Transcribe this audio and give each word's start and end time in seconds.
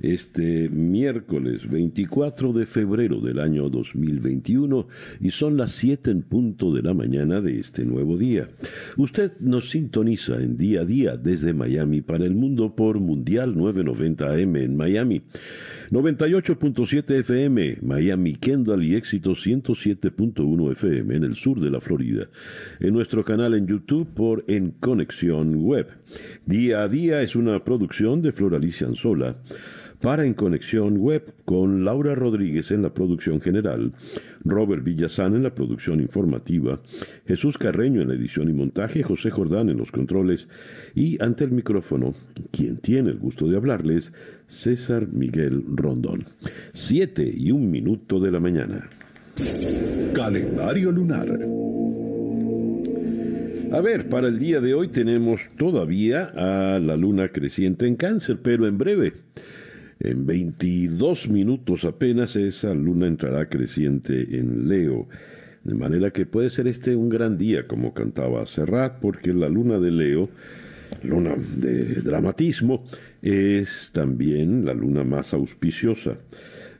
este 0.00 0.68
miércoles 0.68 1.68
24 1.68 2.52
de 2.52 2.66
febrero 2.66 3.20
del 3.20 3.38
año 3.38 3.70
2021 3.70 4.88
y 5.20 5.30
son 5.30 5.56
las 5.56 5.72
7 5.72 6.10
en 6.10 6.22
punto 6.22 6.72
de 6.72 6.82
la 6.82 6.94
mañana 6.94 7.40
de 7.40 7.58
este 7.58 7.84
nuevo 7.84 8.16
día. 8.16 8.48
Usted 8.96 9.32
nos 9.40 9.70
sintoniza 9.70 10.36
en 10.36 10.56
día 10.56 10.82
a 10.82 10.84
día 10.84 11.16
desde 11.16 11.54
Miami 11.54 12.02
para 12.02 12.24
el 12.24 12.34
mundo 12.34 12.74
por 12.74 13.00
Mundial 13.00 13.56
990 13.56 14.32
AM 14.32 14.56
en 14.56 14.76
Miami. 14.76 15.22
98.7 15.90 17.20
FM, 17.20 17.78
Miami 17.82 18.34
Kendall 18.34 18.82
y 18.82 18.96
éxito 18.96 19.30
107.1 19.30 20.72
FM 20.72 21.14
en 21.14 21.24
el 21.24 21.36
sur 21.36 21.60
de 21.60 21.70
la 21.70 21.80
Florida. 21.80 22.28
En 22.80 22.92
nuestro 22.92 23.24
canal 23.24 23.54
en 23.54 23.66
YouTube 23.66 24.08
por 24.12 24.44
En 24.48 24.72
Conexión 24.72 25.54
Web. 25.62 25.88
Día 26.44 26.82
a 26.82 26.88
día 26.88 27.22
es 27.22 27.36
una 27.36 27.62
producción 27.64 28.20
de 28.20 28.32
Floralicia 28.32 28.86
Anzola 28.86 29.36
para 30.00 30.24
En 30.24 30.34
Conexión 30.34 30.98
Web 30.98 31.34
con 31.44 31.84
Laura 31.84 32.14
Rodríguez 32.14 32.70
en 32.70 32.82
la 32.82 32.92
producción 32.92 33.40
general, 33.40 33.92
Robert 34.44 34.84
Villazán 34.84 35.34
en 35.34 35.42
la 35.42 35.54
producción 35.54 36.00
informativa, 36.00 36.80
Jesús 37.26 37.58
Carreño 37.58 38.02
en 38.02 38.08
la 38.08 38.14
edición 38.14 38.48
y 38.48 38.52
montaje, 38.52 39.02
José 39.02 39.30
Jordán 39.30 39.68
en 39.68 39.78
los 39.78 39.90
controles 39.90 40.48
y 40.94 41.22
ante 41.22 41.44
el 41.44 41.52
micrófono, 41.52 42.14
quien 42.50 42.78
tiene 42.78 43.10
el 43.10 43.18
gusto 43.18 43.48
de 43.48 43.56
hablarles, 43.56 44.12
César 44.46 45.08
Miguel 45.08 45.64
Rondón. 45.68 46.24
Siete 46.72 47.32
y 47.34 47.50
un 47.50 47.70
minuto 47.70 48.20
de 48.20 48.30
la 48.30 48.40
mañana. 48.40 48.88
Calendario 50.14 50.92
lunar. 50.92 51.38
A 53.72 53.80
ver, 53.80 54.08
para 54.08 54.28
el 54.28 54.38
día 54.38 54.60
de 54.60 54.74
hoy 54.74 54.88
tenemos 54.88 55.48
todavía 55.58 56.32
a 56.36 56.78
la 56.78 56.96
luna 56.96 57.28
creciente 57.28 57.86
en 57.86 57.96
cáncer, 57.96 58.38
pero 58.42 58.66
en 58.66 58.78
breve 58.78 59.12
en 59.98 60.26
22 60.26 61.28
minutos 61.28 61.84
apenas 61.84 62.36
esa 62.36 62.74
luna 62.74 63.06
entrará 63.06 63.48
creciente 63.48 64.38
en 64.38 64.68
Leo. 64.68 65.08
De 65.64 65.74
manera 65.74 66.10
que 66.12 66.26
puede 66.26 66.50
ser 66.50 66.68
este 66.68 66.94
un 66.94 67.08
gran 67.08 67.38
día, 67.38 67.66
como 67.66 67.94
cantaba 67.94 68.46
Serrat, 68.46 69.00
porque 69.00 69.32
la 69.32 69.48
luna 69.48 69.78
de 69.78 69.90
Leo, 69.90 70.28
luna 71.02 71.34
de 71.36 72.02
dramatismo, 72.02 72.84
es 73.22 73.90
también 73.92 74.64
la 74.64 74.74
luna 74.74 75.02
más 75.02 75.32
auspiciosa 75.32 76.18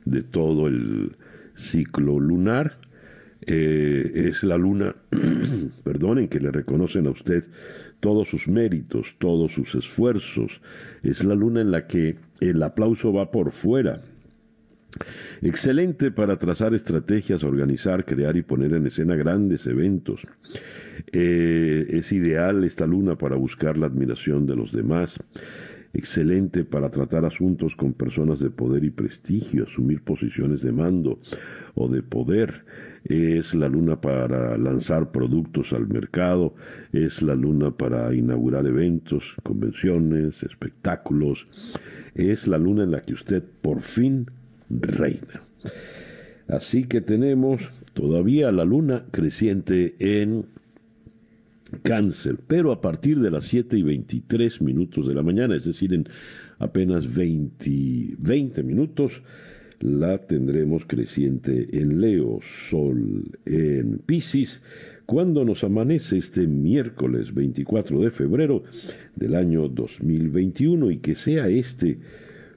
de 0.05 0.23
todo 0.23 0.67
el 0.67 1.17
ciclo 1.55 2.19
lunar. 2.19 2.77
Eh, 3.45 4.29
es 4.29 4.43
la 4.43 4.57
luna, 4.57 4.95
perdonen, 5.83 6.27
que 6.27 6.39
le 6.39 6.51
reconocen 6.51 7.07
a 7.07 7.11
usted 7.11 7.45
todos 7.99 8.29
sus 8.29 8.47
méritos, 8.47 9.15
todos 9.19 9.51
sus 9.53 9.75
esfuerzos. 9.75 10.61
Es 11.03 11.23
la 11.23 11.35
luna 11.35 11.61
en 11.61 11.71
la 11.71 11.87
que 11.87 12.15
el 12.39 12.61
aplauso 12.63 13.13
va 13.13 13.31
por 13.31 13.51
fuera. 13.51 14.01
Excelente 15.41 16.11
para 16.11 16.37
trazar 16.37 16.73
estrategias, 16.73 17.43
organizar, 17.43 18.05
crear 18.05 18.35
y 18.37 18.41
poner 18.41 18.73
en 18.73 18.87
escena 18.87 19.15
grandes 19.15 19.67
eventos. 19.67 20.21
Eh, 21.11 21.85
es 21.89 22.11
ideal 22.11 22.63
esta 22.63 22.87
luna 22.87 23.17
para 23.17 23.35
buscar 23.35 23.77
la 23.77 23.87
admiración 23.87 24.47
de 24.47 24.55
los 24.55 24.71
demás. 24.71 25.15
Excelente 25.93 26.63
para 26.63 26.89
tratar 26.89 27.25
asuntos 27.25 27.75
con 27.75 27.93
personas 27.93 28.39
de 28.39 28.49
poder 28.49 28.83
y 28.83 28.89
prestigio, 28.89 29.63
asumir 29.63 30.01
posiciones 30.01 30.61
de 30.61 30.71
mando 30.71 31.19
o 31.75 31.87
de 31.87 32.03
poder 32.03 32.65
es 33.07 33.55
la 33.55 33.69
luna 33.69 34.01
para 34.01 34.57
lanzar 34.57 35.11
productos 35.11 35.71
al 35.73 35.87
mercado, 35.87 36.55
es 36.91 37.21
la 37.21 37.35
luna 37.35 37.71
para 37.71 38.13
inaugurar 38.13 38.65
eventos, 38.65 39.35
convenciones, 39.43 40.43
espectáculos, 40.43 41.47
es 42.15 42.47
la 42.47 42.57
luna 42.57 42.83
en 42.83 42.91
la 42.91 43.01
que 43.01 43.13
usted 43.13 43.43
por 43.61 43.81
fin 43.81 44.29
reina. 44.69 45.41
Así 46.47 46.85
que 46.85 47.01
tenemos 47.01 47.61
todavía 47.93 48.51
la 48.51 48.65
luna 48.65 49.05
creciente 49.11 49.95
en 49.99 50.45
cáncer, 51.83 52.37
pero 52.47 52.71
a 52.71 52.81
partir 52.81 53.19
de 53.19 53.31
las 53.31 53.45
7 53.45 53.77
y 53.77 53.83
23 53.83 54.61
minutos 54.61 55.07
de 55.07 55.13
la 55.13 55.23
mañana, 55.23 55.55
es 55.55 55.65
decir, 55.65 55.93
en 55.93 56.07
apenas 56.59 57.13
20, 57.13 58.15
20 58.17 58.63
minutos, 58.63 59.21
la 59.79 60.17
tendremos 60.19 60.85
creciente 60.85 61.67
en 61.79 62.01
Leo, 62.01 62.39
Sol 62.41 63.37
en 63.45 63.99
Pisces, 63.99 64.61
cuando 65.05 65.45
nos 65.45 65.63
amanece 65.63 66.17
este 66.17 66.47
miércoles 66.47 67.33
24 67.33 68.01
de 68.01 68.11
febrero 68.11 68.63
del 69.15 69.35
año 69.35 69.69
2021 69.69 70.91
y 70.91 70.97
que 70.97 71.15
sea 71.15 71.47
este 71.47 71.99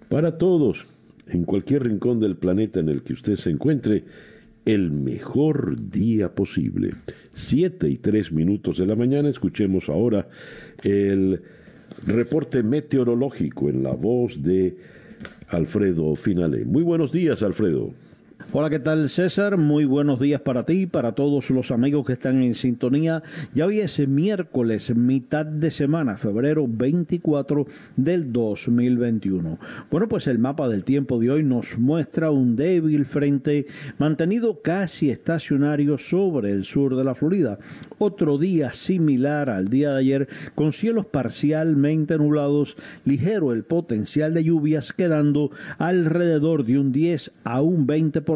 para 0.08 0.38
todos, 0.38 0.86
en 1.28 1.44
cualquier 1.44 1.84
rincón 1.84 2.19
del 2.19 2.36
planeta 2.36 2.81
en 2.81 2.88
el 2.88 3.03
que 3.03 3.12
usted 3.12 3.37
se 3.37 3.50
encuentre, 3.50 4.04
el 4.64 4.91
mejor 4.91 5.91
día 5.91 6.34
posible. 6.34 6.91
Siete 7.32 7.88
y 7.88 7.97
tres 7.97 8.32
minutos 8.32 8.78
de 8.78 8.87
la 8.87 8.97
mañana, 8.97 9.28
escuchemos 9.28 9.88
ahora 9.88 10.28
el 10.82 11.41
reporte 12.06 12.62
meteorológico 12.62 13.69
en 13.69 13.82
la 13.84 13.92
voz 13.92 14.42
de 14.42 14.76
Alfredo 15.50 16.15
Finale. 16.16 16.65
Muy 16.65 16.83
buenos 16.83 17.12
días, 17.12 17.43
Alfredo. 17.43 17.91
Hola, 18.53 18.69
¿qué 18.69 18.81
tal 18.81 19.09
César? 19.09 19.59
Muy 19.59 19.84
buenos 19.84 20.19
días 20.19 20.41
para 20.41 20.67
ti, 20.67 20.87
para 20.87 21.12
todos 21.12 21.51
los 21.51 21.71
amigos 21.71 22.05
que 22.05 22.15
están 22.15 22.43
en 22.43 22.55
sintonía. 22.55 23.23
Ya 23.55 23.67
hoy 23.67 23.78
es 23.78 24.09
miércoles, 24.09 24.93
mitad 24.97 25.47
de 25.47 25.71
semana, 25.71 26.17
febrero 26.17 26.67
24 26.67 27.67
del 27.95 28.33
2021. 28.33 29.59
Bueno, 29.89 30.09
pues 30.09 30.27
el 30.27 30.41
mapa 30.41 30.69
del 30.69 30.83
tiempo 30.83 31.21
de 31.21 31.31
hoy 31.31 31.45
nos 31.45 31.79
muestra 31.79 32.33
un 32.33 32.56
débil 32.56 33.06
frente 33.06 33.67
mantenido 33.99 34.62
casi 34.62 35.11
estacionario 35.11 35.97
sobre 35.99 36.50
el 36.50 36.65
sur 36.65 36.97
de 36.97 37.05
la 37.05 37.15
Florida. 37.15 37.59
Otro 37.99 38.37
día 38.37 38.73
similar 38.73 39.49
al 39.49 39.69
día 39.69 39.93
de 39.93 39.99
ayer, 40.00 40.29
con 40.56 40.73
cielos 40.73 41.06
parcialmente 41.06 42.19
nublados, 42.19 42.77
ligero 43.05 43.53
el 43.53 43.62
potencial 43.62 44.34
de 44.34 44.43
lluvias, 44.43 44.93
quedando 44.93 45.53
alrededor 45.79 46.65
de 46.65 46.81
un 46.81 46.91
10 46.91 47.31
a 47.45 47.61
un 47.61 47.87
20% 47.87 48.30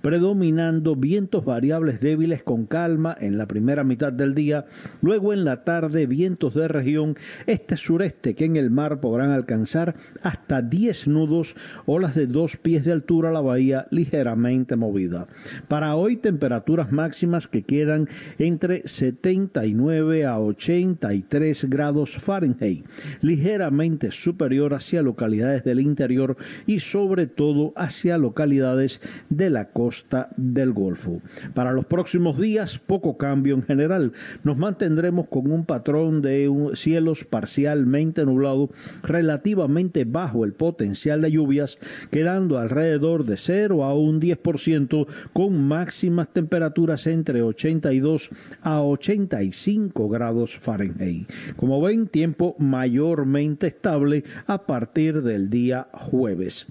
predominando 0.00 0.96
vientos 0.96 1.44
variables 1.44 2.00
débiles 2.00 2.42
con 2.42 2.66
calma 2.66 3.16
en 3.20 3.38
la 3.38 3.46
primera 3.46 3.84
mitad 3.84 4.12
del 4.12 4.34
día, 4.34 4.66
luego 5.00 5.32
en 5.32 5.44
la 5.44 5.64
tarde 5.64 6.06
vientos 6.06 6.54
de 6.54 6.68
región 6.68 7.16
este-sureste 7.46 8.34
que 8.34 8.44
en 8.44 8.56
el 8.56 8.70
mar 8.70 9.00
podrán 9.00 9.30
alcanzar 9.30 9.94
hasta 10.22 10.62
10 10.62 11.08
nudos, 11.08 11.56
olas 11.86 12.14
de 12.14 12.26
dos 12.26 12.56
pies 12.56 12.84
de 12.84 12.92
altura, 12.92 13.30
la 13.30 13.40
bahía 13.40 13.86
ligeramente 13.90 14.76
movida. 14.76 15.26
Para 15.68 15.94
hoy 15.94 16.16
temperaturas 16.16 16.92
máximas 16.92 17.48
que 17.48 17.62
quedan 17.62 18.08
entre 18.38 18.86
79 18.88 20.24
a 20.24 20.38
83 20.38 21.68
grados 21.68 22.16
Fahrenheit, 22.16 22.86
ligeramente 23.20 24.10
superior 24.10 24.74
hacia 24.74 25.02
localidades 25.02 25.64
del 25.64 25.80
interior 25.80 26.36
y 26.66 26.80
sobre 26.80 27.26
todo 27.26 27.72
hacia 27.76 28.18
localidades 28.18 29.00
de 29.28 29.50
la 29.50 29.68
costa 29.70 30.28
del 30.36 30.72
Golfo. 30.72 31.20
Para 31.54 31.72
los 31.72 31.86
próximos 31.86 32.38
días, 32.38 32.78
poco 32.78 33.16
cambio 33.16 33.54
en 33.54 33.62
general. 33.62 34.12
Nos 34.44 34.56
mantendremos 34.56 35.28
con 35.28 35.50
un 35.50 35.64
patrón 35.64 36.22
de 36.22 36.50
cielos 36.74 37.24
parcialmente 37.24 38.24
nublados, 38.24 38.70
relativamente 39.02 40.04
bajo 40.04 40.44
el 40.44 40.52
potencial 40.52 41.22
de 41.22 41.32
lluvias, 41.32 41.78
quedando 42.10 42.58
alrededor 42.58 43.24
de 43.24 43.36
0 43.36 43.84
a 43.84 43.94
un 43.94 44.20
10%, 44.20 45.06
con 45.32 45.62
máximas 45.66 46.28
temperaturas 46.32 47.06
entre 47.06 47.42
82 47.42 48.30
a 48.62 48.82
85 48.82 50.08
grados 50.08 50.56
Fahrenheit. 50.56 51.28
Como 51.56 51.80
ven, 51.80 52.06
tiempo 52.06 52.54
mayormente 52.58 53.66
estable 53.68 54.24
a 54.46 54.66
partir 54.66 55.22
del 55.22 55.50
día 55.50 55.88
jueves. 55.92 56.66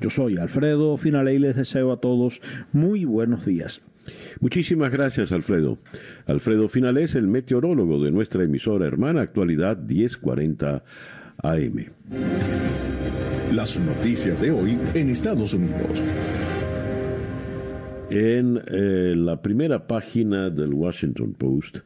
Yo 0.00 0.10
soy 0.10 0.36
Alfredo 0.36 0.96
Finale 0.96 1.34
y 1.34 1.38
les 1.38 1.56
deseo 1.66 1.90
a 1.90 1.96
todos 1.96 2.40
muy 2.72 3.04
buenos 3.04 3.44
días. 3.44 3.82
Muchísimas 4.38 4.92
gracias, 4.92 5.32
Alfredo. 5.32 5.78
Alfredo 6.26 6.68
Finales, 6.68 7.16
el 7.16 7.26
meteorólogo 7.26 8.02
de 8.04 8.12
nuestra 8.12 8.44
emisora 8.44 8.86
hermana 8.86 9.22
Actualidad 9.22 9.76
1040 9.76 10.84
AM. 11.42 11.86
Las 13.52 13.80
noticias 13.80 14.40
de 14.40 14.52
hoy 14.52 14.78
en 14.94 15.10
Estados 15.10 15.54
Unidos. 15.54 16.04
En 18.10 18.62
eh, 18.68 19.14
la 19.16 19.42
primera 19.42 19.88
página 19.88 20.50
del 20.50 20.72
Washington 20.72 21.34
Post 21.34 21.78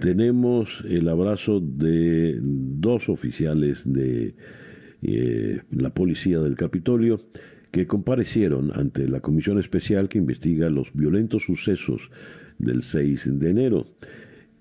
tenemos 0.00 0.82
el 0.88 1.10
abrazo 1.10 1.60
de 1.60 2.38
dos 2.40 3.10
oficiales 3.10 3.82
de 3.84 4.34
eh, 5.02 5.60
la 5.72 5.90
policía 5.92 6.38
del 6.38 6.56
Capitolio 6.56 7.20
que 7.72 7.86
comparecieron 7.86 8.70
ante 8.74 9.08
la 9.08 9.20
comisión 9.20 9.58
especial 9.58 10.08
que 10.08 10.18
investiga 10.18 10.70
los 10.70 10.92
violentos 10.92 11.44
sucesos 11.44 12.10
del 12.58 12.82
6 12.82 13.40
de 13.40 13.50
enero. 13.50 13.86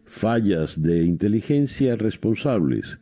Fallas 0.05 0.81
de 0.81 1.03
inteligencia 1.03 1.95
responsables 1.95 2.97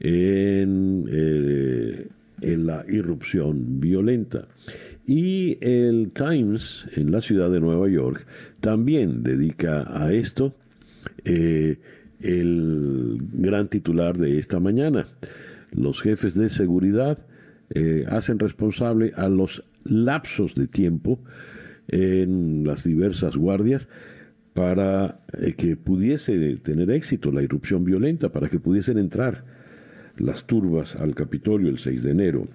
en, 0.00 1.04
eh, 1.10 2.06
en 2.40 2.66
la 2.66 2.84
irrupción 2.88 3.80
violenta. 3.80 4.48
Y 5.06 5.58
el 5.60 6.12
Times 6.12 6.86
en 6.94 7.10
la 7.10 7.20
ciudad 7.20 7.50
de 7.50 7.60
Nueva 7.60 7.88
York 7.88 8.26
también 8.60 9.22
dedica 9.22 9.84
a 9.88 10.12
esto 10.12 10.54
eh, 11.24 11.78
el 12.20 13.18
gran 13.32 13.68
titular 13.68 14.18
de 14.18 14.38
esta 14.38 14.60
mañana. 14.60 15.06
Los 15.72 16.00
jefes 16.00 16.34
de 16.34 16.48
seguridad 16.48 17.18
eh, 17.70 18.04
hacen 18.08 18.38
responsable 18.38 19.12
a 19.16 19.28
los 19.28 19.64
lapsos 19.84 20.54
de 20.54 20.66
tiempo 20.66 21.20
en 21.88 22.64
las 22.64 22.84
diversas 22.84 23.36
guardias 23.36 23.88
para 24.54 25.20
eh, 25.38 25.54
que 25.54 25.76
pudiese 25.76 26.56
tener 26.56 26.90
éxito 26.90 27.30
la 27.30 27.42
irrupción 27.42 27.84
violenta, 27.84 28.30
para 28.30 28.48
que 28.48 28.58
pudiesen 28.58 28.98
entrar 28.98 29.44
las 30.16 30.46
turbas 30.46 30.96
al 30.96 31.14
Capitolio 31.14 31.68
el 31.68 31.78
6 31.78 32.02
de 32.02 32.10
enero. 32.10 32.48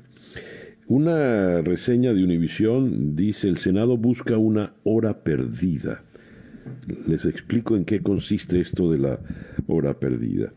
Una 0.87 1.61
reseña 1.61 2.13
de 2.13 2.23
Univisión 2.23 3.15
dice 3.15 3.47
el 3.47 3.57
Senado 3.57 3.97
busca 3.97 4.37
una 4.37 4.73
hora 4.83 5.23
perdida. 5.23 6.03
Les 7.07 7.25
explico 7.25 7.77
en 7.77 7.85
qué 7.85 8.01
consiste 8.01 8.59
esto 8.59 8.91
de 8.91 8.97
la 8.97 9.19
hora 9.67 9.99
perdida. 9.99 10.53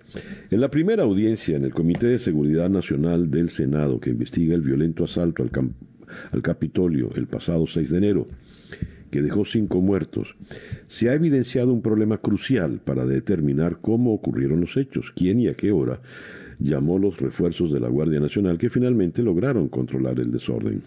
En 0.50 0.60
la 0.60 0.70
primera 0.70 1.04
audiencia 1.04 1.56
en 1.56 1.64
el 1.64 1.74
Comité 1.74 2.08
de 2.08 2.18
Seguridad 2.18 2.68
Nacional 2.68 3.30
del 3.30 3.50
Senado, 3.50 4.00
que 4.00 4.10
investiga 4.10 4.54
el 4.54 4.62
violento 4.62 5.04
asalto 5.04 5.42
al, 5.42 5.50
al 6.32 6.42
Capitolio 6.42 7.10
el 7.14 7.26
pasado 7.26 7.66
6 7.66 7.90
de 7.90 7.98
enero, 7.98 8.28
que 9.10 9.22
dejó 9.22 9.44
cinco 9.44 9.80
muertos, 9.80 10.36
se 10.88 11.08
ha 11.08 11.14
evidenciado 11.14 11.72
un 11.72 11.82
problema 11.82 12.18
crucial 12.18 12.80
para 12.84 13.06
determinar 13.06 13.78
cómo 13.80 14.12
ocurrieron 14.12 14.60
los 14.60 14.76
hechos, 14.76 15.12
quién 15.14 15.40
y 15.40 15.48
a 15.48 15.54
qué 15.54 15.72
hora 15.72 16.00
llamó 16.58 16.98
los 16.98 17.20
refuerzos 17.20 17.72
de 17.72 17.80
la 17.80 17.88
Guardia 17.88 18.20
Nacional 18.20 18.58
que 18.58 18.70
finalmente 18.70 19.22
lograron 19.22 19.68
controlar 19.68 20.18
el 20.20 20.32
desorden. 20.32 20.82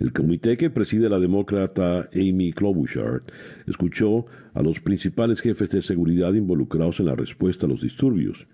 El 0.00 0.12
comité 0.12 0.56
que 0.56 0.70
preside 0.70 1.08
la 1.08 1.18
demócrata 1.18 2.08
Amy 2.14 2.52
Klobuchar 2.52 3.22
escuchó 3.66 4.26
a 4.56 4.62
los 4.62 4.80
principales 4.80 5.42
jefes 5.42 5.68
de 5.68 5.82
seguridad 5.82 6.32
involucrados 6.32 6.98
en 6.98 7.06
la 7.06 7.14
respuesta 7.14 7.66
a 7.66 7.68
los 7.68 7.82
disturbios. 7.82 8.46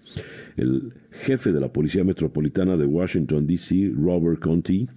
El 0.56 0.94
jefe 1.12 1.52
de 1.52 1.60
la 1.60 1.72
Policía 1.72 2.02
Metropolitana 2.02 2.76
de 2.76 2.87
Washington, 2.87 3.46
D.C., 3.46 3.93
Robert 3.94 4.40
Conti, 4.40 4.88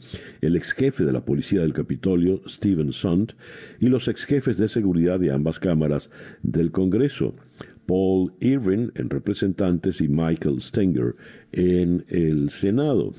el 0.42 0.56
ex 0.56 0.74
jefe 0.74 1.06
de 1.06 1.14
la 1.14 1.24
Policía 1.24 1.62
del 1.62 1.74
Capitolio, 1.74 2.42
Stephen 2.48 2.92
Sunt, 2.92 3.34
y 3.80 3.86
los 3.86 4.08
ex 4.08 4.26
jefes 4.26 4.58
de 4.58 4.68
seguridad 4.68 5.20
de 5.20 5.32
ambas 5.32 5.60
cámaras 5.60 6.10
del 6.42 6.72
Congreso, 6.72 7.36
Paul 7.86 8.34
Irvin 8.40 8.92
en 8.96 9.12
representantes 9.12 10.02
y 10.02 10.08
Michael 10.08 10.60
Stenger 10.60 11.16
en 11.52 12.04
el 12.08 12.50
Senado. 12.50 13.14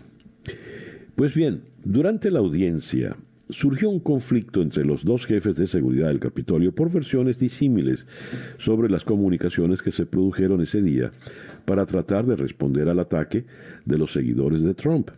Pues 1.14 1.34
bien, 1.34 1.62
durante 1.84 2.32
la 2.32 2.40
audiencia 2.40 3.16
surgió 3.48 3.90
un 3.90 4.00
conflicto 4.00 4.62
entre 4.62 4.84
los 4.84 5.04
dos 5.04 5.26
jefes 5.26 5.56
de 5.56 5.66
seguridad 5.66 6.08
del 6.08 6.20
Capitolio 6.20 6.72
por 6.72 6.90
versiones 6.90 7.38
disímiles 7.38 8.06
sobre 8.58 8.88
las 8.88 9.04
comunicaciones 9.04 9.82
que 9.82 9.92
se 9.92 10.06
produjeron 10.06 10.60
ese 10.60 10.82
día 10.82 11.12
para 11.64 11.86
tratar 11.86 12.26
de 12.26 12.36
responder 12.36 12.88
al 12.88 12.98
ataque 12.98 13.44
de 13.84 13.98
los 13.98 14.12
seguidores 14.12 14.62
de 14.62 14.74
Trump. 14.74 15.10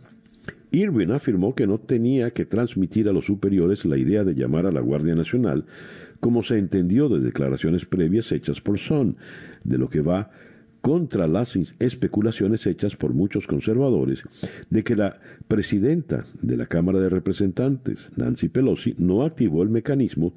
Irvin 0.71 1.11
afirmó 1.11 1.55
que 1.55 1.65
no 1.65 1.79
tenía 1.79 2.31
que 2.31 2.45
transmitir 2.45 3.09
a 3.09 3.13
los 3.13 3.25
superiores 3.25 3.85
la 3.85 3.97
idea 3.97 4.23
de 4.23 4.35
llamar 4.35 4.67
a 4.67 4.71
la 4.71 4.81
Guardia 4.81 5.15
Nacional 5.15 5.65
como 6.19 6.43
se 6.43 6.57
entendió 6.57 7.09
de 7.09 7.19
declaraciones 7.19 7.85
previas 7.85 8.31
hechas 8.31 8.61
por 8.61 8.77
Son, 8.77 9.15
de 9.63 9.77
lo 9.77 9.89
que 9.89 10.01
va 10.01 10.31
contra 10.81 11.27
las 11.27 11.57
especulaciones 11.79 12.65
hechas 12.65 12.95
por 12.95 13.13
muchos 13.13 13.47
conservadores 13.47 14.23
de 14.69 14.83
que 14.83 14.95
la 14.95 15.19
presidenta 15.47 16.25
de 16.41 16.57
la 16.57 16.67
Cámara 16.67 16.99
de 16.99 17.09
Representantes, 17.09 18.09
Nancy 18.15 18.49
Pelosi, 18.49 18.95
no 18.97 19.23
activó 19.23 19.63
el 19.63 19.69
mecanismo 19.69 20.33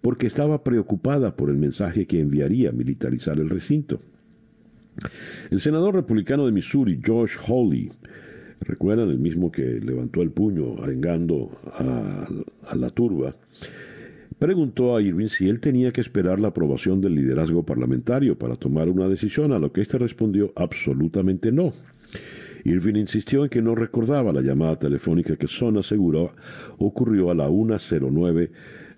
porque 0.00 0.26
estaba 0.26 0.62
preocupada 0.62 1.34
por 1.36 1.50
el 1.50 1.56
mensaje 1.56 2.06
que 2.06 2.20
enviaría 2.20 2.72
militarizar 2.72 3.38
el 3.38 3.50
recinto. 3.50 4.00
El 5.50 5.60
senador 5.60 5.94
republicano 5.94 6.46
de 6.46 6.52
Missouri, 6.52 7.00
George 7.02 7.38
Hawley, 7.46 7.90
recuerdan 8.60 9.08
el 9.08 9.18
mismo 9.18 9.50
que 9.50 9.80
levantó 9.80 10.22
el 10.22 10.30
puño 10.30 10.82
arengando 10.82 11.50
a 12.66 12.76
la 12.76 12.90
turba, 12.90 13.34
preguntó 14.40 14.96
a 14.96 15.02
Irving 15.02 15.28
si 15.28 15.48
él 15.48 15.60
tenía 15.60 15.92
que 15.92 16.00
esperar 16.00 16.40
la 16.40 16.48
aprobación 16.48 17.00
del 17.00 17.14
liderazgo 17.14 17.62
parlamentario 17.62 18.36
para 18.36 18.56
tomar 18.56 18.88
una 18.88 19.06
decisión, 19.06 19.52
a 19.52 19.58
lo 19.58 19.70
que 19.70 19.82
éste 19.82 19.98
respondió 19.98 20.52
absolutamente 20.56 21.52
no. 21.52 21.72
Irving 22.64 22.96
insistió 22.96 23.44
en 23.44 23.50
que 23.50 23.60
no 23.60 23.74
recordaba 23.74 24.32
la 24.32 24.40
llamada 24.40 24.78
telefónica 24.78 25.36
que 25.36 25.46
Son 25.46 25.76
aseguró 25.76 26.34
ocurrió 26.78 27.30
a 27.30 27.34
la 27.34 27.48
1.09 27.48 28.50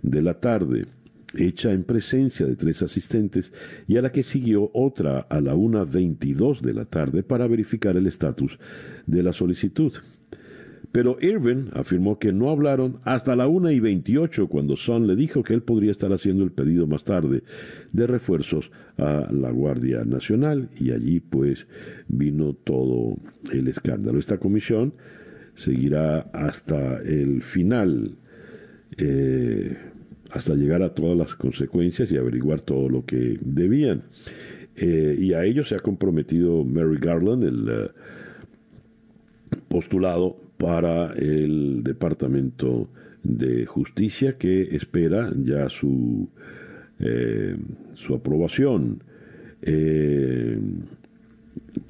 de 0.02 0.22
la 0.22 0.34
tarde, 0.34 0.86
hecha 1.34 1.72
en 1.72 1.82
presencia 1.82 2.46
de 2.46 2.54
tres 2.54 2.80
asistentes, 2.82 3.52
y 3.88 3.96
a 3.96 4.02
la 4.02 4.12
que 4.12 4.22
siguió 4.22 4.70
otra 4.74 5.26
a 5.28 5.40
la 5.40 5.54
1.22 5.54 6.60
de 6.60 6.74
la 6.74 6.84
tarde 6.84 7.24
para 7.24 7.48
verificar 7.48 7.96
el 7.96 8.06
estatus 8.06 8.60
de 9.06 9.22
la 9.24 9.32
solicitud. 9.32 9.92
Pero 10.92 11.16
Irvin 11.22 11.70
afirmó 11.72 12.18
que 12.18 12.32
no 12.32 12.50
hablaron 12.50 12.98
hasta 13.04 13.34
la 13.34 13.48
1 13.48 13.70
y 13.70 13.80
28 13.80 14.46
cuando 14.48 14.76
Son 14.76 15.06
le 15.06 15.16
dijo 15.16 15.42
que 15.42 15.54
él 15.54 15.62
podría 15.62 15.90
estar 15.90 16.12
haciendo 16.12 16.44
el 16.44 16.52
pedido 16.52 16.86
más 16.86 17.04
tarde 17.04 17.42
de 17.92 18.06
refuerzos 18.06 18.70
a 18.98 19.28
la 19.32 19.50
Guardia 19.50 20.04
Nacional 20.04 20.68
y 20.78 20.92
allí 20.92 21.20
pues 21.20 21.66
vino 22.08 22.52
todo 22.52 23.16
el 23.50 23.68
escándalo. 23.68 24.18
Esta 24.18 24.36
comisión 24.36 24.92
seguirá 25.54 26.20
hasta 26.32 27.00
el 27.00 27.42
final, 27.42 28.16
eh, 28.98 29.78
hasta 30.30 30.54
llegar 30.54 30.82
a 30.82 30.94
todas 30.94 31.16
las 31.16 31.34
consecuencias 31.34 32.12
y 32.12 32.18
averiguar 32.18 32.60
todo 32.60 32.90
lo 32.90 33.06
que 33.06 33.38
debían. 33.40 34.02
Eh, 34.76 35.16
y 35.18 35.32
a 35.32 35.44
ello 35.44 35.64
se 35.64 35.74
ha 35.74 35.80
comprometido 35.80 36.64
Mary 36.64 36.98
Garland, 36.98 37.44
el 37.44 37.68
eh, 37.68 37.90
postulado 39.72 40.36
para 40.58 41.14
el 41.14 41.82
Departamento 41.82 42.90
de 43.22 43.64
Justicia 43.64 44.36
que 44.36 44.76
espera 44.76 45.32
ya 45.34 45.70
su, 45.70 46.28
eh, 46.98 47.56
su 47.94 48.14
aprobación 48.14 49.02
eh, 49.62 50.60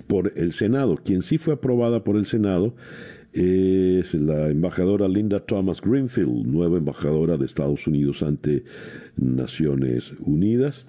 por 0.06 0.32
el 0.36 0.52
Senado. 0.52 0.96
Quien 1.04 1.22
sí 1.22 1.38
fue 1.38 1.54
aprobada 1.54 2.04
por 2.04 2.16
el 2.16 2.26
Senado 2.26 2.76
es 3.32 4.14
la 4.14 4.48
embajadora 4.48 5.08
Linda 5.08 5.40
Thomas 5.40 5.80
Greenfield, 5.80 6.46
nueva 6.46 6.78
embajadora 6.78 7.36
de 7.36 7.46
Estados 7.46 7.88
Unidos 7.88 8.22
ante 8.22 8.62
Naciones 9.16 10.12
Unidas. 10.20 10.86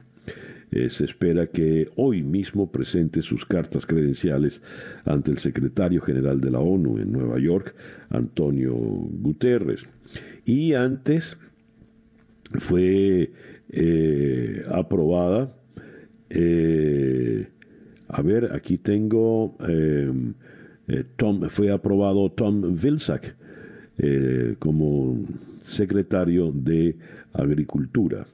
Eh, 0.75 0.89
se 0.89 1.05
espera 1.05 1.45
que 1.45 1.91
hoy 1.97 2.23
mismo 2.23 2.71
presente 2.71 3.21
sus 3.21 3.45
cartas 3.45 3.85
credenciales 3.85 4.63
ante 5.05 5.29
el 5.29 5.37
secretario 5.37 6.01
general 6.01 6.41
de 6.41 6.49
la 6.49 6.59
ONU 6.59 6.97
en 6.97 7.11
Nueva 7.11 7.37
York, 7.37 7.75
Antonio 8.09 8.73
Guterres. 8.73 9.85
Y 10.45 10.73
antes 10.73 11.37
fue 12.55 13.31
eh, 13.69 14.65
aprobada, 14.71 15.55
eh, 16.31 17.49
a 18.07 18.21
ver, 18.23 18.49
aquí 18.53 18.79
tengo, 18.79 19.55
Tom, 21.17 21.49
fue 21.49 21.71
aprobado 21.71 22.31
Tom 22.31 22.75
Vilsack 22.75 23.35
como 24.57 25.23
secretario 25.61 26.51
de 26.51 26.95
Agricultura. 27.31 28.25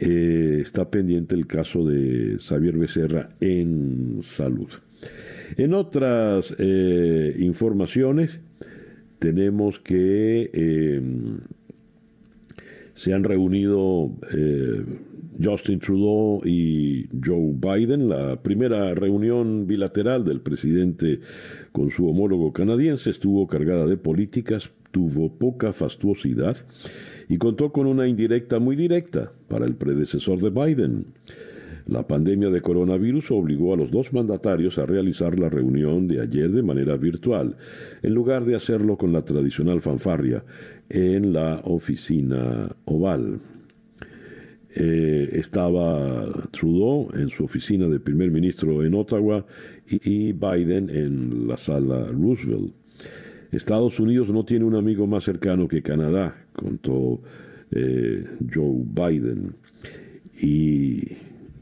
Eh, 0.00 0.60
está 0.62 0.88
pendiente 0.92 1.34
el 1.34 1.48
caso 1.48 1.84
de 1.84 2.36
Xavier 2.38 2.76
Becerra 2.76 3.30
en 3.40 4.18
salud. 4.22 4.68
En 5.56 5.74
otras 5.74 6.54
eh, 6.56 7.34
informaciones, 7.40 8.38
tenemos 9.18 9.80
que 9.80 10.50
eh, 10.52 11.02
se 12.94 13.12
han 13.12 13.24
reunido 13.24 14.12
Justin 15.42 15.80
Trudeau 15.80 16.42
y 16.44 17.08
Joe 17.24 17.54
Biden, 17.54 18.08
la 18.08 18.40
primera 18.40 18.94
reunión 18.94 19.66
bilateral 19.66 20.24
del 20.24 20.40
presidente 20.40 21.18
con 21.72 21.90
su 21.90 22.08
homólogo 22.08 22.52
canadiense 22.52 23.10
estuvo 23.10 23.48
cargada 23.48 23.86
de 23.86 23.96
políticas, 23.96 24.70
tuvo 24.92 25.32
poca 25.32 25.72
fastuosidad 25.72 26.56
y 27.28 27.38
contó 27.38 27.72
con 27.72 27.86
una 27.86 28.08
indirecta 28.08 28.58
muy 28.58 28.76
directa 28.76 29.32
para 29.48 29.66
el 29.66 29.74
predecesor 29.74 30.40
de 30.40 30.50
Biden. 30.50 31.06
La 31.86 32.06
pandemia 32.06 32.50
de 32.50 32.60
coronavirus 32.60 33.30
obligó 33.30 33.72
a 33.72 33.76
los 33.76 33.90
dos 33.90 34.12
mandatarios 34.12 34.76
a 34.78 34.84
realizar 34.84 35.38
la 35.38 35.48
reunión 35.48 36.06
de 36.06 36.20
ayer 36.20 36.50
de 36.50 36.62
manera 36.62 36.96
virtual, 36.96 37.56
en 38.02 38.14
lugar 38.14 38.44
de 38.44 38.56
hacerlo 38.56 38.98
con 38.98 39.12
la 39.12 39.22
tradicional 39.22 39.80
fanfarria 39.80 40.44
en 40.90 41.32
la 41.32 41.60
oficina 41.64 42.76
oval. 42.84 43.40
Eh, 44.74 45.30
estaba 45.32 46.26
Trudeau 46.50 47.08
en 47.14 47.30
su 47.30 47.44
oficina 47.44 47.88
de 47.88 48.00
primer 48.00 48.30
ministro 48.30 48.84
en 48.84 48.94
Ottawa 48.94 49.46
y 49.88 50.32
Biden 50.32 50.90
en 50.90 51.48
la 51.48 51.56
sala 51.56 52.06
Roosevelt. 52.12 52.77
Estados 53.52 53.98
Unidos 53.98 54.28
no 54.28 54.44
tiene 54.44 54.64
un 54.64 54.74
amigo 54.74 55.06
más 55.06 55.24
cercano 55.24 55.68
que 55.68 55.82
Canadá, 55.82 56.36
contó 56.52 57.20
eh, 57.70 58.24
Joe 58.52 58.84
Biden. 58.84 59.54
Y 60.40 61.16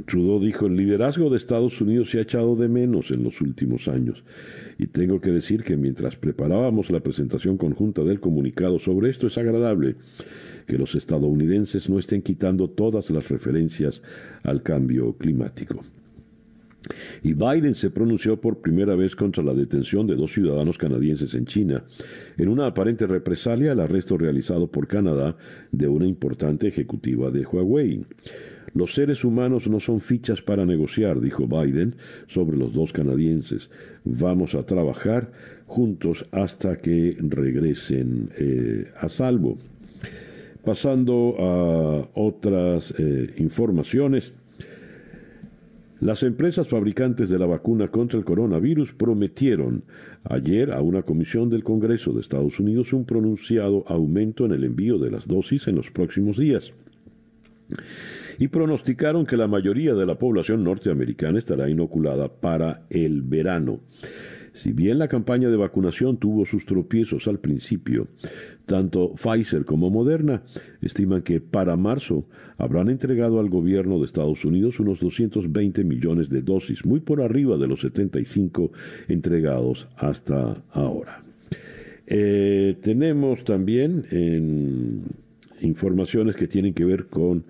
Trudeau 0.07 0.41
dijo, 0.41 0.67
el 0.67 0.77
liderazgo 0.77 1.31
de 1.31 1.37
Estados 1.37 1.81
Unidos 1.81 2.11
se 2.11 2.19
ha 2.19 2.23
echado 2.23 2.57
de 2.57 2.69
menos 2.69 3.11
en 3.11 3.23
los 3.23 3.41
últimos 3.41 3.89
años. 3.89 4.25
Y 4.79 4.87
tengo 4.87 5.21
que 5.21 5.31
decir 5.31 5.63
que 5.63 5.77
mientras 5.77 6.17
preparábamos 6.17 6.91
la 6.91 7.01
presentación 7.01 7.57
conjunta 7.57 8.03
del 8.03 8.21
comunicado 8.21 8.79
sobre 8.79 9.09
esto, 9.09 9.27
es 9.27 9.39
agradable 9.39 9.97
que 10.67 10.79
los 10.79 10.95
estadounidenses 10.95 11.89
no 11.89 11.99
estén 11.99 12.23
quitando 12.23 12.69
todas 12.69 13.11
las 13.11 13.29
referencias 13.29 14.03
al 14.43 14.63
cambio 14.63 15.15
climático. 15.15 15.83
Y 17.23 17.35
Biden 17.35 17.75
se 17.75 17.91
pronunció 17.91 18.41
por 18.41 18.61
primera 18.61 18.95
vez 18.95 19.17
contra 19.17 19.43
la 19.43 19.55
detención 19.55 20.07
de 20.07 20.17
dos 20.17 20.33
ciudadanos 20.33 20.79
canadienses 20.79 21.35
en 21.35 21.47
China, 21.47 21.85
en 22.37 22.49
una 22.49 22.67
aparente 22.67 23.07
represalia 23.07 23.73
al 23.73 23.81
arresto 23.81 24.17
realizado 24.17 24.69
por 24.69 24.87
Canadá 24.87 25.37
de 25.73 25.89
una 25.89 26.07
importante 26.07 26.69
ejecutiva 26.69 27.31
de 27.31 27.45
Huawei. 27.45 28.05
Los 28.75 28.93
seres 28.93 29.25
humanos 29.25 29.69
no 29.69 29.81
son 29.81 30.01
fichas 30.01 30.43
para 30.43 30.67
negociar, 30.67 31.21
dijo 31.21 31.47
Biden 31.47 31.97
sobre 32.27 32.59
los 32.59 32.75
dos 32.75 32.93
canadienses. 32.93 33.71
Vamos 34.05 34.55
a 34.55 34.65
trabajar 34.65 35.33
juntos 35.67 36.27
hasta 36.31 36.77
que 36.77 37.17
regresen 37.19 38.29
eh, 38.39 38.93
a 38.99 39.09
salvo. 39.09 39.57
Pasando 40.63 41.37
a 41.39 42.21
otras 42.21 42.93
eh, 42.99 43.35
informaciones. 43.39 44.35
Las 46.01 46.23
empresas 46.23 46.69
fabricantes 46.69 47.31
de 47.31 47.39
la 47.39 47.47
vacuna 47.47 47.89
contra 47.89 48.19
el 48.19 48.25
coronavirus 48.27 48.93
prometieron 48.93 49.85
ayer 50.25 50.71
a 50.73 50.83
una 50.83 51.03
comisión 51.03 51.49
del 51.49 51.65
Congreso 51.65 52.13
de 52.13 52.21
Estados 52.21 52.61
Unidos 52.61 52.93
un 52.93 53.07
pronunciado 53.07 53.83
aumento 53.87 54.45
en 54.45 54.53
el 54.53 54.65
envío 54.65 54.99
de 54.99 55.11
las 55.11 55.27
dosis 55.27 55.69
en 55.69 55.77
los 55.77 55.91
próximos 55.91 56.37
días. 56.37 56.73
Y 58.39 58.49
pronosticaron 58.49 59.25
que 59.25 59.39
la 59.39 59.49
mayoría 59.49 59.95
de 59.95 60.05
la 60.05 60.19
población 60.19 60.63
norteamericana 60.63 61.39
estará 61.39 61.71
inoculada 61.71 62.29
para 62.29 62.83
el 62.91 63.23
verano. 63.23 63.81
Si 64.57 64.73
bien 64.73 64.99
la 64.99 65.07
campaña 65.07 65.51
de 65.51 65.57
vacunación 65.57 66.17
tuvo 66.17 66.47
sus 66.47 66.65
tropiezos 66.65 67.29
al 67.29 67.39
principio, 67.41 68.09
tanto 68.65 69.15
Pfizer 69.15 69.67
como 69.67 69.91
Moderna 69.91 70.45
estiman 70.81 71.21
que 71.21 71.43
para 71.43 71.77
marzo 71.77 72.25
habrán 72.57 72.89
entregado 72.89 73.39
al 73.39 73.51
gobierno 73.51 73.99
de 73.99 74.07
Estados 74.07 74.47
Unidos 74.47 74.81
unos 74.81 74.99
220 75.01 75.85
millones 75.85 76.31
de 76.31 76.41
dosis, 76.41 76.87
muy 76.87 77.01
por 77.01 77.21
arriba 77.21 77.59
de 77.59 77.67
los 77.67 77.83
75 77.83 78.73
entregados 79.09 79.89
hasta 79.95 80.65
ahora. 80.71 81.23
Eh, 82.07 82.77
tenemos 82.81 83.45
también 83.45 85.05
informaciones 85.61 86.35
que 86.35 86.49
tienen 86.49 86.73
que 86.73 86.87
ver 86.87 87.09
con 87.09 87.45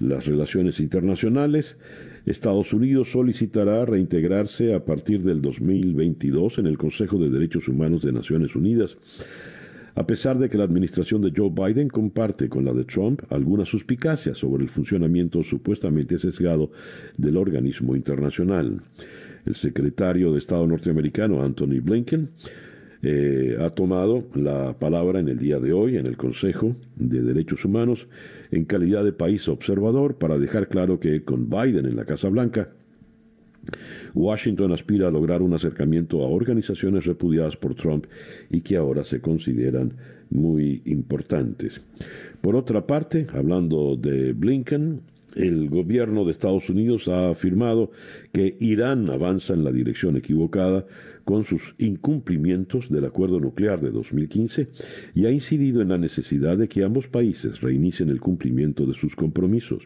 las 0.00 0.24
relaciones 0.24 0.80
internacionales. 0.80 1.76
Estados 2.26 2.72
Unidos 2.72 3.10
solicitará 3.10 3.84
reintegrarse 3.84 4.74
a 4.74 4.84
partir 4.84 5.22
del 5.22 5.40
2022 5.40 6.58
en 6.58 6.66
el 6.66 6.78
Consejo 6.78 7.18
de 7.18 7.30
Derechos 7.30 7.68
Humanos 7.68 8.02
de 8.02 8.12
Naciones 8.12 8.54
Unidas, 8.54 8.96
a 9.94 10.06
pesar 10.06 10.38
de 10.38 10.48
que 10.48 10.58
la 10.58 10.64
administración 10.64 11.22
de 11.22 11.32
Joe 11.36 11.50
Biden 11.50 11.88
comparte 11.88 12.48
con 12.48 12.64
la 12.64 12.72
de 12.72 12.84
Trump 12.84 13.22
algunas 13.30 13.68
suspicacias 13.68 14.38
sobre 14.38 14.62
el 14.62 14.68
funcionamiento 14.68 15.42
supuestamente 15.42 16.18
sesgado 16.18 16.70
del 17.16 17.36
organismo 17.36 17.96
internacional. 17.96 18.82
El 19.44 19.54
secretario 19.54 20.32
de 20.32 20.38
Estado 20.38 20.66
norteamericano 20.66 21.42
Anthony 21.42 21.80
Blinken 21.82 22.30
eh, 23.02 23.56
ha 23.60 23.70
tomado 23.70 24.28
la 24.34 24.76
palabra 24.78 25.20
en 25.20 25.28
el 25.28 25.38
día 25.38 25.58
de 25.58 25.72
hoy 25.72 25.96
en 25.96 26.06
el 26.06 26.16
Consejo 26.16 26.76
de 26.96 27.22
Derechos 27.22 27.64
Humanos 27.64 28.08
en 28.50 28.64
calidad 28.64 29.04
de 29.04 29.12
país 29.12 29.48
observador 29.48 30.16
para 30.16 30.38
dejar 30.38 30.68
claro 30.68 31.00
que 31.00 31.22
con 31.22 31.48
Biden 31.48 31.86
en 31.86 31.96
la 31.96 32.04
Casa 32.04 32.28
Blanca, 32.28 32.70
Washington 34.14 34.72
aspira 34.72 35.08
a 35.08 35.10
lograr 35.10 35.42
un 35.42 35.52
acercamiento 35.52 36.22
a 36.22 36.28
organizaciones 36.28 37.04
repudiadas 37.04 37.56
por 37.56 37.74
Trump 37.74 38.06
y 38.50 38.62
que 38.62 38.76
ahora 38.76 39.04
se 39.04 39.20
consideran 39.20 39.92
muy 40.30 40.82
importantes. 40.86 41.80
Por 42.40 42.56
otra 42.56 42.86
parte, 42.86 43.26
hablando 43.32 43.96
de 43.96 44.32
Blinken, 44.32 45.02
el 45.34 45.68
gobierno 45.68 46.24
de 46.24 46.32
Estados 46.32 46.68
Unidos 46.70 47.08
ha 47.08 47.30
afirmado 47.30 47.90
que 48.32 48.56
Irán 48.60 49.10
avanza 49.10 49.54
en 49.54 49.64
la 49.64 49.72
dirección 49.72 50.16
equivocada 50.16 50.86
con 51.28 51.44
sus 51.44 51.74
incumplimientos 51.76 52.88
del 52.88 53.04
acuerdo 53.04 53.38
nuclear 53.38 53.82
de 53.82 53.90
2015 53.90 54.68
y 55.14 55.26
ha 55.26 55.30
incidido 55.30 55.82
en 55.82 55.90
la 55.90 55.98
necesidad 55.98 56.56
de 56.56 56.68
que 56.68 56.82
ambos 56.82 57.06
países 57.06 57.60
reinicien 57.60 58.08
el 58.08 58.18
cumplimiento 58.18 58.86
de 58.86 58.94
sus 58.94 59.14
compromisos. 59.14 59.82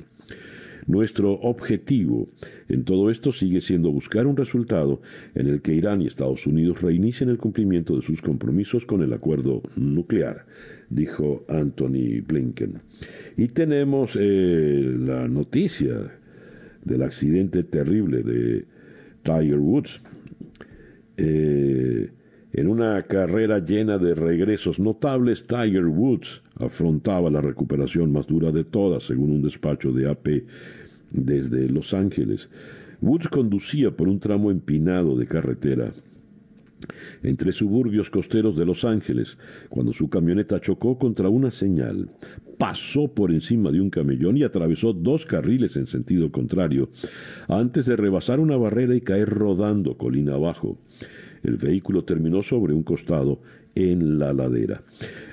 Nuestro 0.87 1.33
objetivo 1.33 2.29
en 2.69 2.85
todo 2.85 3.11
esto 3.11 3.33
sigue 3.33 3.61
siendo 3.61 3.91
buscar 3.91 4.29
un 4.29 4.37
resultado 4.37 5.03
en 5.35 5.49
el 5.49 5.63
que 5.63 5.75
Irán 5.75 6.01
y 6.01 6.07
Estados 6.07 6.47
Unidos 6.47 6.81
reinicien 6.81 7.29
el 7.29 7.39
cumplimiento 7.39 7.97
de 7.97 8.03
sus 8.03 8.23
compromisos 8.23 8.87
con 8.87 9.03
el 9.03 9.13
acuerdo 9.13 9.63
nuclear, 9.75 10.47
dijo 10.91 11.45
Anthony 11.49 12.23
Blinken. 12.25 12.83
Y 13.37 13.49
tenemos 13.49 14.17
eh, 14.17 14.95
la 14.97 15.27
noticia 15.27 16.13
del 16.85 17.03
accidente 17.03 17.65
terrible 17.65 18.23
de 18.23 18.65
Tiger 19.25 19.59
Woods, 19.59 20.01
eh, 21.16 22.11
en 22.52 22.69
una 22.69 23.02
carrera 23.04 23.59
llena 23.61 23.99
de 23.99 24.14
regresos 24.14 24.78
notables, 24.78 25.47
Tiger 25.47 25.87
Woods 25.87 26.42
afrontaba 26.57 27.31
la 27.31 27.40
recuperación 27.40 28.12
más 28.12 28.26
dura 28.26 28.52
de 28.52 28.64
todas, 28.64 29.04
según 29.04 29.31
un 29.31 29.42
despacho 29.42 29.92
de 29.92 30.11
AP 30.11 30.45
desde 31.11 31.69
Los 31.69 31.95
Ángeles. 31.95 32.50
Woods 33.00 33.28
conducía 33.28 33.90
por 33.90 34.09
un 34.09 34.21
tramo 34.21 34.50
empinado 34.50 35.16
de 35.16 35.26
carretera 35.26 35.92
entre 37.23 37.53
suburbios 37.53 38.11
costeros 38.11 38.57
de 38.57 38.67
Los 38.67 38.85
Ángeles, 38.85 39.39
cuando 39.69 39.93
su 39.93 40.09
camioneta 40.09 40.61
chocó 40.61 40.99
contra 40.99 41.29
una 41.29 41.51
señal, 41.51 42.11
pasó 42.59 43.09
por 43.09 43.33
encima 43.33 43.71
de 43.71 43.81
un 43.81 43.91
camellón 43.91 44.37
y 44.37 44.45
atravesó 44.45 44.93
dos 44.93 45.27
carriles 45.27 45.77
en 45.77 45.87
sentido 45.87 46.31
contrario, 46.31 46.91
antes 47.49 47.87
de 47.87 47.97
rebasar 47.97 48.41
una 48.41 48.57
barrera 48.57 48.95
y 48.95 49.01
caer 49.01 49.29
rodando 49.29 49.97
colina 49.97 50.35
abajo. 50.35 50.79
El 51.43 51.57
vehículo 51.57 52.05
terminó 52.05 52.43
sobre 52.43 52.73
un 52.73 52.85
costado 52.85 53.41
en 53.75 54.19
la 54.19 54.33
ladera. 54.33 54.83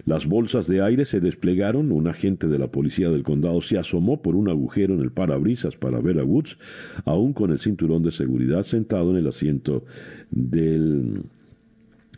Las 0.05 0.25
bolsas 0.25 0.67
de 0.67 0.81
aire 0.81 1.05
se 1.05 1.19
desplegaron, 1.19 1.91
un 1.91 2.07
agente 2.07 2.47
de 2.47 2.57
la 2.57 2.71
policía 2.71 3.09
del 3.09 3.23
condado 3.23 3.61
se 3.61 3.77
asomó 3.77 4.21
por 4.21 4.35
un 4.35 4.49
agujero 4.49 4.93
en 4.93 5.01
el 5.01 5.11
parabrisas 5.11 5.75
para 5.75 5.99
ver 5.99 6.19
a 6.19 6.23
Woods, 6.23 6.57
aún 7.05 7.33
con 7.33 7.51
el 7.51 7.59
cinturón 7.59 8.01
de 8.01 8.11
seguridad 8.11 8.63
sentado 8.63 9.11
en 9.11 9.17
el 9.17 9.27
asiento 9.27 9.85
del 10.31 11.25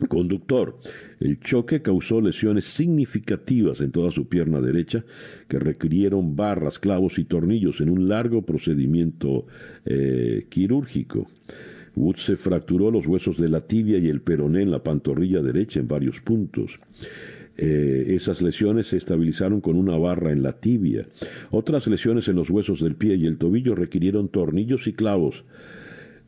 conductor. 0.08 0.78
El 1.20 1.38
choque 1.40 1.82
causó 1.82 2.20
lesiones 2.20 2.64
significativas 2.64 3.80
en 3.80 3.92
toda 3.92 4.10
su 4.10 4.28
pierna 4.28 4.60
derecha 4.60 5.04
que 5.48 5.58
requirieron 5.58 6.36
barras, 6.36 6.78
clavos 6.78 7.18
y 7.18 7.24
tornillos 7.24 7.80
en 7.80 7.90
un 7.90 8.08
largo 8.08 8.42
procedimiento 8.42 9.46
eh, 9.84 10.46
quirúrgico. 10.48 11.28
Woods 11.94 12.24
se 12.24 12.36
fracturó 12.36 12.90
los 12.90 13.06
huesos 13.06 13.36
de 13.36 13.48
la 13.48 13.60
tibia 13.60 13.98
y 13.98 14.08
el 14.08 14.22
peroné 14.22 14.62
en 14.62 14.70
la 14.70 14.82
pantorrilla 14.82 15.42
derecha 15.42 15.80
en 15.80 15.88
varios 15.88 16.20
puntos. 16.20 16.78
Eh, 17.56 18.14
esas 18.14 18.40
lesiones 18.40 18.88
se 18.88 18.96
estabilizaron 18.96 19.60
con 19.60 19.76
una 19.76 19.96
barra 19.98 20.32
en 20.32 20.42
la 20.42 20.52
tibia. 20.52 21.06
Otras 21.50 21.86
lesiones 21.86 22.28
en 22.28 22.36
los 22.36 22.48
huesos 22.48 22.80
del 22.80 22.94
pie 22.94 23.16
y 23.16 23.26
el 23.26 23.36
tobillo 23.36 23.74
requirieron 23.74 24.28
tornillos 24.28 24.86
y 24.86 24.94
clavos, 24.94 25.44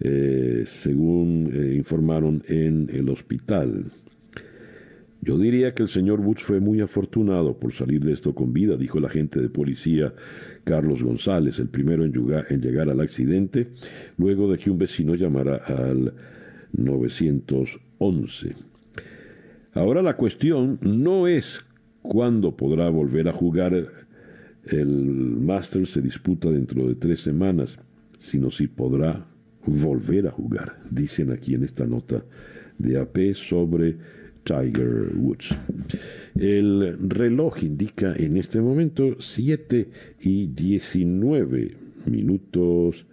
eh, 0.01 0.65
según 0.67 1.51
eh, 1.53 1.75
informaron 1.77 2.43
en 2.49 2.91
el 2.93 3.09
hospital. 3.09 3.87
Yo 5.25 5.39
diría 5.39 5.75
que 5.75 5.83
el 5.83 5.89
señor 5.89 6.21
Woods 6.21 6.43
fue 6.43 6.61
muy 6.61 6.83
afortunado 6.83 7.59
por 7.59 7.73
salir 7.73 8.05
de 8.05 8.13
esto 8.13 8.35
con 8.35 8.53
vida, 8.53 8.77
dijo 8.77 8.99
el 8.99 9.07
agente 9.07 9.41
de 9.41 9.49
policía 9.49 10.13
Carlos 10.65 11.03
González, 11.03 11.59
el 11.59 11.69
primero 11.69 12.05
en 12.05 12.13
llegar, 12.61 12.91
al 12.91 13.01
accidente, 13.01 13.69
luego 14.19 14.53
de 14.53 14.59
que 14.59 14.71
un 14.71 14.77
vecino 14.77 15.15
llamara 15.15 15.57
al 15.57 16.13
911. 16.73 18.55
Ahora 19.73 20.03
la 20.03 20.17
cuestión 20.17 20.79
no 20.83 21.27
es 21.27 21.65
cuándo 22.03 22.55
podrá 22.55 22.91
volver 22.91 23.27
a 23.29 23.33
jugar. 23.33 23.87
El 24.67 24.89
Masters 24.89 25.89
se 25.91 26.03
disputa 26.03 26.51
dentro 26.51 26.87
de 26.87 26.97
tres 26.97 27.21
semanas, 27.21 27.79
sino 28.19 28.51
si 28.51 28.67
podrá 28.67 29.27
volver 29.67 30.27
a 30.27 30.31
jugar, 30.31 30.81
dicen 30.91 31.33
aquí 31.33 31.55
en 31.55 31.65
esta 31.65 31.87
nota 31.87 32.25
de 32.79 32.99
AP 32.99 33.35
sobre 33.35 33.97
Tiger 34.45 35.13
Woods. 35.17 35.57
El 36.35 36.99
reloj 37.09 37.63
indica 37.63 38.15
en 38.15 38.37
este 38.37 38.61
momento 38.61 39.17
7 39.19 39.91
y 40.21 40.49
19 40.49 41.77
minutos 42.07 43.07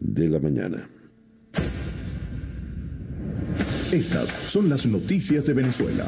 de 0.00 0.28
la 0.28 0.40
mañana. 0.40 0.88
Estas 3.92 4.30
son 4.46 4.68
las 4.68 4.86
noticias 4.86 5.46
de 5.46 5.52
Venezuela. 5.52 6.06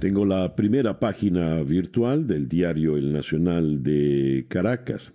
Tengo 0.00 0.26
la 0.26 0.54
primera 0.54 0.98
página 0.98 1.62
virtual 1.62 2.26
del 2.26 2.48
diario 2.48 2.96
El 2.96 3.12
Nacional 3.12 3.82
de 3.82 4.44
Caracas. 4.48 5.12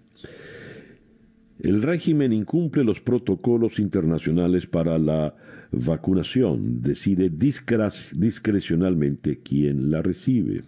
El 1.60 1.84
régimen 1.84 2.32
incumple 2.32 2.86
los 2.86 3.02
protocolos 3.02 3.80
internacionales 3.80 4.66
para 4.66 4.98
la 4.98 5.36
vacunación, 5.72 6.82
decide 6.82 7.30
discrecionalmente 7.30 9.42
quién 9.44 9.92
la 9.92 10.02
recibe. 10.02 10.64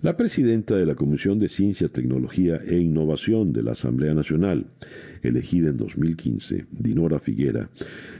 La 0.00 0.16
presidenta 0.16 0.74
de 0.74 0.86
la 0.86 0.94
Comisión 0.94 1.38
de 1.38 1.48
Ciencia, 1.48 1.88
Tecnología 1.88 2.58
e 2.66 2.78
Innovación 2.78 3.52
de 3.52 3.62
la 3.62 3.72
Asamblea 3.72 4.14
Nacional, 4.14 4.66
elegida 5.22 5.68
en 5.68 5.76
2015, 5.76 6.66
Dinora 6.70 7.18
Figuera, 7.18 7.68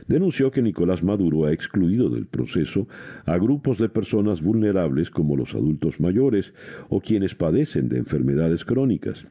denunció 0.07 0.51
que 0.51 0.61
Nicolás 0.61 1.03
Maduro 1.03 1.45
ha 1.45 1.51
excluido 1.51 2.09
del 2.09 2.27
proceso 2.27 2.87
a 3.25 3.37
grupos 3.37 3.79
de 3.79 3.89
personas 3.89 4.41
vulnerables 4.41 5.09
como 5.09 5.35
los 5.35 5.55
adultos 5.55 5.99
mayores 5.99 6.53
o 6.89 7.01
quienes 7.01 7.33
padecen 7.33 7.89
de 7.89 7.97
enfermedades 7.97 8.65
crónicas. 8.65 9.25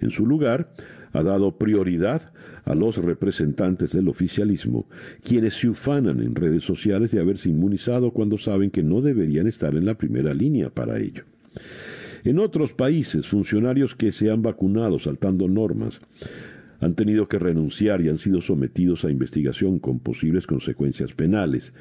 En 0.00 0.10
su 0.10 0.26
lugar, 0.26 0.72
ha 1.12 1.22
dado 1.22 1.52
prioridad 1.58 2.32
a 2.64 2.74
los 2.74 2.96
representantes 2.96 3.92
del 3.92 4.08
oficialismo, 4.08 4.86
quienes 5.22 5.54
se 5.54 5.68
ufanan 5.68 6.20
en 6.20 6.34
redes 6.34 6.64
sociales 6.64 7.10
de 7.10 7.20
haberse 7.20 7.48
inmunizado 7.48 8.12
cuando 8.12 8.38
saben 8.38 8.70
que 8.70 8.82
no 8.82 9.00
deberían 9.00 9.46
estar 9.46 9.74
en 9.74 9.86
la 9.86 9.94
primera 9.94 10.34
línea 10.34 10.70
para 10.70 10.98
ello. 10.98 11.24
En 12.22 12.38
otros 12.38 12.72
países, 12.72 13.26
funcionarios 13.26 13.94
que 13.94 14.12
se 14.12 14.30
han 14.30 14.42
vacunado 14.42 14.98
saltando 14.98 15.48
normas 15.48 16.00
han 16.80 16.94
tenido 16.94 17.28
que 17.28 17.38
renunciar 17.38 18.00
y 18.00 18.08
han 18.08 18.18
sido 18.18 18.40
sometidos 18.40 19.04
a 19.04 19.10
investigación 19.10 19.78
con 19.78 19.98
posibles 20.00 20.46
consecuencias 20.46 21.12
penales, 21.12 21.72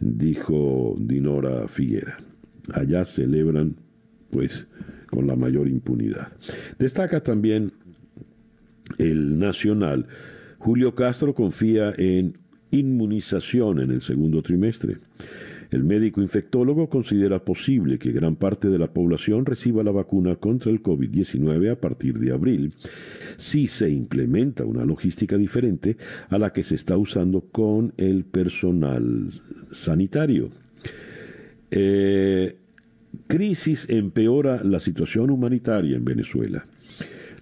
dijo 0.00 0.96
Dinora 0.98 1.68
Figuera. 1.68 2.18
Allá 2.72 3.04
celebran, 3.04 3.76
pues, 4.30 4.66
con 5.08 5.26
la 5.26 5.36
mayor 5.36 5.68
impunidad. 5.68 6.32
Destaca 6.78 7.22
también 7.22 7.72
el 8.98 9.38
Nacional, 9.38 10.06
Julio 10.58 10.94
Castro 10.94 11.34
confía 11.34 11.92
en 11.96 12.38
inmunización 12.70 13.80
en 13.80 13.90
el 13.90 14.00
segundo 14.00 14.42
trimestre. 14.42 14.96
El 15.70 15.82
médico 15.82 16.22
infectólogo 16.22 16.88
considera 16.88 17.44
posible 17.44 17.98
que 17.98 18.12
gran 18.12 18.36
parte 18.36 18.68
de 18.68 18.78
la 18.78 18.92
población 18.92 19.44
reciba 19.44 19.82
la 19.82 19.90
vacuna 19.90 20.36
contra 20.36 20.70
el 20.70 20.82
COVID-19 20.82 21.72
a 21.72 21.80
partir 21.80 22.18
de 22.18 22.32
abril, 22.32 22.72
si 23.36 23.66
se 23.66 23.90
implementa 23.90 24.64
una 24.64 24.84
logística 24.84 25.36
diferente 25.36 25.96
a 26.28 26.38
la 26.38 26.52
que 26.52 26.62
se 26.62 26.76
está 26.76 26.96
usando 26.96 27.40
con 27.40 27.92
el 27.96 28.24
personal 28.24 29.30
sanitario. 29.72 30.50
Eh, 31.70 32.56
crisis 33.26 33.86
empeora 33.88 34.62
la 34.62 34.78
situación 34.78 35.30
humanitaria 35.30 35.96
en 35.96 36.04
Venezuela. 36.04 36.66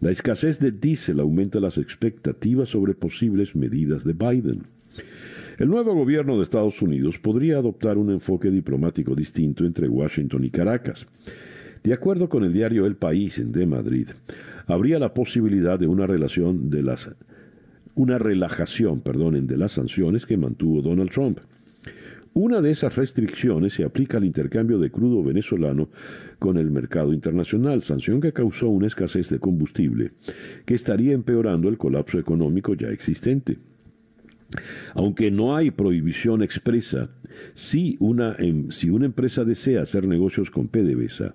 La 0.02 0.11
escasez 0.11 0.58
de 0.58 0.73
diésel 0.73 1.21
aumenta 1.21 1.60
las 1.60 1.78
expectativas 1.78 2.71
sobre 2.71 2.93
posibles 2.93 3.54
medidas 3.54 4.02
de 4.02 4.15
Biden. 4.15 4.65
El 5.60 5.69
nuevo 5.69 5.95
gobierno 5.95 6.36
de 6.36 6.43
Estados 6.43 6.82
Unidos 6.82 7.21
podría 7.21 7.58
adoptar 7.58 7.99
un 7.99 8.10
enfoque 8.10 8.50
diplomático 8.50 9.15
distinto 9.15 9.65
entre 9.65 9.86
Washington 9.86 10.43
y 10.43 10.50
Caracas. 10.50 11.06
De 11.84 11.93
acuerdo 11.93 12.28
con 12.28 12.43
el 12.43 12.52
diario 12.52 12.84
El 12.84 12.97
País 12.97 13.41
de 13.47 13.65
Madrid, 13.65 14.08
habría 14.67 14.99
la 14.99 15.15
posibilidad 15.15 15.78
de 15.78 15.86
una 15.86 16.08
relajación, 16.08 16.69
de 16.69 16.82
las 19.56 19.71
sanciones 19.71 20.26
que 20.26 20.36
mantuvo 20.36 20.82
Donald 20.82 21.10
Trump. 21.10 21.38
Una 22.34 22.62
de 22.62 22.71
esas 22.71 22.97
restricciones 22.97 23.75
se 23.75 23.84
aplica 23.84 24.16
al 24.16 24.25
intercambio 24.25 24.78
de 24.78 24.90
crudo 24.90 25.23
venezolano 25.23 25.90
con 26.38 26.56
el 26.56 26.71
mercado 26.71 27.12
internacional, 27.12 27.82
sanción 27.82 28.23
que 28.23 28.32
causó 28.32 28.68
una 28.68 28.86
escasez 28.86 29.28
de 29.28 29.38
combustible 29.38 30.12
que 30.64 30.75
estaría 30.75 31.12
empeorando 31.12 31.68
el 31.68 31.76
colapso 31.76 32.18
económico 32.18 32.75
ya 32.75 32.88
existente. 32.88 33.58
Aunque 34.95 35.30
no 35.30 35.56
hay 35.56 35.71
prohibición 35.71 36.42
expresa, 36.42 37.10
si 37.54 37.97
una, 38.00 38.34
em, 38.38 38.71
si 38.71 38.90
una 38.90 39.06
empresa 39.06 39.45
desea 39.45 39.82
hacer 39.82 40.06
negocios 40.06 40.50
con 40.50 40.68
PDVSA, 40.68 41.34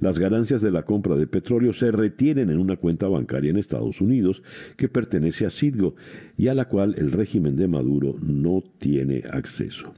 las 0.00 0.18
ganancias 0.18 0.62
de 0.62 0.70
la 0.70 0.82
compra 0.82 1.16
de 1.16 1.26
petróleo 1.26 1.72
se 1.72 1.90
retienen 1.90 2.50
en 2.50 2.58
una 2.58 2.76
cuenta 2.76 3.08
bancaria 3.08 3.50
en 3.50 3.56
Estados 3.56 4.00
Unidos 4.00 4.42
que 4.76 4.88
pertenece 4.88 5.46
a 5.46 5.50
Citgo 5.50 5.94
y 6.36 6.48
a 6.48 6.54
la 6.54 6.66
cual 6.66 6.94
el 6.98 7.12
régimen 7.12 7.56
de 7.56 7.68
Maduro 7.68 8.16
no 8.20 8.62
tiene 8.78 9.22
acceso. 9.30 9.94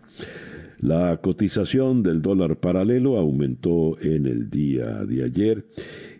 La 0.80 1.18
cotización 1.18 2.02
del 2.02 2.22
dólar 2.22 2.56
paralelo 2.56 3.18
aumentó 3.18 4.00
en 4.00 4.26
el 4.26 4.48
día 4.48 5.04
de 5.04 5.24
ayer 5.24 5.64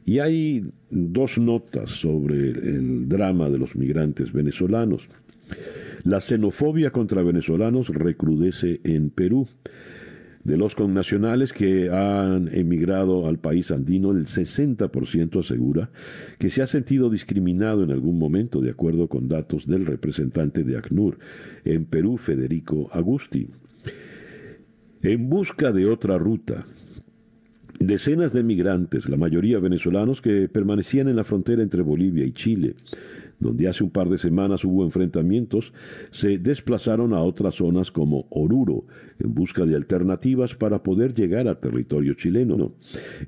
y 0.04 0.18
hay 0.18 0.66
dos 0.90 1.38
notas 1.38 1.90
sobre 1.90 2.50
el 2.50 3.08
drama 3.08 3.48
de 3.48 3.58
los 3.58 3.74
migrantes 3.74 4.32
venezolanos. 4.32 5.08
La 6.04 6.20
xenofobia 6.20 6.90
contra 6.90 7.22
venezolanos 7.22 7.88
recrudece 7.88 8.80
en 8.84 9.10
Perú. 9.10 9.46
De 10.44 10.56
los 10.56 10.74
connacionales 10.74 11.52
que 11.52 11.90
han 11.90 12.48
emigrado 12.54 13.28
al 13.28 13.38
país 13.38 13.70
andino, 13.70 14.12
el 14.12 14.24
60% 14.24 15.40
asegura 15.40 15.90
que 16.38 16.48
se 16.48 16.62
ha 16.62 16.66
sentido 16.66 17.10
discriminado 17.10 17.84
en 17.84 17.90
algún 17.90 18.18
momento, 18.18 18.62
de 18.62 18.70
acuerdo 18.70 19.08
con 19.08 19.28
datos 19.28 19.66
del 19.66 19.84
representante 19.84 20.64
de 20.64 20.78
ACNUR 20.78 21.18
en 21.66 21.84
Perú, 21.84 22.16
Federico 22.16 22.88
Agusti. 22.92 23.48
En 25.02 25.28
busca 25.28 25.72
de 25.72 25.84
otra 25.84 26.16
ruta, 26.16 26.64
decenas 27.78 28.32
de 28.32 28.42
migrantes, 28.42 29.10
la 29.10 29.18
mayoría 29.18 29.58
venezolanos 29.58 30.22
que 30.22 30.48
permanecían 30.48 31.08
en 31.08 31.16
la 31.16 31.24
frontera 31.24 31.62
entre 31.62 31.82
Bolivia 31.82 32.24
y 32.24 32.32
Chile, 32.32 32.76
donde 33.40 33.68
hace 33.68 33.82
un 33.82 33.90
par 33.90 34.08
de 34.08 34.18
semanas 34.18 34.64
hubo 34.64 34.84
enfrentamientos, 34.84 35.72
se 36.10 36.38
desplazaron 36.38 37.14
a 37.14 37.20
otras 37.20 37.56
zonas 37.56 37.90
como 37.90 38.26
Oruro 38.30 38.84
en 39.18 39.34
busca 39.34 39.66
de 39.66 39.74
alternativas 39.74 40.54
para 40.54 40.82
poder 40.82 41.14
llegar 41.14 41.48
a 41.48 41.58
territorio 41.58 42.14
chileno. 42.14 42.72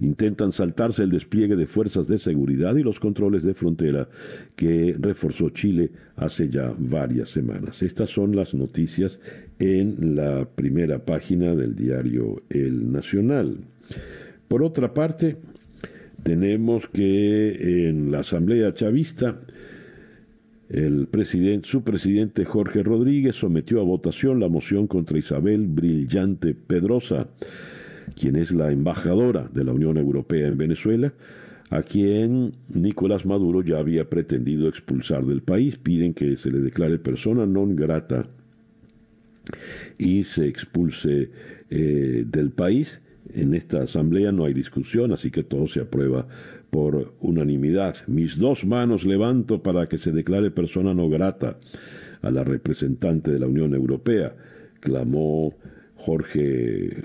Intentan 0.01 0.53
saltarse 0.53 1.03
el 1.03 1.11
despliegue 1.11 1.57
de 1.57 1.66
fuerzas 1.66 2.07
de 2.07 2.18
seguridad 2.18 2.77
y 2.77 2.83
los 2.83 3.01
controles 3.01 3.42
de 3.42 3.55
frontera 3.55 4.09
que 4.55 4.96
reforzó 4.98 5.51
Chile 5.51 5.90
hace 6.16 6.48
ya 6.48 6.75
varias 6.79 7.31
semanas. 7.31 7.83
Estas 7.83 8.11
son 8.11 8.37
las 8.37 8.55
noticias 8.55 9.20
en 9.59 10.14
la 10.14 10.44
primera 10.44 11.05
página 11.05 11.55
del 11.55 11.75
diario 11.75 12.37
El 12.51 12.92
Nacional. 12.92 13.59
Por 14.48 14.62
otra 14.62 14.92
parte, 14.92 15.37
tenemos 16.22 16.87
que 16.88 17.88
en 17.88 18.12
la 18.12 18.20
Asamblea 18.20 18.75
Chavista 18.75 19.40
el 20.72 21.06
presidente, 21.06 21.68
su 21.68 21.85
presidente 21.85 22.46
Jorge 22.46 22.82
Rodríguez 22.82 23.37
sometió 23.37 23.80
a 23.80 23.85
votación 23.85 24.40
la 24.40 24.48
moción 24.48 24.87
contra 24.87 25.18
Isabel 25.18 25.66
Brillante 25.66 26.54
Pedrosa, 26.54 27.28
quien 28.18 28.37
es 28.37 28.52
la 28.52 28.72
embajadora 28.72 29.48
de 29.52 29.64
la 29.64 29.72
Unión 29.72 29.98
Europea 29.98 30.48
en 30.48 30.56
Venezuela, 30.56 31.12
a 31.68 31.82
quien 31.82 32.52
Nicolás 32.70 33.26
Maduro 33.26 33.62
ya 33.62 33.78
había 33.78 34.08
pretendido 34.08 34.66
expulsar 34.66 35.26
del 35.26 35.42
país. 35.42 35.76
Piden 35.76 36.14
que 36.14 36.37
se 36.37 36.50
le 36.50 36.61
declare 36.61 36.98
persona 36.98 37.44
non 37.44 37.76
grata 37.76 38.24
y 39.98 40.24
se 40.24 40.48
expulse 40.48 41.30
eh, 41.68 42.24
del 42.26 42.50
país. 42.50 43.02
En 43.35 43.52
esta 43.52 43.82
asamblea 43.82 44.32
no 44.32 44.46
hay 44.46 44.54
discusión, 44.54 45.12
así 45.12 45.30
que 45.30 45.42
todo 45.42 45.66
se 45.66 45.80
aprueba 45.80 46.26
por 46.72 47.12
unanimidad. 47.20 47.96
Mis 48.06 48.38
dos 48.38 48.64
manos 48.64 49.04
levanto 49.04 49.62
para 49.62 49.87
que 49.88 49.98
se 49.98 50.11
declare 50.11 50.50
persona 50.50 50.94
no 50.94 51.11
grata 51.11 51.58
a 52.22 52.30
la 52.30 52.44
representante 52.44 53.30
de 53.30 53.38
la 53.38 53.46
Unión 53.46 53.74
Europea, 53.74 54.35
clamó 54.80 55.52
Jorge 55.96 56.96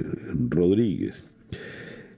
Rodríguez. 0.50 1.22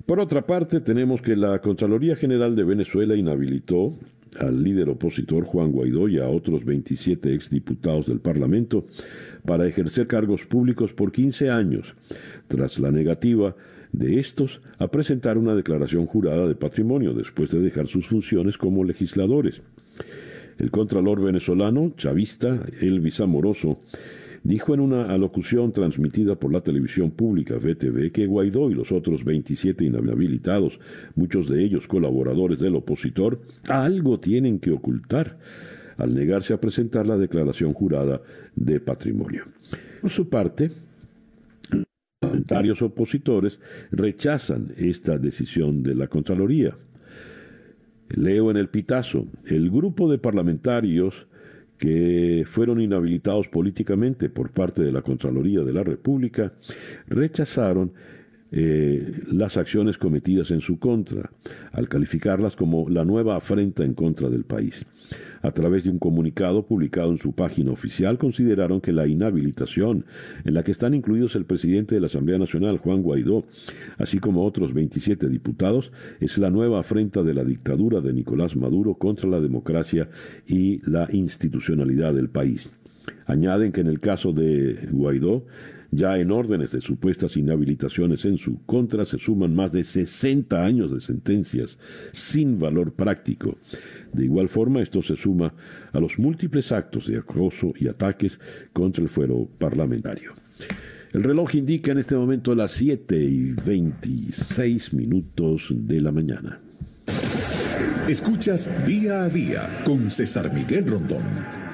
Por 0.06 0.20
otra 0.20 0.46
parte, 0.46 0.80
tenemos 0.80 1.24
que 1.24 1.36
la 1.36 1.60
Contraloría 1.60 2.16
General 2.16 2.56
de 2.56 2.64
Venezuela 2.64 3.16
inhabilitó 3.16 3.98
al 4.40 4.64
líder 4.64 4.88
opositor 4.90 5.44
Juan 5.44 5.72
Guaidó 5.72 6.08
y 6.08 6.20
a 6.20 6.28
otros 6.28 6.64
27 6.64 7.34
exdiputados 7.34 8.06
del 8.06 8.20
Parlamento 8.20 8.86
para 9.44 9.66
ejercer 9.66 10.06
cargos 10.06 10.46
públicos 10.46 10.94
por 10.94 11.12
15 11.12 11.50
años, 11.50 11.96
tras 12.48 12.78
la 12.78 12.92
negativa 12.92 13.56
de 13.92 14.20
estos 14.20 14.62
a 14.78 14.88
presentar 14.88 15.38
una 15.38 15.56
declaración 15.56 16.06
jurada 16.06 16.48
de 16.48 16.56
patrimonio 16.56 17.14
después 17.14 17.52
de 17.52 17.60
dejar 17.60 17.88
sus 17.88 18.08
funciones 18.08 18.58
como 18.58 18.84
legisladores. 18.84 19.62
El 20.58 20.72
contralor 20.72 21.22
venezolano, 21.22 21.94
chavista 21.96 22.66
Elvis 22.82 23.22
Amoroso, 23.22 23.80
dijo 24.44 24.74
en 24.74 24.80
una 24.80 25.06
alocución 25.12 25.72
transmitida 25.72 26.36
por 26.36 26.52
la 26.52 26.62
televisión 26.62 27.12
pública 27.12 27.56
VTV 27.56 28.12
que 28.12 28.26
Guaidó 28.26 28.70
y 28.70 28.76
los 28.76 28.92
otros 28.92 29.24
27 29.24 29.86
inhabilitados, 29.86 30.80
muchos 31.16 31.48
de 31.50 31.64
ellos 31.64 31.88
colaboradores 31.88 32.60
del 32.60 32.76
opositor, 32.76 33.42
algo 33.68 34.20
tienen 34.20 34.60
que 34.60 34.72
ocultar 34.72 35.38
al 35.98 36.14
negarse 36.14 36.54
a 36.54 36.62
presentar 36.62 37.08
la 37.08 37.18
declaración 37.18 37.74
jurada 37.74 38.22
de 38.56 38.80
patrimonio. 38.80 39.46
Por 40.02 40.10
su 40.10 40.30
parte, 40.30 40.72
parlamentarios 42.30 42.82
opositores 42.82 43.60
rechazan 43.92 44.74
esta 44.78 45.18
decisión 45.18 45.82
de 45.82 45.96
la 45.96 46.08
Contraloría. 46.08 46.76
Leo 48.16 48.52
en 48.52 48.58
el 48.58 48.70
pitazo, 48.70 49.26
el 49.46 49.70
grupo 49.70 50.10
de 50.10 50.20
parlamentarios 50.20 51.28
que 51.78 52.44
fueron 52.46 52.82
inhabilitados 52.82 53.48
políticamente 53.48 54.30
por 54.30 54.52
parte 54.52 54.84
de 54.84 54.92
la 54.92 55.02
Contraloría 55.02 55.62
de 55.62 55.74
la 55.74 55.84
República 55.84 56.54
rechazaron 57.08 57.94
eh, 58.52 59.22
las 59.32 59.58
acciones 59.58 59.98
cometidas 59.98 60.52
en 60.52 60.62
su 60.62 60.80
contra, 60.80 61.32
al 61.72 61.88
calificarlas 61.88 62.56
como 62.56 62.90
la 62.90 63.06
nueva 63.06 63.36
afrenta 63.36 63.84
en 63.84 63.94
contra 63.94 64.30
del 64.30 64.44
país. 64.44 64.86
A 65.42 65.52
través 65.52 65.86
de 65.86 65.90
un 65.90 66.00
comunicado 66.00 66.66
publicado 66.66 67.12
en 67.12 67.18
su 67.18 67.32
página 67.34 67.72
oficial, 67.72 68.18
consideraron 68.18 68.82
que 68.82 68.92
la 68.92 69.08
inhabilitación, 69.08 70.06
en 70.44 70.54
la 70.54 70.64
que 70.64 70.72
están 70.72 70.94
incluidos 70.94 71.36
el 71.36 71.46
presidente 71.46 71.96
de 71.96 72.02
la 72.02 72.08
Asamblea 72.08 72.38
Nacional, 72.38 72.80
Juan 72.80 73.02
Guaidó, 73.02 73.46
así 73.98 74.20
como 74.20 74.44
otros 74.44 74.74
27 74.74 75.30
diputados, 75.30 75.92
es 76.20 76.38
la 76.38 76.50
nueva 76.50 76.80
afrenta 76.80 77.24
de 77.24 77.34
la 77.34 77.44
dictadura 77.44 78.02
de 78.02 78.14
Nicolás 78.14 78.56
Maduro 78.56 78.96
contra 78.96 79.30
la 79.30 79.40
democracia 79.40 80.10
y 80.48 80.82
la 80.90 81.08
institucionalidad 81.12 82.14
del 82.14 82.30
país. 82.30 82.70
Añaden 83.26 83.72
que 83.72 83.82
en 83.82 83.88
el 83.88 84.00
caso 84.00 84.34
de 84.34 84.88
Guaidó, 84.92 85.46
ya 85.92 86.18
en 86.18 86.32
órdenes 86.32 86.72
de 86.72 86.82
supuestas 86.82 87.38
inhabilitaciones 87.38 88.26
en 88.26 88.38
su 88.38 88.64
contra 88.66 89.06
se 89.06 89.18
suman 89.18 89.56
más 89.56 89.72
de 89.72 89.84
60 89.84 90.64
años 90.64 90.94
de 90.94 91.02
sentencias 91.02 91.78
sin 92.12 92.60
valor 92.60 92.94
práctico. 92.94 93.58
De 94.14 94.26
igual 94.26 94.50
forma, 94.50 94.82
esto 94.82 95.02
se 95.02 95.16
suma 95.16 95.54
a 95.92 96.00
los 96.00 96.20
múltiples 96.20 96.72
actos 96.72 97.08
de 97.08 97.18
acoso 97.18 97.74
y 97.80 97.88
ataques 97.88 98.40
contra 98.74 99.04
el 99.04 99.10
fuero 99.10 99.48
parlamentario. 99.58 100.34
El 101.12 101.24
reloj 101.24 101.56
indica 101.56 101.92
en 101.92 101.98
este 101.98 102.16
momento 102.16 102.54
las 102.54 102.72
7 102.72 103.18
y 103.18 103.54
26 103.54 104.94
minutos 104.94 105.68
de 105.72 106.02
la 106.02 106.12
mañana. 106.12 106.60
Escuchas 108.08 108.70
día 108.86 109.24
a 109.24 109.30
día 109.30 109.82
con 109.86 110.12
César 110.12 110.54
Miguel 110.54 110.86
Rondón. 110.86 111.69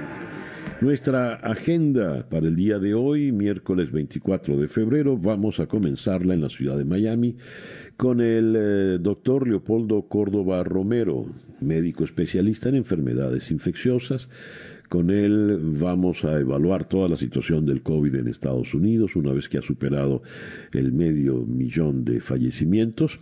Nuestra 0.81 1.35
agenda 1.35 2.27
para 2.29 2.47
el 2.47 2.57
día 2.57 2.79
de 2.79 2.93
hoy, 2.93 3.31
miércoles 3.31 3.93
24 3.93 4.57
de 4.57 4.67
febrero, 4.67 5.17
vamos 5.17 5.61
a 5.61 5.67
comenzarla 5.67 6.33
en 6.33 6.41
la 6.41 6.49
ciudad 6.49 6.77
de 6.77 6.83
Miami 6.83 7.37
con 7.95 8.19
el 8.19 8.55
eh, 8.57 8.97
doctor 8.99 9.47
Leopoldo 9.47 10.01
Córdoba 10.09 10.65
Romero, 10.65 11.27
médico 11.61 12.03
especialista 12.03 12.67
en 12.67 12.75
enfermedades 12.75 13.51
infecciosas. 13.51 14.27
Con 14.89 15.11
él 15.11 15.57
vamos 15.79 16.25
a 16.25 16.37
evaluar 16.41 16.89
toda 16.89 17.07
la 17.07 17.15
situación 17.15 17.65
del 17.65 17.81
COVID 17.81 18.13
en 18.13 18.27
Estados 18.27 18.73
Unidos 18.73 19.15
una 19.15 19.31
vez 19.31 19.47
que 19.47 19.57
ha 19.57 19.61
superado 19.61 20.23
el 20.73 20.91
medio 20.91 21.45
millón 21.45 22.03
de 22.03 22.19
fallecimientos 22.19 23.17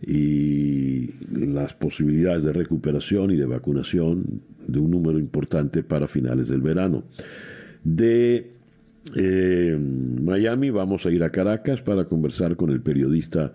y 0.00 1.10
las 1.32 1.74
posibilidades 1.74 2.44
de 2.44 2.52
recuperación 2.52 3.32
y 3.32 3.36
de 3.36 3.46
vacunación 3.46 4.42
de 4.66 4.78
un 4.78 4.90
número 4.90 5.18
importante 5.18 5.82
para 5.82 6.08
finales 6.08 6.48
del 6.48 6.60
verano. 6.60 7.04
De 7.82 8.52
eh, 9.14 9.78
Miami 9.78 10.70
vamos 10.70 11.04
a 11.06 11.10
ir 11.10 11.22
a 11.22 11.30
Caracas 11.30 11.82
para 11.82 12.06
conversar 12.06 12.56
con 12.56 12.70
el 12.70 12.80
periodista 12.80 13.52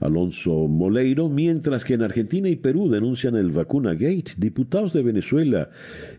Alonso 0.00 0.68
Moleiro, 0.68 1.28
mientras 1.28 1.84
que 1.84 1.94
en 1.94 2.02
Argentina 2.02 2.48
y 2.48 2.56
Perú 2.56 2.88
denuncian 2.88 3.36
el 3.36 3.50
vacuna 3.50 3.92
gate. 3.94 4.32
Diputados 4.36 4.92
de 4.92 5.02
Venezuela 5.02 5.70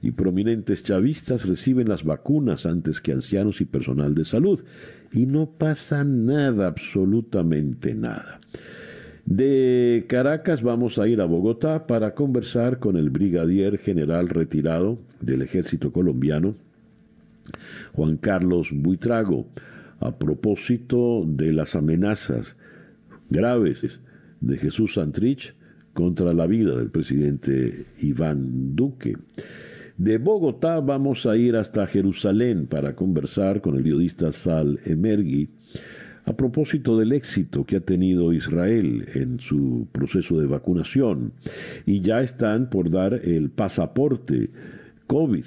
y 0.02 0.12
prominentes 0.12 0.84
chavistas 0.84 1.46
reciben 1.46 1.90
las 1.90 2.04
vacunas 2.04 2.66
antes 2.66 3.02
que 3.02 3.12
ancianos 3.12 3.62
y 3.62 3.66
personal 3.66 4.16
de 4.16 4.26
salud. 4.26 4.64
Y 5.12 5.26
no 5.26 5.52
pasa 5.52 6.04
nada, 6.04 6.68
absolutamente 6.68 7.94
nada. 7.94 8.40
De 9.28 10.06
Caracas 10.08 10.64
vamos 10.64 10.98
a 10.98 11.08
ir 11.10 11.20
a 11.20 11.26
Bogotá 11.26 11.86
para 11.86 12.16
conversar 12.16 12.80
con 12.80 12.96
el 12.96 13.10
brigadier 13.10 13.78
general 13.78 14.30
retirado 14.30 15.00
del 15.20 15.42
ejército 15.42 15.92
colombiano, 15.92 16.56
Juan 17.92 18.16
Carlos 18.16 18.70
Buitrago, 18.72 19.46
a 20.00 20.18
propósito 20.18 21.26
de 21.28 21.52
las 21.52 21.76
amenazas 21.76 22.56
graves 23.30 24.00
de 24.40 24.58
Jesús 24.58 24.94
Santrich 24.94 25.56
contra 25.94 26.34
la 26.34 26.48
vida 26.48 26.78
del 26.78 26.90
presidente 26.90 27.86
Iván 28.00 28.78
Duque. 28.78 29.18
De 29.98 30.20
Bogotá 30.20 30.80
vamos 30.80 31.26
a 31.26 31.36
ir 31.36 31.58
hasta 31.58 31.86
Jerusalén 31.86 32.66
para 32.66 32.96
conversar 32.96 33.60
con 33.60 33.76
el 33.76 33.84
periodista 33.84 34.32
Sal 34.32 34.80
Emergui 34.86 35.50
a 36.28 36.36
propósito 36.36 36.98
del 37.00 37.14
éxito 37.14 37.64
que 37.64 37.78
ha 37.78 37.80
tenido 37.80 38.34
Israel 38.34 39.08
en 39.14 39.40
su 39.40 39.88
proceso 39.94 40.38
de 40.38 40.46
vacunación 40.46 41.32
y 41.86 42.02
ya 42.02 42.22
están 42.22 42.70
por 42.70 42.92
dar 42.92 43.14
el 43.14 43.50
pasaporte 43.50 44.50
COVID. 45.08 45.46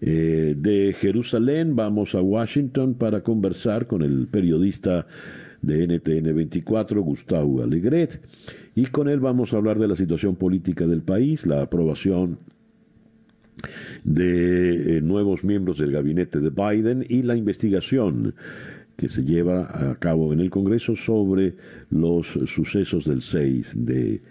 Eh, 0.00 0.54
de 0.56 0.94
Jerusalén 0.96 1.74
vamos 1.74 2.14
a 2.14 2.20
Washington 2.20 2.94
para 2.94 3.22
conversar 3.22 3.88
con 3.88 4.02
el 4.02 4.28
periodista 4.28 5.08
de 5.60 5.88
NTN 5.88 6.36
24, 6.36 7.00
Gustavo 7.02 7.62
Alegret, 7.62 8.20
y 8.76 8.86
con 8.86 9.08
él 9.08 9.18
vamos 9.18 9.52
a 9.52 9.56
hablar 9.56 9.80
de 9.80 9.88
la 9.88 9.96
situación 9.96 10.36
política 10.36 10.86
del 10.86 11.02
país, 11.02 11.46
la 11.46 11.62
aprobación 11.62 12.38
de 14.04 14.98
eh, 14.98 15.00
nuevos 15.00 15.42
miembros 15.42 15.78
del 15.78 15.90
gabinete 15.90 16.38
de 16.38 16.50
Biden 16.50 17.04
y 17.08 17.22
la 17.22 17.34
investigación 17.34 18.34
que 18.96 19.08
se 19.08 19.24
lleva 19.24 19.90
a 19.90 19.96
cabo 19.96 20.32
en 20.32 20.40
el 20.40 20.50
Congreso 20.50 20.96
sobre 20.96 21.54
los 21.90 22.26
sucesos 22.46 23.04
del 23.04 23.22
6 23.22 23.74
de 23.76 24.22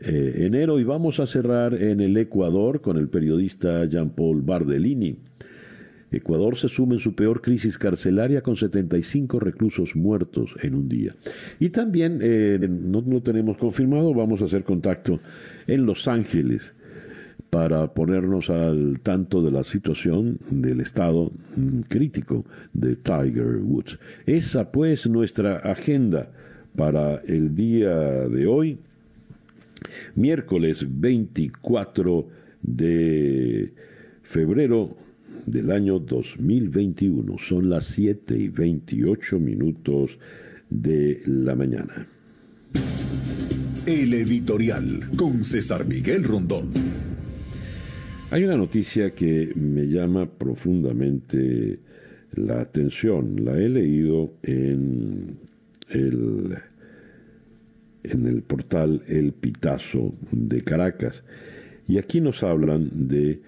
eh, 0.00 0.34
enero. 0.38 0.78
Y 0.80 0.84
vamos 0.84 1.20
a 1.20 1.26
cerrar 1.26 1.74
en 1.74 2.00
el 2.00 2.16
Ecuador 2.16 2.80
con 2.80 2.96
el 2.96 3.08
periodista 3.08 3.84
Jean-Paul 3.84 4.42
Bardellini. 4.42 5.16
Ecuador 6.10 6.56
se 6.56 6.68
suma 6.68 6.94
en 6.94 7.00
su 7.00 7.14
peor 7.14 7.40
crisis 7.40 7.76
carcelaria 7.76 8.40
con 8.40 8.56
75 8.56 9.40
reclusos 9.40 9.96
muertos 9.96 10.54
en 10.62 10.74
un 10.74 10.88
día. 10.88 11.14
Y 11.58 11.70
también, 11.70 12.20
eh, 12.22 12.58
no 12.68 13.00
lo 13.00 13.20
tenemos 13.20 13.56
confirmado, 13.56 14.14
vamos 14.14 14.40
a 14.42 14.44
hacer 14.44 14.64
contacto 14.64 15.20
en 15.66 15.86
Los 15.86 16.06
Ángeles 16.06 16.72
para 17.50 17.94
ponernos 17.94 18.50
al 18.50 19.00
tanto 19.00 19.42
de 19.42 19.50
la 19.50 19.62
situación 19.62 20.38
del 20.50 20.80
estado 20.80 21.30
mm, 21.56 21.80
crítico 21.82 22.44
de 22.72 22.96
Tiger 22.96 23.58
Woods. 23.62 23.98
Esa 24.26 24.72
pues 24.72 25.08
nuestra 25.08 25.56
agenda 25.58 26.30
para 26.74 27.16
el 27.26 27.54
día 27.54 27.94
de 28.28 28.46
hoy, 28.46 28.78
miércoles 30.16 30.84
24 30.88 32.28
de 32.62 33.72
febrero 34.22 34.96
del 35.46 35.70
año 35.70 35.98
2021. 35.98 37.38
Son 37.38 37.70
las 37.70 37.86
7 37.86 38.36
y 38.36 38.48
28 38.48 39.38
minutos 39.38 40.18
de 40.70 41.22
la 41.26 41.54
mañana. 41.54 42.08
El 43.86 44.14
editorial 44.14 45.10
con 45.16 45.44
César 45.44 45.84
Miguel 45.84 46.24
Rondón. 46.24 46.93
Hay 48.30 48.42
una 48.42 48.56
noticia 48.56 49.14
que 49.14 49.52
me 49.54 49.86
llama 49.86 50.26
profundamente 50.26 51.78
la 52.32 52.60
atención. 52.60 53.44
La 53.44 53.56
he 53.56 53.68
leído 53.68 54.32
en 54.42 55.38
el, 55.90 56.56
en 58.02 58.26
el 58.26 58.42
portal 58.42 59.02
El 59.06 59.32
Pitazo 59.32 60.14
de 60.32 60.62
Caracas. 60.62 61.22
Y 61.86 61.98
aquí 61.98 62.20
nos 62.20 62.42
hablan 62.42 62.88
de 63.08 63.40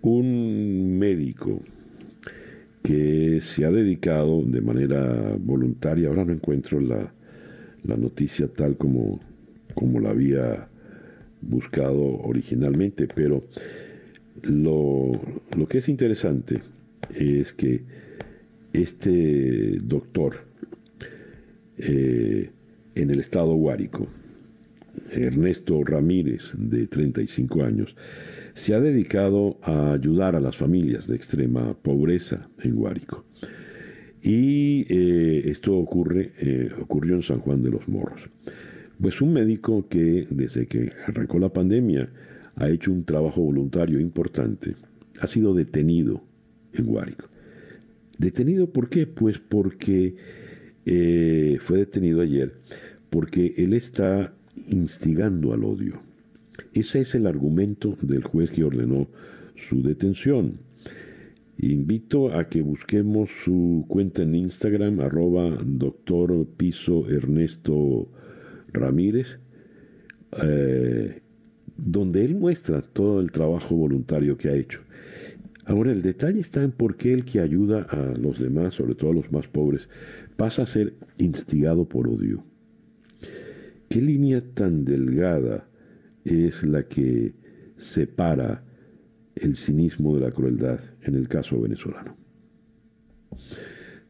un 0.00 0.98
médico 0.98 1.60
que 2.82 3.40
se 3.40 3.66
ha 3.66 3.70
dedicado 3.70 4.42
de 4.42 4.62
manera 4.62 5.36
voluntaria, 5.38 6.08
ahora 6.08 6.24
no 6.24 6.32
encuentro 6.32 6.80
la, 6.80 7.12
la 7.84 7.96
noticia 7.96 8.48
tal 8.48 8.76
como, 8.76 9.20
como 9.74 10.00
la 10.00 10.10
había 10.10 10.68
buscado 11.42 12.00
originalmente, 12.22 13.06
pero 13.06 13.44
lo, 14.42 15.12
que 15.68 15.78
es 15.78 15.88
interesante 15.88 16.60
es 17.14 17.52
que 17.52 17.82
este 18.72 19.78
doctor 19.82 20.36
eh, 21.78 22.50
en 22.94 23.10
el 23.10 23.20
estado 23.20 23.54
Guárico, 23.54 24.08
Ernesto 25.10 25.82
Ramírez, 25.84 26.52
de 26.56 26.86
35 26.86 27.62
años, 27.62 27.96
se 28.54 28.74
ha 28.74 28.80
dedicado 28.80 29.58
a 29.62 29.92
ayudar 29.92 30.34
a 30.34 30.40
las 30.40 30.56
familias 30.56 31.06
de 31.06 31.16
extrema 31.16 31.74
pobreza 31.74 32.48
en 32.60 32.74
Guárico. 32.74 33.24
Y 34.20 34.84
eh, 34.88 35.42
esto 35.46 35.76
ocurre, 35.76 36.32
eh, 36.40 36.70
ocurrió 36.80 37.14
en 37.14 37.22
San 37.22 37.38
Juan 37.38 37.62
de 37.62 37.70
los 37.70 37.86
Morros. 37.88 38.28
Pues 39.00 39.20
un 39.20 39.32
médico 39.32 39.86
que 39.88 40.26
desde 40.28 40.66
que 40.66 40.90
arrancó 41.06 41.38
la 41.38 41.50
pandemia 41.50 42.10
ha 42.58 42.68
hecho 42.68 42.92
un 42.92 43.04
trabajo 43.04 43.42
voluntario 43.42 44.00
importante, 44.00 44.74
ha 45.20 45.26
sido 45.26 45.54
detenido 45.54 46.22
en 46.72 46.86
Guárico. 46.86 47.26
¿Detenido 48.18 48.70
por 48.70 48.88
qué? 48.88 49.06
Pues 49.06 49.38
porque 49.38 50.16
eh, 50.84 51.58
fue 51.60 51.78
detenido 51.78 52.20
ayer, 52.20 52.54
porque 53.10 53.54
él 53.58 53.74
está 53.74 54.34
instigando 54.68 55.52
al 55.52 55.64
odio. 55.64 56.00
Ese 56.74 57.00
es 57.00 57.14
el 57.14 57.26
argumento 57.26 57.96
del 58.02 58.24
juez 58.24 58.50
que 58.50 58.64
ordenó 58.64 59.08
su 59.54 59.82
detención. 59.82 60.58
Invito 61.58 62.34
a 62.36 62.48
que 62.48 62.62
busquemos 62.62 63.30
su 63.44 63.84
cuenta 63.88 64.22
en 64.22 64.34
Instagram, 64.34 65.00
arroba 65.00 65.58
doctor 65.64 66.46
piso 66.56 67.08
Ernesto 67.08 68.08
Ramírez, 68.72 69.38
eh, 70.42 71.20
donde 71.78 72.24
él 72.24 72.34
muestra 72.34 72.82
todo 72.82 73.20
el 73.20 73.30
trabajo 73.30 73.74
voluntario 73.74 74.36
que 74.36 74.48
ha 74.48 74.54
hecho. 74.54 74.80
Ahora, 75.64 75.92
el 75.92 76.02
detalle 76.02 76.40
está 76.40 76.62
en 76.62 76.72
por 76.72 76.96
qué 76.96 77.12
el 77.12 77.24
que 77.24 77.40
ayuda 77.40 77.82
a 77.82 78.18
los 78.18 78.40
demás, 78.40 78.74
sobre 78.74 78.94
todo 78.94 79.12
a 79.12 79.14
los 79.14 79.30
más 79.30 79.46
pobres, 79.48 79.88
pasa 80.36 80.62
a 80.62 80.66
ser 80.66 80.94
instigado 81.18 81.88
por 81.88 82.08
odio. 82.08 82.42
¿Qué 83.88 84.00
línea 84.00 84.42
tan 84.54 84.84
delgada 84.84 85.68
es 86.24 86.62
la 86.64 86.82
que 86.82 87.34
separa 87.76 88.64
el 89.34 89.56
cinismo 89.56 90.14
de 90.16 90.26
la 90.26 90.32
crueldad 90.32 90.80
en 91.02 91.14
el 91.14 91.28
caso 91.28 91.60
venezolano? 91.60 92.16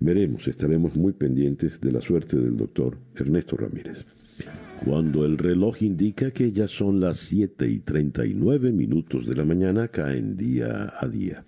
Veremos, 0.01 0.49
estaremos 0.49 0.97
muy 0.97 1.13
pendientes 1.13 1.81
de 1.81 1.93
la 1.93 2.01
suerte 2.01 2.39
del 2.39 2.57
doctor 2.57 2.97
Ernesto 3.17 3.57
Ramírez 3.57 4.07
cuando 4.85 5.25
el 5.25 5.39
reloj 5.39 5.83
indica 5.83 6.31
que 6.31 6.53
ya 6.53 6.69
son 6.69 7.01
las 7.01 7.19
7 7.19 7.69
y 7.69 7.81
39 7.81 8.73
minutos 8.73 9.27
de 9.27 9.35
la 9.35 9.45
mañana 9.45 9.89
caen 9.89 10.37
día 10.37 10.93
a 10.99 11.07
día. 11.09 11.45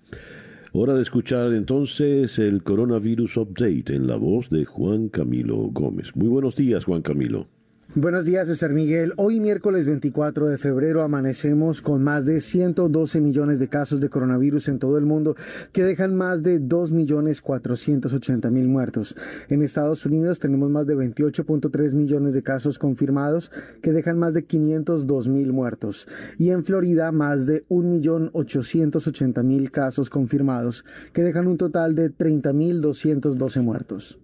Hora 0.73 0.95
de 0.95 1.01
escuchar 1.01 1.53
entonces 1.53 2.39
el 2.39 2.63
Coronavirus 2.63 3.37
Update 3.37 3.93
en 3.93 4.07
la 4.07 4.15
voz 4.15 4.49
de 4.49 4.65
Juan 4.65 5.09
Camilo 5.09 5.57
Gómez. 5.57 6.15
Muy 6.15 6.27
buenos 6.27 6.55
días, 6.55 6.85
Juan 6.85 7.01
Camilo. 7.01 7.47
Buenos 7.93 8.23
días, 8.23 8.47
César 8.47 8.71
Miguel. 8.71 9.11
Hoy 9.17 9.41
miércoles 9.41 9.85
24 9.85 10.47
de 10.47 10.57
febrero 10.57 11.01
amanecemos 11.01 11.81
con 11.81 12.01
más 12.01 12.25
de 12.25 12.39
112 12.39 13.19
millones 13.19 13.59
de 13.59 13.67
casos 13.67 13.99
de 13.99 14.07
coronavirus 14.07 14.69
en 14.69 14.79
todo 14.79 14.97
el 14.97 15.05
mundo 15.05 15.35
que 15.73 15.83
dejan 15.83 16.15
más 16.15 16.41
de 16.41 16.59
2 16.59 16.93
millones 16.93 17.41
480 17.41 18.49
mil 18.49 18.69
muertos. 18.69 19.17
En 19.49 19.61
Estados 19.61 20.05
Unidos 20.05 20.39
tenemos 20.39 20.69
más 20.69 20.87
de 20.87 20.95
28.3 20.95 21.93
millones 21.93 22.33
de 22.33 22.41
casos 22.41 22.79
confirmados 22.79 23.51
que 23.81 23.91
dejan 23.91 24.17
más 24.17 24.33
de 24.33 24.45
502 24.45 25.27
mil 25.27 25.51
muertos. 25.51 26.07
Y 26.37 26.51
en 26.51 26.63
Florida 26.63 27.11
más 27.11 27.45
de 27.45 27.65
1 27.67 27.89
millón 27.89 28.29
880 28.31 29.43
mil 29.43 29.69
casos 29.69 30.09
confirmados 30.09 30.85
que 31.11 31.23
dejan 31.23 31.45
un 31.45 31.57
total 31.57 31.93
de 31.95 32.09
30 32.09 32.53
mil 32.53 32.79
212 32.79 33.59
muertos. 33.59 34.17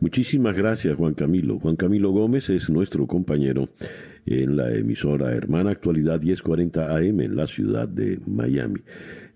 Muchísimas 0.00 0.56
gracias, 0.56 0.94
Juan 0.96 1.14
Camilo. 1.14 1.58
Juan 1.58 1.74
Camilo 1.74 2.12
Gómez 2.12 2.50
es 2.50 2.70
nuestro 2.70 3.08
compañero 3.08 3.68
en 4.26 4.56
la 4.56 4.72
emisora 4.72 5.32
Hermana 5.32 5.70
Actualidad 5.70 6.20
1040 6.20 6.96
AM 6.96 7.20
en 7.20 7.34
la 7.34 7.48
ciudad 7.48 7.88
de 7.88 8.20
Miami. 8.24 8.80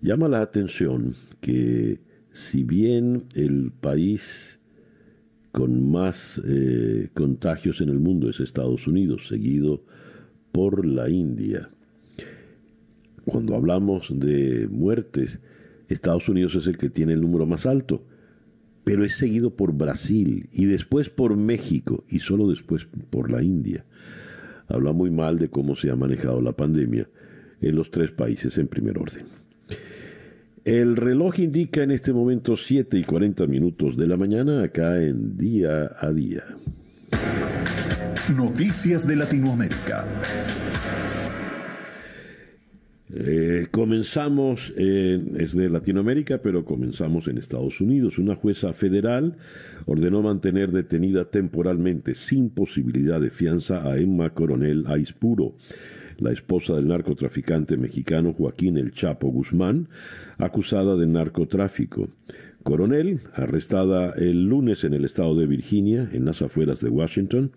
Llama 0.01 0.29
la 0.29 0.39
atención 0.39 1.15
que 1.41 1.99
si 2.31 2.63
bien 2.63 3.25
el 3.35 3.73
país 3.73 4.57
con 5.51 5.91
más 5.91 6.41
eh, 6.45 7.09
contagios 7.13 7.81
en 7.81 7.89
el 7.89 7.99
mundo 7.99 8.29
es 8.29 8.39
Estados 8.39 8.87
Unidos, 8.87 9.27
seguido 9.27 9.83
por 10.53 10.85
la 10.85 11.09
India, 11.09 11.71
cuando 13.25 13.55
hablamos 13.55 14.07
de 14.17 14.69
muertes, 14.71 15.39
Estados 15.89 16.29
Unidos 16.29 16.55
es 16.55 16.67
el 16.67 16.77
que 16.77 16.89
tiene 16.89 17.11
el 17.11 17.21
número 17.21 17.45
más 17.45 17.65
alto 17.65 18.05
pero 18.83 19.05
es 19.05 19.15
seguido 19.15 19.55
por 19.55 19.73
Brasil 19.73 20.49
y 20.51 20.65
después 20.65 21.09
por 21.09 21.35
México 21.35 22.03
y 22.09 22.19
solo 22.19 22.49
después 22.49 22.87
por 23.09 23.31
la 23.31 23.41
India. 23.41 23.85
Habla 24.67 24.93
muy 24.93 25.11
mal 25.11 25.39
de 25.39 25.49
cómo 25.49 25.75
se 25.75 25.89
ha 25.89 25.95
manejado 25.95 26.41
la 26.41 26.53
pandemia 26.53 27.07
en 27.61 27.75
los 27.75 27.91
tres 27.91 28.11
países 28.11 28.57
en 28.57 28.67
primer 28.67 28.97
orden. 28.97 29.25
El 30.65 30.95
reloj 30.95 31.39
indica 31.39 31.83
en 31.83 31.91
este 31.91 32.13
momento 32.13 32.55
7 32.55 32.97
y 32.97 33.03
40 33.03 33.47
minutos 33.47 33.97
de 33.97 34.07
la 34.07 34.15
mañana 34.15 34.63
acá 34.63 35.01
en 35.01 35.37
día 35.37 35.91
a 35.99 36.11
día. 36.11 36.43
Noticias 38.33 39.05
de 39.05 39.17
Latinoamérica. 39.17 40.05
Eh, 43.15 43.67
comenzamos, 43.69 44.73
en, 44.75 45.39
es 45.39 45.55
de 45.55 45.69
Latinoamérica, 45.69 46.39
pero 46.39 46.65
comenzamos 46.65 47.27
en 47.27 47.37
Estados 47.37 47.79
Unidos. 47.79 48.17
Una 48.17 48.35
jueza 48.35 48.73
federal 48.73 49.35
ordenó 49.85 50.23
mantener 50.23 50.71
detenida 50.71 51.25
temporalmente, 51.25 52.15
sin 52.15 52.49
posibilidad 52.49 53.21
de 53.21 53.29
fianza, 53.29 53.87
a 53.87 53.97
Emma 53.97 54.31
Coronel 54.31 54.85
Aispuro, 54.87 55.53
la 56.17 56.31
esposa 56.31 56.75
del 56.75 56.87
narcotraficante 56.87 57.77
mexicano 57.77 58.33
Joaquín 58.33 58.77
El 58.77 58.91
Chapo 58.91 59.27
Guzmán, 59.27 59.89
acusada 60.39 60.95
de 60.95 61.05
narcotráfico. 61.05 62.09
Coronel, 62.63 63.19
arrestada 63.33 64.13
el 64.13 64.45
lunes 64.45 64.83
en 64.83 64.93
el 64.93 65.05
estado 65.05 65.35
de 65.35 65.45
Virginia, 65.45 66.09
en 66.13 66.25
las 66.25 66.41
afueras 66.41 66.79
de 66.79 66.89
Washington, 66.89 67.51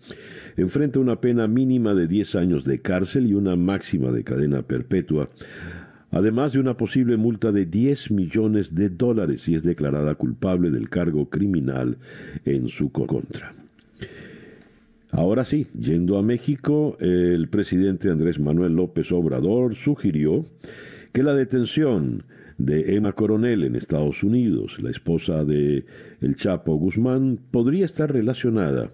enfrenta 0.56 0.98
una 0.98 1.20
pena 1.20 1.46
mínima 1.46 1.94
de 1.94 2.08
10 2.08 2.34
años 2.34 2.64
de 2.64 2.80
cárcel 2.80 3.26
y 3.26 3.34
una 3.34 3.56
máxima 3.56 4.10
de 4.10 4.24
cadena 4.24 4.62
perpetua, 4.62 5.28
además 6.10 6.52
de 6.52 6.60
una 6.60 6.76
posible 6.76 7.16
multa 7.16 7.52
de 7.52 7.66
10 7.66 8.10
millones 8.10 8.74
de 8.74 8.88
dólares 8.88 9.42
si 9.42 9.54
es 9.54 9.62
declarada 9.62 10.16
culpable 10.16 10.70
del 10.70 10.88
cargo 10.88 11.30
criminal 11.30 11.98
en 12.44 12.68
su 12.68 12.90
contra. 12.90 13.54
Ahora 15.12 15.44
sí, 15.44 15.68
yendo 15.78 16.18
a 16.18 16.22
México, 16.22 16.96
el 17.00 17.48
presidente 17.48 18.10
Andrés 18.10 18.40
Manuel 18.40 18.74
López 18.74 19.12
Obrador 19.12 19.76
sugirió 19.76 20.44
que 21.12 21.22
la 21.22 21.32
detención 21.32 22.24
de 22.58 22.96
Emma 22.96 23.12
Coronel 23.12 23.64
en 23.64 23.76
Estados 23.76 24.22
Unidos, 24.22 24.78
la 24.80 24.90
esposa 24.90 25.44
de 25.44 25.84
El 26.20 26.36
Chapo 26.36 26.74
Guzmán, 26.76 27.38
podría 27.50 27.84
estar 27.84 28.12
relacionada 28.12 28.90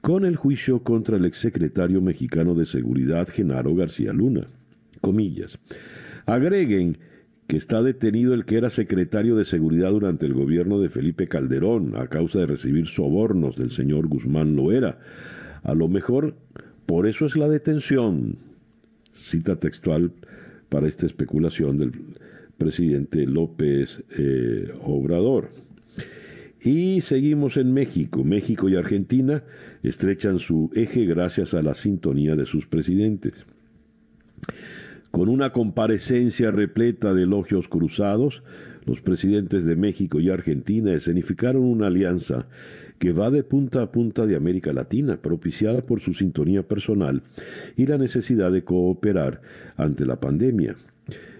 con 0.00 0.24
el 0.24 0.36
juicio 0.36 0.82
contra 0.82 1.16
el 1.16 1.24
exsecretario 1.24 2.00
mexicano 2.00 2.54
de 2.54 2.66
Seguridad 2.66 3.28
Genaro 3.28 3.74
García 3.74 4.12
Luna. 4.12 4.46
Comillas. 5.00 5.58
Agreguen 6.26 6.98
que 7.46 7.56
está 7.56 7.82
detenido 7.82 8.34
el 8.34 8.44
que 8.44 8.56
era 8.56 8.70
secretario 8.70 9.36
de 9.36 9.44
Seguridad 9.44 9.90
durante 9.90 10.26
el 10.26 10.32
gobierno 10.32 10.78
de 10.80 10.88
Felipe 10.88 11.28
Calderón 11.28 11.96
a 11.96 12.06
causa 12.06 12.38
de 12.38 12.46
recibir 12.46 12.86
sobornos 12.86 13.56
del 13.56 13.72
señor 13.72 14.06
Guzmán 14.06 14.56
Loera. 14.56 14.98
A 15.62 15.74
lo 15.74 15.88
mejor 15.88 16.36
por 16.86 17.06
eso 17.06 17.26
es 17.26 17.36
la 17.36 17.48
detención. 17.48 18.38
Cita 19.12 19.56
textual 19.56 20.12
para 20.68 20.88
esta 20.88 21.04
especulación 21.04 21.78
del 21.78 21.92
presidente 22.62 23.26
López 23.26 24.04
eh, 24.16 24.72
Obrador. 24.82 25.50
Y 26.60 27.00
seguimos 27.00 27.56
en 27.56 27.74
México. 27.74 28.22
México 28.22 28.68
y 28.68 28.76
Argentina 28.76 29.42
estrechan 29.82 30.38
su 30.38 30.70
eje 30.74 31.04
gracias 31.04 31.54
a 31.54 31.62
la 31.62 31.74
sintonía 31.74 32.36
de 32.36 32.46
sus 32.46 32.66
presidentes. 32.66 33.44
Con 35.10 35.28
una 35.28 35.50
comparecencia 35.50 36.52
repleta 36.52 37.12
de 37.14 37.24
elogios 37.24 37.66
cruzados, 37.66 38.44
los 38.86 39.00
presidentes 39.00 39.64
de 39.64 39.74
México 39.74 40.20
y 40.20 40.30
Argentina 40.30 40.92
escenificaron 40.92 41.64
una 41.64 41.88
alianza 41.88 42.46
que 43.00 43.12
va 43.12 43.30
de 43.30 43.42
punta 43.42 43.82
a 43.82 43.90
punta 43.90 44.24
de 44.26 44.36
América 44.36 44.72
Latina, 44.72 45.16
propiciada 45.16 45.84
por 45.84 46.00
su 46.00 46.14
sintonía 46.14 46.62
personal 46.62 47.22
y 47.76 47.86
la 47.86 47.98
necesidad 47.98 48.52
de 48.52 48.62
cooperar 48.62 49.42
ante 49.76 50.06
la 50.06 50.20
pandemia. 50.20 50.76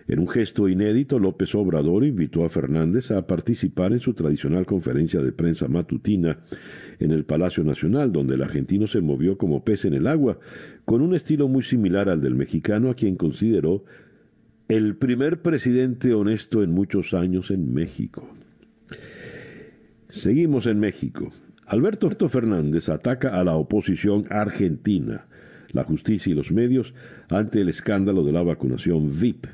En 0.09 0.19
un 0.19 0.29
gesto 0.29 0.69
inédito, 0.69 1.19
López 1.19 1.55
Obrador 1.55 2.05
invitó 2.05 2.45
a 2.45 2.49
Fernández 2.49 3.11
a 3.11 3.27
participar 3.27 3.93
en 3.93 4.01
su 4.01 4.15
tradicional 4.15 4.67
conferencia 4.67 5.21
de 5.21 5.33
prensa 5.33 5.69
matutina 5.69 6.41
en 6.99 7.13
el 7.13 7.25
Palacio 7.25 7.63
Nacional, 7.65 8.13
donde 8.13 8.35
el 8.35 8.43
argentino 8.43 8.87
se 8.87 9.01
movió 9.01 9.39
como 9.39 9.65
pez 9.65 9.85
en 9.85 9.95
el 9.95 10.07
agua, 10.07 10.39
con 10.85 11.03
un 11.03 11.15
estilo 11.15 11.49
muy 11.49 11.63
similar 11.63 12.09
al 12.09 12.21
del 12.21 12.35
mexicano, 12.35 12.91
a 12.91 12.95
quien 12.95 13.17
consideró 13.17 13.85
el 14.69 14.97
primer 14.97 15.43
presidente 15.43 16.15
honesto 16.15 16.63
en 16.63 16.73
muchos 16.73 17.15
años 17.15 17.51
en 17.51 17.73
México. 17.73 18.29
Seguimos 20.09 20.67
en 20.67 20.81
México. 20.81 21.33
Alberto 21.67 22.29
Fernández 22.29 22.89
ataca 22.89 23.39
a 23.39 23.45
la 23.45 23.55
oposición 23.55 24.27
argentina, 24.31 25.27
la 25.71 25.85
justicia 25.85 26.31
y 26.31 26.35
los 26.35 26.51
medios 26.53 26.93
ante 27.29 27.61
el 27.61 27.69
escándalo 27.69 28.25
de 28.25 28.33
la 28.33 28.43
vacunación 28.43 29.11
VIP. 29.11 29.47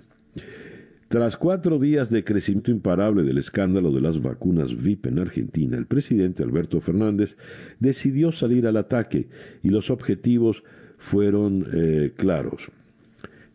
Tras 1.08 1.38
cuatro 1.38 1.78
días 1.78 2.10
de 2.10 2.22
crecimiento 2.22 2.70
imparable 2.70 3.22
del 3.22 3.38
escándalo 3.38 3.92
de 3.92 4.02
las 4.02 4.20
vacunas 4.20 4.76
VIP 4.76 5.06
en 5.06 5.18
Argentina, 5.18 5.78
el 5.78 5.86
presidente 5.86 6.42
Alberto 6.42 6.80
Fernández 6.80 7.38
decidió 7.80 8.30
salir 8.30 8.66
al 8.66 8.76
ataque 8.76 9.28
y 9.62 9.70
los 9.70 9.90
objetivos 9.90 10.64
fueron 10.98 11.66
eh, 11.72 12.12
claros. 12.14 12.70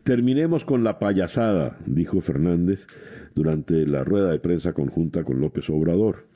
Terminemos 0.02 0.64
con 0.64 0.82
la 0.82 0.98
payasada, 0.98 1.78
dijo 1.86 2.20
Fernández 2.20 2.86
durante 3.36 3.86
la 3.86 4.02
rueda 4.02 4.32
de 4.32 4.40
prensa 4.40 4.72
conjunta 4.72 5.22
con 5.22 5.40
López 5.40 5.70
Obrador. 5.70 6.26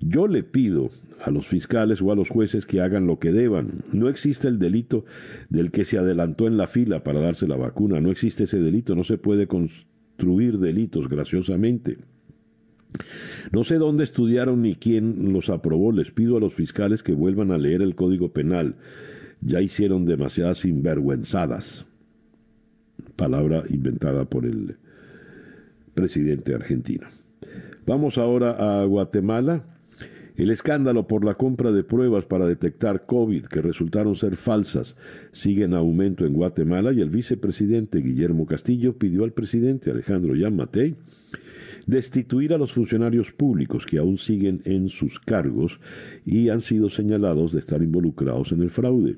Yo 0.00 0.26
le 0.26 0.42
pido 0.42 0.90
a 1.22 1.30
los 1.30 1.46
fiscales 1.46 2.02
o 2.02 2.10
a 2.10 2.16
los 2.16 2.28
jueces 2.28 2.66
que 2.66 2.80
hagan 2.80 3.06
lo 3.06 3.18
que 3.18 3.30
deban. 3.30 3.84
No 3.92 4.08
existe 4.08 4.48
el 4.48 4.58
delito 4.58 5.04
del 5.50 5.70
que 5.70 5.84
se 5.84 5.98
adelantó 5.98 6.46
en 6.46 6.56
la 6.56 6.66
fila 6.66 7.04
para 7.04 7.20
darse 7.20 7.46
la 7.46 7.56
vacuna. 7.56 8.00
No 8.00 8.10
existe 8.10 8.44
ese 8.44 8.58
delito. 8.58 8.96
No 8.96 9.04
se 9.04 9.18
puede 9.18 9.46
delitos 10.58 11.08
graciosamente. 11.08 11.98
No 13.50 13.64
sé 13.64 13.76
dónde 13.76 14.04
estudiaron 14.04 14.62
ni 14.62 14.76
quién 14.76 15.32
los 15.32 15.48
aprobó. 15.50 15.92
Les 15.92 16.10
pido 16.10 16.36
a 16.36 16.40
los 16.40 16.54
fiscales 16.54 17.02
que 17.02 17.12
vuelvan 17.12 17.50
a 17.50 17.58
leer 17.58 17.82
el 17.82 17.94
Código 17.94 18.32
Penal. 18.32 18.76
Ya 19.40 19.60
hicieron 19.60 20.04
demasiadas 20.04 20.58
sinvergüenzadas. 20.58 21.86
Palabra 23.16 23.64
inventada 23.68 24.24
por 24.24 24.46
el 24.46 24.76
presidente 25.94 26.54
argentino. 26.54 27.06
Vamos 27.86 28.18
ahora 28.18 28.80
a 28.80 28.84
Guatemala. 28.84 29.64
El 30.34 30.50
escándalo 30.50 31.06
por 31.06 31.24
la 31.26 31.34
compra 31.34 31.72
de 31.72 31.84
pruebas 31.84 32.24
para 32.24 32.46
detectar 32.46 33.04
COVID 33.04 33.44
que 33.46 33.60
resultaron 33.60 34.16
ser 34.16 34.36
falsas 34.36 34.96
sigue 35.30 35.64
en 35.64 35.74
aumento 35.74 36.24
en 36.24 36.32
Guatemala 36.32 36.92
y 36.92 37.02
el 37.02 37.10
vicepresidente 37.10 37.98
Guillermo 37.98 38.46
Castillo 38.46 38.96
pidió 38.96 39.24
al 39.24 39.32
presidente 39.32 39.90
Alejandro 39.90 40.34
Yamatei 40.34 40.96
destituir 41.86 42.54
a 42.54 42.58
los 42.58 42.72
funcionarios 42.72 43.32
públicos 43.32 43.84
que 43.84 43.98
aún 43.98 44.16
siguen 44.16 44.62
en 44.64 44.88
sus 44.88 45.18
cargos 45.20 45.80
y 46.24 46.48
han 46.48 46.62
sido 46.62 46.88
señalados 46.88 47.52
de 47.52 47.58
estar 47.58 47.82
involucrados 47.82 48.52
en 48.52 48.62
el 48.62 48.70
fraude. 48.70 49.16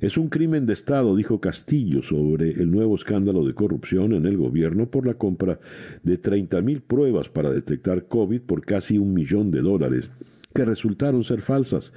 Es 0.00 0.16
un 0.16 0.28
crimen 0.28 0.64
de 0.64 0.74
Estado, 0.74 1.16
dijo 1.16 1.40
Castillo, 1.40 2.02
sobre 2.02 2.52
el 2.52 2.70
nuevo 2.70 2.94
escándalo 2.94 3.44
de 3.44 3.54
corrupción 3.54 4.12
en 4.12 4.26
el 4.26 4.36
gobierno 4.36 4.88
por 4.88 5.04
la 5.04 5.14
compra 5.14 5.58
de 6.04 6.22
30.000 6.22 6.80
pruebas 6.82 7.28
para 7.28 7.50
detectar 7.50 8.06
COVID 8.06 8.42
por 8.42 8.64
casi 8.64 8.96
un 8.96 9.12
millón 9.12 9.50
de 9.50 9.60
dólares 9.60 10.12
que 10.54 10.64
resultaron 10.64 11.24
ser 11.24 11.40
falsas. 11.40 11.92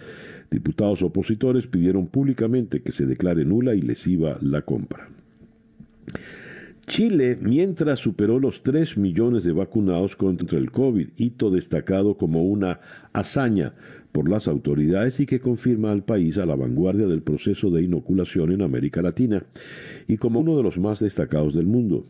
Diputados 0.50 1.02
opositores 1.02 1.68
pidieron 1.68 2.08
públicamente 2.08 2.82
que 2.82 2.92
se 2.92 3.06
declare 3.06 3.46
nula 3.46 3.76
y 3.76 3.82
lesiva 3.82 4.38
la 4.42 4.62
compra. 4.64 5.10
Chile, 6.88 7.38
mientras 7.40 8.00
superó 8.00 8.40
los 8.40 8.64
3 8.64 8.98
millones 8.98 9.44
de 9.44 9.54
vacunados 9.54 10.16
contra 10.16 10.58
el 10.58 10.72
COVID, 10.72 11.10
hito 11.16 11.50
destacado 11.50 12.18
como 12.18 12.44
una 12.44 12.82
hazaña 13.14 13.74
por 14.12 14.30
las 14.30 14.48
autoridades 14.48 15.20
y 15.20 15.26
que 15.26 15.40
confirma 15.40 15.92
al 15.92 16.04
país 16.04 16.38
a 16.38 16.46
la 16.46 16.56
vanguardia 16.56 17.08
del 17.08 17.22
proceso 17.22 17.70
de 17.70 17.84
inoculación 17.84 18.52
en 18.52 18.62
América 18.62 19.02
Latina 19.02 19.46
y 20.08 20.18
como 20.18 20.42
uno 20.42 20.58
de 20.58 20.64
los 20.64 20.78
más 20.78 21.00
destacados 21.00 21.54
del 21.54 21.66
mundo. 21.66 22.06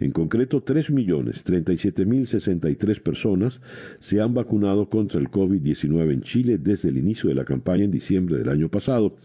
En 0.00 0.10
concreto, 0.12 0.64
3.037.063 0.64 3.02
personas 3.02 3.60
se 3.98 4.20
han 4.20 4.34
vacunado 4.34 4.88
contra 4.88 5.18
el 5.20 5.28
COVID-19 5.30 6.12
en 6.12 6.22
Chile 6.22 6.58
desde 6.58 6.88
el 6.88 6.96
inicio 6.96 7.28
de 7.28 7.34
la 7.34 7.44
campaña 7.44 7.84
en 7.84 7.90
diciembre 7.90 8.38
del 8.38 8.48
año 8.48 8.70
pasado, 8.70 9.16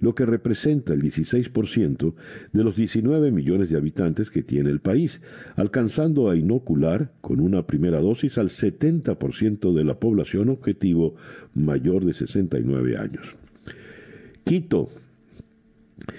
lo 0.00 0.14
que 0.14 0.26
representa 0.26 0.92
el 0.92 1.00
16% 1.02 2.12
de 2.52 2.64
los 2.64 2.76
19 2.76 3.30
millones 3.30 3.70
de 3.70 3.78
habitantes 3.78 4.30
que 4.30 4.42
tiene 4.42 4.68
el 4.70 4.80
país, 4.80 5.22
alcanzando 5.56 6.28
a 6.28 6.36
inocular 6.36 7.10
con 7.22 7.40
una 7.40 7.66
primera 7.66 8.00
dosis 8.00 8.36
al 8.38 8.50
70% 8.50 9.72
de 9.72 9.84
la 9.84 9.98
población 9.98 10.50
objetivo 10.50 11.14
mayor 11.68 12.04
de 12.04 12.14
69 12.14 12.96
años. 12.96 13.26
Quito, 14.44 14.88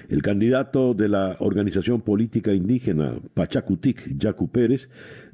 el 0.07 0.21
candidato 0.21 0.93
de 0.93 1.09
la 1.09 1.38
organización 1.39 2.01
política 2.01 2.53
indígena 2.53 3.15
Pachacutic, 3.33 4.15
Yacu 4.17 4.49
Pérez, 4.49 4.89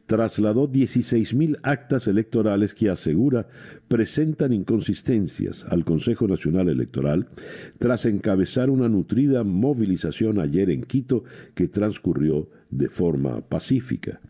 trasladó 0.06 0.72
16.000 0.72 1.60
actas 1.64 2.08
electorales 2.08 2.74
que 2.74 2.90
asegura 2.90 3.48
presentan 3.88 4.54
inconsistencias 4.54 5.66
al 5.68 5.84
Consejo 5.84 6.28
Nacional 6.28 6.70
Electoral 6.70 7.28
tras 7.80 8.06
encabezar 8.06 8.70
una 8.70 8.88
nutrida 8.88 9.44
movilización 9.44 10.40
ayer 10.40 10.70
en 10.70 10.84
Quito 10.84 11.24
que 11.56 11.68
transcurrió 11.68 12.50
de 12.70 12.88
forma 12.88 13.42
pacífica. 13.42 14.22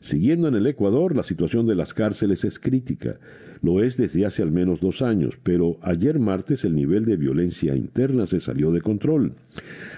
Siguiendo 0.00 0.48
en 0.48 0.56
el 0.56 0.66
Ecuador, 0.66 1.16
la 1.16 1.22
situación 1.22 1.66
de 1.66 1.76
las 1.76 1.94
cárceles 1.94 2.44
es 2.44 2.58
crítica. 2.58 3.18
Lo 3.64 3.82
es 3.82 3.96
desde 3.96 4.26
hace 4.26 4.42
al 4.42 4.50
menos 4.50 4.80
dos 4.80 5.00
años, 5.00 5.38
pero 5.42 5.78
ayer 5.80 6.18
martes 6.18 6.64
el 6.66 6.74
nivel 6.74 7.06
de 7.06 7.16
violencia 7.16 7.74
interna 7.74 8.26
se 8.26 8.38
salió 8.38 8.70
de 8.72 8.82
control. 8.82 9.32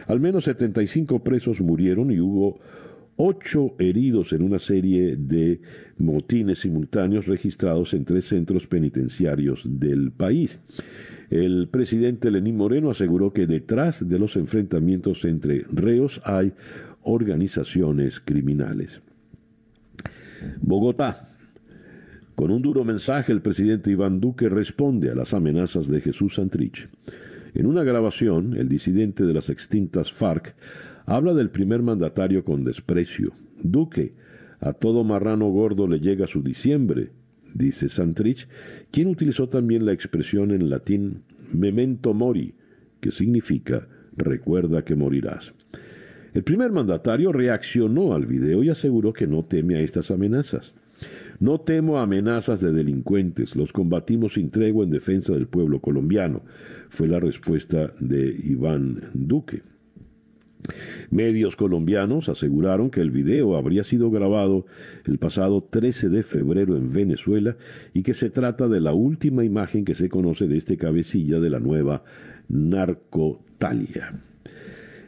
Al 0.06 0.20
menos 0.20 0.44
75 0.44 1.24
presos 1.24 1.60
murieron 1.60 2.12
y 2.12 2.20
hubo 2.20 2.60
ocho 3.16 3.74
heridos 3.80 4.32
en 4.32 4.42
una 4.42 4.60
serie 4.60 5.16
de 5.16 5.60
motines 5.98 6.60
simultáneos 6.60 7.26
registrados 7.26 7.92
en 7.92 8.04
tres 8.04 8.26
centros 8.26 8.68
penitenciarios 8.68 9.62
del 9.64 10.12
país. 10.12 10.60
El 11.28 11.66
presidente 11.66 12.30
Lenín 12.30 12.56
Moreno 12.56 12.90
aseguró 12.90 13.32
que 13.32 13.48
detrás 13.48 14.08
de 14.08 14.16
los 14.20 14.36
enfrentamientos 14.36 15.24
entre 15.24 15.64
reos 15.72 16.20
hay 16.24 16.52
organizaciones 17.02 18.20
criminales. 18.20 19.00
Bogotá. 20.60 21.25
Con 22.36 22.50
un 22.50 22.60
duro 22.60 22.84
mensaje, 22.84 23.32
el 23.32 23.40
presidente 23.40 23.90
Iván 23.90 24.20
Duque 24.20 24.50
responde 24.50 25.10
a 25.10 25.14
las 25.14 25.32
amenazas 25.32 25.88
de 25.88 26.02
Jesús 26.02 26.34
Santrich. 26.34 26.86
En 27.54 27.64
una 27.64 27.82
grabación, 27.82 28.54
el 28.58 28.68
disidente 28.68 29.24
de 29.24 29.32
las 29.32 29.48
extintas 29.48 30.12
FARC 30.12 30.54
habla 31.06 31.32
del 31.32 31.48
primer 31.48 31.80
mandatario 31.80 32.44
con 32.44 32.62
desprecio. 32.62 33.32
Duque, 33.62 34.12
a 34.60 34.74
todo 34.74 35.02
marrano 35.02 35.48
gordo 35.48 35.88
le 35.88 35.98
llega 35.98 36.26
su 36.26 36.42
diciembre, 36.42 37.08
dice 37.54 37.88
Santrich, 37.88 38.48
quien 38.90 39.08
utilizó 39.08 39.48
también 39.48 39.86
la 39.86 39.92
expresión 39.92 40.50
en 40.50 40.68
latín 40.68 41.22
memento 41.54 42.12
mori, 42.12 42.52
que 43.00 43.12
significa 43.12 43.88
recuerda 44.14 44.84
que 44.84 44.94
morirás. 44.94 45.54
El 46.34 46.44
primer 46.44 46.70
mandatario 46.70 47.32
reaccionó 47.32 48.12
al 48.12 48.26
video 48.26 48.62
y 48.62 48.68
aseguró 48.68 49.14
que 49.14 49.26
no 49.26 49.42
teme 49.46 49.76
a 49.76 49.80
estas 49.80 50.10
amenazas. 50.10 50.74
No 51.38 51.60
temo 51.60 51.98
amenazas 51.98 52.60
de 52.60 52.72
delincuentes, 52.72 53.56
los 53.56 53.72
combatimos 53.72 54.34
sin 54.34 54.50
tregua 54.50 54.84
en 54.84 54.90
defensa 54.90 55.34
del 55.34 55.46
pueblo 55.46 55.80
colombiano, 55.80 56.42
fue 56.88 57.08
la 57.08 57.20
respuesta 57.20 57.92
de 58.00 58.34
Iván 58.44 59.10
Duque. 59.12 59.62
Medios 61.10 61.54
colombianos 61.54 62.28
aseguraron 62.28 62.90
que 62.90 63.00
el 63.00 63.10
video 63.10 63.56
habría 63.56 63.84
sido 63.84 64.10
grabado 64.10 64.66
el 65.04 65.18
pasado 65.18 65.62
13 65.62 66.08
de 66.08 66.22
febrero 66.22 66.76
en 66.76 66.92
Venezuela 66.92 67.56
y 67.94 68.02
que 68.02 68.14
se 68.14 68.30
trata 68.30 68.66
de 68.66 68.80
la 68.80 68.92
última 68.92 69.44
imagen 69.44 69.84
que 69.84 69.94
se 69.94 70.08
conoce 70.08 70.48
de 70.48 70.56
este 70.56 70.76
cabecilla 70.76 71.38
de 71.38 71.50
la 71.50 71.60
nueva 71.60 72.02
narcotalia. 72.48 74.20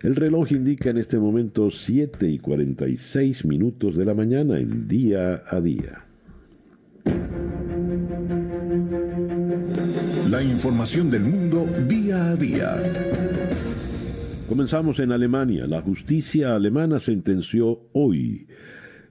El 0.02 0.14
reloj 0.14 0.52
indica 0.52 0.90
en 0.90 0.98
este 0.98 1.18
momento 1.18 1.70
7 1.70 2.28
y 2.28 2.38
46 2.38 3.44
minutos 3.46 3.96
de 3.96 4.04
la 4.04 4.14
mañana 4.14 4.60
en 4.60 4.86
día 4.86 5.42
a 5.48 5.60
día. 5.60 6.08
La 10.31 10.42
información 10.42 11.10
del 11.10 11.23
mundo 11.23 11.66
día 11.88 12.31
a 12.31 12.37
día. 12.37 12.83
Comenzamos 14.48 15.00
en 15.00 15.12
Alemania. 15.12 15.66
La 15.66 15.81
justicia 15.83 16.54
alemana 16.54 17.00
sentenció 17.00 17.81
hoy, 17.92 18.46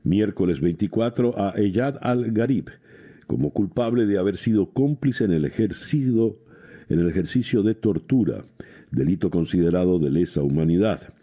miércoles 0.04 0.62
24, 0.62 1.40
a 1.40 1.54
Eyad 1.58 1.98
al-Garib 2.02 2.72
como 3.28 3.52
culpable 3.52 4.06
de 4.06 4.18
haber 4.18 4.38
sido 4.38 4.72
cómplice 4.72 5.26
en 5.26 5.34
el 5.34 5.46
en 5.46 7.00
el 7.00 7.10
ejercicio 7.10 7.62
de 7.62 7.76
tortura, 7.76 8.44
delito 8.90 9.30
considerado 9.30 10.00
de 10.00 10.10
lesa 10.10 10.42
humanidad. 10.42 11.14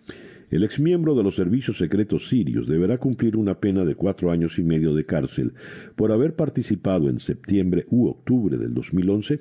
El 0.55 0.62
exmiembro 0.62 1.16
de 1.16 1.24
los 1.24 1.34
servicios 1.34 1.78
secretos 1.78 2.28
sirios 2.28 2.68
deberá 2.68 2.98
cumplir 2.98 3.36
una 3.36 3.59
pena 3.59 3.84
de 3.84 3.96
cuatro 3.96 4.30
años 4.30 4.57
y 4.61 4.62
medio 4.62 4.94
de 4.94 5.05
cárcel 5.05 5.52
por 5.96 6.12
haber 6.12 6.36
participado 6.36 7.09
en 7.09 7.18
septiembre 7.18 7.86
u 7.90 8.07
octubre 8.07 8.57
del 8.57 8.72
2011 8.72 9.40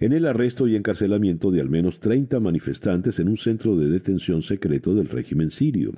en 0.00 0.12
el 0.14 0.24
arresto 0.24 0.66
y 0.66 0.74
encarcelamiento 0.74 1.50
de 1.50 1.60
al 1.60 1.68
menos 1.68 2.00
30 2.00 2.40
manifestantes 2.40 3.18
en 3.18 3.28
un 3.28 3.36
centro 3.36 3.76
de 3.76 3.90
detención 3.90 4.42
secreto 4.42 4.94
del 4.94 5.10
régimen 5.10 5.50
sirio. 5.50 5.92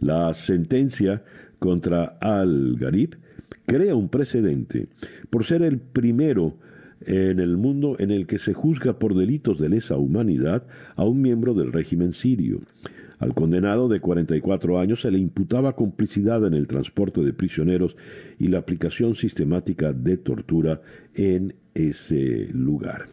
La 0.00 0.32
sentencia 0.34 1.24
contra 1.58 2.16
al-Gharib 2.20 3.16
crea 3.66 3.96
un 3.96 4.08
precedente 4.08 4.86
por 5.30 5.44
ser 5.44 5.62
el 5.62 5.78
primero 5.78 6.54
en 7.00 7.40
el 7.40 7.56
mundo 7.56 7.96
en 7.98 8.12
el 8.12 8.28
que 8.28 8.38
se 8.38 8.54
juzga 8.54 9.00
por 9.00 9.16
delitos 9.16 9.58
de 9.58 9.68
lesa 9.68 9.96
humanidad 9.96 10.62
a 10.94 11.02
un 11.02 11.20
miembro 11.20 11.54
del 11.54 11.72
régimen 11.72 12.12
sirio. 12.12 12.60
Al 13.18 13.34
condenado 13.34 13.88
de 13.88 14.00
44 14.00 14.78
años 14.78 15.00
se 15.02 15.10
le 15.10 15.18
imputaba 15.18 15.74
complicidad 15.74 16.46
en 16.46 16.54
el 16.54 16.66
transporte 16.66 17.22
de 17.22 17.32
prisioneros 17.32 17.96
y 18.38 18.48
la 18.48 18.58
aplicación 18.58 19.14
sistemática 19.14 19.92
de 19.92 20.16
tortura 20.16 20.80
en 21.14 21.54
ese 21.74 22.48
lugar. 22.52 23.08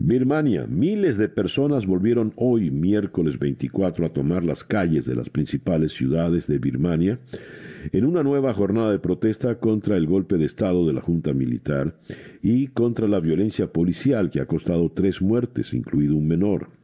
Birmania. 0.00 0.66
Miles 0.68 1.18
de 1.18 1.28
personas 1.28 1.86
volvieron 1.86 2.32
hoy, 2.36 2.70
miércoles 2.70 3.38
24, 3.38 4.06
a 4.06 4.10
tomar 4.10 4.44
las 4.44 4.62
calles 4.62 5.06
de 5.06 5.16
las 5.16 5.28
principales 5.28 5.92
ciudades 5.92 6.46
de 6.46 6.58
Birmania 6.58 7.18
en 7.90 8.04
una 8.04 8.22
nueva 8.22 8.54
jornada 8.54 8.92
de 8.92 9.00
protesta 9.00 9.58
contra 9.58 9.96
el 9.96 10.06
golpe 10.06 10.36
de 10.36 10.44
Estado 10.44 10.86
de 10.86 10.92
la 10.92 11.00
Junta 11.00 11.32
Militar 11.32 11.96
y 12.42 12.68
contra 12.68 13.08
la 13.08 13.18
violencia 13.18 13.72
policial 13.72 14.30
que 14.30 14.40
ha 14.40 14.46
costado 14.46 14.88
tres 14.92 15.20
muertes, 15.20 15.74
incluido 15.74 16.14
un 16.14 16.28
menor. 16.28 16.77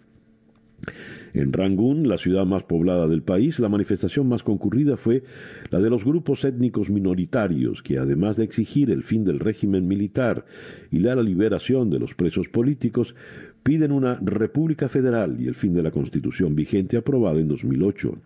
En 1.34 1.52
Rangún, 1.52 2.08
la 2.08 2.16
ciudad 2.16 2.46
más 2.46 2.62
poblada 2.62 3.08
del 3.08 3.22
país, 3.22 3.58
la 3.58 3.68
manifestación 3.68 4.28
más 4.28 4.44
concurrida 4.44 4.96
fue 4.96 5.24
la 5.70 5.80
de 5.80 5.90
los 5.90 6.04
grupos 6.04 6.44
étnicos 6.44 6.90
minoritarios 6.90 7.82
que, 7.82 7.98
además 7.98 8.36
de 8.36 8.44
exigir 8.44 8.90
el 8.90 9.02
fin 9.02 9.24
del 9.24 9.40
régimen 9.40 9.88
militar 9.88 10.46
y 10.92 11.00
la 11.00 11.16
liberación 11.16 11.90
de 11.90 11.98
los 11.98 12.14
presos 12.14 12.48
políticos, 12.48 13.16
piden 13.64 13.90
una 13.90 14.14
república 14.22 14.88
federal 14.88 15.40
y 15.40 15.48
el 15.48 15.56
fin 15.56 15.74
de 15.74 15.82
la 15.82 15.90
constitución 15.90 16.54
vigente 16.54 16.98
aprobada 16.98 17.40
en 17.40 17.48
2008. 17.48 18.16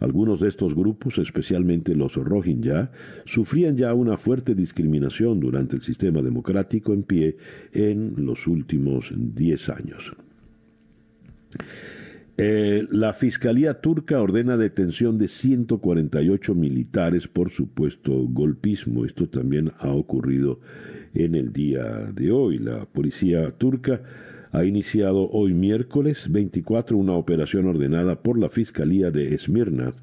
Algunos 0.00 0.40
de 0.40 0.48
estos 0.48 0.74
grupos, 0.74 1.18
especialmente 1.18 1.94
los 1.94 2.14
Rohingya, 2.14 2.90
sufrían 3.24 3.76
ya 3.76 3.92
una 3.92 4.16
fuerte 4.16 4.54
discriminación 4.54 5.40
durante 5.40 5.76
el 5.76 5.82
sistema 5.82 6.22
democrático 6.22 6.94
en 6.94 7.02
pie 7.02 7.36
en 7.72 8.14
los 8.24 8.46
últimos 8.46 9.12
diez 9.14 9.68
años. 9.68 10.12
Eh, 12.38 12.86
la 12.90 13.14
Fiscalía 13.14 13.80
turca 13.80 14.20
ordena 14.20 14.58
detención 14.58 15.16
de 15.16 15.26
148 15.26 16.54
militares 16.54 17.28
por 17.28 17.50
supuesto 17.50 18.12
golpismo. 18.28 19.06
Esto 19.06 19.28
también 19.28 19.72
ha 19.78 19.88
ocurrido 19.88 20.60
en 21.14 21.34
el 21.34 21.52
día 21.52 21.84
de 22.12 22.32
hoy. 22.32 22.58
La 22.58 22.84
policía 22.84 23.50
turca 23.52 24.02
ha 24.52 24.64
iniciado 24.64 25.30
hoy 25.30 25.54
miércoles 25.54 26.30
24 26.30 26.96
una 26.96 27.12
operación 27.12 27.66
ordenada 27.66 28.22
por 28.22 28.38
la 28.38 28.48
Fiscalía 28.48 29.10
de 29.10 29.34
Esmirna 29.34 29.94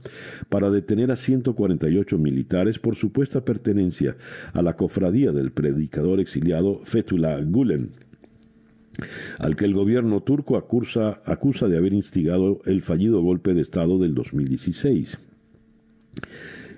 para 0.49 0.70
detener 0.70 1.12
a 1.12 1.16
148 1.16 2.18
militares 2.18 2.80
por 2.80 2.95
supuesta 2.95 3.45
pertenencia 3.45 4.16
a 4.54 4.62
la 4.62 4.76
cofradía 4.76 5.32
del 5.32 5.51
predicador 5.51 6.20
exiliado 6.20 6.82
Fethullah 6.84 7.39
Gulen, 7.41 7.91
al 9.39 9.55
que 9.55 9.65
el 9.65 9.73
gobierno 9.73 10.21
turco 10.21 10.57
acusa, 10.57 11.21
de 11.67 11.77
haber 11.77 11.93
instigado 11.93 12.61
el 12.65 12.81
fallido 12.81 13.21
golpe 13.21 13.53
de 13.53 13.61
Estado 13.61 13.97
del 13.99 14.13
2016. 14.13 15.17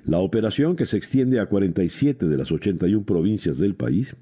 La 0.07 0.19
operación, 0.19 0.75
que 0.75 0.85
se 0.85 0.97
extiende 0.97 1.39
a 1.39 1.47
47 1.47 2.27
de 2.27 2.37
las 2.37 2.51
81 2.51 3.05
provincias 3.05 3.57
del 3.57 3.73
país, 3.73 4.15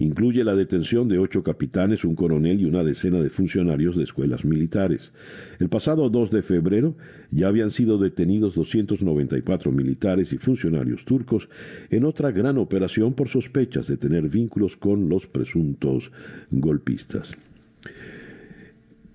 incluye 0.00 0.42
la 0.42 0.56
detención 0.56 1.08
de 1.08 1.18
ocho 1.18 1.44
capitanes, 1.44 2.04
un 2.04 2.16
coronel 2.16 2.60
y 2.60 2.64
una 2.64 2.82
decena 2.82 3.20
de 3.20 3.30
funcionarios 3.30 3.96
de 3.96 4.02
escuelas 4.02 4.44
militares. 4.44 5.12
El 5.60 5.68
pasado 5.68 6.10
2 6.10 6.32
de 6.32 6.42
febrero 6.42 6.96
ya 7.30 7.46
habían 7.46 7.70
sido 7.70 7.98
detenidos 7.98 8.56
294 8.56 9.70
militares 9.70 10.32
y 10.32 10.38
funcionarios 10.38 11.04
turcos 11.04 11.48
en 11.90 12.04
otra 12.04 12.32
gran 12.32 12.58
operación 12.58 13.14
por 13.14 13.28
sospechas 13.28 13.86
de 13.86 13.96
tener 13.96 14.28
vínculos 14.28 14.76
con 14.76 15.08
los 15.08 15.28
presuntos 15.28 16.10
golpistas. 16.50 17.36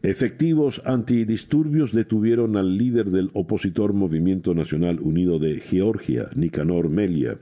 Efectivos 0.05 0.83
antidisturbios 0.85 1.91
detuvieron 1.91 2.57
al 2.57 2.77
líder 2.77 3.09
del 3.09 3.31
opositor 3.33 3.93
Movimiento 3.93 4.53
Nacional 4.53 4.99
Unido 4.99 5.39
de 5.39 5.59
Georgia, 5.59 6.29
Nicanor 6.35 6.91
Melia, 6.91 7.39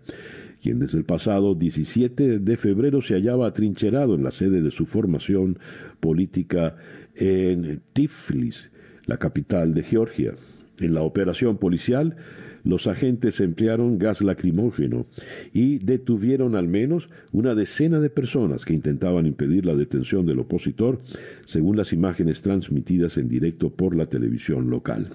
quien 0.62 0.80
desde 0.80 0.98
el 0.98 1.04
pasado 1.04 1.56
17 1.56 2.40
de 2.40 2.56
febrero 2.56 3.02
se 3.02 3.16
hallaba 3.16 3.48
atrincherado 3.48 4.16
en 4.16 4.24
la 4.24 4.32
sede 4.32 4.62
de 4.62 4.72
su 4.72 4.86
formación 4.86 5.60
política 6.00 6.78
en 7.16 7.82
Tiflis, 7.92 8.72
la 9.08 9.18
capital 9.18 9.74
de 9.74 9.84
Georgia. 9.84 10.34
En 10.80 10.94
la 10.94 11.02
operación 11.02 11.58
policial, 11.58 12.16
los 12.64 12.88
agentes 12.88 13.40
emplearon 13.40 13.98
gas 13.98 14.22
lacrimógeno 14.22 15.06
y 15.52 15.80
detuvieron 15.80 16.56
al 16.56 16.68
menos 16.68 17.10
una 17.32 17.56
decena 17.56 18.00
de 18.00 18.10
personas 18.10 18.66
que 18.66 18.74
intentaban 18.74 19.26
impedir 19.26 19.66
la 19.66 19.76
detención 19.76 20.26
del 20.26 20.40
opositor, 20.40 21.00
según 21.46 21.78
las 21.78 21.94
imágenes 21.94 22.42
transmitidas 22.42 23.18
en 23.18 23.28
directo 23.28 23.70
por 23.70 23.96
la 23.96 24.06
televisión 24.06 24.70
local. 24.70 25.10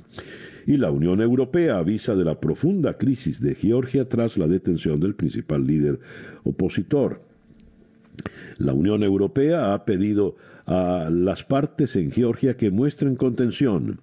Y 0.66 0.76
la 0.76 0.90
Unión 0.90 1.22
Europea 1.22 1.78
avisa 1.78 2.14
de 2.14 2.24
la 2.24 2.40
profunda 2.40 2.98
crisis 2.98 3.40
de 3.40 3.54
Georgia 3.54 4.06
tras 4.08 4.36
la 4.36 4.46
detención 4.46 5.00
del 5.00 5.14
principal 5.14 5.66
líder 5.66 5.98
opositor. 6.44 7.22
La 8.58 8.74
Unión 8.74 9.02
Europea 9.02 9.72
ha 9.72 9.84
pedido 9.86 10.36
a 10.66 11.08
las 11.10 11.44
partes 11.44 11.96
en 11.96 12.10
Georgia 12.10 12.58
que 12.58 12.70
muestren 12.70 13.16
contención 13.16 14.00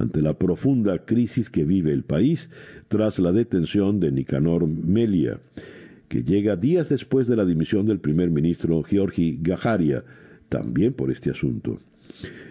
ante 0.00 0.22
la 0.22 0.34
profunda 0.34 1.04
crisis 1.04 1.50
que 1.50 1.64
vive 1.64 1.92
el 1.92 2.02
país 2.02 2.48
tras 2.88 3.18
la 3.18 3.32
detención 3.32 4.00
de 4.00 4.10
Nicanor 4.10 4.66
Melia, 4.66 5.38
que 6.08 6.24
llega 6.24 6.56
días 6.56 6.88
después 6.88 7.26
de 7.28 7.36
la 7.36 7.44
dimisión 7.44 7.86
del 7.86 8.00
primer 8.00 8.30
ministro 8.30 8.82
Georgi 8.82 9.38
Gajaria, 9.40 10.02
también 10.48 10.94
por 10.94 11.10
este 11.10 11.30
asunto. 11.30 11.78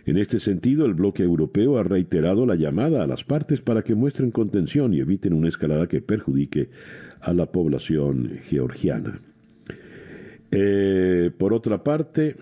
En 0.05 0.17
este 0.17 0.39
sentido, 0.39 0.85
el 0.85 0.93
bloque 0.93 1.23
europeo 1.23 1.77
ha 1.77 1.83
reiterado 1.83 2.45
la 2.45 2.55
llamada 2.55 3.03
a 3.03 3.07
las 3.07 3.23
partes 3.23 3.61
para 3.61 3.83
que 3.83 3.95
muestren 3.95 4.31
contención 4.31 4.93
y 4.93 4.99
eviten 4.99 5.33
una 5.33 5.49
escalada 5.49 5.87
que 5.87 6.01
perjudique 6.01 6.69
a 7.19 7.33
la 7.33 7.47
población 7.51 8.31
georgiana. 8.45 9.19
Eh, 10.51 11.31
por 11.37 11.53
otra 11.53 11.83
parte, 11.83 12.37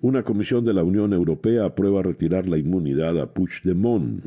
una 0.00 0.22
comisión 0.22 0.64
de 0.64 0.72
la 0.72 0.82
Unión 0.82 1.12
Europea 1.12 1.66
aprueba 1.66 2.02
retirar 2.02 2.46
la 2.46 2.58
inmunidad 2.58 3.20
a 3.20 3.26
Puigdemont. 3.26 4.24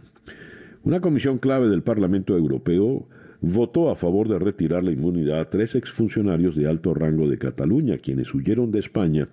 Una 0.84 1.00
comisión 1.02 1.38
clave 1.38 1.68
del 1.70 1.82
Parlamento 1.82 2.36
Europeo 2.38 3.08
votó 3.41 3.89
a 3.89 3.96
favor 3.96 4.30
de 4.30 4.39
retirar 4.39 4.84
la 4.84 4.91
inmunidad 4.91 5.39
a 5.39 5.50
tres 5.50 5.76
exfuncionarios 5.76 6.56
de 6.56 6.68
alto 6.68 6.94
rango 6.94 7.28
de 7.28 7.38
Cataluña, 7.38 7.98
quienes 7.98 8.34
huyeron 8.34 8.72
de 8.72 8.80
España 8.80 9.28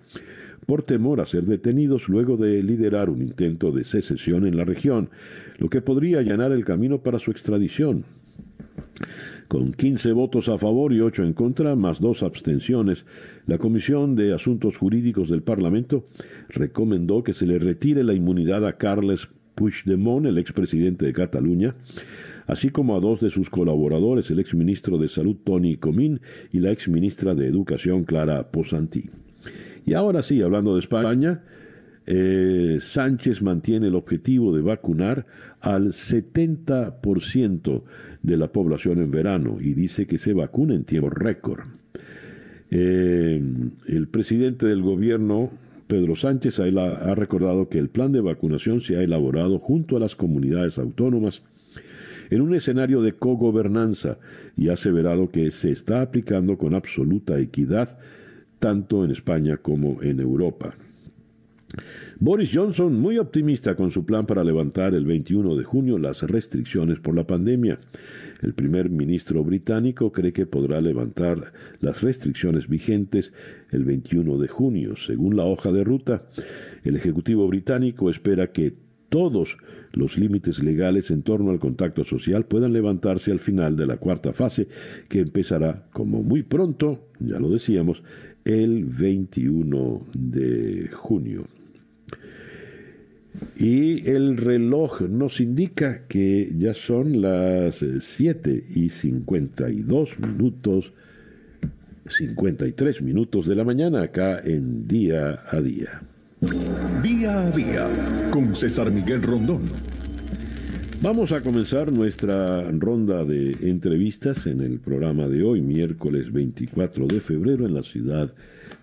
por 0.65 0.83
temor 0.83 1.21
a 1.21 1.25
ser 1.25 1.43
detenidos 1.45 2.07
luego 2.07 2.37
de 2.37 2.61
liderar 2.63 3.09
un 3.09 3.21
intento 3.21 3.71
de 3.71 3.83
secesión 3.83 4.45
en 4.45 4.57
la 4.57 4.63
región, 4.63 5.09
lo 5.57 5.69
que 5.69 5.81
podría 5.81 6.19
allanar 6.19 6.51
el 6.51 6.65
camino 6.65 6.99
para 6.99 7.19
su 7.19 7.31
extradición. 7.31 8.05
Con 9.47 9.73
15 9.73 10.13
votos 10.13 10.47
a 10.47 10.57
favor 10.57 10.93
y 10.93 11.01
8 11.01 11.23
en 11.23 11.33
contra, 11.33 11.75
más 11.75 11.99
dos 11.99 12.23
abstenciones, 12.23 13.05
la 13.47 13.57
Comisión 13.57 14.15
de 14.15 14.33
Asuntos 14.33 14.77
Jurídicos 14.77 15.29
del 15.29 15.43
Parlamento 15.43 16.05
recomendó 16.49 17.23
que 17.23 17.33
se 17.33 17.45
le 17.45 17.59
retire 17.59 18.03
la 18.03 18.13
inmunidad 18.13 18.65
a 18.65 18.77
Carles 18.77 19.27
Puigdemont, 19.55 20.25
el 20.25 20.37
expresidente 20.37 21.05
de 21.05 21.13
Cataluña, 21.13 21.75
así 22.47 22.69
como 22.69 22.95
a 22.95 22.99
dos 22.99 23.19
de 23.19 23.29
sus 23.29 23.49
colaboradores, 23.49 24.31
el 24.31 24.39
exministro 24.39 24.97
de 24.97 25.09
Salud 25.09 25.35
Tony 25.43 25.75
Comín 25.77 26.21
y 26.51 26.59
la 26.59 26.71
exministra 26.71 27.35
de 27.35 27.47
Educación 27.47 28.05
Clara 28.05 28.51
Posantí. 28.51 29.09
Y 29.85 29.93
ahora 29.93 30.21
sí, 30.21 30.41
hablando 30.41 30.75
de 30.75 30.79
España, 30.79 31.43
eh, 32.05 32.77
Sánchez 32.79 33.41
mantiene 33.41 33.87
el 33.87 33.95
objetivo 33.95 34.55
de 34.55 34.61
vacunar 34.61 35.25
al 35.59 35.93
70% 35.93 37.83
de 38.23 38.37
la 38.37 38.51
población 38.51 38.99
en 38.99 39.11
verano 39.11 39.57
y 39.59 39.73
dice 39.73 40.05
que 40.05 40.17
se 40.17 40.33
vacuna 40.33 40.75
en 40.75 40.83
tiempo 40.83 41.09
récord. 41.09 41.65
Eh, 42.69 43.41
el 43.87 44.07
presidente 44.07 44.65
del 44.65 44.81
gobierno, 44.81 45.51
Pedro 45.87 46.15
Sánchez, 46.15 46.59
ha 46.59 47.15
recordado 47.15 47.67
que 47.67 47.79
el 47.79 47.89
plan 47.89 48.11
de 48.11 48.21
vacunación 48.21 48.81
se 48.81 48.95
ha 48.95 49.01
elaborado 49.01 49.59
junto 49.59 49.97
a 49.97 49.99
las 49.99 50.15
comunidades 50.15 50.77
autónomas 50.77 51.41
en 52.29 52.41
un 52.41 52.55
escenario 52.55 53.01
de 53.01 53.13
cogobernanza 53.13 54.17
y 54.55 54.69
ha 54.69 54.73
aseverado 54.73 55.29
que 55.29 55.51
se 55.51 55.71
está 55.71 56.01
aplicando 56.01 56.57
con 56.57 56.73
absoluta 56.73 57.37
equidad 57.39 57.97
tanto 58.59 59.03
en 59.03 59.11
España 59.11 59.57
como 59.57 60.01
en 60.01 60.19
Europa. 60.19 60.75
Boris 62.19 62.51
Johnson 62.53 62.99
muy 62.99 63.17
optimista 63.17 63.75
con 63.75 63.91
su 63.91 64.05
plan 64.05 64.25
para 64.25 64.43
levantar 64.43 64.93
el 64.93 65.05
21 65.05 65.55
de 65.55 65.63
junio 65.63 65.97
las 65.97 66.21
restricciones 66.23 66.99
por 66.99 67.15
la 67.15 67.25
pandemia. 67.25 67.79
El 68.41 68.53
primer 68.53 68.89
ministro 68.89 69.43
británico 69.43 70.11
cree 70.11 70.33
que 70.33 70.45
podrá 70.45 70.81
levantar 70.81 71.53
las 71.79 72.01
restricciones 72.01 72.67
vigentes 72.67 73.33
el 73.71 73.85
21 73.85 74.37
de 74.37 74.47
junio, 74.47 74.95
según 74.95 75.35
la 75.35 75.45
hoja 75.45 75.71
de 75.71 75.83
ruta. 75.83 76.23
El 76.83 76.95
Ejecutivo 76.95 77.47
británico 77.47 78.09
espera 78.09 78.51
que 78.51 78.75
todos 79.09 79.57
los 79.91 80.17
límites 80.17 80.63
legales 80.63 81.11
en 81.11 81.21
torno 81.21 81.51
al 81.51 81.59
contacto 81.59 82.03
social 82.03 82.45
puedan 82.45 82.71
levantarse 82.71 83.31
al 83.31 83.39
final 83.39 83.75
de 83.75 83.85
la 83.85 83.97
cuarta 83.97 84.31
fase, 84.31 84.67
que 85.09 85.19
empezará, 85.19 85.87
como 85.91 86.23
muy 86.23 86.43
pronto, 86.43 87.09
ya 87.19 87.39
lo 87.39 87.49
decíamos, 87.49 88.03
el 88.45 88.85
21 88.85 90.07
de 90.13 90.89
junio. 90.93 91.43
Y 93.57 94.09
el 94.09 94.37
reloj 94.37 95.01
nos 95.01 95.39
indica 95.39 96.05
que 96.07 96.51
ya 96.57 96.73
son 96.73 97.21
las 97.21 97.85
7 97.99 98.63
y 98.75 98.89
52 98.89 100.19
minutos, 100.19 100.93
53 102.07 103.01
minutos 103.01 103.47
de 103.47 103.55
la 103.55 103.63
mañana 103.63 104.03
acá 104.03 104.39
en 104.43 104.87
día 104.87 105.43
a 105.49 105.61
día. 105.61 106.01
Día 107.01 107.47
a 107.47 107.51
día 107.51 107.87
con 108.31 108.55
César 108.55 108.91
Miguel 108.91 109.21
Rondón. 109.21 109.61
Vamos 111.01 111.31
a 111.31 111.41
comenzar 111.41 111.91
nuestra 111.91 112.69
ronda 112.71 113.23
de 113.25 113.57
entrevistas 113.61 114.45
en 114.45 114.61
el 114.61 114.79
programa 114.79 115.27
de 115.27 115.43
hoy, 115.43 115.61
miércoles 115.61 116.31
24 116.31 117.07
de 117.07 117.21
febrero, 117.21 117.65
en 117.65 117.73
la 117.73 117.81
ciudad 117.81 118.33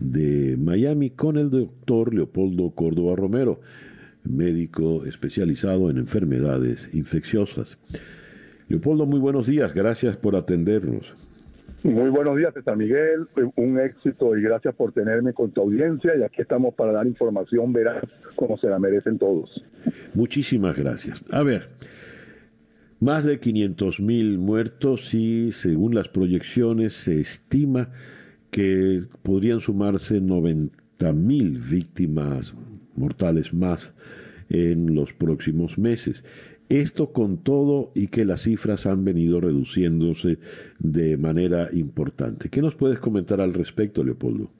de 0.00 0.56
Miami, 0.56 1.10
con 1.10 1.36
el 1.36 1.50
doctor 1.50 2.12
Leopoldo 2.12 2.70
Córdoba 2.70 3.14
Romero 3.14 3.60
médico 4.28 5.04
especializado 5.04 5.90
en 5.90 5.98
enfermedades 5.98 6.88
infecciosas. 6.94 7.78
Leopoldo, 8.68 9.06
muy 9.06 9.18
buenos 9.18 9.46
días, 9.46 9.72
gracias 9.72 10.16
por 10.16 10.36
atendernos. 10.36 11.14
Muy 11.82 12.10
buenos 12.10 12.36
días, 12.36 12.52
César 12.52 12.76
Miguel, 12.76 13.28
un 13.56 13.78
éxito 13.78 14.36
y 14.36 14.42
gracias 14.42 14.74
por 14.74 14.92
tenerme 14.92 15.32
con 15.32 15.52
tu 15.52 15.60
audiencia 15.60 16.12
y 16.16 16.22
aquí 16.22 16.42
estamos 16.42 16.74
para 16.74 16.92
dar 16.92 17.06
información 17.06 17.72
veraz 17.72 18.04
como 18.34 18.58
se 18.58 18.68
la 18.68 18.78
merecen 18.78 19.16
todos. 19.16 19.64
Muchísimas 20.12 20.76
gracias. 20.76 21.22
A 21.30 21.42
ver, 21.42 21.68
más 23.00 23.24
de 23.24 23.38
500 23.38 24.00
mil 24.00 24.38
muertos 24.38 25.14
y 25.14 25.52
según 25.52 25.94
las 25.94 26.08
proyecciones 26.08 26.94
se 26.94 27.20
estima 27.20 27.90
que 28.50 29.02
podrían 29.22 29.60
sumarse 29.60 30.20
90 30.20 31.12
mil 31.12 31.60
víctimas 31.60 32.54
mortales 32.98 33.52
más 33.54 33.92
en 34.50 34.94
los 34.94 35.12
próximos 35.12 35.78
meses. 35.78 36.24
Esto 36.68 37.12
con 37.12 37.38
todo 37.38 37.92
y 37.94 38.08
que 38.08 38.26
las 38.26 38.42
cifras 38.42 38.84
han 38.86 39.04
venido 39.04 39.40
reduciéndose 39.40 40.38
de 40.78 41.16
manera 41.16 41.68
importante. 41.72 42.50
¿Qué 42.50 42.60
nos 42.60 42.74
puedes 42.74 42.98
comentar 42.98 43.40
al 43.40 43.54
respecto, 43.54 44.04
Leopoldo? 44.04 44.50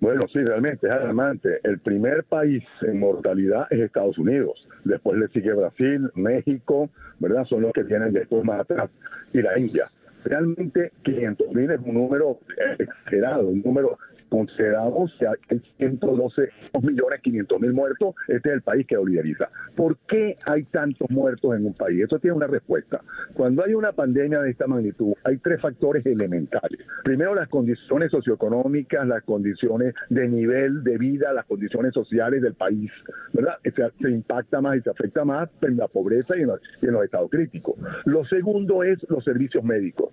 Bueno, 0.00 0.26
sí, 0.32 0.40
realmente 0.40 0.86
es 0.86 0.92
alarmante. 0.92 1.60
El 1.62 1.78
primer 1.78 2.24
país 2.24 2.64
en 2.82 2.98
mortalidad 2.98 3.68
es 3.70 3.80
Estados 3.80 4.18
Unidos. 4.18 4.66
Después 4.84 5.18
le 5.18 5.28
sigue 5.28 5.54
Brasil, 5.54 6.10
México, 6.14 6.90
¿verdad? 7.20 7.44
Son 7.46 7.62
los 7.62 7.72
que 7.72 7.84
vienen 7.84 8.12
después 8.12 8.44
más 8.44 8.60
atrás. 8.60 8.90
Y 9.32 9.40
la 9.40 9.58
India. 9.58 9.88
Realmente 10.24 10.92
500 11.04 11.54
mil 11.54 11.70
es 11.70 11.80
un 11.80 11.94
número 11.94 12.38
exagerado, 12.78 13.48
un 13.48 13.62
número 13.62 13.98
consideramos 14.34 15.14
que 15.18 15.26
hay 15.28 15.60
112 15.78 16.48
millones 16.82 17.20
500 17.22 17.60
mil 17.60 17.72
muertos, 17.72 18.14
este 18.26 18.48
es 18.48 18.54
el 18.56 18.62
país 18.62 18.84
que 18.86 18.96
lo 18.96 19.06
lideriza. 19.06 19.48
¿Por 19.76 19.96
qué 20.08 20.36
hay 20.46 20.64
tantos 20.64 21.08
muertos 21.08 21.54
en 21.54 21.66
un 21.66 21.74
país? 21.74 22.02
Eso 22.02 22.18
tiene 22.18 22.36
una 22.36 22.48
respuesta. 22.48 23.00
Cuando 23.34 23.64
hay 23.64 23.74
una 23.74 23.92
pandemia 23.92 24.40
de 24.42 24.50
esta 24.50 24.66
magnitud, 24.66 25.12
hay 25.22 25.38
tres 25.38 25.60
factores 25.60 26.04
elementales. 26.04 26.80
Primero, 27.04 27.34
las 27.34 27.48
condiciones 27.48 28.10
socioeconómicas, 28.10 29.06
las 29.06 29.22
condiciones 29.22 29.94
de 30.10 30.28
nivel 30.28 30.82
de 30.82 30.98
vida, 30.98 31.32
las 31.32 31.46
condiciones 31.46 31.94
sociales 31.94 32.42
del 32.42 32.54
país, 32.54 32.90
¿verdad? 33.32 33.54
Se, 33.62 34.10
impacta 34.10 34.60
más 34.60 34.78
y 34.78 34.80
se 34.80 34.90
afecta 34.90 35.24
más 35.24 35.48
en 35.62 35.76
la 35.76 35.86
pobreza 35.86 36.36
y 36.36 36.42
en 36.42 36.48
los, 36.48 37.04
estados 37.04 37.30
críticos. 37.30 37.76
Lo 38.04 38.24
segundo 38.24 38.82
es 38.82 38.98
los 39.08 39.22
servicios 39.22 39.62
médicos. 39.62 40.10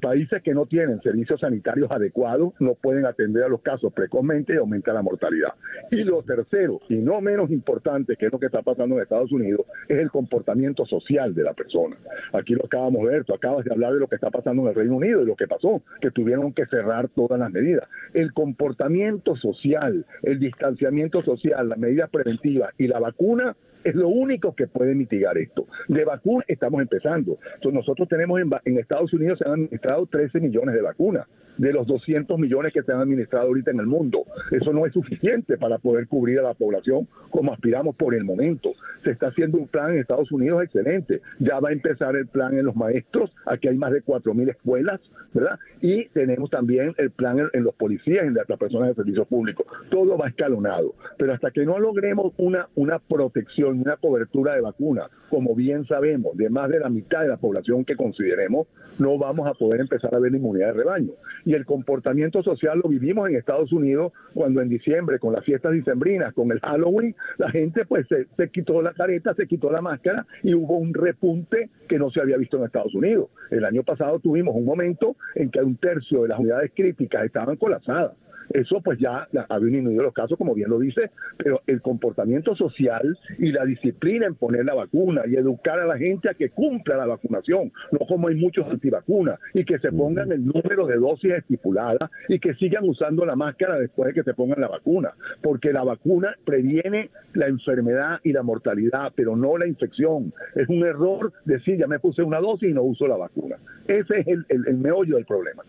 países 0.00 0.42
que 0.42 0.54
no 0.54 0.66
tienen 0.66 1.00
servicios 1.02 1.40
sanitarios 1.40 1.90
adecuados 1.90 2.52
no 2.58 2.74
pueden 2.74 3.06
atender 3.06 3.44
a 3.44 3.48
los 3.48 3.59
casos 3.60 3.92
precozmente 3.92 4.54
y 4.54 4.56
aumenta 4.56 4.92
la 4.92 5.02
mortalidad. 5.02 5.54
Y 5.90 6.04
lo 6.04 6.22
tercero, 6.22 6.80
y 6.88 6.96
no 6.96 7.20
menos 7.20 7.50
importante, 7.50 8.16
que 8.16 8.26
es 8.26 8.32
lo 8.32 8.38
que 8.38 8.46
está 8.46 8.62
pasando 8.62 8.96
en 8.96 9.02
Estados 9.02 9.32
Unidos, 9.32 9.66
es 9.88 9.98
el 9.98 10.10
comportamiento 10.10 10.86
social 10.86 11.34
de 11.34 11.42
la 11.42 11.54
persona. 11.54 11.96
Aquí 12.32 12.54
lo 12.54 12.66
acabamos 12.66 13.02
de 13.02 13.08
ver, 13.08 13.24
tú 13.24 13.34
acabas 13.34 13.64
de 13.64 13.72
hablar 13.72 13.94
de 13.94 14.00
lo 14.00 14.08
que 14.08 14.16
está 14.16 14.30
pasando 14.30 14.62
en 14.62 14.68
el 14.68 14.74
Reino 14.74 14.96
Unido 14.96 15.22
y 15.22 15.26
lo 15.26 15.36
que 15.36 15.46
pasó, 15.46 15.82
que 16.00 16.10
tuvieron 16.10 16.52
que 16.52 16.66
cerrar 16.66 17.08
todas 17.08 17.38
las 17.38 17.50
medidas. 17.50 17.88
El 18.14 18.32
comportamiento 18.32 19.36
social, 19.36 20.04
el 20.22 20.38
distanciamiento 20.38 21.22
social, 21.22 21.68
las 21.68 21.78
medidas 21.78 22.10
preventivas 22.10 22.72
y 22.78 22.86
la 22.86 22.98
vacuna 22.98 23.56
es 23.84 23.94
lo 23.94 24.08
único 24.08 24.54
que 24.54 24.66
puede 24.66 24.94
mitigar 24.94 25.38
esto. 25.38 25.66
De 25.88 26.04
vacunas 26.04 26.44
estamos 26.48 26.80
empezando. 26.80 27.38
Nosotros 27.72 28.08
tenemos 28.08 28.40
en, 28.40 28.50
en, 28.64 28.78
Estados 28.78 29.12
Unidos 29.12 29.38
se 29.38 29.46
han 29.46 29.52
administrado 29.52 30.06
13 30.06 30.40
millones 30.40 30.74
de 30.74 30.82
vacunas 30.82 31.26
de 31.60 31.74
los 31.74 31.86
200 31.86 32.38
millones 32.38 32.72
que 32.72 32.82
se 32.82 32.90
han 32.90 33.00
administrado 33.00 33.48
ahorita 33.48 33.70
en 33.70 33.80
el 33.80 33.86
mundo. 33.86 34.24
Eso 34.50 34.72
no 34.72 34.86
es 34.86 34.94
suficiente 34.94 35.58
para 35.58 35.76
poder 35.76 36.08
cubrir 36.08 36.38
a 36.38 36.42
la 36.42 36.54
población 36.54 37.06
como 37.30 37.52
aspiramos 37.52 37.96
por 37.96 38.14
el 38.14 38.24
momento. 38.24 38.72
Se 39.04 39.10
está 39.10 39.28
haciendo 39.28 39.58
un 39.58 39.68
plan 39.68 39.92
en 39.92 39.98
Estados 39.98 40.32
Unidos 40.32 40.62
excelente. 40.64 41.20
Ya 41.38 41.60
va 41.60 41.68
a 41.68 41.72
empezar 41.72 42.16
el 42.16 42.26
plan 42.28 42.56
en 42.56 42.64
los 42.64 42.76
maestros. 42.76 43.30
Aquí 43.44 43.68
hay 43.68 43.76
más 43.76 43.92
de 43.92 44.02
4.000 44.02 44.50
escuelas, 44.50 45.00
¿verdad? 45.34 45.58
Y 45.82 46.06
tenemos 46.08 46.48
también 46.48 46.94
el 46.96 47.10
plan 47.10 47.38
en, 47.52 47.62
los 47.62 47.74
policías, 47.74 48.24
en 48.24 48.34
las 48.34 48.46
personas 48.46 48.88
de 48.88 48.94
servicio 48.94 49.26
público. 49.26 49.66
Todo 49.90 50.16
va 50.16 50.28
escalonado. 50.28 50.94
Pero 51.18 51.34
hasta 51.34 51.50
que 51.50 51.66
no 51.66 51.78
logremos 51.78 52.32
una, 52.38 52.68
una 52.74 52.98
protección 52.98 53.69
una 53.78 53.96
cobertura 53.96 54.54
de 54.54 54.60
vacuna, 54.60 55.08
como 55.28 55.54
bien 55.54 55.86
sabemos, 55.86 56.36
de 56.36 56.50
más 56.50 56.68
de 56.70 56.80
la 56.80 56.88
mitad 56.88 57.22
de 57.22 57.28
la 57.28 57.36
población 57.36 57.84
que 57.84 57.96
consideremos, 57.96 58.66
no 58.98 59.16
vamos 59.18 59.46
a 59.48 59.54
poder 59.54 59.80
empezar 59.80 60.14
a 60.14 60.18
ver 60.18 60.34
inmunidad 60.34 60.68
de 60.68 60.72
rebaño. 60.74 61.12
Y 61.44 61.54
el 61.54 61.64
comportamiento 61.64 62.42
social 62.42 62.80
lo 62.82 62.88
vivimos 62.88 63.28
en 63.28 63.36
Estados 63.36 63.72
Unidos 63.72 64.12
cuando 64.34 64.60
en 64.60 64.68
diciembre, 64.68 65.18
con 65.18 65.32
las 65.32 65.44
fiestas 65.44 65.72
dicembrinas, 65.72 66.34
con 66.34 66.50
el 66.52 66.60
Halloween, 66.60 67.14
la 67.38 67.50
gente 67.50 67.84
pues 67.86 68.06
se, 68.08 68.26
se 68.36 68.50
quitó 68.50 68.82
la 68.82 68.92
careta, 68.92 69.34
se 69.34 69.46
quitó 69.46 69.70
la 69.70 69.80
máscara 69.80 70.26
y 70.42 70.54
hubo 70.54 70.78
un 70.78 70.92
repunte 70.94 71.70
que 71.88 71.98
no 71.98 72.10
se 72.10 72.20
había 72.20 72.36
visto 72.36 72.56
en 72.58 72.64
Estados 72.64 72.94
Unidos. 72.94 73.30
El 73.50 73.64
año 73.64 73.82
pasado 73.82 74.18
tuvimos 74.20 74.54
un 74.54 74.64
momento 74.64 75.16
en 75.34 75.50
que 75.50 75.60
un 75.60 75.76
tercio 75.76 76.22
de 76.22 76.28
las 76.28 76.38
unidades 76.38 76.72
críticas 76.74 77.24
estaban 77.24 77.56
colapsadas. 77.56 78.12
Eso 78.50 78.80
pues 78.80 78.98
ya 78.98 79.28
ha 79.48 79.58
disminuido 79.60 80.02
los 80.02 80.12
casos, 80.12 80.36
como 80.36 80.54
bien 80.54 80.70
lo 80.70 80.78
dice, 80.78 81.10
pero 81.36 81.62
el 81.66 81.80
comportamiento 81.80 82.56
social 82.56 83.16
y 83.38 83.52
la 83.52 83.64
disciplina 83.64 84.26
en 84.26 84.34
poner 84.34 84.64
la 84.64 84.74
vacuna 84.74 85.22
y 85.26 85.36
educar 85.36 85.78
a 85.78 85.86
la 85.86 85.96
gente 85.96 86.28
a 86.28 86.34
que 86.34 86.50
cumpla 86.50 86.96
la 86.96 87.06
vacunación, 87.06 87.72
no 87.92 87.98
como 88.06 88.28
hay 88.28 88.34
muchos 88.34 88.66
antivacunas, 88.68 89.38
y 89.54 89.64
que 89.64 89.78
se 89.78 89.92
pongan 89.92 90.32
el 90.32 90.44
número 90.44 90.86
de 90.86 90.96
dosis 90.96 91.32
estipulada 91.32 92.10
y 92.28 92.38
que 92.38 92.54
sigan 92.54 92.88
usando 92.88 93.24
la 93.24 93.36
máscara 93.36 93.78
después 93.78 94.08
de 94.08 94.14
que 94.14 94.24
se 94.24 94.34
pongan 94.34 94.60
la 94.60 94.68
vacuna, 94.68 95.12
porque 95.42 95.72
la 95.72 95.84
vacuna 95.84 96.34
previene 96.44 97.10
la 97.34 97.46
enfermedad 97.46 98.18
y 98.24 98.32
la 98.32 98.42
mortalidad, 98.42 99.12
pero 99.14 99.36
no 99.36 99.56
la 99.58 99.66
infección. 99.66 100.32
Es 100.54 100.68
un 100.68 100.84
error 100.84 101.32
decir 101.44 101.78
ya 101.78 101.86
me 101.86 102.00
puse 102.00 102.22
una 102.22 102.40
dosis 102.40 102.70
y 102.70 102.72
no 102.72 102.82
uso 102.82 103.06
la 103.06 103.16
vacuna. 103.16 103.56
Ese 103.86 104.20
es 104.20 104.26
el, 104.26 104.44
el 104.48 104.76
meollo 104.76 105.16
del 105.16 105.24
problema. 105.24 105.62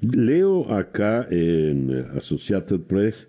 Leo 0.00 0.72
acá 0.72 1.26
en 1.30 1.90
Associated 2.16 2.80
Press 2.80 3.28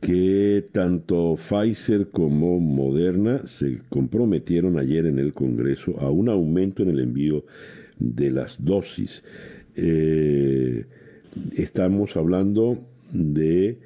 que 0.00 0.66
tanto 0.72 1.36
Pfizer 1.36 2.08
como 2.08 2.60
Moderna 2.60 3.46
se 3.46 3.80
comprometieron 3.88 4.78
ayer 4.78 5.06
en 5.06 5.18
el 5.18 5.32
Congreso 5.32 5.98
a 5.98 6.10
un 6.10 6.28
aumento 6.28 6.82
en 6.82 6.90
el 6.90 7.00
envío 7.00 7.46
de 7.98 8.30
las 8.30 8.62
dosis. 8.62 9.22
Eh, 9.76 10.84
estamos 11.56 12.16
hablando 12.16 12.78
de 13.12 13.78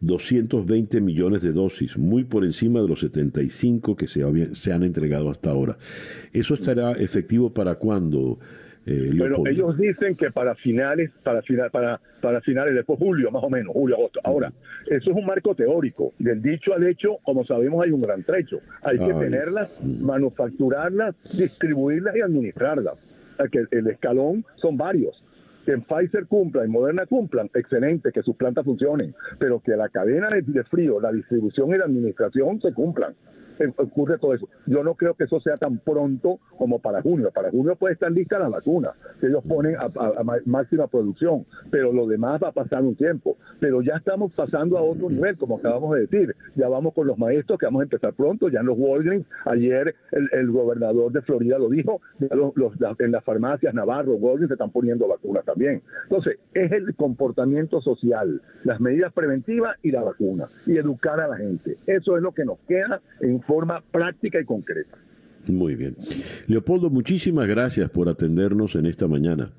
220 0.00 0.96
eh, 0.96 1.00
millones 1.00 1.42
de 1.42 1.52
dosis, 1.52 1.96
muy 1.96 2.24
por 2.24 2.44
encima 2.44 2.80
de 2.80 2.88
los 2.88 3.00
75 3.00 3.94
que 3.96 4.08
se, 4.08 4.24
se 4.54 4.72
han 4.72 4.82
entregado 4.82 5.30
hasta 5.30 5.50
ahora. 5.50 5.78
¿Eso 6.32 6.54
estará 6.54 6.92
efectivo 6.92 7.54
para 7.54 7.76
cuándo? 7.76 8.40
Eh, 8.86 9.12
bueno, 9.16 9.42
ellos 9.46 9.76
dicen 9.76 10.16
que 10.16 10.30
para 10.30 10.54
finales, 10.54 11.10
para 11.22 11.42
final, 11.42 11.70
para, 11.70 12.00
para 12.20 12.40
finales 12.40 12.74
después 12.74 12.98
julio, 12.98 13.30
más 13.30 13.44
o 13.44 13.50
menos, 13.50 13.72
julio, 13.72 13.96
agosto. 13.96 14.20
Ahora, 14.24 14.52
eso 14.86 15.10
es 15.10 15.16
un 15.16 15.26
marco 15.26 15.54
teórico. 15.54 16.12
Del 16.18 16.40
dicho 16.40 16.72
al 16.74 16.86
hecho, 16.86 17.18
como 17.22 17.44
sabemos, 17.44 17.84
hay 17.84 17.90
un 17.90 18.00
gran 18.00 18.22
trecho. 18.22 18.60
Hay 18.82 18.98
que 18.98 19.12
tenerlas, 19.12 19.70
manufacturarlas, 19.84 21.14
distribuirlas 21.36 22.16
y 22.16 22.20
administrarlas. 22.20 22.94
que 23.52 23.64
el 23.70 23.86
escalón 23.88 24.44
son 24.56 24.76
varios. 24.76 25.22
Que 25.66 25.76
Pfizer 25.76 26.26
cumpla 26.26 26.64
y 26.64 26.68
Moderna 26.68 27.04
cumplan, 27.04 27.50
excelente, 27.54 28.12
que 28.12 28.22
sus 28.22 28.34
plantas 28.34 28.64
funcionen, 28.64 29.14
pero 29.38 29.60
que 29.60 29.76
la 29.76 29.90
cadena 29.90 30.30
de 30.30 30.64
frío, 30.64 31.00
la 31.00 31.12
distribución 31.12 31.68
y 31.74 31.78
la 31.78 31.84
administración 31.84 32.60
se 32.62 32.72
cumplan 32.72 33.14
ocurre 33.76 34.18
todo 34.18 34.34
eso. 34.34 34.48
Yo 34.66 34.82
no 34.82 34.94
creo 34.94 35.14
que 35.14 35.24
eso 35.24 35.40
sea 35.40 35.56
tan 35.56 35.78
pronto 35.78 36.38
como 36.58 36.78
para 36.78 37.02
junio. 37.02 37.30
Para 37.34 37.50
junio 37.50 37.76
puede 37.76 37.94
estar 37.94 38.10
lista 38.10 38.38
la 38.38 38.48
vacuna, 38.48 38.92
que 39.20 39.26
ellos 39.26 39.42
ponen 39.46 39.76
a, 39.76 39.88
máxima 40.46 40.86
producción, 40.86 41.46
pero 41.70 41.92
lo 41.92 42.06
demás 42.06 42.40
va 42.42 42.48
a 42.48 42.52
pasar 42.52 42.82
un 42.82 42.94
tiempo. 42.94 43.36
Pero 43.58 43.82
ya 43.82 43.96
estamos 43.96 44.32
pasando 44.32 44.78
a 44.78 44.82
otro 44.82 45.08
nivel, 45.08 45.36
como 45.36 45.58
acabamos 45.58 45.94
de 45.94 46.00
decir. 46.02 46.34
Ya 46.54 46.68
vamos 46.68 46.94
con 46.94 47.06
los 47.06 47.18
maestros, 47.18 47.58
que 47.58 47.66
vamos 47.66 47.80
a 47.80 47.84
empezar 47.84 48.14
pronto, 48.14 48.48
ya 48.48 48.60
en 48.60 48.66
los 48.66 48.78
Walgreens. 48.78 49.26
Ayer 49.44 49.94
el, 50.12 50.50
gobernador 50.50 51.12
de 51.12 51.22
Florida 51.22 51.58
lo 51.58 51.68
dijo, 51.68 52.00
en 52.20 53.12
las 53.12 53.24
farmacias 53.24 53.74
Navarro, 53.74 54.14
Walgreens 54.14 54.48
se 54.48 54.54
están 54.54 54.70
poniendo 54.70 55.08
vacunas 55.08 55.44
también. 55.44 55.82
Entonces, 56.04 56.38
es 56.54 56.72
el 56.72 56.94
comportamiento 56.94 57.80
social, 57.80 58.42
las 58.64 58.80
medidas 58.80 59.12
preventivas 59.12 59.76
y 59.82 59.90
la 59.90 60.02
vacuna, 60.02 60.48
y 60.66 60.76
educar 60.76 61.20
a 61.20 61.28
la 61.28 61.36
gente. 61.36 61.76
Eso 61.86 62.16
es 62.16 62.22
lo 62.22 62.32
que 62.32 62.44
nos 62.44 62.58
queda 62.60 63.00
en 63.20 63.40
forma 63.50 63.82
práctica 63.90 64.40
y 64.40 64.44
concreta. 64.44 64.96
Muy 65.48 65.74
bien. 65.74 65.96
Leopoldo, 66.46 66.88
muchísimas 66.88 67.48
gracias 67.48 67.90
por 67.90 68.08
atendernos 68.08 68.76
en 68.76 68.86
esta 68.86 69.08
mañana. 69.08 69.50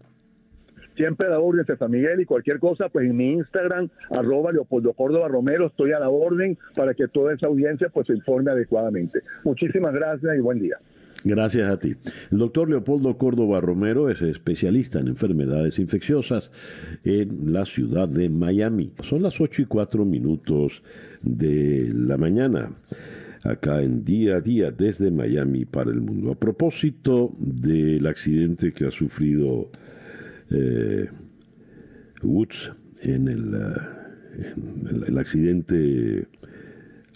Siempre 0.96 1.28
a 1.28 1.32
la 1.32 1.40
orden, 1.40 1.66
César 1.66 1.90
Miguel, 1.90 2.22
y 2.22 2.26
cualquier 2.26 2.60
cosa, 2.60 2.88
pues 2.88 3.10
en 3.10 3.18
mi 3.18 3.34
Instagram, 3.34 3.90
arroba 4.10 4.54
Leopoldo 4.54 4.94
Córdoba 4.94 5.28
Romero, 5.28 5.68
estoy 5.68 5.92
a 5.92 6.00
la 6.00 6.08
orden 6.08 6.58
para 6.74 6.94
que 6.94 7.10
toda 7.10 7.34
esa 7.34 7.48
audiencia 7.48 7.90
pues 7.90 8.08
se 8.08 8.14
informe 8.14 8.52
adecuadamente. 8.52 9.20
Muchísimas 9.44 9.94
gracias 9.94 10.38
y 10.38 10.40
buen 10.40 10.60
día. 10.60 10.78
Gracias 11.26 11.70
a 11.70 11.78
ti. 11.78 11.94
El 12.32 12.38
doctor 12.38 12.70
Leopoldo 12.70 13.18
Córdoba 13.18 13.60
Romero 13.60 14.10
es 14.10 14.22
especialista 14.22 15.00
en 15.00 15.10
enfermedades 15.10 15.80
infecciosas 15.80 16.50
en 17.04 17.52
la 17.52 17.66
ciudad 17.66 18.08
de 18.08 18.30
Miami. 18.30 18.94
Son 19.04 19.22
las 19.22 19.42
8 19.42 19.64
y 19.64 19.66
4 19.66 20.06
minutos 20.06 20.82
de 21.22 21.92
la 21.94 22.18
mañana 22.18 22.72
acá 23.44 23.82
en 23.82 24.04
día 24.04 24.38
a 24.38 24.42
día 24.42 24.72
desde 24.72 25.12
Miami 25.12 25.66
para 25.66 25.92
el 25.92 26.02
mundo. 26.02 26.32
A 26.32 26.36
propósito 26.36 27.34
del 27.38 28.06
accidente 28.08 28.72
que 28.72 28.86
ha 28.86 28.92
sufrido 28.92 29.70
eh, 30.50 31.10
Woods 32.22 32.72
en 33.02 33.28
el, 33.28 33.54
eh, 33.54 34.54
en 34.56 35.04
el 35.08 35.18
accidente 35.18 36.28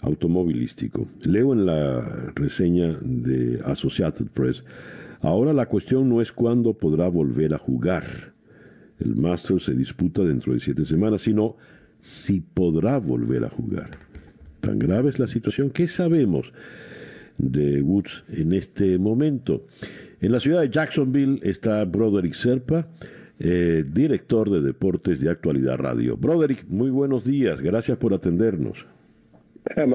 automovilístico. 0.00 1.08
Leo 1.24 1.52
en 1.52 1.66
la 1.66 2.32
reseña 2.34 2.96
de 3.00 3.60
Associated 3.64 4.26
Press, 4.26 4.64
ahora 5.20 5.52
la 5.52 5.66
cuestión 5.66 6.08
no 6.08 6.20
es 6.20 6.32
cuándo 6.32 6.74
podrá 6.74 7.08
volver 7.08 7.54
a 7.54 7.58
jugar. 7.58 8.34
El 8.98 9.14
Masters 9.14 9.64
se 9.64 9.74
disputa 9.74 10.22
dentro 10.22 10.54
de 10.54 10.60
siete 10.60 10.84
semanas, 10.84 11.22
sino 11.22 11.56
si 12.00 12.40
podrá 12.40 12.98
volver 12.98 13.44
a 13.44 13.50
jugar 13.50 14.05
tan 14.66 14.78
grave 14.80 15.10
es 15.10 15.20
la 15.20 15.28
situación. 15.28 15.70
¿Qué 15.70 15.86
sabemos 15.86 16.52
de 17.38 17.80
Woods 17.82 18.24
en 18.36 18.52
este 18.52 18.98
momento? 18.98 19.66
En 20.20 20.32
la 20.32 20.40
ciudad 20.40 20.62
de 20.62 20.70
Jacksonville 20.70 21.38
está 21.44 21.84
Broderick 21.84 22.34
Serpa, 22.34 22.88
eh, 23.38 23.84
director 23.86 24.50
de 24.50 24.62
Deportes 24.62 25.20
de 25.20 25.30
Actualidad 25.30 25.76
Radio. 25.76 26.16
Broderick, 26.16 26.64
muy 26.68 26.90
buenos 26.90 27.24
días, 27.24 27.60
gracias 27.60 27.96
por 27.98 28.12
atendernos. 28.12 28.84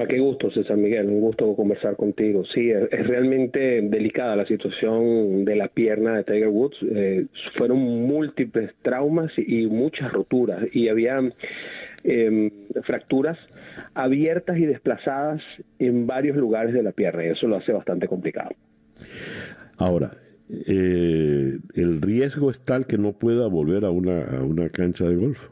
qué 0.08 0.18
gusto, 0.18 0.50
César 0.52 0.78
Miguel, 0.78 1.08
un 1.08 1.20
gusto 1.20 1.54
conversar 1.54 1.96
contigo. 1.96 2.42
Sí, 2.54 2.70
es, 2.70 2.88
realmente 3.06 3.82
delicada 3.82 4.36
la 4.36 4.46
situación 4.46 5.44
de 5.44 5.54
la 5.54 5.68
pierna 5.68 6.16
de 6.16 6.24
Tiger 6.24 6.48
Woods. 6.48 6.78
Eh, 6.94 7.26
fueron 7.58 7.78
múltiples 7.78 8.70
traumas 8.80 9.32
y, 9.36 9.66
muchas 9.66 10.10
roturas 10.12 10.64
y 10.72 10.88
había 10.88 11.20
em, 12.04 12.50
fracturas 12.84 13.36
abiertas 13.94 14.58
y 14.58 14.66
desplazadas 14.66 15.40
en 15.78 16.06
varios 16.06 16.36
lugares 16.36 16.74
de 16.74 16.82
la 16.82 16.92
pierna 16.92 17.24
y 17.24 17.28
eso 17.28 17.46
lo 17.46 17.56
hace 17.56 17.72
bastante 17.72 18.08
complicado. 18.08 18.50
Ahora, 19.78 20.12
eh, 20.48 21.58
¿el 21.74 22.00
riesgo 22.02 22.50
es 22.50 22.60
tal 22.60 22.86
que 22.86 22.98
no 22.98 23.12
pueda 23.12 23.46
volver 23.46 23.84
a 23.84 23.90
una, 23.90 24.24
a 24.24 24.42
una 24.42 24.68
cancha 24.68 25.04
de 25.04 25.16
golf? 25.16 25.48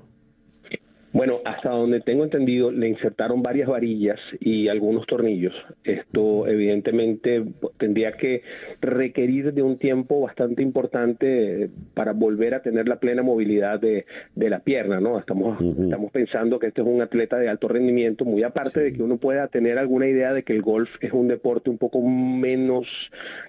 Bueno, 1.12 1.40
hasta 1.44 1.70
donde 1.70 2.00
tengo 2.00 2.22
entendido, 2.22 2.70
le 2.70 2.88
insertaron 2.88 3.42
varias 3.42 3.68
varillas 3.68 4.18
y 4.38 4.68
algunos 4.68 5.06
tornillos. 5.06 5.52
Esto 5.82 6.46
evidentemente 6.46 7.44
tendría 7.78 8.12
que 8.12 8.42
requerir 8.80 9.52
de 9.52 9.62
un 9.62 9.78
tiempo 9.78 10.20
bastante 10.20 10.62
importante 10.62 11.68
para 11.94 12.12
volver 12.12 12.54
a 12.54 12.62
tener 12.62 12.86
la 12.86 13.00
plena 13.00 13.22
movilidad 13.22 13.80
de, 13.80 14.04
la 14.36 14.60
pierna, 14.60 15.00
¿no? 15.00 15.18
Estamos, 15.18 15.60
estamos 15.60 16.12
pensando 16.12 16.58
que 16.58 16.68
este 16.68 16.80
es 16.80 16.86
un 16.86 17.02
atleta 17.02 17.38
de 17.38 17.48
alto 17.48 17.68
rendimiento, 17.68 18.24
muy 18.24 18.44
aparte 18.44 18.80
de 18.80 18.92
que 18.92 19.02
uno 19.02 19.16
pueda 19.16 19.48
tener 19.48 19.78
alguna 19.78 20.06
idea 20.06 20.32
de 20.32 20.44
que 20.44 20.52
el 20.52 20.62
golf 20.62 20.90
es 21.00 21.12
un 21.12 21.28
deporte 21.28 21.70
un 21.70 21.78
poco 21.78 22.00
menos 22.02 22.86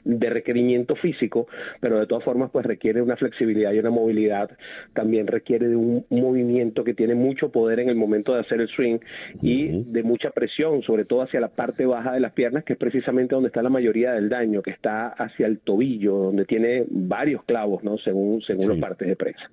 de 0.03 0.29
requerimiento 0.29 0.95
físico, 0.95 1.47
pero 1.79 1.99
de 1.99 2.07
todas 2.07 2.23
formas 2.23 2.49
pues 2.51 2.65
requiere 2.65 3.01
una 3.01 3.17
flexibilidad 3.17 3.71
y 3.71 3.79
una 3.79 3.91
movilidad, 3.91 4.49
también 4.93 5.27
requiere 5.27 5.67
de 5.67 5.75
un 5.75 6.05
movimiento 6.09 6.83
que 6.83 6.93
tiene 6.93 7.15
mucho 7.15 7.50
poder 7.51 7.79
en 7.79 7.89
el 7.89 7.95
momento 7.95 8.33
de 8.33 8.41
hacer 8.41 8.61
el 8.61 8.67
swing 8.69 8.97
y 9.41 9.83
de 9.83 10.03
mucha 10.03 10.31
presión, 10.31 10.81
sobre 10.83 11.05
todo 11.05 11.21
hacia 11.21 11.39
la 11.39 11.49
parte 11.49 11.85
baja 11.85 12.13
de 12.13 12.19
las 12.19 12.33
piernas, 12.33 12.63
que 12.63 12.73
es 12.73 12.79
precisamente 12.79 13.35
donde 13.35 13.47
está 13.47 13.61
la 13.61 13.69
mayoría 13.69 14.13
del 14.13 14.29
daño, 14.29 14.61
que 14.61 14.71
está 14.71 15.07
hacia 15.09 15.47
el 15.47 15.59
tobillo, 15.59 16.15
donde 16.15 16.45
tiene 16.45 16.85
varios 16.89 17.43
clavos, 17.43 17.83
¿no? 17.83 17.97
Según, 17.97 18.41
según 18.41 18.69
las 18.69 18.79
partes 18.79 19.07
de 19.07 19.15
prensa. 19.15 19.49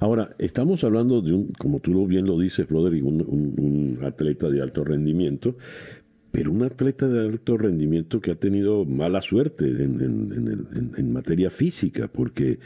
Ahora, 0.00 0.28
estamos 0.38 0.84
hablando 0.84 1.22
de 1.22 1.32
un, 1.32 1.52
como 1.58 1.80
tú 1.80 2.06
bien 2.06 2.26
lo 2.26 2.38
dices, 2.38 2.68
Broderick, 2.68 3.04
un, 3.04 3.22
un, 3.22 4.04
atleta 4.04 4.48
de 4.48 4.60
alto 4.60 4.84
rendimiento, 4.84 5.56
pero 6.30 6.50
un 6.52 6.62
atleta 6.62 7.08
de 7.08 7.26
alto 7.26 7.56
rendimiento 7.56 8.20
que 8.20 8.32
ha 8.32 8.34
tenido 8.34 8.84
mala 8.84 9.22
suerte 9.22 9.64
en, 9.64 10.00
en, 10.00 10.92
en 10.96 11.12
materia 11.12 11.50
física, 11.50 12.08
porque 12.12 12.58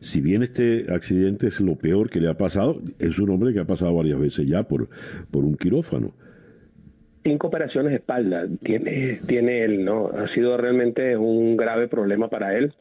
si 0.00 0.20
bien 0.20 0.42
este 0.42 0.86
accidente 0.92 1.48
es 1.48 1.60
lo 1.60 1.76
peor 1.76 2.10
que 2.10 2.20
le 2.20 2.28
ha 2.28 2.36
pasado, 2.36 2.80
es 2.98 3.18
un 3.18 3.30
hombre 3.30 3.52
que 3.52 3.60
ha 3.60 3.64
pasado 3.64 3.94
varias 3.94 4.18
veces 4.18 4.46
ya 4.46 4.62
por, 4.62 4.88
por 5.30 5.44
un 5.44 5.56
quirófano. 5.56 6.12
Cinco 7.24 7.48
operaciones 7.48 7.90
de 7.90 7.96
espalda 7.96 8.46
tiene, 8.62 9.18
tiene 9.26 9.64
él, 9.64 9.84
¿no? 9.84 10.10
Ha 10.10 10.32
sido 10.32 10.56
realmente 10.56 11.16
un 11.16 11.56
grave 11.56 11.88
problema 11.88 12.28
para 12.28 12.56
él. 12.56 12.72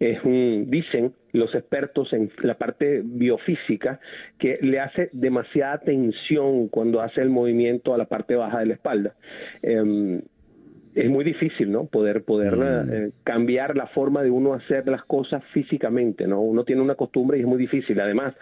Es 0.00 0.24
un, 0.24 0.70
dicen 0.70 1.12
los 1.32 1.54
expertos 1.54 2.10
en 2.14 2.30
la 2.42 2.54
parte 2.54 3.02
biofísica 3.04 4.00
que 4.38 4.58
le 4.62 4.80
hace 4.80 5.10
demasiada 5.12 5.76
tensión 5.78 6.68
cuando 6.68 7.02
hace 7.02 7.20
el 7.20 7.28
movimiento 7.28 7.92
a 7.92 7.98
la 7.98 8.06
parte 8.06 8.34
baja 8.34 8.60
de 8.60 8.66
la 8.66 8.74
espalda. 8.74 9.14
Em, 9.62 10.22
es 10.94 11.10
muy 11.10 11.24
difícil, 11.24 11.70
¿no? 11.72 11.86
Poder 11.86 12.24
poder 12.24 12.56
mm. 12.56 12.92
eh, 12.92 13.10
cambiar 13.24 13.76
la 13.76 13.86
forma 13.88 14.22
de 14.22 14.30
uno 14.30 14.54
hacer 14.54 14.86
las 14.88 15.04
cosas 15.04 15.42
físicamente, 15.52 16.26
¿no? 16.26 16.40
Uno 16.40 16.64
tiene 16.64 16.82
una 16.82 16.94
costumbre 16.94 17.38
y 17.38 17.42
es 17.42 17.46
muy 17.46 17.58
difícil. 17.58 18.00
Además, 18.00 18.34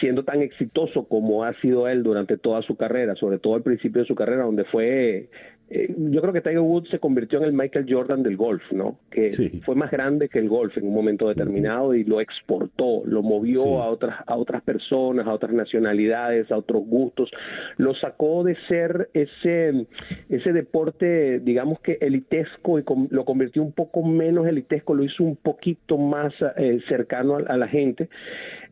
siendo 0.00 0.24
tan 0.24 0.42
exitoso 0.42 1.06
como 1.08 1.44
ha 1.44 1.52
sido 1.60 1.88
él 1.88 2.02
durante 2.02 2.36
toda 2.36 2.62
su 2.62 2.76
carrera, 2.76 3.14
sobre 3.16 3.38
todo 3.38 3.54
al 3.56 3.62
principio 3.62 4.02
de 4.02 4.08
su 4.08 4.14
carrera, 4.14 4.44
donde 4.44 4.64
fue 4.64 5.28
eh, 5.76 5.92
yo 5.96 6.20
creo 6.20 6.32
que 6.32 6.40
Tiger 6.40 6.60
Woods 6.60 6.88
se 6.88 7.00
convirtió 7.00 7.38
en 7.38 7.46
el 7.46 7.52
Michael 7.52 7.86
Jordan 7.88 8.22
del 8.22 8.36
golf, 8.36 8.62
¿no? 8.70 9.00
Que 9.10 9.60
fue 9.64 9.74
más 9.74 9.90
grande 9.90 10.28
que 10.28 10.38
el 10.38 10.48
golf 10.48 10.76
en 10.78 10.86
un 10.86 10.94
momento 10.94 11.28
determinado 11.28 11.94
y 11.94 12.04
lo 12.04 12.20
exportó, 12.20 13.02
lo 13.04 13.22
movió 13.22 13.82
a 13.82 13.90
otras 13.90 14.20
a 14.24 14.36
otras 14.36 14.62
personas, 14.62 15.26
a 15.26 15.32
otras 15.32 15.52
nacionalidades, 15.52 16.52
a 16.52 16.58
otros 16.58 16.86
gustos, 16.86 17.28
lo 17.76 17.92
sacó 17.96 18.44
de 18.44 18.56
ser 18.68 19.10
ese 19.14 19.86
ese 20.28 20.52
deporte, 20.52 21.40
digamos 21.40 21.80
que 21.80 21.98
elitesco 22.00 22.78
y 22.78 22.84
lo 23.10 23.24
convirtió 23.24 23.60
un 23.60 23.72
poco 23.72 24.04
menos 24.04 24.46
elitesco, 24.46 24.94
lo 24.94 25.02
hizo 25.02 25.24
un 25.24 25.34
poquito 25.34 25.98
más 25.98 26.32
eh, 26.56 26.78
cercano 26.88 27.36
a, 27.36 27.56
la 27.56 27.66
gente, 27.66 28.08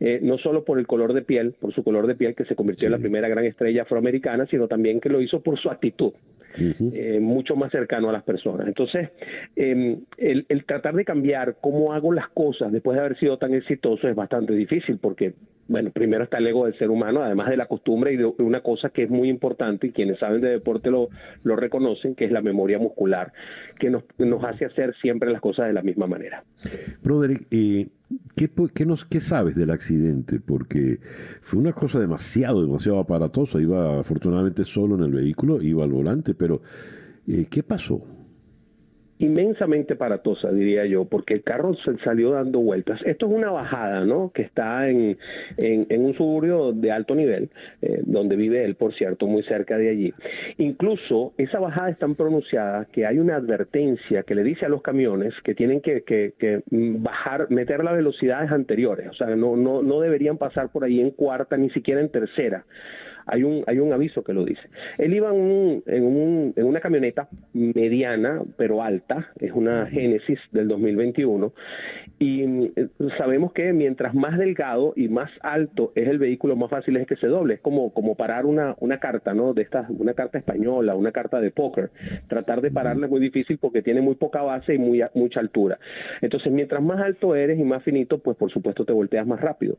eh, 0.05 0.19
no 0.21 0.37
solo 0.37 0.65
por 0.65 0.79
el 0.79 0.85
color 0.85 1.13
de 1.13 1.21
piel, 1.21 1.53
por 1.53 1.73
su 1.73 1.81
color 1.81 2.07
de 2.07 2.15
piel 2.15 2.35
que 2.35 2.43
se 2.43 2.57
convirtió 2.57 2.87
en 2.87 2.91
la 2.91 2.97
primera 2.97 3.29
gran 3.29 3.45
estrella 3.45 3.83
afroamericana, 3.83 4.45
sino 4.47 4.67
también 4.67 4.99
que 4.99 5.07
lo 5.07 5.21
hizo 5.21 5.39
por 5.39 5.57
su 5.57 5.69
actitud. 5.69 6.11
Eh, 6.55 7.19
mucho 7.21 7.55
más 7.55 7.71
cercano 7.71 8.09
a 8.09 8.11
las 8.11 8.23
personas. 8.23 8.67
Entonces, 8.67 9.09
em, 9.55 10.01
el, 10.17 10.45
tratar 10.65 10.93
de 10.93 11.05
cambiar 11.05 11.55
cómo 11.61 11.93
hago 11.93 12.11
las 12.11 12.27
cosas 12.29 12.71
después 12.73 12.95
de 12.95 12.99
haber 12.99 13.17
sido 13.17 13.37
tan 13.37 13.53
exitoso 13.53 14.09
es 14.09 14.13
bastante 14.13 14.53
difícil 14.53 14.97
porque, 14.97 15.33
bueno, 15.67 15.91
primero 15.91 16.25
está 16.25 16.37
el 16.37 16.47
ego 16.47 16.65
del 16.65 16.77
ser 16.77 16.89
humano, 16.89 17.21
además 17.23 17.49
de 17.49 17.57
la 17.57 17.67
costumbre 17.67 18.13
y 18.13 18.17
de 18.17 18.25
una 18.25 18.61
cosa 18.61 18.89
que 18.89 19.03
es 19.03 19.09
muy 19.09 19.29
importante 19.29 19.87
y 19.87 19.91
quienes 19.91 20.19
saben 20.19 20.41
de 20.41 20.49
deporte 20.49 20.89
lo, 20.89 21.09
lo 21.43 21.55
reconocen, 21.55 22.15
que 22.15 22.25
es 22.25 22.31
la 22.31 22.41
memoria 22.41 22.79
muscular, 22.79 23.31
que 23.79 23.89
nos, 23.89 24.03
nos 24.17 24.43
hace 24.43 24.65
hacer 24.65 24.93
siempre 25.01 25.31
las 25.31 25.41
cosas 25.41 25.67
de 25.67 25.73
la 25.73 25.81
misma 25.81 26.07
manera. 26.07 26.43
Broderick, 27.01 27.47
eh, 27.51 27.87
¿Qué, 28.35 28.49
qué, 28.73 28.85
nos, 28.85 29.05
¿Qué 29.05 29.19
sabes 29.19 29.55
del 29.55 29.71
accidente? 29.71 30.39
Porque 30.39 30.99
fue 31.41 31.59
una 31.59 31.73
cosa 31.73 31.99
demasiado, 31.99 32.61
demasiado 32.61 32.99
aparatosa. 32.99 33.59
Iba 33.59 33.99
afortunadamente 33.99 34.65
solo 34.65 34.95
en 34.95 35.03
el 35.03 35.11
vehículo, 35.11 35.61
iba 35.61 35.83
al 35.83 35.91
volante, 35.91 36.35
pero 36.35 36.61
eh, 37.27 37.47
¿qué 37.49 37.63
pasó? 37.63 38.03
Inmensamente 39.23 39.95
paratosa, 39.95 40.51
diría 40.51 40.85
yo, 40.85 41.05
porque 41.05 41.33
el 41.33 41.43
carro 41.43 41.73
se 41.75 41.97
salió 41.99 42.31
dando 42.31 42.59
vueltas. 42.59 42.99
Esto 43.05 43.27
es 43.27 43.31
una 43.31 43.51
bajada, 43.51 44.03
¿no? 44.05 44.31
Que 44.33 44.41
está 44.41 44.89
en, 44.89 45.17
en, 45.57 46.05
un 46.05 46.13
suburbio 46.15 46.73
de 46.73 46.91
alto 46.91 47.15
nivel, 47.15 47.49
eh, 47.81 48.01
donde 48.05 48.35
vive 48.35 48.65
él, 48.65 48.75
por 48.75 48.93
cierto, 48.93 49.25
muy 49.25 49.43
cerca 49.43 49.77
de 49.77 49.89
allí. 49.89 50.13
Incluso 50.57 51.33
esa 51.37 51.59
bajada 51.59 51.89
es 51.89 51.97
tan 51.97 52.15
pronunciada 52.15 52.85
que 52.91 53.05
hay 53.05 53.17
una 53.17 53.37
advertencia 53.37 54.23
que 54.23 54.35
le 54.35 54.43
dice 54.43 54.65
a 54.65 54.69
los 54.69 54.81
camiones 54.81 55.33
que 55.43 55.55
tienen 55.55 55.79
que, 55.79 56.03
que, 56.03 56.61
bajar, 56.69 57.49
meter 57.49 57.83
las 57.83 57.95
velocidades 57.95 58.51
anteriores, 58.51 59.07
o 59.09 59.13
sea, 59.13 59.35
no, 59.35 59.55
no, 59.55 59.81
no 59.81 59.99
deberían 60.01 60.37
pasar 60.37 60.69
por 60.69 60.83
ahí 60.83 60.99
en 60.99 61.11
cuarta, 61.11 61.55
ni 61.55 61.69
siquiera 61.69 62.01
en 62.01 62.09
tercera 62.09 62.65
hay 63.25 63.43
un, 63.43 63.63
hay 63.67 63.79
un 63.79 63.93
aviso 63.93 64.23
que 64.23 64.33
lo 64.33 64.45
dice. 64.45 64.61
Él 64.97 65.13
iba 65.13 65.29
en, 65.29 65.35
un, 65.35 66.53
en, 66.55 66.65
una 66.65 66.79
camioneta 66.79 67.27
mediana, 67.53 68.41
pero 68.57 68.81
alta, 68.81 69.31
es 69.39 69.51
una 69.51 69.87
Genesis 69.87 70.39
del 70.51 70.67
2021, 70.67 71.53
y 72.19 72.43
eh, 72.75 72.87
sabemos 73.17 73.53
que 73.53 73.73
mientras 73.73 74.13
más 74.13 74.37
delgado 74.37 74.93
y 74.95 75.07
más 75.07 75.29
alto 75.41 75.91
es 75.95 76.07
el 76.07 76.19
vehículo, 76.19 76.55
más 76.55 76.69
fácil 76.69 76.97
es 76.97 77.07
que 77.07 77.15
se 77.15 77.27
doble. 77.27 77.55
Es 77.55 77.61
como, 77.61 77.93
como 77.93 78.15
parar 78.15 78.45
una, 78.45 78.75
una 78.79 78.99
carta, 78.99 79.33
¿no? 79.33 79.53
De 79.53 79.61
estas, 79.61 79.89
una 79.89 80.13
carta 80.13 80.37
española, 80.37 80.95
una 80.95 81.11
carta 81.11 81.39
de 81.41 81.51
póker. 81.51 81.91
Tratar 82.27 82.61
de 82.61 82.71
pararla 82.71 83.05
es 83.05 83.11
muy 83.11 83.19
difícil 83.19 83.57
porque 83.57 83.81
tiene 83.81 84.01
muy 84.01 84.15
poca 84.15 84.41
base 84.41 84.75
y 84.75 84.77
muy, 84.77 85.01
mucha 85.13 85.39
altura. 85.39 85.79
Entonces, 86.21 86.51
mientras 86.51 86.81
más 86.81 86.99
alto 86.99 87.35
eres 87.35 87.59
y 87.59 87.63
más 87.63 87.83
finito, 87.83 88.19
pues 88.19 88.37
por 88.37 88.51
supuesto 88.51 88.85
te 88.85 88.93
volteas 88.93 89.27
más 89.27 89.41
rápido. 89.41 89.77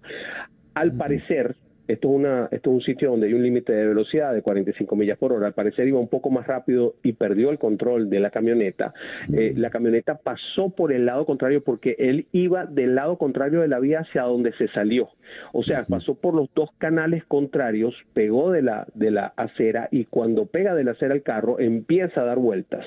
Al 0.74 0.92
parecer, 0.92 1.54
esto 1.86 2.08
es, 2.08 2.14
una, 2.14 2.48
esto 2.50 2.70
es 2.70 2.74
un 2.74 2.80
sitio 2.80 3.10
donde 3.10 3.26
hay 3.26 3.34
un 3.34 3.42
límite 3.42 3.72
de 3.72 3.86
velocidad 3.86 4.32
de 4.32 4.42
45 4.42 4.96
millas 4.96 5.18
por 5.18 5.32
hora. 5.32 5.46
Al 5.46 5.52
parecer 5.52 5.86
iba 5.86 5.98
un 5.98 6.08
poco 6.08 6.30
más 6.30 6.46
rápido 6.46 6.94
y 7.02 7.12
perdió 7.12 7.50
el 7.50 7.58
control 7.58 8.08
de 8.08 8.20
la 8.20 8.30
camioneta. 8.30 8.94
Eh, 9.32 9.52
la 9.56 9.70
camioneta 9.70 10.16
pasó 10.16 10.70
por 10.70 10.92
el 10.92 11.06
lado 11.06 11.26
contrario 11.26 11.62
porque 11.62 11.96
él 11.98 12.26
iba 12.32 12.64
del 12.64 12.94
lado 12.94 13.18
contrario 13.18 13.60
de 13.60 13.68
la 13.68 13.80
vía 13.80 14.00
hacia 14.00 14.22
donde 14.22 14.52
se 14.54 14.68
salió. 14.68 15.10
O 15.52 15.62
sea, 15.62 15.84
pasó 15.84 16.14
por 16.14 16.34
los 16.34 16.48
dos 16.54 16.70
canales 16.78 17.24
contrarios, 17.24 17.94
pegó 18.12 18.50
de 18.50 18.62
la, 18.62 18.86
de 18.94 19.10
la 19.10 19.32
acera 19.36 19.88
y 19.90 20.04
cuando 20.04 20.46
pega 20.46 20.74
de 20.74 20.84
la 20.84 20.92
acera 20.92 21.14
el 21.14 21.22
carro 21.22 21.58
empieza 21.58 22.22
a 22.22 22.24
dar 22.24 22.38
vueltas 22.38 22.84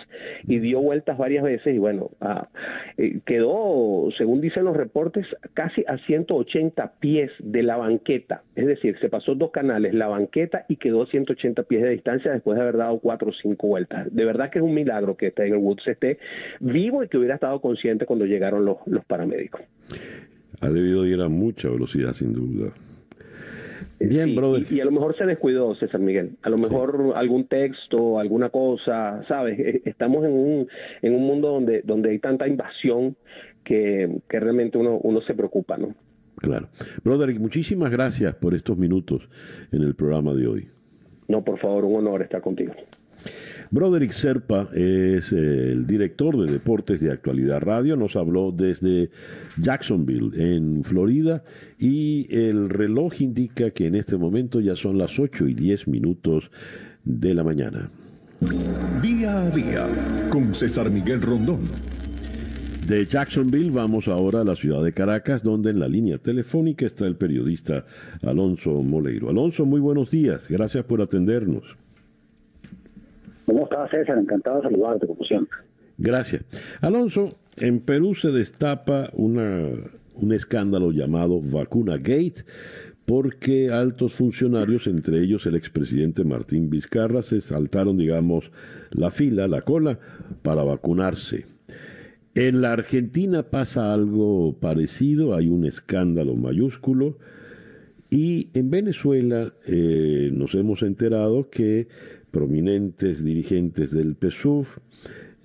y 0.47 0.59
dio 0.59 0.81
vueltas 0.81 1.17
varias 1.17 1.43
veces 1.43 1.75
y 1.75 1.77
bueno, 1.77 2.11
ah, 2.21 2.47
eh, 2.97 3.19
quedó, 3.25 4.09
según 4.17 4.41
dicen 4.41 4.65
los 4.65 4.77
reportes, 4.77 5.25
casi 5.53 5.83
a 5.87 5.97
180 5.97 6.93
pies 6.99 7.31
de 7.39 7.63
la 7.63 7.77
banqueta. 7.77 8.43
Es 8.55 8.65
decir, 8.65 8.86
se 8.95 9.09
pasó 9.09 9.35
dos 9.35 9.51
canales, 9.51 9.93
la 9.93 10.07
banqueta, 10.07 10.65
y 10.67 10.77
quedó 10.77 11.03
a 11.03 11.07
180 11.07 11.63
pies 11.63 11.83
de 11.83 11.89
distancia 11.89 12.31
después 12.31 12.57
de 12.57 12.63
haber 12.63 12.77
dado 12.77 12.99
cuatro 12.99 13.29
o 13.29 13.33
cinco 13.33 13.67
vueltas. 13.67 14.13
De 14.13 14.25
verdad 14.25 14.49
que 14.49 14.59
es 14.59 14.65
un 14.65 14.73
milagro 14.73 15.15
que 15.15 15.31
Tiger 15.31 15.57
Woods 15.57 15.87
esté 15.87 16.19
vivo 16.59 17.03
y 17.03 17.07
que 17.07 17.17
hubiera 17.17 17.35
estado 17.35 17.59
consciente 17.61 18.05
cuando 18.05 18.25
llegaron 18.25 18.65
los, 18.65 18.77
los 18.85 19.05
paramédicos. 19.05 19.61
Ha 20.61 20.69
debido 20.69 21.05
ir 21.05 21.21
a 21.21 21.29
mucha 21.29 21.69
velocidad, 21.69 22.13
sin 22.13 22.33
duda. 22.33 22.73
Bien, 23.99 24.35
brother. 24.35 24.63
Y, 24.71 24.79
a 24.79 24.85
lo 24.85 24.91
mejor 24.91 25.17
se 25.17 25.25
descuidó, 25.25 25.75
César 25.75 25.99
Miguel. 25.99 26.37
A 26.43 26.49
lo 26.49 26.57
mejor 26.57 27.13
algún 27.15 27.47
texto, 27.47 28.19
alguna 28.19 28.49
cosa, 28.49 29.23
¿sabes? 29.27 29.59
E, 29.59 29.81
estamos 29.85 30.23
en 30.23 30.31
un, 30.33 30.67
en 31.01 31.15
un 31.15 31.25
mundo 31.25 31.49
donde, 31.49 31.81
donde 31.83 32.11
hay 32.11 32.19
tanta 32.19 32.47
invasión 32.47 33.15
que, 33.63 34.19
que 34.29 34.39
realmente 34.39 34.77
uno, 34.77 34.97
uno 35.01 35.21
se 35.21 35.33
preocupa, 35.33 35.77
¿no? 35.77 35.95
Claro. 36.37 36.69
Broderick, 37.03 37.39
muchísimas 37.39 37.91
gracias 37.91 38.35
por 38.35 38.53
estos 38.53 38.77
minutos 38.77 39.27
en 39.71 39.83
el 39.83 39.95
programa 39.95 40.33
de 40.33 40.47
hoy. 40.47 40.67
No, 41.27 41.43
por 41.43 41.59
favor, 41.59 41.85
un 41.85 41.95
honor 41.95 42.21
estar 42.21 42.41
contigo. 42.41 42.73
Broderick 43.69 44.11
Serpa 44.11 44.69
es 44.73 45.31
el 45.33 45.85
director 45.85 46.37
de 46.37 46.51
Deportes 46.51 47.01
de 47.01 47.11
Actualidad 47.11 47.61
Radio. 47.61 47.97
Nos 47.97 48.15
habló 48.15 48.51
desde 48.51 49.09
Jacksonville, 49.59 50.31
en 50.35 50.83
Florida, 50.83 51.43
y 51.77 52.27
el 52.33 52.69
reloj 52.69 53.21
indica 53.21 53.71
que 53.71 53.87
en 53.87 53.95
este 53.95 54.17
momento 54.17 54.61
ya 54.61 54.75
son 54.75 54.97
las 54.97 55.19
8 55.19 55.47
y 55.47 55.53
10 55.53 55.87
minutos 55.87 56.51
de 57.03 57.33
la 57.33 57.43
mañana. 57.43 57.89
Día 59.01 59.41
a 59.41 59.49
día 59.49 59.87
con 60.29 60.53
César 60.53 60.89
Miguel 60.89 61.21
Rondón. 61.21 61.61
De 62.87 63.05
Jacksonville 63.05 63.69
vamos 63.69 64.07
ahora 64.07 64.39
a 64.39 64.43
la 64.45 64.55
ciudad 64.55 64.81
de 64.81 64.93
Caracas, 64.93 65.43
donde 65.43 65.71
en 65.71 65.79
la 65.79 65.89
línea 65.89 66.19
telefónica 66.19 66.85
está 66.85 67.05
el 67.05 67.17
periodista 67.17 67.83
Alonso 68.25 68.81
Moleiro. 68.81 69.29
Alonso, 69.29 69.65
muy 69.65 69.81
buenos 69.81 70.09
días. 70.09 70.47
Gracias 70.47 70.85
por 70.85 71.01
atendernos. 71.01 71.63
¿Cómo 73.45 73.65
estás, 73.65 73.91
César? 73.91 74.17
Encantado 74.17 74.61
de 74.61 74.69
saludarte, 74.69 75.05
como 75.05 75.21
siempre. 75.25 75.57
Gracias. 75.97 76.45
Alonso, 76.79 77.35
en 77.57 77.81
Perú 77.81 78.15
se 78.15 78.31
destapa 78.31 79.09
una, 79.11 79.67
un 80.15 80.31
escándalo 80.31 80.91
llamado 80.91 81.41
Vacuna 81.41 81.97
Gate, 81.97 82.45
porque 83.03 83.69
altos 83.69 84.13
funcionarios, 84.13 84.87
entre 84.87 85.19
ellos 85.19 85.45
el 85.45 85.55
expresidente 85.55 86.23
Martín 86.23 86.69
Vizcarra, 86.69 87.21
se 87.21 87.41
saltaron, 87.41 87.97
digamos, 87.97 88.49
la 88.91 89.11
fila, 89.11 89.49
la 89.49 89.63
cola, 89.63 89.99
para 90.41 90.63
vacunarse. 90.63 91.56
En 92.37 92.61
la 92.61 92.71
Argentina 92.71 93.49
pasa 93.49 93.91
algo 93.91 94.59
parecido, 94.59 95.33
hay 95.33 95.47
un 95.47 95.65
escándalo 95.65 96.35
mayúsculo 96.35 97.17
y 98.11 98.49
en 98.53 98.69
Venezuela 98.69 99.55
eh, 99.65 100.29
nos 100.31 100.53
hemos 100.53 100.83
enterado 100.83 101.49
que 101.49 101.87
prominentes 102.29 103.23
dirigentes 103.23 103.89
del 103.89 104.15
PSUV, 104.15 104.67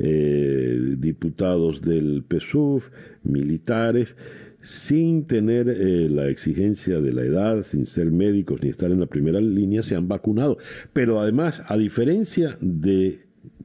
eh, 0.01 0.97
diputados 0.99 1.80
del 1.80 2.24
PSUV, 2.28 2.82
militares, 3.22 4.14
sin 4.61 5.26
tener 5.26 5.70
eh, 5.70 6.11
la 6.11 6.28
exigencia 6.28 7.01
de 7.01 7.12
la 7.14 7.22
edad, 7.22 7.62
sin 7.62 7.86
ser 7.86 8.11
médicos 8.11 8.62
ni 8.62 8.68
estar 8.68 8.90
en 8.90 9.01
la 9.01 9.07
primera 9.07 9.40
línea, 9.40 9.82
se 9.82 9.97
han 9.97 10.09
vacunado. 10.09 10.59
Pero 10.93 11.22
además, 11.22 11.62
a 11.68 11.78
diferencia 11.78 12.59
de 12.61 13.20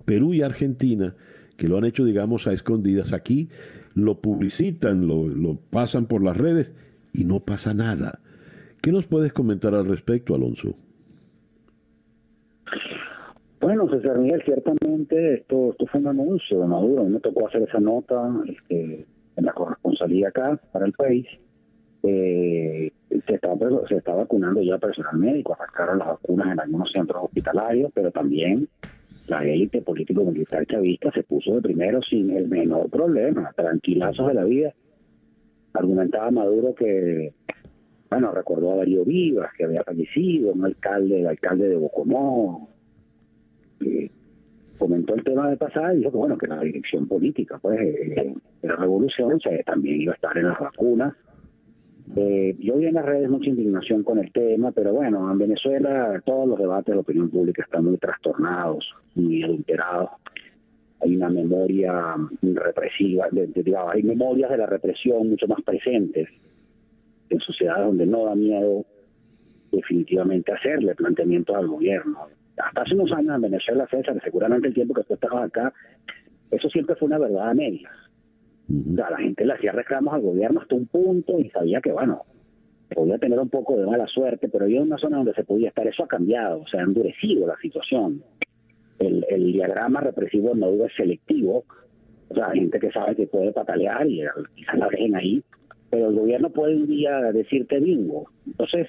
Perú 0.06 0.34
y 0.34 0.44
Argentina, 0.44 1.14
que 1.58 1.68
lo 1.68 1.78
han 1.78 1.86
hecho, 1.86 2.06
digamos, 2.06 2.48
a 2.48 2.54
escondidas. 2.54 3.14
Aquí 3.14 3.50
lo 3.96 4.22
publicitan, 4.22 5.08
lo, 5.08 5.28
lo 5.28 5.56
pasan 5.56 6.06
por 6.06 6.24
las 6.24 6.38
redes 6.38 6.74
y 7.14 7.26
no 7.26 7.42
pasa 7.42 7.74
nada. 7.74 8.20
¿Qué 8.82 8.92
nos 8.92 9.08
puedes 9.08 9.34
comentar 9.34 9.74
al 9.74 9.88
respecto, 9.88 10.36
Alonso? 10.36 10.76
Bueno, 13.60 13.90
César 13.90 14.20
Miguel, 14.20 14.42
ciertamente 14.46 15.34
esto, 15.34 15.72
esto 15.72 15.88
fue 15.88 16.00
un 16.00 16.08
anuncio 16.08 16.62
de 16.62 16.68
Maduro. 16.68 17.04
Me 17.06 17.20
tocó 17.20 17.48
hacer 17.48 17.64
esa 17.64 17.80
nota 17.80 18.32
este, 18.48 19.06
en 19.36 19.46
la 19.46 19.54
corresponsalía 19.54 20.30
acá 20.30 20.60
para 20.72 20.86
el 20.86 20.94
país. 20.94 21.26
Eh, 22.04 22.92
se, 23.10 23.34
está, 23.34 23.50
se 23.90 23.96
está 23.96 24.14
vacunando 24.14 24.62
ya 24.62 24.78
personal 24.78 25.18
médico, 25.18 25.54
arrancaron 25.54 26.00
las 26.00 26.08
vacunas 26.10 26.54
en 26.54 26.60
algunos 26.60 26.92
centros 26.92 27.24
hospitalarios, 27.24 27.92
pero 27.94 28.12
también 28.12 28.70
la 29.28 29.44
élite 29.44 29.82
político-militar 29.82 30.66
chavista 30.66 31.12
se 31.12 31.24
puso 31.24 31.56
de 31.56 31.62
primero 31.62 32.02
sin 32.02 32.32
el 32.32 32.48
menor 32.48 32.90
problema, 32.90 33.52
tranquilazos 33.56 34.28
de 34.28 34.34
la 34.34 34.44
vida. 34.46 34.74
Argumentaba 35.74 36.32
Maduro 36.32 36.74
que, 36.74 37.34
bueno, 38.10 38.32
recordó 38.32 38.74
a 38.74 38.78
Darío 38.78 39.04
Vivas, 39.04 39.52
que 39.58 39.66
había 39.66 39.84
fallecido, 39.84 40.54
un 40.54 40.66
alcalde, 40.66 41.20
el 41.20 41.28
alcalde 41.28 41.70
de 41.70 41.76
Bocomó, 41.76 42.70
comentó 44.78 45.16
el 45.16 45.24
tema 45.24 45.50
de 45.50 45.58
pasada 45.58 45.94
y 45.94 45.98
dijo 45.98 46.12
que, 46.12 46.18
bueno, 46.18 46.38
que 46.38 46.48
la 46.48 46.62
dirección 46.62 47.08
política, 47.08 47.60
pues, 47.60 47.80
eh, 47.80 48.34
de 48.62 48.68
la 48.68 48.76
revolución 48.76 49.40
también 49.66 50.02
iba 50.02 50.14
a 50.14 50.16
estar 50.16 50.38
en 50.38 50.48
las 50.48 50.60
vacunas 50.60 51.14
eh, 52.16 52.56
yo 52.60 52.78
vi 52.78 52.86
en 52.86 52.96
las 52.96 53.06
redes 53.06 53.30
mucha 53.30 53.50
indignación 53.50 54.04
con 54.04 54.20
el 54.20 54.32
tema, 54.32 54.72
pero 54.72 54.94
bueno, 54.94 55.30
en 55.32 55.38
Venezuela 55.38 56.22
todos 56.26 56.48
los 56.48 56.58
debates 56.58 56.88
de 56.88 56.96
la 56.96 57.02
opinión 57.02 57.30
pública 57.30 57.64
están 57.64 57.86
muy 57.86 57.98
trastornados, 57.98 58.94
muy 59.16 59.44
adulterados. 59.44 60.10
Hay 61.02 61.16
una 61.16 61.30
memoria 61.30 62.16
represiva, 62.42 63.28
hay 63.92 64.04
memorias 64.04 64.50
de 64.50 64.58
la 64.58 64.66
represión 64.66 65.30
mucho 65.30 65.48
más 65.48 65.62
presentes 65.62 66.28
en 67.30 67.40
sociedades 67.40 67.86
donde 67.86 68.06
no 68.08 68.26
da 68.26 68.36
miedo 68.36 68.86
definitivamente 69.72 70.54
hacerle 70.54 70.96
planteamiento 70.96 71.56
al 71.56 71.68
gobierno. 71.68 72.28
Hasta 72.58 72.82
hace 72.82 72.96
unos 72.96 73.12
años 73.12 73.36
en 73.36 73.42
Venezuela, 73.42 73.86
César, 73.92 74.20
seguramente 74.24 74.70
el 74.70 74.74
tiempo 74.74 74.96
que 74.96 75.04
tú 75.04 75.14
estabas 75.14 75.46
acá, 75.46 75.72
eso 76.50 76.70
siempre 76.70 76.96
fue 76.96 77.08
una 77.08 77.20
verdad 77.20 77.50
a 77.50 77.54
medias 77.54 78.07
la 78.68 79.18
gente 79.18 79.46
le 79.46 79.54
hacía 79.54 79.72
reclamos 79.72 80.14
al 80.14 80.22
gobierno 80.22 80.62
hasta 80.62 80.76
un 80.76 80.88
punto 80.88 81.40
y 81.40 81.50
sabía 81.50 81.82
que, 81.82 81.92
bueno, 81.92 82.24
podía 82.94 83.18
tener 83.18 83.40
un 83.40 83.50
poco 83.50 83.78
de 83.78 83.86
mala 83.86 84.08
suerte, 84.08 84.50
pero 84.50 84.66
había 84.66 84.82
una 84.82 84.98
zona 84.98 85.18
donde 85.18 85.34
se 85.34 85.44
podía 85.44 85.70
estar. 85.70 85.88
Eso 85.88 86.04
ha 86.04 86.08
cambiado, 86.08 86.62
o 86.62 86.68
sea, 86.68 86.82
ha 86.82 86.84
endurecido 86.84 87.48
la 87.48 87.58
situación. 87.58 88.24
El, 89.00 89.26
el 89.30 89.52
diagrama 89.54 90.02
represivo 90.02 90.56
no 90.56 90.70
es 90.86 90.94
selectivo, 90.96 91.64
o 92.30 92.36
sea, 92.36 92.50
gente 92.52 92.80
que 92.80 92.92
sabe 92.92 93.16
que 93.16 93.28
puede 93.28 93.52
patalear 93.52 94.08
y 94.08 94.24
quizás 94.56 94.78
la 94.78 94.90
dejen 94.90 95.16
ahí, 95.16 95.44
pero 95.90 96.10
el 96.10 96.16
gobierno 96.16 96.50
puede 96.50 96.76
un 96.76 96.88
día 96.88 97.20
decirte 97.32 97.80
bingo. 97.80 98.30
Entonces, 98.46 98.88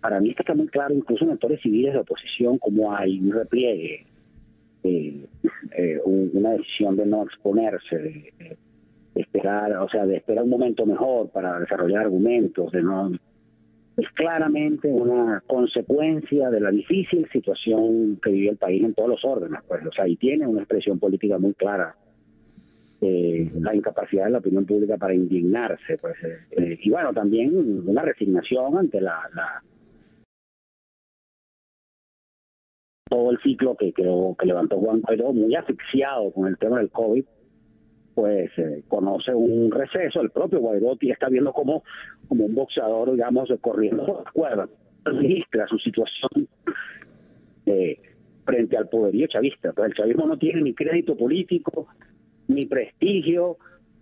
para 0.00 0.20
mí 0.20 0.34
está 0.36 0.54
muy 0.54 0.66
claro, 0.66 0.94
incluso 0.94 1.24
en 1.24 1.30
actores 1.30 1.60
civiles 1.62 1.94
de 1.94 2.00
oposición, 2.00 2.58
como 2.58 2.94
hay 2.94 3.20
un 3.20 3.32
repliegue, 3.32 4.04
eh, 4.82 5.26
eh, 5.78 6.00
un 6.04 6.30
una 6.34 6.50
decisión 6.50 6.96
de 6.96 7.06
no 7.06 7.22
exponerse, 7.22 8.32
esperar, 9.14 9.76
o 9.76 9.88
sea, 9.88 10.06
de 10.06 10.16
esperar 10.16 10.44
un 10.44 10.50
momento 10.50 10.86
mejor 10.86 11.30
para 11.30 11.58
desarrollar 11.60 12.02
argumentos, 12.02 12.72
de 12.72 12.82
no 12.82 13.12
es 13.96 14.08
claramente 14.14 14.88
una 14.88 15.42
consecuencia 15.46 16.48
de 16.50 16.60
la 16.60 16.70
difícil 16.70 17.28
situación 17.30 18.18
que 18.22 18.30
vive 18.30 18.50
el 18.50 18.56
país 18.56 18.82
en 18.82 18.94
todos 18.94 19.10
los 19.10 19.24
órdenes, 19.24 19.60
pues, 19.68 19.84
o 19.86 19.92
sea, 19.92 20.08
y 20.08 20.16
tiene 20.16 20.46
una 20.46 20.60
expresión 20.60 20.98
política 20.98 21.38
muy 21.38 21.54
clara. 21.54 21.94
Eh, 23.02 23.50
la 23.54 23.74
incapacidad 23.74 24.26
de 24.26 24.30
la 24.30 24.38
opinión 24.38 24.64
pública 24.64 24.96
para 24.96 25.12
indignarse, 25.12 25.98
pues, 25.98 26.14
eh, 26.22 26.78
y 26.80 26.88
bueno, 26.88 27.12
también 27.12 27.82
una 27.86 28.02
resignación 28.02 28.78
ante 28.78 29.00
la, 29.00 29.28
la 29.34 29.62
todo 33.10 33.30
el 33.30 33.38
ciclo 33.42 33.76
que 33.76 33.92
creo 33.92 34.34
que 34.38 34.46
levantó 34.46 34.78
Juan 34.78 35.02
Guaidó, 35.02 35.34
muy 35.34 35.54
asfixiado 35.54 36.30
con 36.32 36.46
el 36.46 36.56
tema 36.56 36.78
del 36.78 36.90
COVID, 36.90 37.24
pues 38.14 38.50
eh, 38.58 38.82
conoce 38.88 39.34
un 39.34 39.70
receso, 39.70 40.20
el 40.20 40.30
propio 40.30 40.60
Guaidotti 40.60 41.10
está 41.10 41.28
viendo 41.28 41.52
como, 41.52 41.82
como 42.28 42.44
un 42.44 42.54
boxeador, 42.54 43.12
digamos, 43.12 43.48
corriendo 43.60 44.04
por 44.04 44.24
las 44.24 44.32
cuerdas, 44.32 44.70
registra 45.04 45.66
su 45.66 45.78
situación 45.78 46.48
eh, 47.66 47.98
frente 48.44 48.76
al 48.76 48.88
poderío 48.88 49.26
chavista. 49.26 49.72
Pues 49.72 49.90
el 49.90 49.96
chavismo 49.96 50.26
no 50.26 50.38
tiene 50.38 50.62
ni 50.62 50.74
crédito 50.74 51.16
político, 51.16 51.88
ni 52.48 52.66
prestigio, 52.66 53.56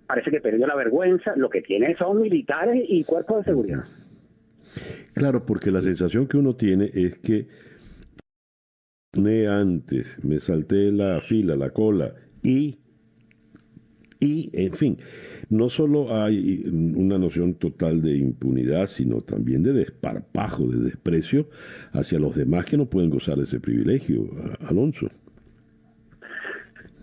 parece 0.07 0.31
que 0.31 0.41
perdió 0.41 0.67
la 0.67 0.75
vergüenza, 0.75 1.35
lo 1.37 1.49
que 1.49 1.63
tiene 1.63 1.97
son 1.97 2.21
militares 2.21 2.85
y 2.89 3.05
cuerpos 3.05 3.39
de 3.39 3.45
seguridad. 3.45 3.85
Claro, 5.15 5.45
porque 5.45 5.71
la 5.71 5.83
sensación 5.83 6.27
que 6.27 6.37
uno 6.37 6.55
tiene 6.55 6.91
es 6.93 7.19
que 7.19 7.49
antes, 9.49 10.25
me 10.25 10.39
salté 10.39 10.93
la 10.93 11.21
fila, 11.21 11.57
la 11.57 11.71
cola 11.71 12.15
y 12.43 12.79
y, 14.21 14.51
en 14.53 14.75
fin, 14.75 14.99
no 15.49 15.71
solo 15.71 16.15
hay 16.15 16.65
una 16.69 17.19
noción 17.19 17.55
total 17.55 18.03
de 18.03 18.17
impunidad, 18.19 18.87
sino 18.87 19.23
también 19.23 19.63
de 19.63 19.73
desparpajo, 19.73 20.67
de 20.67 20.79
desprecio 20.79 21.47
hacia 21.93 22.19
los 22.19 22.37
demás 22.37 22.67
que 22.67 22.77
no 22.77 22.85
pueden 22.85 23.09
gozar 23.09 23.37
de 23.37 23.45
ese 23.45 23.61
privilegio, 23.61 24.29
Alonso. 24.69 25.09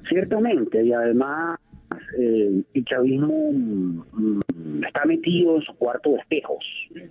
Ciertamente, 0.08 0.86
y 0.86 0.94
además 0.94 1.60
eh, 2.20 2.64
el 2.74 2.86
chavismo 2.86 3.52
mm, 3.52 4.84
está 4.86 5.06
metido 5.06 5.56
en 5.56 5.62
su 5.64 5.74
cuarto 5.76 6.12
de 6.12 6.18
espejos, 6.18 6.64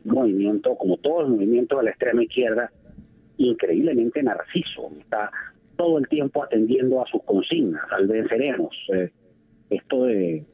un 0.04 0.14
movimiento, 0.14 0.76
como 0.76 0.96
todos 0.98 1.22
los 1.22 1.30
movimientos 1.30 1.78
de 1.78 1.84
la 1.84 1.90
extrema 1.90 2.22
izquierda, 2.22 2.70
increíblemente 3.38 4.22
narciso, 4.22 4.90
está 5.00 5.30
todo 5.76 5.98
el 5.98 6.08
tiempo 6.08 6.42
atendiendo 6.42 7.02
a 7.02 7.06
sus 7.06 7.22
consignas, 7.24 7.82
al 7.90 8.06
venceremos. 8.06 8.74
Eh, 8.94 9.10
esto 9.70 10.04
de, 10.04 10.44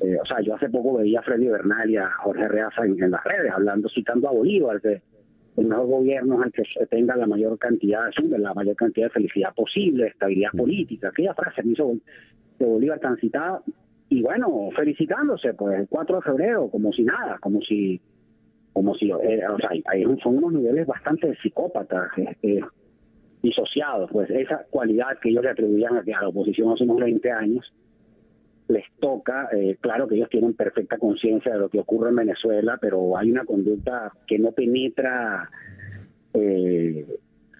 eh, 0.00 0.18
o 0.20 0.26
sea, 0.26 0.40
yo 0.40 0.54
hace 0.54 0.68
poco 0.68 0.98
veía 0.98 1.20
a 1.20 1.22
Freddy 1.22 1.48
Bernal 1.48 1.88
y 1.88 1.96
a 1.96 2.10
Jorge 2.10 2.48
Reaza 2.48 2.84
en, 2.84 3.10
las 3.10 3.24
redes 3.24 3.52
hablando, 3.52 3.88
citando 3.88 4.28
a 4.28 4.32
Bolívar, 4.32 4.80
que 4.80 5.00
el 5.56 5.66
mejor 5.66 5.86
gobierno 5.86 6.44
es 6.44 6.52
el 6.54 6.66
que 6.78 6.86
tenga 6.86 7.16
la 7.16 7.26
mayor 7.26 7.58
cantidad, 7.58 8.10
de 8.22 8.38
la 8.38 8.52
mayor 8.52 8.76
cantidad 8.76 9.06
de 9.06 9.12
felicidad 9.12 9.54
posible, 9.54 10.08
estabilidad 10.08 10.50
política, 10.50 11.08
aquella 11.08 11.34
frase 11.34 11.62
me 11.62 11.72
hizo 11.72 11.94
de 12.58 12.66
Bolívar 12.66 13.00
tan 13.00 13.16
citada, 13.16 13.62
y 14.08 14.22
bueno, 14.22 14.68
felicitándose, 14.76 15.54
pues 15.54 15.80
el 15.80 15.88
4 15.88 16.16
de 16.16 16.22
febrero, 16.22 16.68
como 16.70 16.92
si 16.92 17.02
nada, 17.02 17.38
como 17.40 17.60
si, 17.62 18.00
como 18.72 18.94
si, 18.94 19.10
eh, 19.10 19.48
o 19.48 19.58
sea, 19.58 19.70
hay, 19.86 20.04
son 20.22 20.38
unos 20.38 20.52
niveles 20.52 20.86
bastante 20.86 21.34
psicópatas, 21.42 22.10
este, 22.16 22.60
disociados, 23.42 24.10
pues 24.12 24.30
esa 24.30 24.64
cualidad 24.70 25.18
que 25.20 25.30
ellos 25.30 25.42
le 25.42 25.50
atribuían 25.50 25.96
a, 25.96 26.00
a 26.00 26.22
la 26.22 26.28
oposición 26.28 26.72
hace 26.72 26.84
unos 26.84 26.98
20 26.98 27.30
años, 27.30 27.72
les 28.68 28.84
toca, 28.98 29.48
eh, 29.52 29.76
claro 29.80 30.08
que 30.08 30.16
ellos 30.16 30.28
tienen 30.28 30.54
perfecta 30.54 30.98
conciencia 30.98 31.52
de 31.52 31.58
lo 31.58 31.68
que 31.68 31.80
ocurre 31.80 32.10
en 32.10 32.16
Venezuela, 32.16 32.78
pero 32.80 33.16
hay 33.16 33.30
una 33.30 33.44
conducta 33.44 34.12
que 34.26 34.38
no 34.38 34.52
penetra, 34.52 35.48
eh, 36.34 37.06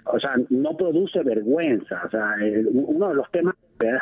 o 0.05 0.19
sea, 0.19 0.35
no 0.51 0.77
produce 0.77 1.23
vergüenza. 1.23 2.03
O 2.07 2.11
sea, 2.11 2.35
uno 2.73 3.09
de 3.09 3.15
los 3.15 3.31
temas 3.31 3.55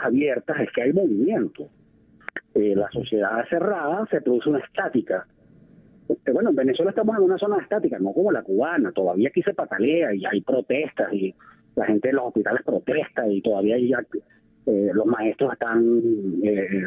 abiertas 0.03 0.61
es 0.61 0.73
que 0.73 0.83
hay 0.83 0.93
movimiento. 0.93 1.69
Eh, 2.55 2.75
la 2.75 2.89
sociedad 2.91 3.45
cerrada 3.49 4.07
se 4.11 4.21
produce 4.21 4.49
una 4.49 4.61
estática. 4.61 5.27
Bueno, 6.33 6.51
en 6.51 6.57
Venezuela 6.57 6.91
estamos 6.91 7.17
en 7.17 7.23
una 7.23 7.39
zona 7.39 7.59
estática, 7.63 7.99
no 7.99 8.13
como 8.13 8.31
la 8.31 8.43
cubana, 8.43 8.93
todavía 8.93 9.29
aquí 9.29 9.43
se 9.43 9.55
patalea 9.55 10.15
y 10.15 10.25
hay 10.27 10.43
protestas 10.43 11.13
y 11.13 11.35
la 11.75 11.87
gente 11.87 12.09
de 12.09 12.15
los 12.15 12.27
hospitales 12.27 12.63
protesta 12.63 13.27
y 13.27 13.41
todavía 13.41 13.77
hay 13.77 13.91
eh, 14.67 14.91
los 14.93 15.07
maestros 15.07 15.53
están 15.53 16.03
eh, 16.43 16.87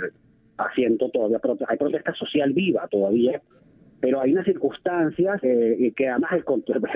haciendo 0.57 1.09
todavía, 1.09 1.39
hay 1.67 1.78
protesta 1.78 2.13
social 2.13 2.53
viva 2.53 2.88
todavía, 2.89 3.41
pero 3.99 4.21
hay 4.21 4.34
unas 4.34 4.45
circunstancias 4.45 5.39
eh, 5.43 5.93
que 5.95 6.07
además 6.07 6.32
el, 6.34 6.43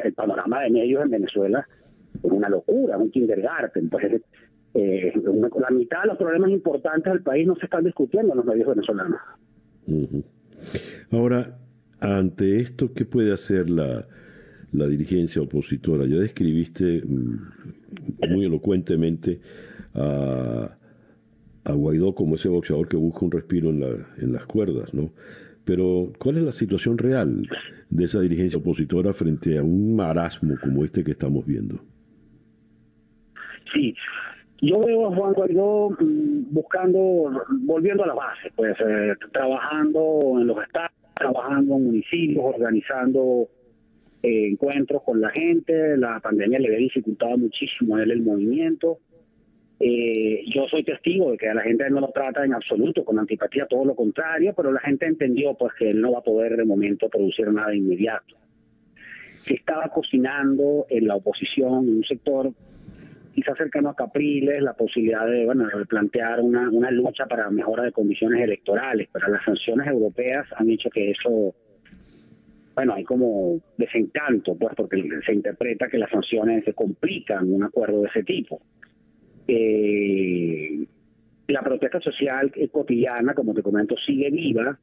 el, 0.03 0.13
panorama 0.13 0.61
de 0.61 0.69
medios 0.69 1.03
en 1.03 1.09
Venezuela 1.09 1.67
es 2.15 2.31
una 2.31 2.49
locura, 2.49 2.97
un 2.97 3.09
kindergarten. 3.11 3.89
Pues, 3.89 4.21
eh, 4.73 5.13
la 5.59 5.69
mitad 5.71 6.03
de 6.03 6.07
los 6.07 6.17
problemas 6.17 6.51
importantes 6.51 7.11
del 7.11 7.23
país 7.23 7.45
no 7.45 7.55
se 7.55 7.65
están 7.65 7.83
discutiendo 7.83 8.33
en 8.33 8.37
los 8.37 8.45
medios 8.45 8.67
venezolanos. 8.67 9.19
Ahora, 11.11 11.57
ante 11.99 12.59
esto, 12.59 12.93
¿qué 12.93 13.03
puede 13.05 13.33
hacer 13.33 13.69
la, 13.69 14.05
la 14.71 14.87
dirigencia 14.87 15.41
opositora? 15.41 16.05
Ya 16.05 16.17
describiste 16.17 17.01
mm, 17.05 18.29
muy 18.29 18.45
elocuentemente 18.45 19.41
a, 19.93 20.77
Guaidó 21.63 22.13
como 22.13 22.35
ese 22.35 22.49
boxeador 22.49 22.87
que 22.89 22.97
busca 22.97 23.25
un 23.25 23.31
respiro 23.31 23.69
en, 23.69 23.79
la, 23.79 23.87
en 24.17 24.33
las 24.33 24.45
cuerdas, 24.45 24.93
¿no? 24.93 25.11
Pero, 25.63 26.11
¿cuál 26.17 26.37
es 26.37 26.43
la 26.43 26.51
situación 26.51 26.97
real 26.97 27.47
de 27.89 28.03
esa 28.03 28.19
dirigencia 28.19 28.59
opositora 28.59 29.13
frente 29.13 29.57
a 29.57 29.63
un 29.63 29.95
marasmo 29.95 30.55
como 30.61 30.83
este 30.83 31.03
que 31.03 31.11
estamos 31.11 31.45
viendo? 31.45 31.79
Sí, 33.71 33.95
yo 34.61 34.79
veo 34.79 35.07
a 35.07 35.15
Juan 35.15 35.33
Guaidó 35.33 35.89
mm, 35.91 36.53
buscando, 36.53 37.45
volviendo 37.61 38.03
a 38.03 38.07
la 38.07 38.13
base, 38.13 38.51
pues 38.55 38.75
eh, 38.79 39.13
trabajando 39.31 40.37
en 40.39 40.47
los 40.47 40.61
estados, 40.61 40.91
trabajando 41.15 41.77
en 41.77 41.85
municipios, 41.85 42.43
organizando 42.43 43.47
eh, 44.21 44.49
encuentros 44.49 45.01
con 45.03 45.19
la 45.19 45.29
gente. 45.31 45.97
La 45.97 46.19
pandemia 46.19 46.59
le 46.59 46.67
había 46.67 46.79
dificultado 46.79 47.37
muchísimo 47.37 47.95
a 47.95 48.03
él 48.03 48.11
el 48.11 48.21
movimiento. 48.21 48.99
Eh, 49.83 50.43
yo 50.53 50.67
soy 50.67 50.83
testigo 50.83 51.31
de 51.31 51.37
que 51.37 51.49
a 51.49 51.55
la 51.55 51.63
gente 51.63 51.89
no 51.89 52.01
lo 52.01 52.09
trata 52.09 52.45
en 52.45 52.53
absoluto 52.53 53.03
con 53.03 53.17
antipatía, 53.17 53.65
todo 53.65 53.83
lo 53.83 53.95
contrario, 53.95 54.53
pero 54.55 54.71
la 54.71 54.79
gente 54.79 55.07
entendió 55.07 55.55
pues 55.55 55.73
que 55.73 55.89
él 55.89 55.99
no 55.99 56.11
va 56.11 56.19
a 56.19 56.23
poder 56.23 56.55
de 56.55 56.65
momento 56.65 57.09
producir 57.09 57.51
nada 57.51 57.73
inmediato. 57.73 58.35
Se 59.43 59.55
estaba 59.55 59.87
cocinando 59.87 60.85
en 60.87 61.07
la 61.07 61.15
oposición, 61.15 61.87
en 61.87 61.95
un 61.97 62.03
sector 62.03 62.51
quizás 63.33 63.57
cercano 63.57 63.89
a 63.89 63.95
Capriles, 63.95 64.61
la 64.61 64.73
posibilidad 64.73 65.25
de, 65.25 65.45
bueno, 65.45 65.67
plantear 65.89 66.41
una, 66.41 66.69
una 66.69 66.91
lucha 66.91 67.25
para 67.25 67.49
mejora 67.49 67.83
de 67.83 67.91
condiciones 67.91 68.43
electorales, 68.43 69.09
pero 69.11 69.29
las 69.29 69.43
sanciones 69.43 69.87
europeas 69.87 70.45
han 70.57 70.69
hecho 70.69 70.89
que 70.91 71.11
eso 71.11 71.55
bueno, 72.75 72.93
hay 72.93 73.03
como 73.03 73.59
desencanto, 73.77 74.55
pues, 74.55 74.73
porque 74.75 75.03
se 75.25 75.33
interpreta 75.33 75.87
que 75.89 75.97
las 75.97 76.09
sanciones 76.09 76.63
se 76.63 76.73
complican 76.73 77.51
un 77.51 77.63
acuerdo 77.63 78.01
de 78.01 78.07
ese 78.07 78.23
tipo. 78.23 78.61
Eh, 79.47 80.85
la 81.47 81.61
protesta 81.61 81.99
social 81.99 82.51
cotidiana, 82.71 83.33
como 83.33 83.53
te 83.53 83.61
comento, 83.61 83.95
sigue 84.05 84.29
viva, 84.29 84.77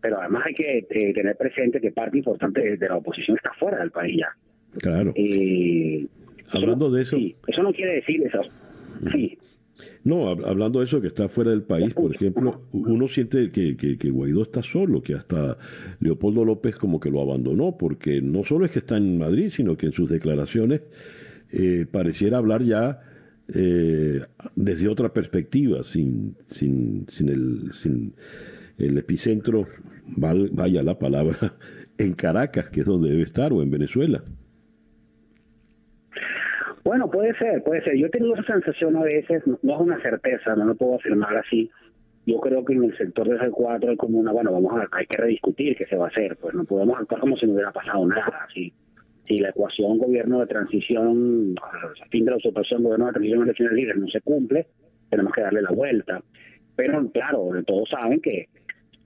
pero 0.00 0.20
además 0.20 0.44
hay 0.46 0.54
que 0.54 0.78
eh, 0.78 1.12
tener 1.14 1.36
presente 1.36 1.80
que 1.80 1.92
parte 1.92 2.18
importante 2.18 2.76
de 2.76 2.88
la 2.88 2.96
oposición 2.96 3.36
está 3.36 3.52
fuera 3.58 3.78
del 3.78 3.90
país 3.90 4.18
ya. 4.18 4.36
Claro. 4.78 5.12
Eh, 5.14 6.06
hablando 6.50 6.90
de 6.90 7.02
eso. 7.02 7.16
eso 7.46 7.62
no 7.62 7.72
quiere 7.72 7.94
decir 7.94 8.22
eso. 8.26 8.40
Sí. 9.10 9.38
No, 10.04 10.28
hablando 10.28 10.80
de 10.80 10.86
eso 10.86 11.00
que 11.00 11.06
está 11.06 11.28
fuera 11.28 11.50
del 11.50 11.62
país, 11.62 11.94
por 11.94 12.14
ejemplo, 12.14 12.60
uno 12.72 13.08
siente 13.08 13.50
que, 13.50 13.76
que, 13.76 13.96
que, 13.96 14.10
Guaidó 14.10 14.42
está 14.42 14.62
solo, 14.62 15.02
que 15.02 15.14
hasta 15.14 15.56
Leopoldo 16.00 16.44
López 16.44 16.76
como 16.76 17.00
que 17.00 17.10
lo 17.10 17.20
abandonó, 17.20 17.76
porque 17.78 18.20
no 18.20 18.44
solo 18.44 18.64
es 18.64 18.70
que 18.72 18.80
está 18.80 18.96
en 18.96 19.18
Madrid, 19.18 19.48
sino 19.48 19.76
que 19.76 19.86
en 19.86 19.92
sus 19.92 20.10
declaraciones 20.10 20.82
eh, 21.52 21.86
pareciera 21.90 22.38
hablar 22.38 22.62
ya 22.62 23.00
eh, 23.54 24.20
desde 24.56 24.88
otra 24.88 25.12
perspectiva, 25.12 25.82
sin, 25.82 26.36
sin, 26.46 27.06
sin, 27.08 27.28
el, 27.28 27.72
sin 27.72 28.14
el 28.78 28.98
epicentro, 28.98 29.66
vaya 30.16 30.82
la 30.82 30.98
palabra, 30.98 31.36
en 31.98 32.14
Caracas, 32.14 32.70
que 32.70 32.80
es 32.80 32.86
donde 32.86 33.10
debe 33.10 33.22
estar, 33.22 33.52
o 33.52 33.62
en 33.62 33.70
Venezuela. 33.70 34.22
Bueno, 36.84 37.10
puede 37.10 37.34
ser, 37.38 37.62
puede 37.62 37.82
ser. 37.84 37.96
Yo 37.96 38.06
he 38.06 38.10
tenido 38.10 38.34
esa 38.34 38.54
sensación 38.54 38.96
a 38.96 39.02
veces, 39.02 39.42
no, 39.46 39.74
es 39.74 39.80
una 39.80 40.00
certeza, 40.02 40.56
no 40.56 40.64
lo 40.64 40.74
puedo 40.74 40.96
afirmar 40.96 41.36
así. 41.36 41.70
Yo 42.26 42.40
creo 42.40 42.64
que 42.64 42.72
en 42.72 42.84
el 42.84 42.96
sector 42.96 43.28
de 43.28 43.38
C4 43.38 43.90
hay 43.90 43.96
como 43.96 44.18
una, 44.18 44.32
bueno, 44.32 44.52
vamos 44.52 44.72
a, 44.80 44.88
hay 44.96 45.06
que 45.06 45.16
rediscutir 45.16 45.76
qué 45.76 45.86
se 45.86 45.96
va 45.96 46.06
a 46.06 46.08
hacer, 46.08 46.36
pues 46.36 46.54
no 46.54 46.64
podemos 46.64 46.98
actuar 46.98 47.20
como 47.20 47.36
si 47.36 47.46
no 47.46 47.52
hubiera 47.52 47.72
pasado 47.72 48.06
nada, 48.06 48.46
así 48.48 48.72
si 49.24 49.38
la 49.38 49.50
ecuación 49.50 49.98
gobierno 49.98 50.40
de 50.40 50.46
transición, 50.46 51.54
fin 52.10 52.24
de 52.24 52.30
la 52.30 52.36
usurpación 52.36 52.82
gobierno 52.82 53.06
de 53.06 53.12
transición 53.12 53.42
elecciones 53.42 53.74
libres 53.74 53.96
no 53.96 54.08
se 54.08 54.20
cumple, 54.20 54.66
tenemos 55.10 55.32
que 55.32 55.42
darle 55.42 55.62
la 55.62 55.70
vuelta. 55.70 56.22
Pero 56.74 57.10
claro, 57.10 57.50
todos 57.66 57.88
saben 57.90 58.20
que, 58.20 58.48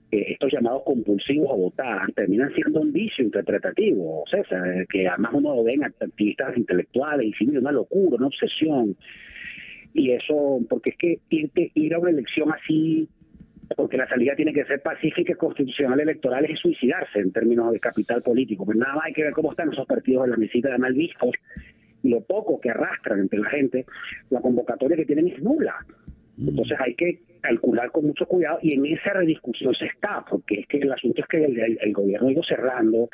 estos 0.09 0.53
llamados 0.53 0.83
compulsivos 0.85 1.49
a 1.51 1.55
votar 1.55 2.11
terminan 2.13 2.53
siendo 2.53 2.79
un 2.79 2.93
vicio 2.93 3.25
interpretativo, 3.25 4.23
sea, 4.27 4.41
que 4.89 5.05
además 5.05 5.33
uno 5.33 5.53
lo 5.53 5.63
ve 5.65 5.73
en 5.73 5.83
activistas 5.83 6.55
intelectuales 6.55 7.27
y 7.27 7.33
sin 7.33 7.57
una 7.57 7.73
locura, 7.73 8.15
una 8.15 8.27
obsesión. 8.27 8.95
Y 9.93 10.11
eso, 10.11 10.59
porque 10.69 10.91
es 10.91 10.97
que 10.97 11.19
irte, 11.29 11.71
ir 11.73 11.93
a 11.93 11.99
una 11.99 12.11
elección 12.11 12.49
así 12.53 13.09
porque 13.75 13.97
la 13.97 14.07
salida 14.07 14.35
tiene 14.35 14.53
que 14.53 14.65
ser 14.65 14.81
pacífica 14.81 15.33
y 15.33 15.35
constitucional 15.35 15.99
electoral 15.99 16.45
es 16.45 16.59
suicidarse 16.59 17.19
en 17.19 17.31
términos 17.31 17.71
de 17.71 17.79
capital 17.79 18.21
político. 18.21 18.65
Pues 18.65 18.77
nada 18.77 18.95
más 18.95 19.05
hay 19.05 19.13
que 19.13 19.23
ver 19.23 19.33
cómo 19.33 19.51
están 19.51 19.71
esos 19.71 19.85
partidos 19.85 20.25
en 20.25 20.31
la 20.31 20.37
mesita 20.37 20.69
de 20.69 20.77
malviscos 20.77 21.35
y 22.03 22.09
lo 22.09 22.21
poco 22.21 22.59
que 22.59 22.69
arrastran 22.69 23.19
entre 23.19 23.39
la 23.39 23.49
gente, 23.49 23.85
la 24.29 24.39
convocatoria 24.39 24.95
que 24.95 25.05
tienen 25.05 25.27
es 25.27 25.41
nula. 25.41 25.75
Mm. 26.37 26.49
Entonces 26.49 26.77
hay 26.79 26.95
que 26.95 27.19
calcular 27.41 27.91
con 27.91 28.05
mucho 28.05 28.25
cuidado 28.25 28.59
y 28.61 28.73
en 28.73 28.85
esa 28.85 29.13
rediscusión 29.13 29.73
se 29.75 29.85
está, 29.85 30.23
porque 30.29 30.61
es 30.61 30.67
que 30.67 30.77
el 30.77 30.91
asunto 30.91 31.21
es 31.21 31.27
que 31.27 31.43
el, 31.43 31.93
gobierno 31.93 32.27
ha 32.27 32.31
ido 32.31 32.43
cerrando 32.43 33.09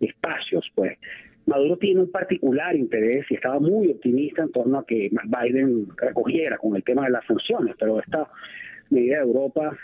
espacios, 0.00 0.70
pues. 0.74 0.98
Maduro 1.46 1.76
tiene 1.76 2.00
un 2.00 2.10
particular 2.10 2.74
interés 2.74 3.26
y 3.30 3.34
estaba 3.34 3.60
muy 3.60 3.88
optimista 3.88 4.42
en 4.42 4.50
torno 4.50 4.78
a 4.78 4.86
que 4.86 5.10
Biden 5.10 5.88
recogiera 5.94 6.56
con 6.56 6.74
el 6.74 6.82
tema 6.82 7.04
de 7.04 7.10
las 7.10 7.26
sanciones, 7.26 7.76
pero 7.78 8.00
esta 8.00 8.28
medida 8.94 9.16
de 9.16 9.22
Europa 9.22 9.76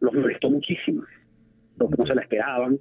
los 0.00 0.14
molestó 0.14 0.50
muchísimo, 0.50 1.02
que 1.78 1.96
no 1.96 2.06
se 2.06 2.14
la 2.14 2.22
esperaban. 2.22 2.78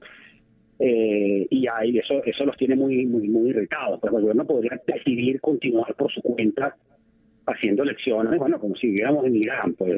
Eh, 0.78 1.48
y 1.50 1.68
ahí 1.68 1.98
eso 1.98 2.22
eso 2.26 2.46
los 2.46 2.58
tiene 2.58 2.76
muy 2.76 3.06
muy 3.06 3.30
muy 3.30 3.52
irritados 3.52 3.98
pues 4.02 4.14
el 4.14 4.20
gobierno 4.20 4.46
podría 4.46 4.78
decidir 4.86 5.40
continuar 5.40 5.96
por 5.96 6.12
su 6.12 6.22
cuenta 6.22 6.76
haciendo 7.46 7.84
elecciones 7.84 8.38
bueno 8.38 8.60
como 8.60 8.76
si 8.76 8.88
viviéramos 8.88 9.26
en 9.26 9.38
Irán 9.38 9.74
pues 9.76 9.94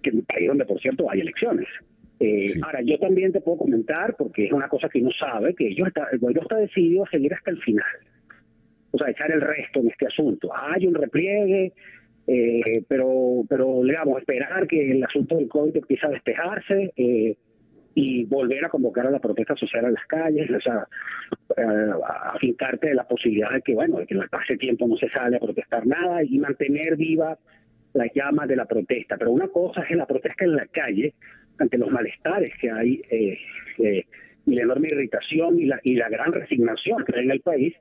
que 0.00 0.10
un 0.10 0.22
país 0.22 0.46
donde 0.46 0.64
por 0.64 0.80
cierto 0.80 1.10
hay 1.10 1.22
elecciones 1.22 1.66
eh, 2.20 2.54
ahora 2.62 2.82
yo 2.82 3.00
también 3.00 3.32
te 3.32 3.40
puedo 3.40 3.58
comentar 3.58 4.14
porque 4.16 4.44
es 4.44 4.52
una 4.52 4.68
cosa 4.68 4.88
que 4.88 5.00
uno 5.00 5.10
sabe 5.18 5.52
que 5.56 5.66
ellos 5.66 5.88
está, 5.88 6.06
el 6.12 6.20
gobierno 6.20 6.42
está 6.42 6.54
decidido 6.54 7.02
a 7.02 7.10
seguir 7.10 7.34
hasta 7.34 7.50
el 7.50 7.60
final 7.60 7.84
o 8.92 8.98
sea 8.98 9.10
echar 9.10 9.32
el 9.32 9.40
resto 9.40 9.80
en 9.80 9.88
este 9.88 10.06
asunto 10.06 10.52
hay 10.54 10.86
un 10.86 10.94
repliegue 10.94 11.72
eh, 12.30 12.84
pero, 12.86 13.42
pero 13.48 13.80
digamos, 13.82 14.18
esperar 14.18 14.66
que 14.66 14.92
el 14.92 15.02
asunto 15.02 15.36
del 15.36 15.48
COVID 15.48 15.74
empiece 15.74 16.06
a 16.06 16.10
despejarse 16.10 16.92
eh, 16.94 17.36
y 17.94 18.24
volver 18.26 18.66
a 18.66 18.68
convocar 18.68 19.06
a 19.06 19.10
la 19.10 19.18
protesta 19.18 19.56
social 19.56 19.86
a 19.86 19.90
las 19.90 20.04
calles, 20.04 20.50
o 20.50 20.60
sea, 20.60 20.86
eh, 21.56 21.90
afincarte 22.34 22.88
de 22.88 22.94
la 22.94 23.08
posibilidad 23.08 23.50
de 23.50 23.62
que, 23.62 23.74
bueno, 23.74 23.96
de 23.96 24.06
que 24.06 24.20
hace 24.30 24.58
tiempo 24.58 24.86
no 24.86 24.98
se 24.98 25.08
sale 25.08 25.38
a 25.38 25.40
protestar 25.40 25.86
nada 25.86 26.22
y 26.22 26.38
mantener 26.38 26.96
viva 26.96 27.38
las 27.94 28.12
llamas 28.14 28.46
de 28.46 28.56
la 28.56 28.66
protesta. 28.66 29.16
Pero 29.16 29.32
una 29.32 29.48
cosa 29.48 29.80
es 29.88 29.96
la 29.96 30.04
protesta 30.04 30.44
en 30.44 30.54
la 30.54 30.66
calle 30.66 31.14
ante 31.58 31.78
los 31.78 31.90
malestares 31.90 32.52
que 32.60 32.70
hay 32.70 33.00
eh, 33.10 33.38
y 34.44 34.54
la 34.54 34.62
enorme 34.62 34.88
irritación 34.88 35.58
y 35.58 35.64
la, 35.64 35.80
y 35.82 35.94
la 35.94 36.10
gran 36.10 36.32
resignación 36.32 37.06
que 37.06 37.16
hay 37.16 37.24
en 37.24 37.30
el 37.30 37.40
país, 37.40 37.74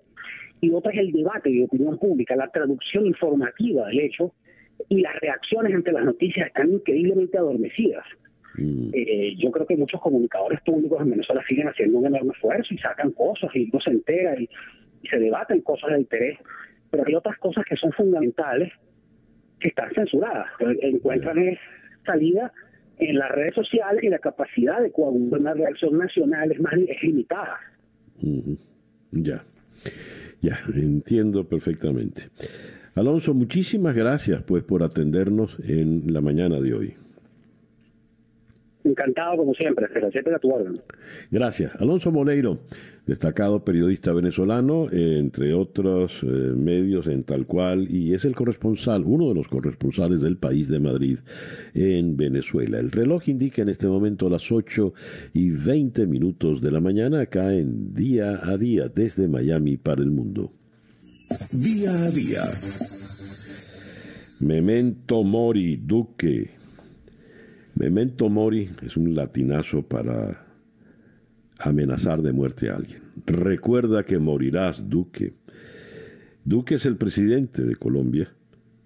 y 0.62 0.72
otra 0.72 0.91
es 0.91 0.99
el 0.99 1.12
debate 1.12 1.49
de 1.49 1.64
opinión 1.64 1.97
pública, 1.97 2.36
la 2.36 2.49
traducción 2.49 3.05
informativa 3.05 3.88
del 3.88 3.99
hecho 3.99 4.34
y 4.89 5.01
las 5.01 5.16
reacciones 5.20 5.74
ante 5.74 5.91
las 5.91 6.05
noticias 6.05 6.47
están 6.47 6.72
increíblemente 6.72 7.38
adormecidas. 7.38 8.05
Mm. 8.58 8.89
Eh, 8.93 9.36
yo 9.38 9.51
creo 9.51 9.68
que 9.68 9.78
muchos 9.78 10.01
comunicadores 10.01 10.60
públicos 10.62 10.99
en 11.01 11.12
Venezuela 11.12 11.43
siguen 11.47 11.68
haciendo 11.68 11.99
un 11.99 12.08
enorme 12.08 12.32
esfuerzo 12.34 12.74
y 12.74 12.78
sacan 12.80 13.12
cosas 13.12 13.55
y 13.55 13.68
no 13.72 13.80
se 13.80 13.91
entera 13.91 14.39
y, 14.39 14.49
se 15.10 15.20
debaten 15.20 15.62
cosas 15.62 15.91
de 15.91 15.99
interés, 15.99 16.38
pero 16.89 17.03
hay 17.08 17.16
otras 17.16 17.38
cosas 17.38 17.64
que 17.64 17.78
son 17.78 17.93
fundamentales 17.93 18.74
que 19.60 19.70
están 19.70 19.89
censuradas, 19.93 20.47
encuentran 20.82 21.58
salida 22.05 22.51
en 22.99 23.18
las 23.18 23.32
redes 23.32 23.55
sociales 23.55 24.03
y 24.03 24.10
la 24.10 24.20
capacidad 24.20 24.82
de 24.82 24.91
coagular 24.91 25.39
una 25.39 25.53
reacción 25.53 25.97
nacional 25.97 26.51
es 26.51 26.60
más 26.60 26.74
limitada. 27.01 27.58
Ya. 29.12 29.43
Ya, 30.42 30.60
entiendo 30.74 31.48
perfectamente. 31.48 32.30
Alonso, 32.96 33.34
muchísimas 33.34 33.96
gracias 33.96 34.42
pues 34.44 34.64
por 34.64 34.84
atendernos 34.84 35.58
en 35.68 36.12
la 36.14 36.22
mañana 36.22 36.60
de 36.60 36.74
hoy. 36.74 36.96
Encantado 38.84 39.38
como 39.38 39.54
siempre, 39.54 39.88
siempre 40.12 40.34
a 40.34 40.40
tu 40.40 40.50
orden. 40.50 40.74
Gracias. 41.30 41.76
Alonso 41.82 42.12
Moleiro, 42.12 42.60
destacado 43.08 43.64
periodista 43.64 44.12
venezolano, 44.12 44.89
entre 44.91 45.53
otros 45.53 46.20
eh, 46.22 46.26
medios 46.28 47.08
en 47.08 47.24
tal 47.24 47.47
cual, 47.47 47.89
y 47.89 48.14
es 48.14 48.26
el 48.26 48.36
corresponsal, 48.36 49.03
uno 49.05 49.30
de 49.30 49.36
los 49.36 49.47
corresponsales 49.47 50.22
del 50.22 50.38
país 50.38 50.68
de 50.68 50.80
Madrid 50.80 51.20
en 51.74 52.18
Venezuela. 52.18 52.80
El 52.80 52.91
reloj 52.91 53.30
indica 53.30 53.62
en 53.62 53.70
este 53.70 53.88
momento 53.88 54.30
las 54.30 54.51
8 54.51 54.93
y 55.34 55.51
20 55.51 56.05
minutos 56.05 56.62
de 56.62 56.72
la 56.72 56.82
mañana 56.82 57.22
acá 57.22 57.53
en 57.53 57.93
Día 57.93 58.41
a 58.43 58.58
Día 58.58 58.89
desde 58.89 59.28
Miami 59.30 59.78
para 59.78 60.01
el 60.01 60.12
mundo. 60.12 60.51
Día 61.53 61.91
a 61.91 62.12
Día. 62.12 62.43
Memento 64.41 65.24
Mori, 65.24 65.78
Duque. 65.78 66.51
Memento 67.76 68.28
Mori 68.28 68.70
es 68.82 68.97
un 68.97 69.16
latinazo 69.16 69.82
para 69.82 70.47
amenazar 71.60 72.22
de 72.22 72.34
muerte 72.34 72.70
a 72.70 72.76
alguien. 72.76 73.01
Recuerda 73.26 74.03
que 74.03 74.20
morirás, 74.20 74.89
Duque. 74.89 75.34
Duque 76.45 76.76
es 76.76 76.86
el 76.86 76.97
presidente 76.97 77.64
de 77.64 77.76
Colombia 77.76 78.34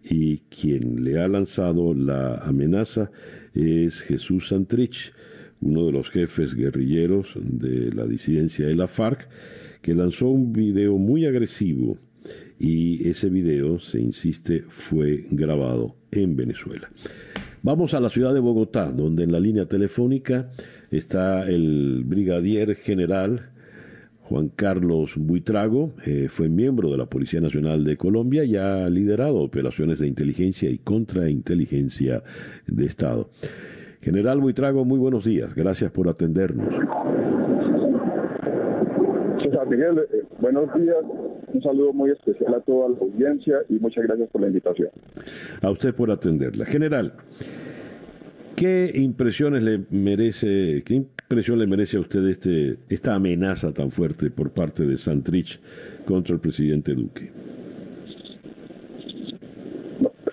y 0.03 0.39
quien 0.49 1.03
le 1.03 1.19
ha 1.19 1.27
lanzado 1.27 1.93
la 1.93 2.37
amenaza 2.37 3.11
es 3.53 4.01
Jesús 4.01 4.47
Santrich, 4.47 5.13
uno 5.61 5.85
de 5.85 5.91
los 5.91 6.09
jefes 6.09 6.55
guerrilleros 6.55 7.33
de 7.35 7.91
la 7.91 8.07
disidencia 8.07 8.65
de 8.65 8.75
la 8.75 8.87
FARC, 8.87 9.27
que 9.81 9.93
lanzó 9.93 10.29
un 10.29 10.53
video 10.53 10.97
muy 10.97 11.25
agresivo 11.25 11.97
y 12.59 13.07
ese 13.07 13.29
video, 13.29 13.79
se 13.79 13.99
insiste, 13.99 14.63
fue 14.69 15.25
grabado 15.31 15.95
en 16.11 16.35
Venezuela. 16.35 16.91
Vamos 17.63 17.93
a 17.93 17.99
la 17.99 18.09
ciudad 18.09 18.33
de 18.33 18.39
Bogotá, 18.39 18.91
donde 18.91 19.23
en 19.23 19.31
la 19.31 19.39
línea 19.39 19.67
telefónica 19.67 20.49
está 20.89 21.47
el 21.47 22.03
brigadier 22.05 22.75
general 22.75 23.51
Juan 24.23 24.49
Carlos 24.49 25.13
Buitrago, 25.15 25.91
eh, 26.05 26.27
fue 26.27 26.49
miembro 26.49 26.89
de 26.89 26.97
la 26.97 27.05
Policía 27.05 27.39
Nacional 27.39 27.83
de 27.83 27.97
Colombia 27.97 28.43
y 28.45 28.55
ha 28.55 28.89
liderado 28.89 29.35
operaciones 29.41 29.99
de 29.99 30.07
inteligencia 30.07 30.71
y 30.71 30.79
contrainteligencia 30.79 32.23
de 32.65 32.85
Estado. 32.85 33.29
General 34.01 34.39
Buitrago, 34.39 34.83
muy 34.83 34.97
buenos 34.97 35.25
días, 35.25 35.53
gracias 35.53 35.91
por 35.91 36.09
atendernos. 36.09 36.73
Eh, 39.71 40.23
buenos 40.39 40.73
días, 40.73 40.97
un 41.53 41.61
saludo 41.61 41.93
muy 41.93 42.11
especial 42.11 42.53
a 42.55 42.59
toda 42.61 42.89
la 42.89 42.97
audiencia 42.97 43.57
y 43.69 43.73
muchas 43.73 44.03
gracias 44.05 44.29
por 44.29 44.41
la 44.41 44.47
invitación. 44.47 44.89
A 45.61 45.69
usted 45.69 45.93
por 45.93 46.11
atenderla. 46.11 46.65
General, 46.65 47.13
¿qué 48.55 48.91
impresiones 48.95 49.63
le 49.63 49.85
merece, 49.89 50.83
qué 50.85 50.95
impresión 50.95 51.59
le 51.59 51.67
merece 51.67 51.97
a 51.97 52.01
usted 52.01 52.25
este, 52.27 52.77
esta 52.89 53.15
amenaza 53.15 53.73
tan 53.73 53.91
fuerte 53.91 54.29
por 54.31 54.51
parte 54.51 54.85
de 54.85 54.97
Santrich 54.97 55.59
contra 56.05 56.33
el 56.33 56.41
presidente 56.41 56.93
Duque? 56.93 57.31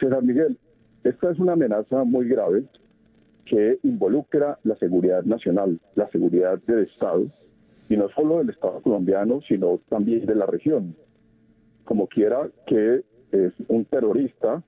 César 0.00 0.22
Miguel, 0.22 0.56
esta 1.04 1.30
es 1.30 1.38
una 1.38 1.52
amenaza 1.54 2.04
muy 2.04 2.28
grave 2.28 2.64
que 3.44 3.78
involucra 3.82 4.58
la 4.62 4.76
seguridad 4.76 5.24
nacional, 5.24 5.80
la 5.94 6.08
seguridad 6.10 6.58
del 6.66 6.84
Estado, 6.84 7.26
y 7.88 7.96
no 7.96 8.08
solo 8.10 8.38
del 8.38 8.50
Estado 8.50 8.80
colombiano, 8.82 9.40
sino 9.48 9.80
también 9.88 10.26
de 10.26 10.34
la 10.34 10.46
región 10.46 10.94
como 11.88 12.06
quiera 12.06 12.50
que 12.66 13.00
es 13.32 13.52
un 13.68 13.86
terrorista 13.86 14.62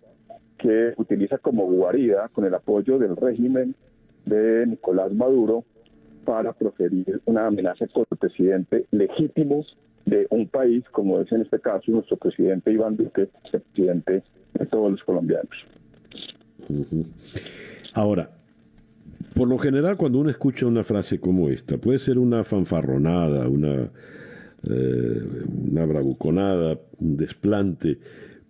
que 0.56 0.94
utiliza 0.96 1.36
como 1.36 1.66
guarida 1.66 2.30
con 2.32 2.46
el 2.46 2.54
apoyo 2.54 2.98
del 2.98 3.14
régimen 3.14 3.74
de 4.24 4.64
Nicolás 4.66 5.12
Maduro 5.12 5.64
para 6.24 6.54
proferir 6.54 7.20
una 7.26 7.46
amenaza 7.46 7.86
contra 7.88 8.08
el 8.12 8.18
presidente 8.18 8.86
legítimo 8.90 9.66
de 10.06 10.28
un 10.30 10.48
país, 10.48 10.82
como 10.92 11.20
es 11.20 11.30
en 11.30 11.42
este 11.42 11.60
caso 11.60 11.90
nuestro 11.92 12.16
presidente 12.16 12.72
Iván 12.72 12.96
Duque, 12.96 13.28
el 13.52 13.60
presidente 13.60 14.22
de 14.54 14.66
todos 14.66 14.90
los 14.90 15.04
colombianos. 15.04 15.66
Ahora, 17.92 18.30
por 19.34 19.46
lo 19.46 19.58
general 19.58 19.98
cuando 19.98 20.20
uno 20.20 20.30
escucha 20.30 20.64
una 20.66 20.84
frase 20.84 21.20
como 21.20 21.50
esta, 21.50 21.76
puede 21.76 21.98
ser 21.98 22.18
una 22.18 22.44
fanfarronada, 22.44 23.46
una 23.46 23.90
eh, 24.62 25.22
una 25.70 25.86
bravuconada, 25.86 26.78
un 26.98 27.16
desplante, 27.16 27.98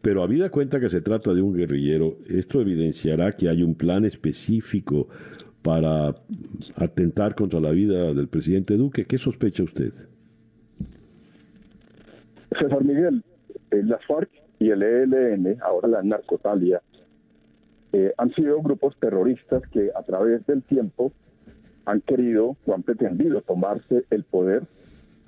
pero 0.02 0.22
habida 0.22 0.50
cuenta 0.50 0.80
que 0.80 0.88
se 0.88 1.00
trata 1.00 1.34
de 1.34 1.42
un 1.42 1.54
guerrillero, 1.54 2.16
esto 2.28 2.60
evidenciará 2.60 3.32
que 3.32 3.48
hay 3.48 3.62
un 3.62 3.74
plan 3.74 4.04
específico 4.04 5.08
para 5.62 6.14
atentar 6.76 7.34
contra 7.34 7.60
la 7.60 7.70
vida 7.70 8.14
del 8.14 8.28
presidente 8.28 8.76
Duque. 8.76 9.04
¿Qué 9.04 9.18
sospecha 9.18 9.62
usted? 9.62 9.92
César 12.58 12.82
Miguel, 12.82 13.22
las 13.70 14.04
FARC 14.06 14.30
y 14.58 14.70
el 14.70 14.82
ELN, 14.82 15.58
ahora 15.62 15.88
la 15.88 16.02
narcotalia, 16.02 16.82
eh, 17.92 18.12
han 18.16 18.32
sido 18.34 18.60
grupos 18.62 18.96
terroristas 18.98 19.62
que 19.72 19.90
a 19.94 20.02
través 20.02 20.46
del 20.46 20.62
tiempo 20.62 21.12
han 21.84 22.00
querido 22.02 22.56
o 22.66 22.74
han 22.74 22.82
pretendido 22.82 23.42
tomarse 23.42 24.04
el 24.10 24.24
poder, 24.24 24.62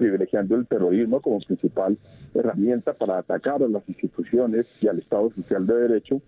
privilegiando 0.02 0.56
el 0.56 0.66
terrorismo 0.66 1.20
como 1.20 1.38
principal 1.38 1.96
herramienta 2.34 2.92
para 2.92 3.18
atacar 3.18 3.62
a 3.62 3.68
las 3.68 3.88
instituciones 3.88 4.66
y 4.80 4.88
al 4.88 4.98
Estado 4.98 5.30
Social 5.30 5.64
de 5.64 5.74
Derecho 5.74 6.20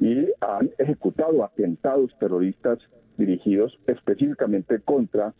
y 0.00 0.24
han 0.40 0.70
ejecutado 0.78 1.44
atentados 1.44 2.16
terroristas 2.18 2.78
dirigidos 3.18 3.78
específicamente 3.86 4.80
contra 4.80 5.34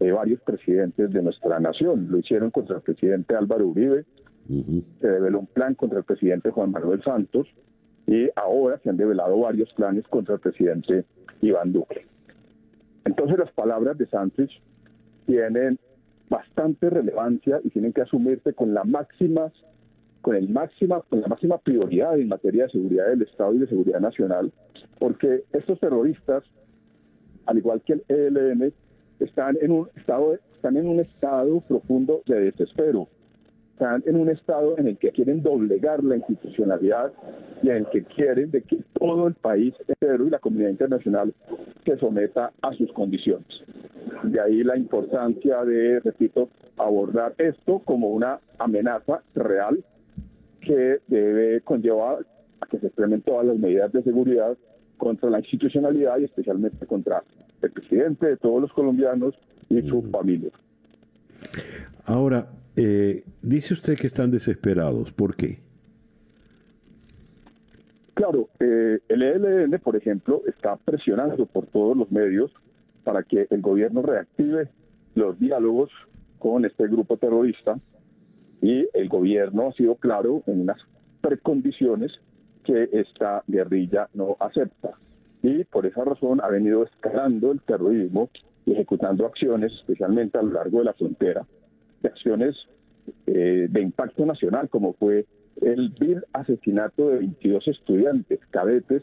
eh, 0.00 0.10
varios 0.10 0.40
presidentes 0.40 1.12
de 1.12 1.22
nuestra 1.22 1.60
nación. 1.60 2.06
Lo 2.10 2.16
hicieron 2.16 2.50
contra 2.50 2.76
el 2.76 2.82
presidente 2.82 3.36
Álvaro 3.36 3.66
Uribe, 3.66 4.06
se 4.48 5.06
develó 5.06 5.40
un 5.40 5.48
plan 5.48 5.74
contra 5.74 5.98
el 5.98 6.04
presidente 6.04 6.50
Juan 6.50 6.70
Manuel 6.70 7.02
Santos 7.02 7.46
y 8.06 8.30
ahora 8.36 8.78
se 8.78 8.88
han 8.88 8.96
develado 8.96 9.38
varios 9.38 9.70
planes 9.74 10.08
contra 10.08 10.36
el 10.36 10.40
presidente 10.40 11.04
Iván 11.42 11.74
Duque. 11.74 12.06
Entonces 13.04 13.38
las 13.38 13.52
palabras 13.52 13.98
de 13.98 14.06
Sánchez 14.06 14.48
tienen 15.26 15.78
bastante 16.28 16.90
relevancia 16.90 17.60
y 17.62 17.70
tienen 17.70 17.92
que 17.92 18.02
asumirse 18.02 18.52
con 18.54 18.74
la 18.74 18.84
máxima 18.84 19.52
con 20.22 20.34
el 20.34 20.48
máxima 20.48 21.02
con 21.02 21.20
la 21.20 21.28
máxima 21.28 21.58
prioridad 21.58 22.18
en 22.18 22.28
materia 22.28 22.64
de 22.64 22.70
seguridad 22.70 23.06
del 23.08 23.22
Estado 23.22 23.54
y 23.54 23.58
de 23.58 23.68
seguridad 23.68 24.00
nacional, 24.00 24.52
porque 24.98 25.44
estos 25.52 25.78
terroristas, 25.78 26.42
al 27.46 27.58
igual 27.58 27.80
que 27.82 27.92
el 27.92 28.04
ELN, 28.08 28.72
están 29.20 29.56
en 29.60 29.70
un 29.70 29.88
estado 29.94 30.34
están 30.34 30.76
en 30.76 30.88
un 30.88 31.00
estado 31.00 31.60
profundo 31.60 32.22
de 32.26 32.40
desespero 32.40 33.08
están 33.76 34.02
en 34.06 34.16
un 34.16 34.30
estado 34.30 34.78
en 34.78 34.86
el 34.86 34.96
que 34.96 35.10
quieren 35.10 35.42
doblegar 35.42 36.02
la 36.02 36.16
institucionalidad 36.16 37.12
y 37.62 37.68
en 37.68 37.76
el 37.76 37.86
que 37.90 38.04
quieren 38.04 38.50
de 38.50 38.62
que 38.62 38.78
todo 38.98 39.26
el 39.28 39.34
país 39.34 39.74
entero 39.86 40.26
y 40.26 40.30
la 40.30 40.38
comunidad 40.38 40.70
internacional 40.70 41.34
se 41.84 41.98
someta 41.98 42.52
a 42.62 42.72
sus 42.72 42.90
condiciones. 42.94 43.46
De 44.22 44.40
ahí 44.40 44.64
la 44.64 44.78
importancia 44.78 45.62
de, 45.64 46.00
repito, 46.00 46.48
abordar 46.78 47.34
esto 47.36 47.80
como 47.80 48.08
una 48.08 48.40
amenaza 48.58 49.20
real 49.34 49.84
que 50.62 51.00
debe 51.06 51.60
conllevar 51.60 52.24
a 52.62 52.66
que 52.66 52.78
se 52.78 52.86
extremen 52.86 53.20
todas 53.20 53.44
las 53.44 53.58
medidas 53.58 53.92
de 53.92 54.02
seguridad 54.02 54.56
contra 54.96 55.28
la 55.28 55.40
institucionalidad 55.40 56.16
y 56.18 56.24
especialmente 56.24 56.86
contra 56.86 57.22
el 57.60 57.70
presidente 57.72 58.26
de 58.26 58.36
todos 58.38 58.58
los 58.58 58.72
colombianos 58.72 59.34
y 59.68 59.82
su 59.82 60.00
familia. 60.10 60.50
Ahora, 62.06 62.46
eh, 62.76 63.24
dice 63.42 63.74
usted 63.74 63.96
que 63.96 64.06
están 64.06 64.30
desesperados. 64.30 65.12
¿Por 65.12 65.34
qué? 65.34 65.58
Claro, 68.14 68.48
eh, 68.60 68.98
el 69.08 69.22
ELN, 69.22 69.78
por 69.80 69.96
ejemplo, 69.96 70.42
está 70.46 70.76
presionando 70.76 71.46
por 71.46 71.66
todos 71.66 71.96
los 71.96 72.10
medios 72.10 72.50
para 73.04 73.22
que 73.22 73.46
el 73.50 73.60
gobierno 73.60 74.02
reactive 74.02 74.68
los 75.14 75.38
diálogos 75.38 75.90
con 76.38 76.64
este 76.64 76.86
grupo 76.88 77.16
terrorista 77.16 77.78
y 78.62 78.88
el 78.94 79.08
gobierno 79.08 79.68
ha 79.68 79.72
sido 79.72 79.96
claro 79.96 80.42
en 80.46 80.62
unas 80.62 80.78
precondiciones 81.20 82.12
que 82.64 82.88
esta 82.92 83.42
guerrilla 83.46 84.08
no 84.14 84.36
acepta. 84.40 84.92
Y 85.42 85.64
por 85.64 85.86
esa 85.86 86.04
razón 86.04 86.40
ha 86.42 86.48
venido 86.48 86.84
escalando 86.84 87.52
el 87.52 87.60
terrorismo 87.60 88.28
y 88.64 88.72
ejecutando 88.72 89.26
acciones, 89.26 89.72
especialmente 89.72 90.38
a 90.38 90.42
lo 90.42 90.52
largo 90.52 90.78
de 90.78 90.84
la 90.84 90.94
frontera, 90.94 91.46
de 92.02 92.08
acciones 92.08 92.56
eh, 93.26 93.68
de 93.70 93.80
impacto 93.80 94.26
nacional, 94.26 94.68
como 94.68 94.94
fue 94.94 95.26
el 95.60 95.90
vil 95.90 96.22
asesinato 96.32 97.08
de 97.08 97.18
22 97.18 97.68
estudiantes, 97.68 98.40
cadetes 98.50 99.02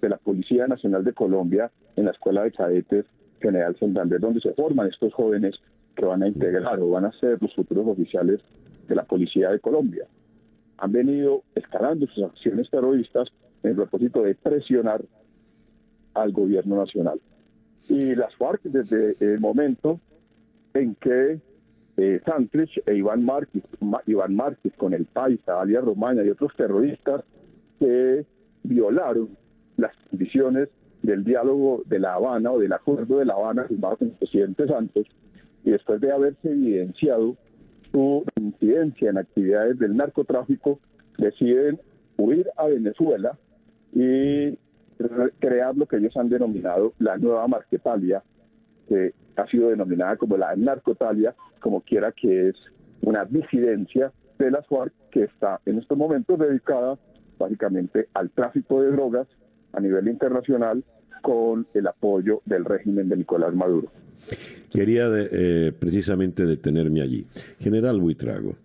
de 0.00 0.08
la 0.08 0.16
Policía 0.16 0.66
Nacional 0.66 1.04
de 1.04 1.12
Colombia 1.12 1.70
en 1.96 2.04
la 2.04 2.12
Escuela 2.12 2.44
de 2.44 2.52
Cadetes 2.52 3.06
General 3.40 3.76
Santander, 3.78 4.20
donde 4.20 4.40
se 4.40 4.52
forman 4.52 4.88
estos 4.88 5.12
jóvenes 5.14 5.56
que 5.96 6.04
van 6.04 6.22
a 6.22 6.28
integrar 6.28 6.78
o 6.80 6.90
van 6.90 7.06
a 7.06 7.12
ser 7.12 7.38
los 7.40 7.54
futuros 7.54 7.86
oficiales 7.86 8.40
de 8.86 8.94
la 8.94 9.04
Policía 9.04 9.50
de 9.50 9.60
Colombia. 9.60 10.06
Han 10.78 10.92
venido 10.92 11.42
escalando 11.54 12.06
sus 12.06 12.24
acciones 12.24 12.70
terroristas 12.70 13.28
en 13.62 13.70
el 13.70 13.76
propósito 13.76 14.22
de 14.22 14.34
presionar 14.36 15.02
al 16.14 16.32
gobierno 16.32 16.76
nacional. 16.76 17.20
Y 17.88 18.14
las 18.14 18.34
FARC, 18.36 18.62
desde 18.62 19.16
el 19.20 19.40
momento 19.40 20.00
en 20.74 20.94
que 20.94 21.40
eh, 21.98 22.20
Santrich 22.24 22.80
e 22.86 22.94
Iván 22.94 23.24
Márquez, 23.24 23.64
Iván 24.06 24.36
Márquez 24.36 24.72
con 24.76 24.94
el 24.94 25.04
Paisa, 25.04 25.60
alias 25.60 25.84
Romana 25.84 26.22
y 26.22 26.30
otros 26.30 26.54
terroristas 26.56 27.24
que 27.80 28.24
violaron 28.62 29.30
las 29.76 29.94
condiciones 30.08 30.68
del 31.02 31.24
diálogo 31.24 31.82
de 31.86 31.98
La 31.98 32.14
Habana 32.14 32.52
o 32.52 32.60
del 32.60 32.72
acuerdo 32.72 33.18
de 33.18 33.24
La 33.24 33.34
Habana 33.34 33.64
firmado 33.64 33.96
con 33.96 34.08
el 34.08 34.14
presidente 34.14 34.68
Santos 34.68 35.06
y 35.64 35.72
después 35.72 36.00
de 36.00 36.12
haberse 36.12 36.52
evidenciado 36.52 37.36
su 37.90 38.24
incidencia 38.40 39.10
en 39.10 39.18
actividades 39.18 39.78
del 39.80 39.96
narcotráfico, 39.96 40.78
deciden 41.16 41.80
huir 42.16 42.48
a 42.56 42.66
Venezuela 42.66 43.36
y 43.92 44.56
crear 45.40 45.76
lo 45.76 45.86
que 45.86 45.96
ellos 45.96 46.16
han 46.16 46.28
denominado 46.28 46.92
la 47.00 47.16
nueva 47.16 47.48
Marquetalia, 47.48 48.22
que 48.88 49.14
ha 49.38 49.46
sido 49.46 49.70
denominada 49.70 50.16
como 50.16 50.36
la 50.36 50.54
narcotalia, 50.56 51.34
como 51.60 51.80
quiera 51.80 52.12
que 52.12 52.48
es 52.48 52.56
una 53.02 53.24
disidencia 53.24 54.12
de 54.38 54.50
las 54.50 54.66
FARC 54.66 54.92
que 55.10 55.24
está 55.24 55.60
en 55.64 55.78
estos 55.78 55.96
momentos 55.96 56.38
dedicada 56.38 56.98
básicamente 57.38 58.08
al 58.14 58.30
tráfico 58.30 58.82
de 58.82 58.90
drogas 58.90 59.28
a 59.72 59.80
nivel 59.80 60.08
internacional 60.08 60.82
con 61.22 61.66
el 61.74 61.86
apoyo 61.86 62.42
del 62.44 62.64
régimen 62.64 63.08
de 63.08 63.16
Nicolás 63.16 63.54
Maduro. 63.54 63.90
Quería 64.72 65.08
eh, 65.12 65.72
precisamente 65.78 66.44
detenerme 66.44 67.00
allí. 67.00 67.26
General 67.58 67.98
Buitrago, 68.00 68.56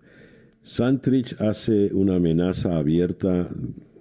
Santrich 0.63 1.39
hace 1.39 1.91
una 1.93 2.15
amenaza 2.15 2.77
abierta, 2.77 3.47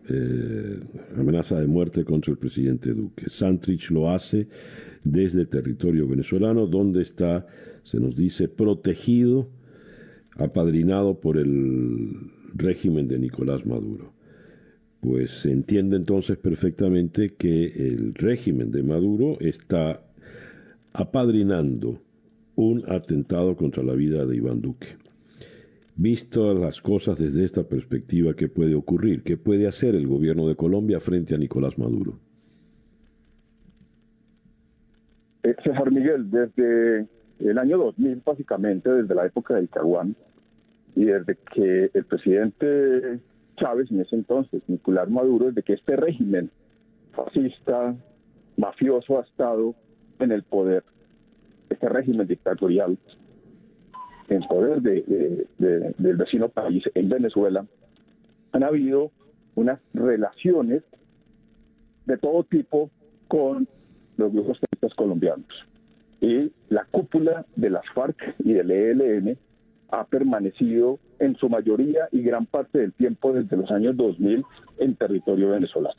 eh, 0.08 0.80
amenaza 1.16 1.60
de 1.60 1.66
muerte 1.66 2.04
contra 2.04 2.32
el 2.32 2.38
presidente 2.38 2.92
Duque. 2.92 3.28
Santrich 3.28 3.90
lo 3.90 4.10
hace 4.10 4.48
desde 5.04 5.46
territorio 5.46 6.06
venezolano, 6.06 6.66
donde 6.66 7.02
está, 7.02 7.46
se 7.82 7.98
nos 7.98 8.16
dice, 8.16 8.48
protegido, 8.48 9.48
apadrinado 10.36 11.20
por 11.20 11.38
el 11.38 12.30
régimen 12.54 13.08
de 13.08 13.18
Nicolás 13.18 13.66
Maduro. 13.66 14.12
Pues 15.00 15.30
se 15.42 15.50
entiende 15.50 15.96
entonces 15.96 16.36
perfectamente 16.38 17.34
que 17.34 17.66
el 17.66 18.14
régimen 18.14 18.70
de 18.70 18.82
Maduro 18.82 19.36
está 19.40 20.04
apadrinando 20.92 22.00
un 22.54 22.84
atentado 22.86 23.56
contra 23.56 23.82
la 23.82 23.94
vida 23.94 24.26
de 24.26 24.36
Iván 24.36 24.60
Duque. 24.60 24.88
Visto 25.96 26.54
las 26.54 26.80
cosas 26.80 27.18
desde 27.18 27.44
esta 27.44 27.64
perspectiva, 27.64 28.34
¿qué 28.34 28.48
puede 28.48 28.74
ocurrir? 28.74 29.22
¿Qué 29.22 29.36
puede 29.36 29.66
hacer 29.66 29.94
el 29.94 30.06
gobierno 30.06 30.48
de 30.48 30.56
Colombia 30.56 31.00
frente 31.00 31.34
a 31.34 31.38
Nicolás 31.38 31.78
Maduro? 31.78 32.18
Eh, 35.42 35.56
César 35.64 35.90
Miguel, 35.90 36.30
desde 36.30 37.06
el 37.40 37.58
año 37.58 37.78
2000, 37.78 38.22
básicamente, 38.24 38.90
desde 38.90 39.14
la 39.14 39.26
época 39.26 39.54
del 39.54 39.68
Caguán, 39.68 40.14
y 40.94 41.06
desde 41.06 41.36
que 41.52 41.90
el 41.92 42.04
presidente 42.04 43.18
Chávez, 43.56 43.90
en 43.90 44.00
ese 44.00 44.16
entonces, 44.16 44.62
Nicolás 44.68 45.10
Maduro, 45.10 45.46
desde 45.46 45.62
que 45.62 45.72
este 45.74 45.96
régimen 45.96 46.50
fascista, 47.12 47.94
mafioso 48.56 49.18
ha 49.18 49.22
estado 49.22 49.74
en 50.18 50.32
el 50.32 50.42
poder, 50.42 50.84
este 51.70 51.88
régimen 51.88 52.26
dictatorial, 52.26 52.98
en 54.28 54.42
poder 54.42 54.80
de, 54.80 55.46
del 55.58 56.16
vecino 56.16 56.48
país, 56.48 56.84
en 56.94 57.08
Venezuela, 57.08 57.66
han 58.52 58.62
habido 58.62 59.10
unas 59.54 59.80
relaciones 59.92 60.82
de 62.06 62.18
todo 62.18 62.44
tipo 62.44 62.90
con 63.28 63.68
los 64.22 64.32
grupos 64.32 64.58
terroristas 64.60 64.94
colombianos. 64.94 65.46
Y 66.20 66.52
la 66.68 66.84
cúpula 66.90 67.44
de 67.56 67.70
las 67.70 67.84
FARC 67.94 68.36
y 68.38 68.52
del 68.52 68.70
ELN 68.70 69.36
ha 69.90 70.04
permanecido 70.04 70.98
en 71.18 71.36
su 71.36 71.48
mayoría 71.48 72.08
y 72.12 72.22
gran 72.22 72.46
parte 72.46 72.78
del 72.78 72.92
tiempo 72.92 73.32
desde 73.32 73.56
los 73.56 73.70
años 73.70 73.96
2000 73.96 74.44
en 74.78 74.94
territorio 74.96 75.50
venezolano. 75.50 75.94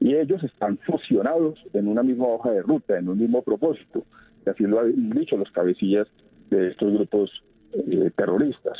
Y 0.00 0.14
ellos 0.14 0.42
están 0.44 0.78
fusionados 0.78 1.58
en 1.72 1.88
una 1.88 2.02
misma 2.02 2.26
hoja 2.26 2.50
de 2.50 2.62
ruta, 2.62 2.98
en 2.98 3.08
un 3.08 3.18
mismo 3.18 3.42
propósito. 3.42 4.04
Y 4.44 4.50
así 4.50 4.64
lo 4.64 4.80
han 4.80 5.10
dicho 5.10 5.36
los 5.36 5.50
cabecillas 5.52 6.06
de 6.50 6.68
estos 6.68 6.92
grupos 6.92 7.30
eh, 7.72 8.10
terroristas. 8.14 8.78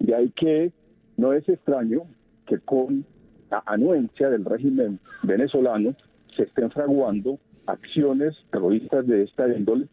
Y 0.00 0.12
hay 0.12 0.30
que 0.30 0.72
no 1.16 1.32
es 1.32 1.48
extraño 1.48 2.02
que 2.46 2.58
con 2.58 3.04
la 3.50 3.62
anuencia 3.66 4.28
del 4.28 4.44
régimen 4.44 4.98
venezolano 5.22 5.94
se 6.36 6.42
estén 6.42 6.70
fraguando 6.70 7.38
acciones 7.66 8.34
terroristas 8.50 9.06
de 9.06 9.22
esta 9.22 9.48
índole 9.48 9.86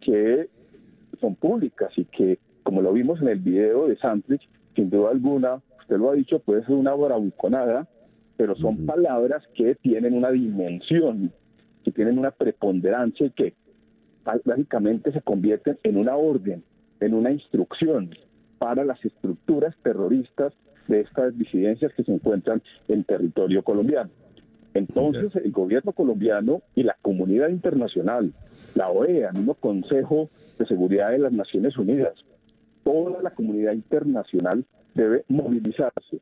que 0.00 0.48
son 1.20 1.34
públicas 1.34 1.92
y 1.96 2.04
que, 2.06 2.38
como 2.62 2.82
lo 2.82 2.92
vimos 2.92 3.20
en 3.20 3.28
el 3.28 3.38
video 3.38 3.88
de 3.88 3.96
Santrich, 3.96 4.48
sin 4.74 4.90
duda 4.90 5.10
alguna, 5.10 5.60
usted 5.80 5.98
lo 5.98 6.10
ha 6.10 6.14
dicho, 6.14 6.38
puede 6.38 6.64
ser 6.64 6.74
una 6.74 6.94
bravuconada 6.94 7.86
pero 8.40 8.56
son 8.56 8.86
palabras 8.86 9.46
que 9.54 9.74
tienen 9.74 10.14
una 10.14 10.30
dimensión, 10.30 11.30
que 11.84 11.92
tienen 11.92 12.18
una 12.18 12.30
preponderancia 12.30 13.26
y 13.26 13.30
que 13.32 13.52
básicamente 14.24 15.12
se 15.12 15.20
convierten 15.20 15.76
en 15.82 15.98
una 15.98 16.16
orden, 16.16 16.64
en 17.00 17.12
una 17.12 17.32
instrucción 17.32 18.14
para 18.58 18.82
las 18.82 19.04
estructuras 19.04 19.76
terroristas 19.82 20.54
de 20.88 21.00
estas 21.00 21.36
disidencias 21.36 21.92
que 21.92 22.02
se 22.02 22.14
encuentran 22.14 22.62
en 22.88 23.04
territorio 23.04 23.62
colombiano. 23.62 24.08
Entonces, 24.74 25.34
el 25.36 25.50
gobierno 25.50 25.92
colombiano 25.92 26.62
y 26.74 26.84
la 26.84 26.96
comunidad 27.02 27.48
internacional, 27.48 28.32
la 28.74 28.88
OEA, 28.88 29.30
el 29.30 29.38
mismo 29.38 29.54
Consejo 29.54 30.30
de 30.58 30.66
Seguridad 30.66 31.10
de 31.10 31.18
las 31.18 31.32
Naciones 31.32 31.76
Unidas, 31.76 32.14
toda 32.84 33.20
la 33.22 33.30
comunidad 33.30 33.72
internacional 33.72 34.64
debe 34.94 35.24
movilizarse 35.28 36.20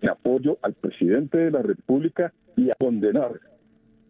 en 0.00 0.08
apoyo 0.08 0.58
al 0.62 0.74
presidente 0.74 1.38
de 1.38 1.50
la 1.50 1.62
República 1.62 2.32
y 2.56 2.70
a 2.70 2.74
condenar 2.74 3.40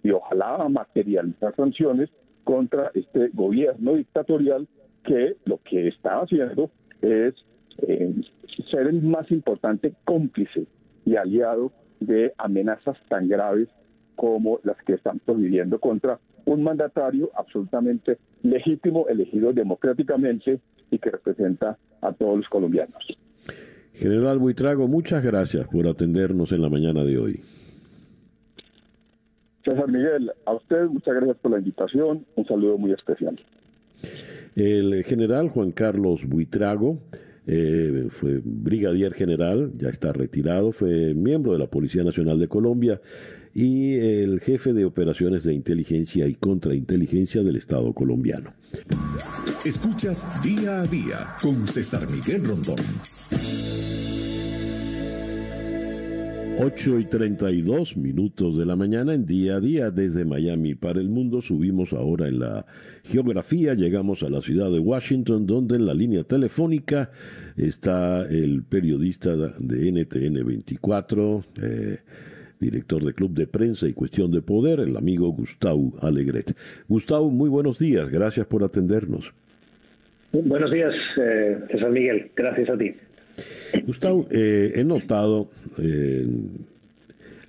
y 0.03 0.11
ojalá 0.11 0.57
a 0.57 0.69
materializar 0.69 1.55
sanciones 1.57 2.11
contra 2.45 2.91
este 2.95 3.29
gobierno 3.33 3.95
dictatorial 3.95 4.69
que 5.05 5.37
lo 5.45 5.61
que 5.63 5.89
está 5.89 6.21
haciendo 6.21 6.71
es 7.03 7.35
eh, 7.87 8.15
ser 8.71 8.87
el 8.87 9.03
más 9.03 9.31
importante 9.31 9.95
cómplice 10.05 10.67
y 11.05 11.17
aliado 11.17 11.73
de 12.01 12.33
amenazas 12.39 12.97
tan 13.09 13.29
graves 13.29 13.69
como 14.17 14.61
las 14.65 14.77
que 14.85 14.95
estamos 14.95 15.23
viviendo 15.27 15.79
contra 15.79 16.19
un 16.45 16.63
mandatario 16.63 17.31
absolutamente 17.37 18.19
legítimo, 18.43 19.07
elegido 19.09 19.53
democráticamente 19.53 20.61
y 20.91 20.99
que 20.99 21.11
representa 21.11 21.77
a 22.01 22.13
todos 22.13 22.39
los 22.39 22.49
colombianos. 22.49 23.05
General 23.93 24.39
Buitrago, 24.39 24.89
muchas 24.89 25.23
gracias 25.23 25.67
por 25.69 25.87
atendernos 25.87 26.53
en 26.53 26.63
la 26.63 26.69
mañana 26.69 27.05
de 27.05 27.19
hoy. 27.19 27.41
César 29.65 29.89
Miguel, 29.89 30.33
a 30.47 30.55
usted 30.55 30.87
muchas 30.87 31.15
gracias 31.15 31.37
por 31.39 31.51
la 31.51 31.59
invitación, 31.59 32.25
un 32.37 32.47
saludo 32.47 32.79
muy 32.79 32.93
especial. 32.93 33.39
El 34.57 35.05
general 35.05 35.51
Juan 35.51 35.73
Carlos 35.73 36.27
Buitrago 36.27 36.99
eh, 37.51 38.09
fue 38.11 38.43
brigadier 38.45 39.15
general, 39.15 39.73
ya 39.79 39.89
está 39.89 40.13
retirado, 40.13 40.71
fue 40.71 41.15
miembro 41.15 41.53
de 41.53 41.59
la 41.59 41.67
Policía 41.67 42.05
Nacional 42.05 42.39
de 42.39 42.47
Colombia 42.47 43.01
y 43.55 43.95
el 43.95 44.41
jefe 44.41 44.75
de 44.75 44.85
operaciones 44.85 45.45
de 45.45 45.55
inteligencia 45.55 46.29
y 46.29 46.35
contrainteligencia 46.35 47.43
del 47.43 47.57
Estado 47.57 47.95
colombiano. 47.95 48.53
Escuchas 49.65 50.27
día 50.43 50.83
a 50.83 50.87
día 50.87 51.37
con 51.41 51.67
César 51.67 52.07
Miguel 52.11 52.45
Rondón. 52.45 52.77
8 56.61 56.99
y 56.99 57.05
32 57.05 57.97
minutos 57.97 58.59
de 58.59 58.67
la 58.67 58.75
mañana 58.75 59.15
en 59.15 59.27
día 59.27 59.57
a 59.57 59.61
día 59.61 59.93
desde 59.93 60.25
Miami 60.25 60.75
para 60.75 60.99
el 60.99 61.09
mundo. 61.09 61.41
Subimos 61.41 61.93
ahora 61.93 62.27
en 62.27 62.41
la 62.41 62.67
geografía, 63.05 63.75
llegamos 63.75 64.25
a 64.25 64.29
la 64.29 64.41
ciudad 64.41 64.69
de 64.69 64.81
Washington, 64.81 65.47
donde 65.47 65.77
en 65.77 65.87
la 65.87 65.95
línea 65.95 66.25
telefónica 66.25 67.13
está 67.57 68.23
el 68.23 68.65
periodista 68.65 69.37
de 69.37 69.93
NTN 69.93 70.45
24, 70.45 71.45
eh, 71.63 71.99
director 72.59 73.05
de 73.05 73.15
Club 73.15 73.35
de 73.35 73.47
Prensa 73.47 73.87
y 73.87 73.93
Cuestión 73.93 74.33
de 74.33 74.43
Poder, 74.43 74.81
el 74.81 74.97
amigo 74.97 75.29
Gustavo 75.29 75.93
Alegret. 76.03 76.57
Gustavo, 76.89 77.31
muy 77.31 77.49
buenos 77.49 77.79
días, 77.79 78.09
gracias 78.11 78.47
por 78.47 78.65
atendernos. 78.65 79.33
Buenos 80.33 80.73
días, 80.73 80.93
eh, 81.23 81.57
Miguel, 81.89 82.33
gracias 82.35 82.69
a 82.69 82.77
ti. 82.77 82.95
Gustavo, 83.87 84.27
eh, 84.31 84.73
he 84.77 84.85
notado 84.85 85.51
eh, 85.79 86.27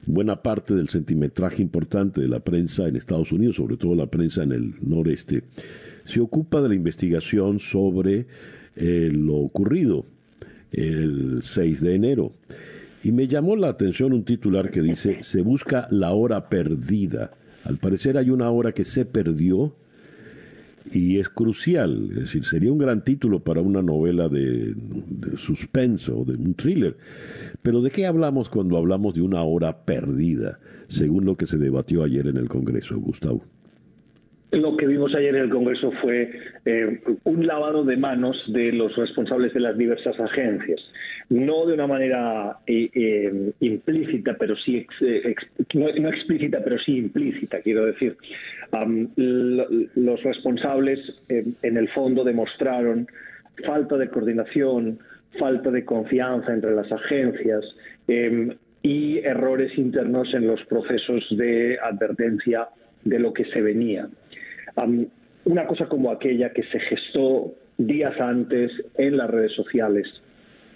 buena 0.05 0.41
parte 0.41 0.73
del 0.73 0.89
centimetraje 0.89 1.61
importante 1.61 2.21
de 2.21 2.27
la 2.27 2.39
prensa 2.39 2.87
en 2.87 2.95
Estados 2.95 3.31
Unidos, 3.31 3.55
sobre 3.57 3.77
todo 3.77 3.95
la 3.95 4.07
prensa 4.07 4.43
en 4.43 4.51
el 4.51 4.73
noreste, 4.81 5.43
se 6.05 6.19
ocupa 6.19 6.61
de 6.61 6.69
la 6.69 6.75
investigación 6.75 7.59
sobre 7.59 8.25
eh, 8.75 9.09
lo 9.13 9.35
ocurrido 9.35 10.05
el 10.71 11.41
6 11.41 11.81
de 11.81 11.95
enero. 11.95 12.33
Y 13.03 13.11
me 13.11 13.27
llamó 13.27 13.55
la 13.55 13.69
atención 13.69 14.13
un 14.13 14.23
titular 14.23 14.71
que 14.71 14.81
dice, 14.81 15.23
se 15.23 15.41
busca 15.41 15.87
la 15.91 16.11
hora 16.11 16.49
perdida. 16.49 17.31
Al 17.63 17.77
parecer 17.77 18.17
hay 18.17 18.29
una 18.29 18.49
hora 18.49 18.71
que 18.71 18.85
se 18.85 19.05
perdió 19.05 19.73
y 20.91 21.19
es 21.19 21.29
crucial, 21.29 22.09
es 22.11 22.19
decir, 22.21 22.45
sería 22.45 22.71
un 22.71 22.77
gran 22.77 23.03
título 23.03 23.43
para 23.43 23.61
una 23.61 23.81
novela 23.81 24.29
de, 24.29 24.75
suspenso 25.37 26.19
o 26.19 26.25
de 26.25 26.35
un 26.35 26.53
thriller. 26.55 26.97
Pero 27.61 27.81
¿de 27.81 27.91
qué 27.91 28.05
hablamos 28.05 28.49
cuando 28.49 28.77
hablamos 28.77 29.13
de 29.13 29.21
una 29.21 29.43
hora 29.43 29.85
perdida, 29.85 30.59
según 30.87 31.25
lo 31.25 31.35
que 31.37 31.45
se 31.45 31.57
debatió 31.57 32.03
ayer 32.03 32.27
en 32.27 32.37
el 32.37 32.49
Congreso, 32.49 32.99
Gustavo? 32.99 33.43
Lo 34.51 34.75
que 34.77 34.87
vimos 34.87 35.13
ayer 35.13 35.35
en 35.35 35.43
el 35.43 35.49
Congreso 35.49 35.91
fue 36.01 36.31
eh, 36.65 37.01
un 37.23 37.45
lavado 37.45 37.83
de 37.83 37.97
manos 37.97 38.35
de 38.47 38.71
los 38.71 38.95
responsables 38.95 39.53
de 39.53 39.59
las 39.59 39.77
diversas 39.77 40.19
agencias 40.19 40.81
no 41.29 41.65
de 41.67 41.73
una 41.73 41.87
manera 41.87 42.57
eh, 42.65 42.89
eh, 42.93 43.51
implícita, 43.59 44.35
pero 44.37 44.55
sí 44.55 44.85
no, 45.73 45.87
explícita, 46.09 46.59
pero 46.63 46.79
sí 46.79 46.97
implícita, 46.97 47.61
quiero 47.61 47.85
decir. 47.85 48.17
los 49.15 50.23
responsables, 50.23 50.99
en 51.27 51.77
el 51.77 51.87
fondo, 51.89 52.23
demostraron 52.23 53.07
falta 53.65 53.97
de 53.97 54.09
coordinación, 54.09 54.99
falta 55.37 55.69
de 55.69 55.85
confianza 55.85 56.51
entre 56.51 56.71
las 56.71 56.91
agencias 56.91 57.63
em, 58.07 58.55
y 58.81 59.19
errores 59.19 59.77
internos 59.77 60.33
en 60.33 60.47
los 60.47 60.63
procesos 60.65 61.25
de 61.31 61.77
advertencia 61.79 62.69
de 63.03 63.19
lo 63.19 63.33
que 63.33 63.45
se 63.45 63.61
venía. 63.61 64.07
Una 65.45 65.65
cosa 65.67 65.87
como 65.87 66.11
aquella 66.11 66.51
que 66.51 66.63
se 66.63 66.79
gestó 66.79 67.53
días 67.77 68.19
antes 68.19 68.71
en 68.97 69.17
las 69.17 69.29
redes 69.29 69.53
sociales 69.53 70.07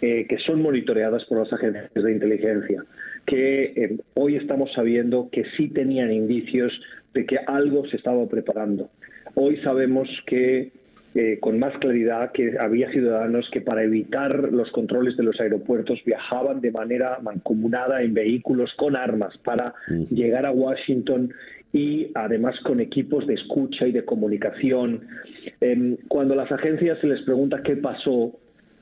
eh, 0.05 0.25
que 0.27 0.37
son 0.39 0.61
monitoreadas 0.61 1.23
por 1.29 1.39
las 1.39 1.53
agencias 1.53 1.89
de 1.93 2.11
inteligencia, 2.11 2.83
que 3.25 3.63
eh, 3.63 3.97
hoy 4.15 4.35
estamos 4.35 4.69
sabiendo 4.73 5.29
que 5.31 5.45
sí 5.55 5.69
tenían 5.69 6.11
indicios 6.11 6.73
de 7.13 7.25
que 7.25 7.37
algo 7.37 7.87
se 7.87 7.95
estaba 7.95 8.27
preparando. 8.27 8.89
Hoy 9.35 9.55
sabemos 9.63 10.09
que 10.27 10.73
eh, 11.15 11.37
con 11.39 11.57
más 11.57 11.77
claridad 11.77 12.33
que 12.33 12.57
había 12.59 12.91
ciudadanos 12.91 13.49
que 13.53 13.61
para 13.61 13.83
evitar 13.83 14.51
los 14.51 14.69
controles 14.71 15.15
de 15.15 15.23
los 15.23 15.39
aeropuertos 15.39 16.03
viajaban 16.05 16.59
de 16.59 16.71
manera 16.71 17.19
mancomunada 17.21 18.01
en 18.01 18.13
vehículos 18.13 18.73
con 18.75 18.97
armas 18.97 19.37
para 19.37 19.73
llegar 20.09 20.45
a 20.45 20.51
Washington 20.51 21.33
y 21.73 22.11
además 22.13 22.55
con 22.61 22.79
equipos 22.79 23.25
de 23.25 23.33
escucha 23.33 23.87
y 23.87 23.91
de 23.91 24.05
comunicación. 24.05 25.07
Em, 25.59 25.97
cuando 26.07 26.35
las 26.35 26.51
agencias 26.51 26.99
se 27.01 27.07
les 27.07 27.21
pregunta 27.23 27.63
qué 27.63 27.75
pasó, 27.75 28.31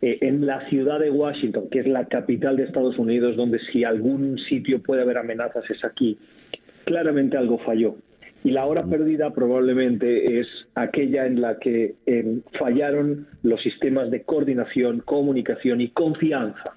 eh, 0.01 0.17
en 0.21 0.45
la 0.45 0.67
ciudad 0.69 0.99
de 0.99 1.09
Washington, 1.09 1.69
que 1.71 1.79
es 1.79 1.87
la 1.87 2.05
capital 2.05 2.57
de 2.57 2.63
Estados 2.63 2.97
Unidos, 2.99 3.37
donde 3.37 3.59
si 3.71 3.85
algún 3.85 4.37
sitio 4.49 4.81
puede 4.81 5.03
haber 5.03 5.17
amenazas 5.17 5.63
es 5.69 5.83
aquí, 5.85 6.17
claramente 6.83 7.37
algo 7.37 7.59
falló. 7.59 7.95
Y 8.43 8.51
la 8.51 8.65
hora 8.65 8.83
perdida 8.83 9.31
probablemente 9.33 10.39
es 10.39 10.47
aquella 10.75 11.27
en 11.27 11.39
la 11.39 11.59
que 11.59 11.93
em, 12.07 12.41
fallaron 12.59 13.27
los 13.43 13.61
sistemas 13.61 14.09
de 14.11 14.23
coordinación, 14.23 15.01
comunicación 15.01 15.79
y 15.79 15.89
confianza 15.89 16.75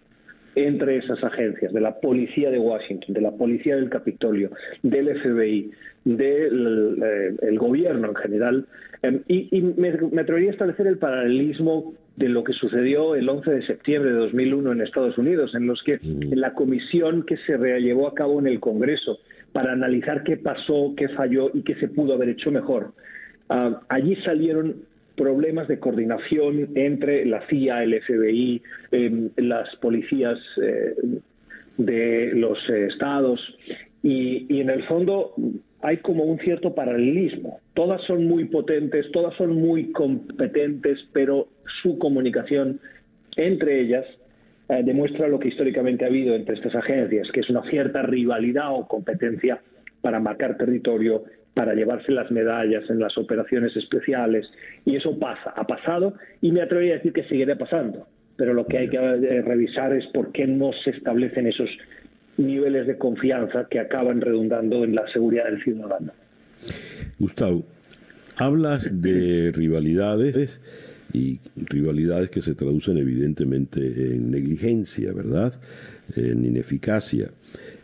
entre 0.57 0.99
esas 0.99 1.23
agencias, 1.23 1.73
de 1.73 1.81
la 1.81 2.01
Policía 2.01 2.51
de 2.51 2.59
Washington, 2.59 3.15
de 3.15 3.21
la 3.21 3.33
Policía 3.33 3.77
del 3.77 3.91
Capitolio, 3.91 4.51
del 4.83 5.21
FBI, 5.21 5.71
del 6.05 7.03
eh, 7.03 7.57
gobierno 7.57 8.09
en 8.09 8.15
general. 8.15 8.67
Em, 9.03 9.21
y, 9.29 9.61
me, 9.61 9.93
me, 10.13 10.21
atrevería 10.23 10.51
a 10.51 10.53
establecer 10.53 10.87
el 10.87 10.99
paralelismo 10.99 11.95
de 12.17 12.29
lo 12.29 12.45
que 12.45 12.53
sucedió 12.53 13.15
el 13.15 13.29
11 13.29 13.51
de 13.51 13.67
septiembre 13.67 14.13
de 14.13 14.19
2001 14.19 14.73
en 14.73 14.81
Estados 14.81 15.19
Unidos, 15.19 15.55
en 15.55 15.67
los 15.67 15.83
que 15.83 15.99
mm. 16.01 16.33
en 16.33 16.41
la 16.41 16.55
comisión 16.55 17.25
que 17.25 17.37
se 17.39 17.59
llevó 17.81 18.09
a 18.09 18.15
cabo 18.15 18.39
en 18.39 18.47
el 18.47 18.61
Congreso 18.61 19.19
para 19.53 19.73
analizar 19.73 20.23
qué 20.25 20.37
pasó, 20.37 20.95
qué 20.97 21.09
falló 21.09 21.51
y 21.55 21.63
qué 21.63 21.75
se 21.77 21.89
pudo 21.89 22.15
haber 22.15 22.31
hecho 22.31 22.51
mejor, 22.51 22.93
ah, 23.49 23.81
allí 23.89 24.17
salieron 24.25 24.77
problemas 25.17 25.69
de 25.69 25.79
coordinación 25.79 26.71
entre 26.75 27.25
la 27.25 27.47
CIA, 27.49 27.85
el 27.85 27.95
FBI, 28.03 28.63
em, 28.93 29.31
las 29.37 29.75
policías 29.77 30.39
eh, 30.63 30.95
de 31.77 32.33
los 32.35 32.59
eh, 32.69 32.87
estados 32.87 33.41
y, 34.03 34.61
en 34.61 34.71
el 34.71 34.85
fondo 34.85 35.35
hay 35.83 35.99
como 35.99 36.25
un 36.25 36.39
cierto 36.39 36.75
paralelismo. 36.75 37.61
Todas 37.75 38.03
son 38.03 38.27
muy 38.27 38.47
potentes, 38.47 39.11
todas 39.13 39.35
son 39.37 39.55
muy 39.55 39.93
competentes, 39.93 40.99
pero 41.13 41.49
su 41.83 41.99
comunicación 41.99 42.81
entre 43.37 43.81
ellas 43.81 44.05
eh, 44.69 44.83
demuestra 44.85 45.29
lo 45.29 45.39
que 45.39 45.49
históricamente 45.49 46.05
ha 46.05 46.09
habido 46.09 46.35
entre 46.35 46.55
estas 46.55 46.75
agencias, 46.75 47.31
que 47.33 47.41
es 47.41 47.51
una 47.51 47.63
cierta 47.69 48.03
rivalidad 48.03 48.75
o 48.75 48.87
competencia 48.87 49.61
para 50.01 50.21
marcar 50.21 50.57
territorio, 50.57 51.25
para 51.55 51.75
llevarse 51.75 52.13
las 52.13 52.31
medallas 52.31 52.85
en 52.91 52.99
las 52.99 53.17
operaciones 53.17 53.75
especiales. 53.77 54.47
Y 54.85 54.97
eso 54.97 55.19
pasa, 55.19 55.51
ha 55.57 55.67
pasado 55.67 56.15
y 56.41 56.53
me 56.53 56.61
atrevería 56.63 56.95
a 56.95 56.97
decir 56.97 57.13
que 57.13 57.25
seguirá 57.25 57.57
pasando. 57.57 58.07
Pero 58.37 58.53
lo 58.53 58.67
que 58.67 58.79
hay 58.79 58.89
que 58.89 58.97
eh, 58.97 59.43
revisar 59.43 59.95
es 59.95 60.07
por 60.09 60.33
qué 60.33 60.47
no 60.47 60.73
se 60.83 60.91
establecen 60.91 61.47
esos 61.47 61.71
niveles 62.37 62.87
de 62.89 62.99
confianza 62.99 63.69
que 63.71 63.79
acaban 63.79 64.21
redundando 64.21 64.83
en 64.83 64.97
la 64.97 65.07
seguridad 65.13 65.45
del 65.45 65.63
ciudadano. 65.63 66.13
Gustavo, 67.19 67.65
hablas 68.37 69.01
de 69.01 69.53
rivalidades 69.53 70.61
y 71.13 71.39
rivalidades 71.57 72.31
que 72.31 72.43
se 72.43 72.55
traducen 72.55 72.99
evidentemente 72.99 73.81
en 73.81 74.33
negligencia, 74.33 75.13
¿verdad? 75.13 75.55
En 76.17 76.45
ineficacia. 76.45 77.31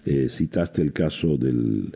Eh, 0.04 0.28
citaste 0.28 0.82
el 0.82 0.92
caso 0.92 1.36
del 1.36 1.92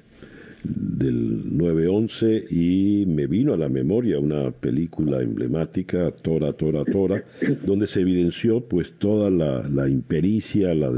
del 0.65 1.53
9-11 1.53 2.51
y 2.51 3.05
me 3.07 3.27
vino 3.27 3.53
a 3.53 3.57
la 3.57 3.69
memoria 3.69 4.19
una 4.19 4.51
película 4.51 5.21
emblemática, 5.21 6.11
Tora, 6.11 6.55
Tora, 6.55 6.85
Tora, 6.85 7.23
donde 7.65 7.87
se 7.87 8.01
evidenció 8.01 8.63
pues 8.63 8.95
toda 8.99 9.31
la, 9.31 9.89
impericia, 9.89 10.75
la, 10.75 10.91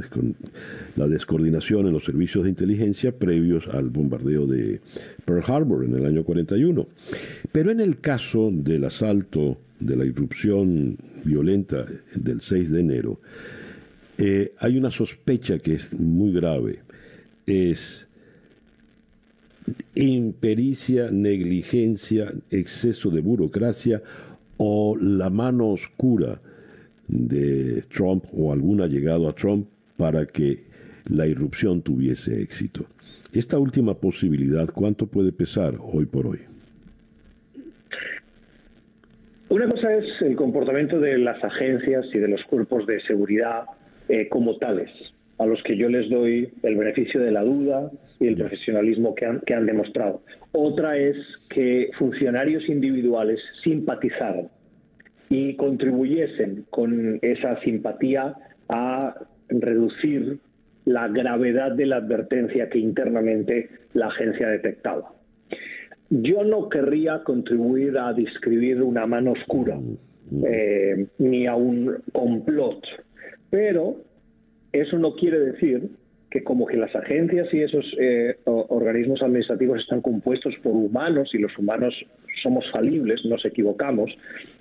la 0.94 1.08
descoordinación 1.08 1.86
en 1.86 1.92
los 1.92 2.04
servicios 2.04 2.44
de 2.44 2.50
inteligencia 2.50 3.18
previos 3.18 3.66
al 3.68 3.90
bombardeo 3.90 4.46
de 4.46 4.80
Pearl 5.24 5.42
Harbor 5.46 5.84
en 5.84 5.94
el 5.94 6.06
año 6.06 6.24
41. 6.24 6.86
Pero 7.50 7.70
en 7.70 7.80
el 7.80 8.00
caso 8.00 8.50
del 8.52 8.84
asalto, 8.84 9.58
de 9.80 9.96
la 9.96 10.06
irrupción 10.06 10.96
violenta 11.24 11.84
del 12.14 12.40
6 12.40 12.70
de 12.70 12.80
enero, 12.80 13.20
eh, 14.18 14.52
hay 14.58 14.78
una 14.78 14.90
sospecha 14.90 15.58
que 15.58 15.74
es 15.74 15.92
muy 15.92 16.32
grave. 16.32 16.80
Es 17.46 18.05
impericia, 19.94 21.10
negligencia, 21.10 22.32
exceso 22.50 23.10
de 23.10 23.20
burocracia 23.20 24.02
o 24.58 24.96
la 24.96 25.30
mano 25.30 25.68
oscura 25.70 26.40
de 27.08 27.82
Trump 27.82 28.24
o 28.32 28.52
alguna 28.52 28.86
llegado 28.86 29.28
a 29.28 29.34
Trump 29.34 29.68
para 29.96 30.26
que 30.26 30.64
la 31.08 31.26
irrupción 31.26 31.82
tuviese 31.82 32.40
éxito. 32.42 32.86
Esta 33.32 33.58
última 33.58 33.94
posibilidad, 33.94 34.68
¿cuánto 34.70 35.06
puede 35.06 35.32
pesar 35.32 35.74
hoy 35.80 36.06
por 36.06 36.26
hoy? 36.26 36.40
Una 39.48 39.68
cosa 39.70 39.94
es 39.94 40.04
el 40.22 40.36
comportamiento 40.36 40.98
de 40.98 41.18
las 41.18 41.42
agencias 41.42 42.06
y 42.12 42.18
de 42.18 42.28
los 42.28 42.42
cuerpos 42.44 42.86
de 42.86 43.00
seguridad 43.02 43.64
eh, 44.08 44.28
como 44.28 44.56
tales 44.56 44.90
a 45.38 45.46
los 45.46 45.62
que 45.62 45.76
yo 45.76 45.88
les 45.88 46.08
doy 46.08 46.48
el 46.62 46.76
beneficio 46.76 47.20
de 47.20 47.30
la 47.30 47.42
duda 47.42 47.90
y 48.20 48.28
el 48.28 48.36
profesionalismo 48.36 49.14
que 49.14 49.26
han, 49.26 49.40
que 49.40 49.54
han 49.54 49.66
demostrado. 49.66 50.22
Otra 50.52 50.96
es 50.96 51.16
que 51.50 51.90
funcionarios 51.98 52.68
individuales 52.68 53.40
simpatizaran 53.62 54.48
y 55.28 55.56
contribuyesen 55.56 56.64
con 56.70 57.18
esa 57.22 57.60
simpatía 57.60 58.34
a 58.68 59.14
reducir 59.48 60.38
la 60.84 61.08
gravedad 61.08 61.72
de 61.72 61.86
la 61.86 61.96
advertencia 61.96 62.68
que 62.68 62.78
internamente 62.78 63.68
la 63.92 64.06
agencia 64.06 64.48
detectaba. 64.48 65.12
Yo 66.10 66.44
no 66.44 66.68
querría 66.68 67.24
contribuir 67.24 67.98
a 67.98 68.12
describir 68.12 68.82
una 68.82 69.06
mano 69.06 69.32
oscura 69.32 69.76
mm, 69.76 69.96
mm. 70.30 70.44
Eh, 70.46 71.06
ni 71.18 71.46
a 71.46 71.56
un 71.56 71.96
complot, 72.12 72.80
pero 73.50 74.05
eso 74.72 74.98
no 74.98 75.14
quiere 75.14 75.38
decir 75.40 75.88
que 76.30 76.42
como 76.42 76.66
que 76.66 76.76
las 76.76 76.94
agencias 76.94 77.48
y 77.52 77.62
esos 77.62 77.84
eh, 77.98 78.36
organismos 78.44 79.22
administrativos 79.22 79.80
están 79.80 80.02
compuestos 80.02 80.54
por 80.62 80.72
humanos 80.72 81.30
y 81.32 81.38
los 81.38 81.56
humanos 81.56 81.94
somos 82.42 82.64
falibles, 82.70 83.24
nos 83.24 83.44
equivocamos 83.44 84.10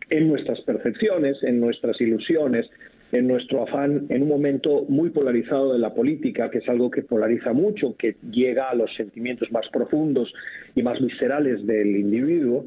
en 0.10 0.27
nuestras 0.27 0.61
percepciones, 0.61 1.41
en 1.44 1.60
nuestras 1.60 1.99
ilusiones, 1.99 2.69
en 3.11 3.27
nuestro 3.27 3.64
afán 3.64 4.06
en 4.10 4.23
un 4.23 4.30
momento 4.30 4.86
muy 4.90 5.10
polarizado 5.10 5.73
de 5.73 5.80
la 5.80 5.94
política, 5.94 6.49
que 6.49 6.60
es 6.60 6.69
algo 6.69 6.90
que 6.91 7.02
polariza 7.02 7.53
mucho, 7.53 7.95
que 7.98 8.15
llega 8.32 8.69
a 8.69 8.76
los 8.76 8.94
sentimientos 8.95 9.52
más 9.52 9.68
profundos 9.69 10.34
y 10.76 10.84
más 10.84 10.99
viscerales 11.02 11.65
del 11.65 11.95
individuo, 11.95 12.65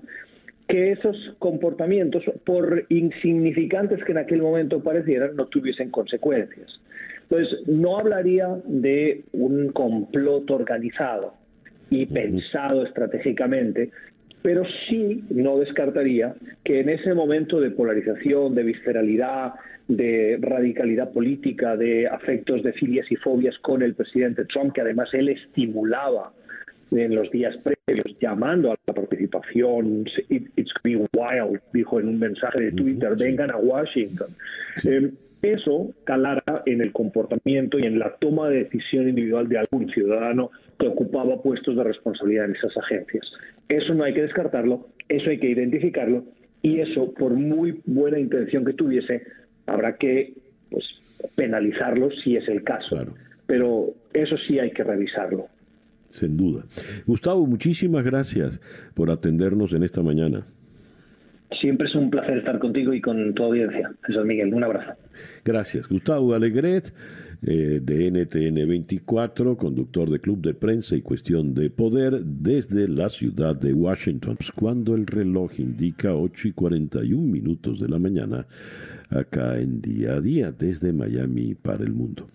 que 0.69 0.93
esos 0.93 1.17
comportamientos, 1.39 2.25
por 2.45 2.85
insignificantes 2.89 4.05
que 4.05 4.13
en 4.13 4.19
aquel 4.19 4.43
momento 4.43 4.83
parecieran, 4.83 5.35
no 5.35 5.47
tuviesen 5.47 5.91
consecuencias. 5.91 6.81
Entonces, 7.31 7.69
no 7.69 7.99
hablaría 7.99 8.49
de 8.65 9.25
un 9.33 9.71
complot 9.73 10.51
organizado 10.51 11.35
y 11.91 12.07
pensado 12.07 12.85
estratégicamente, 12.85 13.91
pero 14.43 14.63
sí 14.89 15.25
no 15.31 15.59
descartaría 15.59 16.35
que 16.65 16.81
en 16.81 16.89
ese 16.89 17.13
momento 17.13 17.61
de 17.61 17.71
polarización, 17.71 18.55
de 18.55 18.63
visceralidad, 18.63 19.55
de 19.89 20.39
radicalidad 20.41 21.13
política, 21.13 21.77
de 21.77 22.07
afectos 22.07 22.63
de 22.63 22.73
filias 22.73 23.11
y 23.11 23.17
fobias 23.17 23.59
con 23.59 23.83
el 23.83 23.95
presidente 23.95 24.45
Trump, 24.45 24.73
que 24.73 24.83
además 24.83 25.09
él 25.13 25.29
estimulaba 25.29 26.33
en 26.91 27.15
los 27.15 27.31
días 27.31 27.55
previos, 27.59 28.17
llamando 28.21 28.73
a 28.73 28.77
la 28.87 28.95
participación, 28.95 30.07
it's 30.29 30.73
going 30.83 31.07
wild, 31.15 31.61
dijo 31.73 32.01
en 32.01 32.09
un 32.09 32.19
mensaje 32.19 32.61
de 32.61 32.73
Twitter, 32.73 33.15
vengan 33.19 33.51
a 33.51 33.57
Washington. 33.57 34.29
Eh, 34.85 35.11
eso 35.43 35.95
calara 36.05 36.63
en 36.67 36.81
el 36.81 36.93
comportamiento 36.93 37.79
y 37.79 37.85
en 37.85 37.99
la 37.99 38.17
toma 38.17 38.49
de 38.49 38.65
decisión 38.65 39.09
individual 39.09 39.49
de 39.49 39.59
algún 39.59 39.89
ciudadano 39.91 40.51
que 40.79 40.87
ocupaba 40.87 41.43
puestos 41.43 41.77
de 41.77 41.85
responsabilidad 41.85 42.47
en 42.47 42.57
esas 42.57 42.77
agencias. 42.77 43.25
Eso 43.69 43.95
no 43.95 44.05
hay 44.05 44.15
que 44.15 44.23
descartarlo, 44.23 44.89
eso 45.09 45.31
hay 45.31 45.39
que 45.39 45.51
identificarlo 45.51 46.25
y 46.63 46.81
eso, 46.81 47.13
por 47.15 47.35
muy 47.35 47.81
buena 47.87 48.19
intención 48.19 48.65
que 48.65 48.73
tuviese, 48.73 49.23
habrá 49.67 49.97
que 49.97 50.35
pues, 50.71 50.85
penalizarlo 51.37 52.11
si 52.25 52.37
es 52.37 52.49
el 52.49 52.65
caso. 52.65 52.97
Pero 53.47 53.95
eso 54.13 54.37
sí 54.47 54.59
hay 54.59 54.73
que 54.73 54.85
revisarlo. 54.85 55.47
Sin 56.09 56.37
duda. 56.37 56.65
Gustavo, 57.07 57.47
muchísimas 57.47 58.05
gracias 58.05 58.61
por 58.95 59.11
atendernos 59.11 59.73
en 59.73 59.83
esta 59.83 60.03
mañana. 60.03 60.47
Siempre 61.61 61.89
es 61.89 61.95
un 61.95 62.11
placer 62.11 62.39
estar 62.39 62.59
contigo 62.59 62.93
y 62.93 63.01
con 63.01 63.33
tu 63.35 63.43
audiencia. 63.43 63.91
Jesús 64.07 64.25
Miguel, 64.25 64.53
un 64.53 64.65
abrazo. 64.65 64.93
Gracias. 65.45 65.89
Gustavo 65.89 66.35
Alegret, 66.35 66.93
eh, 67.43 67.81
de 67.83 68.11
NTN 68.11 68.69
24, 68.69 69.57
conductor 69.57 70.11
de 70.11 70.21
Club 70.21 70.43
de 70.43 70.53
Prensa 70.53 70.95
y 70.95 71.01
Cuestión 71.01 71.55
de 71.55 71.71
Poder, 71.71 72.23
desde 72.23 72.87
la 72.87 73.09
ciudad 73.09 73.57
de 73.57 73.73
Washington. 73.73 74.37
Cuando 74.55 74.95
el 74.95 75.07
reloj 75.07 75.59
indica 75.59 76.15
8 76.15 76.49
y 76.49 76.53
41 76.53 77.23
minutos 77.23 77.81
de 77.81 77.89
la 77.89 77.99
mañana, 77.99 78.47
acá 79.09 79.59
en 79.59 79.81
día 79.81 80.15
a 80.17 80.21
día, 80.21 80.53
desde 80.53 80.93
Miami 80.93 81.55
para 81.55 81.83
el 81.83 81.93
mundo. 81.93 82.29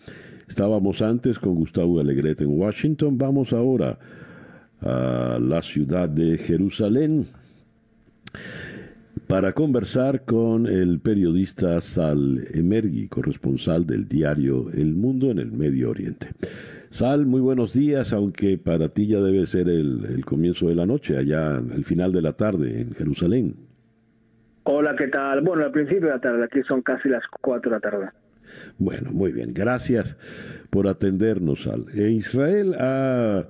Estábamos 0.50 1.04
antes 1.04 1.38
con 1.38 1.54
Gustavo 1.54 2.00
Alegret 2.00 2.42
en 2.42 2.60
Washington. 2.60 3.18
Vamos 3.18 3.54
ahora 3.54 4.00
a 4.82 5.40
la 5.40 5.62
ciudad 5.62 6.10
de 6.10 6.38
Jerusalén 6.40 7.28
para 9.34 9.54
conversar 9.54 10.26
con 10.26 10.68
el 10.68 11.00
periodista 11.00 11.82
Sal 11.82 12.44
Emergui, 12.54 13.08
corresponsal 13.08 13.88
del 13.88 14.08
diario 14.08 14.70
El 14.72 14.94
Mundo 14.94 15.32
en 15.32 15.40
el 15.40 15.52
Medio 15.52 15.90
Oriente. 15.90 16.28
Sal, 16.92 17.26
muy 17.26 17.42
buenos 17.42 17.74
días, 17.74 18.14
aunque 18.14 18.60
para 18.60 18.90
ti 18.90 19.08
ya 19.08 19.22
debe 19.22 19.48
ser 19.48 19.70
el, 19.70 20.24
comienzo 20.24 20.68
de 20.68 20.76
la 20.76 20.86
noche, 20.86 21.18
allá 21.18 21.58
el 21.58 21.84
final 21.84 22.12
de 22.12 22.22
la 22.22 22.34
tarde 22.34 22.82
en 22.82 22.94
Jerusalén. 22.94 23.56
Hola, 24.66 24.96
¿qué 24.96 25.08
tal? 25.08 25.42
Bueno, 25.42 25.64
al 25.64 25.72
principio 25.72 26.10
de 26.10 26.14
la 26.14 26.22
tarde, 26.22 26.44
aquí 26.44 26.62
son 26.68 26.84
casi 26.84 27.10
las 27.10 27.24
cuatro 27.42 27.72
de 27.72 27.78
la 27.78 27.82
tarde. 27.82 28.10
Bueno, 28.78 29.12
muy 29.12 29.32
bien, 29.32 29.52
gracias 29.52 30.16
por 30.70 30.88
atendernos, 30.88 31.64
Sal. 31.64 31.86
E 31.96 32.12
Israel 32.12 32.76
ha 32.80 33.48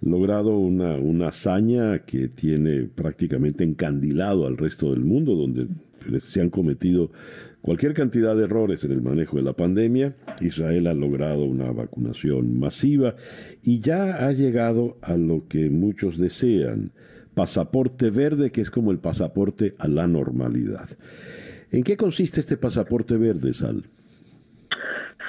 logrado 0.00 0.56
una, 0.56 0.96
una 0.96 1.28
hazaña 1.28 2.00
que 2.00 2.28
tiene 2.28 2.84
prácticamente 2.84 3.64
encandilado 3.64 4.46
al 4.46 4.56
resto 4.56 4.90
del 4.90 5.04
mundo, 5.04 5.34
donde 5.34 5.68
se 6.20 6.40
han 6.40 6.50
cometido 6.50 7.10
cualquier 7.60 7.94
cantidad 7.94 8.36
de 8.36 8.44
errores 8.44 8.84
en 8.84 8.92
el 8.92 9.02
manejo 9.02 9.36
de 9.36 9.42
la 9.42 9.52
pandemia. 9.52 10.16
Israel 10.40 10.88
ha 10.88 10.94
logrado 10.94 11.44
una 11.44 11.70
vacunación 11.70 12.58
masiva 12.58 13.14
y 13.62 13.78
ya 13.78 14.26
ha 14.26 14.32
llegado 14.32 14.98
a 15.00 15.16
lo 15.16 15.46
que 15.48 15.70
muchos 15.70 16.18
desean, 16.18 16.92
pasaporte 17.34 18.10
verde, 18.10 18.50
que 18.50 18.60
es 18.60 18.70
como 18.70 18.90
el 18.90 18.98
pasaporte 18.98 19.74
a 19.78 19.88
la 19.88 20.06
normalidad. 20.06 20.90
¿En 21.70 21.84
qué 21.84 21.96
consiste 21.96 22.40
este 22.40 22.56
pasaporte 22.56 23.16
verde, 23.16 23.54
Sal? 23.54 23.84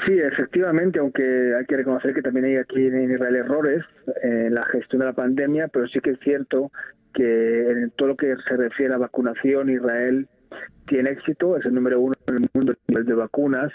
Sí, 0.05 0.19
efectivamente, 0.19 0.99
aunque 0.99 1.55
hay 1.55 1.65
que 1.65 1.77
reconocer 1.77 2.13
que 2.13 2.21
también 2.21 2.45
hay 2.45 2.57
aquí 2.57 2.88
en 2.88 3.11
Israel 3.11 3.35
errores 3.35 3.84
en 4.21 4.53
la 4.53 4.65
gestión 4.65 4.99
de 4.99 5.05
la 5.05 5.13
pandemia, 5.13 5.69
pero 5.69 5.88
sí 5.88 5.99
que 6.01 6.11
es 6.11 6.19
cierto 6.19 6.71
que 7.13 7.71
en 7.71 7.91
todo 7.91 8.09
lo 8.09 8.17
que 8.17 8.35
se 8.47 8.57
refiere 8.57 8.93
a 8.93 8.97
vacunación, 8.97 9.69
Israel 9.69 10.27
tiene 10.88 11.11
éxito, 11.11 11.57
es 11.57 11.65
el 11.65 11.75
número 11.75 12.01
uno 12.01 12.13
en 12.27 12.35
el 12.35 12.49
mundo 12.53 12.73
a 12.73 12.91
nivel 12.91 13.05
de 13.05 13.13
vacunas. 13.13 13.71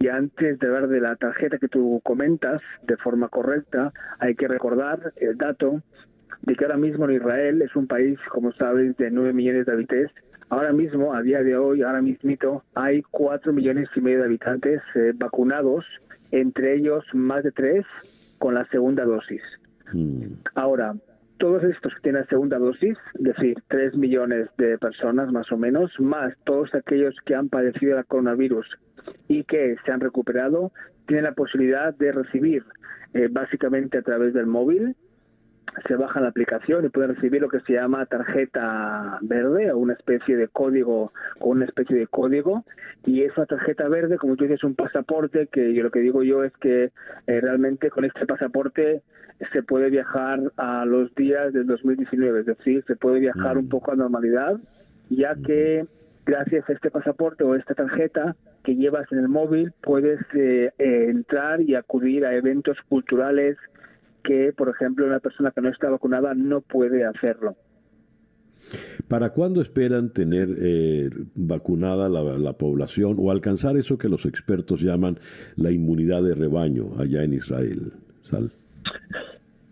Y 0.00 0.06
antes 0.08 0.60
de 0.60 0.66
hablar 0.66 0.88
de 0.88 1.00
la 1.00 1.16
tarjeta 1.16 1.58
que 1.58 1.66
tú 1.66 2.00
comentas 2.04 2.60
de 2.86 2.96
forma 2.98 3.28
correcta, 3.28 3.92
hay 4.20 4.36
que 4.36 4.46
recordar 4.46 5.12
el 5.16 5.36
dato 5.36 5.82
de 6.42 6.54
que 6.54 6.64
ahora 6.64 6.76
mismo 6.76 7.06
en 7.06 7.16
Israel 7.16 7.62
es 7.62 7.74
un 7.74 7.88
país, 7.88 8.16
como 8.28 8.52
sabes, 8.52 8.96
de 8.96 9.10
9 9.10 9.32
millones 9.32 9.66
de 9.66 9.72
habitantes 9.72 10.12
Ahora 10.50 10.72
mismo, 10.72 11.14
a 11.14 11.22
día 11.22 11.42
de 11.42 11.56
hoy, 11.56 11.82
ahora 11.82 12.00
mismito, 12.00 12.64
hay 12.74 13.02
cuatro 13.02 13.52
millones 13.52 13.88
y 13.94 14.00
medio 14.00 14.20
de 14.20 14.24
habitantes 14.24 14.80
eh, 14.94 15.12
vacunados 15.14 15.84
entre 16.30 16.76
ellos 16.76 17.04
más 17.12 17.42
de 17.44 17.52
tres 17.52 17.84
con 18.38 18.54
la 18.54 18.66
segunda 18.68 19.04
dosis. 19.04 19.42
Mm. 19.92 20.34
Ahora, 20.54 20.94
todos 21.38 21.62
estos 21.64 21.94
que 21.94 22.00
tienen 22.00 22.26
segunda 22.26 22.58
dosis, 22.58 22.96
es 23.14 23.22
decir, 23.22 23.62
3 23.68 23.96
millones 23.96 24.48
de 24.58 24.76
personas 24.78 25.32
más 25.32 25.50
o 25.52 25.56
menos, 25.56 25.90
más 26.00 26.34
todos 26.44 26.74
aquellos 26.74 27.14
que 27.24 27.34
han 27.34 27.48
padecido 27.48 27.98
el 27.98 28.04
coronavirus 28.06 28.66
y 29.28 29.44
que 29.44 29.76
se 29.84 29.92
han 29.92 30.00
recuperado, 30.00 30.72
tienen 31.06 31.24
la 31.24 31.32
posibilidad 31.32 31.94
de 31.94 32.12
recibir 32.12 32.64
eh, 33.14 33.28
básicamente 33.30 33.98
a 33.98 34.02
través 34.02 34.34
del 34.34 34.46
móvil 34.46 34.96
se 35.86 35.96
baja 35.96 36.20
la 36.20 36.28
aplicación 36.28 36.84
y 36.84 36.88
pueden 36.88 37.14
recibir 37.14 37.40
lo 37.40 37.48
que 37.48 37.60
se 37.60 37.74
llama 37.74 38.06
tarjeta 38.06 39.18
verde 39.22 39.70
o 39.72 39.78
una 39.78 39.94
especie 39.94 40.36
de 40.36 40.48
código 40.48 41.12
o 41.40 41.48
una 41.48 41.64
especie 41.64 41.96
de 41.96 42.06
código. 42.06 42.64
Y 43.04 43.22
esa 43.22 43.46
tarjeta 43.46 43.88
verde 43.88 44.18
como 44.18 44.36
tú 44.36 44.44
dices 44.44 44.58
es 44.58 44.64
un 44.64 44.74
pasaporte 44.74 45.48
que 45.52 45.74
yo 45.74 45.82
lo 45.82 45.90
que 45.90 46.00
digo 46.00 46.22
yo 46.22 46.44
es 46.44 46.52
que 46.58 46.90
eh, 47.26 47.40
realmente 47.40 47.90
con 47.90 48.04
este 48.04 48.26
pasaporte 48.26 49.02
se 49.52 49.62
puede 49.62 49.90
viajar 49.90 50.40
a 50.56 50.84
los 50.84 51.14
días 51.14 51.52
del 51.52 51.66
2019 51.66 52.40
es 52.40 52.46
decir 52.46 52.84
se 52.86 52.96
puede 52.96 53.20
viajar 53.20 53.56
un 53.56 53.68
poco 53.68 53.92
a 53.92 53.96
normalidad 53.96 54.58
ya 55.10 55.36
que 55.36 55.86
gracias 56.26 56.68
a 56.68 56.72
este 56.72 56.90
pasaporte 56.90 57.44
o 57.44 57.54
esta 57.54 57.74
tarjeta 57.74 58.34
que 58.64 58.74
llevas 58.74 59.10
en 59.12 59.18
el 59.18 59.28
móvil 59.28 59.72
puedes 59.80 60.20
eh, 60.34 60.72
eh, 60.78 61.06
entrar 61.08 61.60
y 61.60 61.74
acudir 61.74 62.26
a 62.26 62.34
eventos 62.34 62.76
culturales 62.88 63.56
que, 64.28 64.52
por 64.52 64.68
ejemplo, 64.68 65.06
una 65.06 65.20
persona 65.20 65.50
que 65.52 65.62
no 65.62 65.70
está 65.70 65.88
vacunada 65.88 66.34
no 66.34 66.60
puede 66.60 67.02
hacerlo. 67.06 67.56
¿Para 69.08 69.30
cuándo 69.30 69.62
esperan 69.62 70.12
tener 70.12 70.48
eh, 70.60 71.08
vacunada 71.34 72.10
la, 72.10 72.22
la, 72.36 72.52
población 72.52 73.16
o 73.18 73.30
alcanzar 73.30 73.78
eso 73.78 73.96
que 73.96 74.10
los 74.10 74.26
expertos 74.26 74.82
llaman 74.82 75.18
la 75.56 75.70
inmunidad 75.70 76.22
de 76.22 76.34
rebaño 76.34 76.92
allá 76.98 77.22
en 77.22 77.32
Israel? 77.32 77.92
Sal. 78.20 78.52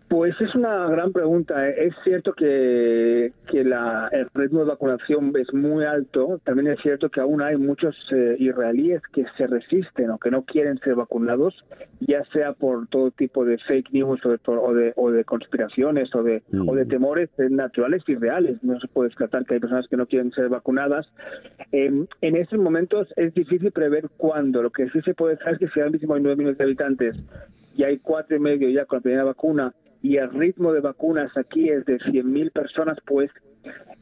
Pues 0.07 0.39
es 0.39 0.55
una 0.55 0.87
gran 0.87 1.11
pregunta. 1.11 1.67
Es 1.67 1.93
cierto 2.05 2.31
que, 2.31 3.33
que 3.51 3.65
la, 3.65 4.07
el 4.13 4.29
ritmo 4.33 4.59
de 4.59 4.67
vacunación 4.67 5.33
es 5.37 5.53
muy 5.53 5.83
alto. 5.83 6.39
También 6.45 6.69
es 6.69 6.79
cierto 6.81 7.09
que 7.09 7.19
aún 7.19 7.41
hay 7.41 7.57
muchos 7.57 7.93
eh, 8.13 8.37
israelíes 8.39 9.01
que 9.11 9.25
se 9.35 9.47
resisten 9.47 10.09
o 10.11 10.17
que 10.17 10.31
no 10.31 10.43
quieren 10.43 10.77
ser 10.79 10.95
vacunados, 10.95 11.53
ya 11.99 12.23
sea 12.31 12.53
por 12.53 12.87
todo 12.87 13.11
tipo 13.11 13.43
de 13.43 13.57
fake 13.57 13.91
news 13.91 14.25
o 14.25 14.29
de, 14.29 14.39
o 14.45 14.73
de, 14.73 14.93
o 14.95 15.11
de 15.11 15.25
conspiraciones 15.25 16.15
o 16.15 16.23
de, 16.23 16.41
o 16.65 16.73
de 16.73 16.85
temores 16.85 17.29
naturales 17.37 18.01
y 18.07 18.15
reales. 18.15 18.63
No 18.63 18.79
se 18.79 18.87
puede 18.87 19.09
descartar 19.09 19.45
que 19.45 19.55
hay 19.55 19.59
personas 19.59 19.89
que 19.89 19.97
no 19.97 20.05
quieren 20.05 20.31
ser 20.31 20.47
vacunadas. 20.47 21.05
Eh, 21.73 22.05
en 22.21 22.35
estos 22.37 22.59
momentos 22.59 23.09
es 23.17 23.33
difícil 23.33 23.73
prever 23.73 24.07
cuándo. 24.15 24.63
Lo 24.63 24.69
que 24.69 24.89
sí 24.89 25.01
se 25.01 25.13
puede 25.13 25.35
saber 25.37 25.55
es 25.55 25.59
que 25.59 25.67
si 25.67 25.81
ahora 25.81 25.91
mismo 25.91 26.13
hay 26.13 26.21
9 26.21 26.37
millones 26.37 26.57
de 26.57 26.63
habitantes 26.63 27.15
y 27.75 27.83
hay 27.83 27.97
cuatro 27.99 28.37
y 28.37 28.39
medio 28.39 28.69
ya 28.69 28.85
con 28.85 28.97
la 28.97 29.03
primera 29.03 29.23
vacuna, 29.25 29.73
y 30.07 30.15
el 30.15 30.31
ritmo 30.31 30.71
de 30.71 30.79
vacunas 30.79 31.35
aquí 31.35 31.69
es 31.69 31.85
de 31.85 31.99
100.000 31.99 32.53
personas, 32.53 32.97
pues 33.05 33.29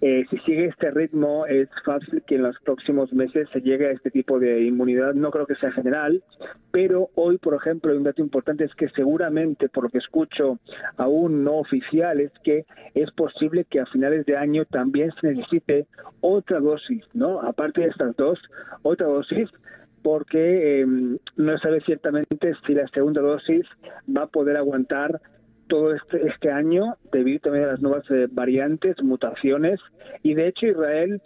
eh, 0.02 0.24
si 0.30 0.38
sigue 0.40 0.66
este 0.66 0.92
ritmo 0.92 1.48
es 1.48 1.68
fácil 1.84 2.22
que 2.28 2.36
en 2.36 2.44
los 2.44 2.56
próximos 2.60 3.12
meses 3.12 3.50
se 3.52 3.62
llegue 3.62 3.88
a 3.88 3.92
este 3.92 4.12
tipo 4.12 4.38
de 4.38 4.62
inmunidad. 4.66 5.16
No 5.16 5.32
creo 5.32 5.48
que 5.48 5.56
sea 5.56 5.72
general, 5.72 6.22
pero 6.70 7.10
hoy, 7.16 7.40
por 7.40 7.56
ejemplo, 7.56 7.96
un 7.98 8.04
dato 8.04 8.22
importante 8.22 8.66
es 8.66 8.76
que 8.76 8.88
seguramente, 8.90 9.68
por 9.68 9.86
lo 9.86 9.90
que 9.90 9.98
escucho 9.98 10.60
aún 10.98 11.44
no 11.44 11.56
oficial, 11.56 12.20
es 12.20 12.32
que 12.44 12.66
es 12.94 13.10
posible 13.12 13.66
que 13.68 13.80
a 13.80 13.88
finales 13.88 14.28
de 14.28 14.38
año 14.38 14.66
también 14.66 15.12
se 15.20 15.34
necesite 15.34 15.88
otra 16.22 16.60
dosis, 16.60 17.04
¿no? 17.16 17.42
Aparte 17.42 17.82
de 17.82 17.88
estas 17.88 18.16
dos, 18.16 18.40
otra 18.84 19.08
dosis 19.08 19.50
porque 20.04 20.82
eh, 20.82 20.86
no 20.86 21.58
sabe 21.58 21.82
ciertamente 21.82 22.54
si 22.68 22.76
la 22.76 22.88
segunda 22.90 23.22
dosis 23.22 23.66
va 24.16 24.26
a 24.26 24.28
poder 24.28 24.56
aguantar 24.56 25.20
todo 25.68 25.94
este, 25.94 26.28
este 26.28 26.52
año 26.52 26.96
debido 27.12 27.40
también 27.40 27.66
a 27.66 27.72
las 27.72 27.82
nuevas 27.82 28.04
eh, 28.10 28.28
variantes, 28.32 29.02
mutaciones, 29.04 29.80
y 30.24 30.34
de 30.34 30.48
hecho 30.48 30.68
Israel, 30.68 31.22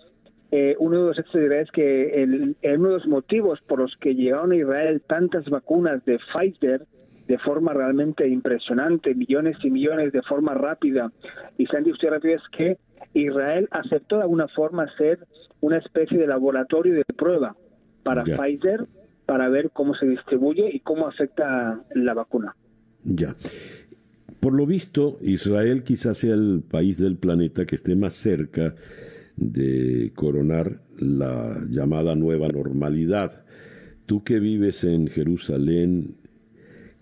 eh, 0.51 0.75
uno 0.79 0.99
de 0.99 1.07
los 1.07 1.19
hechos 1.19 1.33
de 1.33 1.61
es 1.61 1.71
que 1.71 2.23
el, 2.23 2.55
uno 2.63 2.89
de 2.89 2.93
los 2.95 3.07
motivos 3.07 3.59
por 3.67 3.79
los 3.79 3.95
que 3.97 4.15
llegaron 4.15 4.51
a 4.51 4.55
Israel 4.55 5.01
tantas 5.05 5.45
vacunas 5.49 6.03
de 6.05 6.19
Pfizer 6.19 6.85
de 7.27 7.37
forma 7.37 7.73
realmente 7.73 8.27
impresionante, 8.27 9.13
millones 9.13 9.57
y 9.63 9.69
millones 9.69 10.11
de 10.11 10.23
forma 10.23 10.55
rápida, 10.55 11.11
y 11.57 11.67
se 11.67 11.77
han 11.77 11.83
distribuido 11.83 12.15
rápido 12.15 12.35
es 12.35 12.49
que 12.57 12.77
Israel 13.13 13.67
aceptó 13.71 14.17
de 14.17 14.23
alguna 14.23 14.47
forma 14.47 14.87
ser 14.97 15.19
una 15.61 15.77
especie 15.77 16.17
de 16.17 16.25
laboratorio 16.25 16.95
de 16.95 17.03
prueba 17.15 17.55
para 18.03 18.23
Pfizer 18.23 18.87
para 19.27 19.47
ver 19.47 19.69
cómo 19.71 19.93
se 19.93 20.07
distribuye 20.07 20.71
y 20.73 20.79
cómo 20.79 21.07
afecta 21.07 21.79
la 21.93 22.13
vacuna. 22.15 22.55
Ya. 23.03 23.35
Por 24.39 24.53
lo 24.53 24.65
visto, 24.65 25.17
Israel 25.21 25.83
quizás 25.83 26.19
sea 26.19 26.33
el 26.33 26.63
país 26.69 26.97
del 26.97 27.17
planeta 27.17 27.65
que 27.65 27.75
esté 27.75 27.95
más 27.95 28.13
cerca 28.13 28.73
de 29.35 30.11
coronar 30.15 30.79
la 30.97 31.61
llamada 31.69 32.15
nueva 32.15 32.47
normalidad. 32.47 33.43
Tú 34.05 34.23
que 34.23 34.39
vives 34.39 34.83
en 34.83 35.07
Jerusalén, 35.07 36.15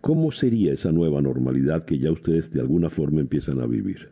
¿cómo 0.02 0.32
sería 0.32 0.74
esa 0.74 0.92
nueva 0.92 1.22
normalidad 1.22 1.84
que 1.86 2.00
ya 2.00 2.12
ustedes 2.12 2.52
de 2.52 2.62
alguna 2.62 2.90
forma 2.90 3.22
empiezan 3.22 3.62
a 3.62 3.68
vivir? 3.68 4.10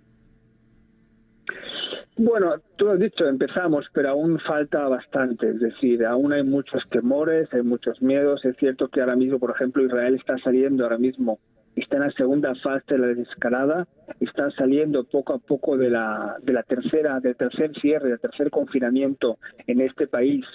Bueno, 2.18 2.54
tú 2.78 2.90
has 2.90 3.00
dicho, 3.00 3.28
empezamos, 3.28 3.88
pero 3.92 4.10
aún 4.10 4.40
falta 4.40 4.88
bastante. 4.88 5.50
Es 5.50 5.60
decir, 5.60 6.06
aún 6.06 6.32
hay 6.32 6.44
muchos 6.44 6.82
temores, 6.90 7.50
hay 7.52 7.64
muchos 7.64 8.02
miedos. 8.02 8.46
Es 8.46 8.56
cierto 8.58 8.88
que 8.88 9.02
ahora 9.02 9.16
mismo, 9.16 9.40
por 9.40 9.52
ejemplo, 9.52 9.84
Israel 9.84 10.16
está 10.16 10.38
saliendo 10.38 10.84
ahora 10.84 10.98
mismo 10.98 11.40
está 11.76 11.98
en 11.98 12.04
la 12.04 12.12
segunda 12.12 12.56
fase 12.56 12.94
de 12.94 13.00
la 13.00 13.08
desescalada, 13.08 13.88
está 14.20 14.50
saliendo 14.52 15.04
poco 15.04 15.34
a 15.34 15.40
poco 15.40 15.78
de 15.78 15.90
la, 15.90 16.38
de 16.42 16.54
la 16.54 16.64
tercera, 16.64 17.20
del 17.20 17.36
tercer 17.36 17.74
cierre, 17.80 18.10
del 18.10 18.20
tercer 18.20 18.50
confinamiento 18.50 19.38
en 19.68 19.82
este 19.82 20.08
país 20.08 20.46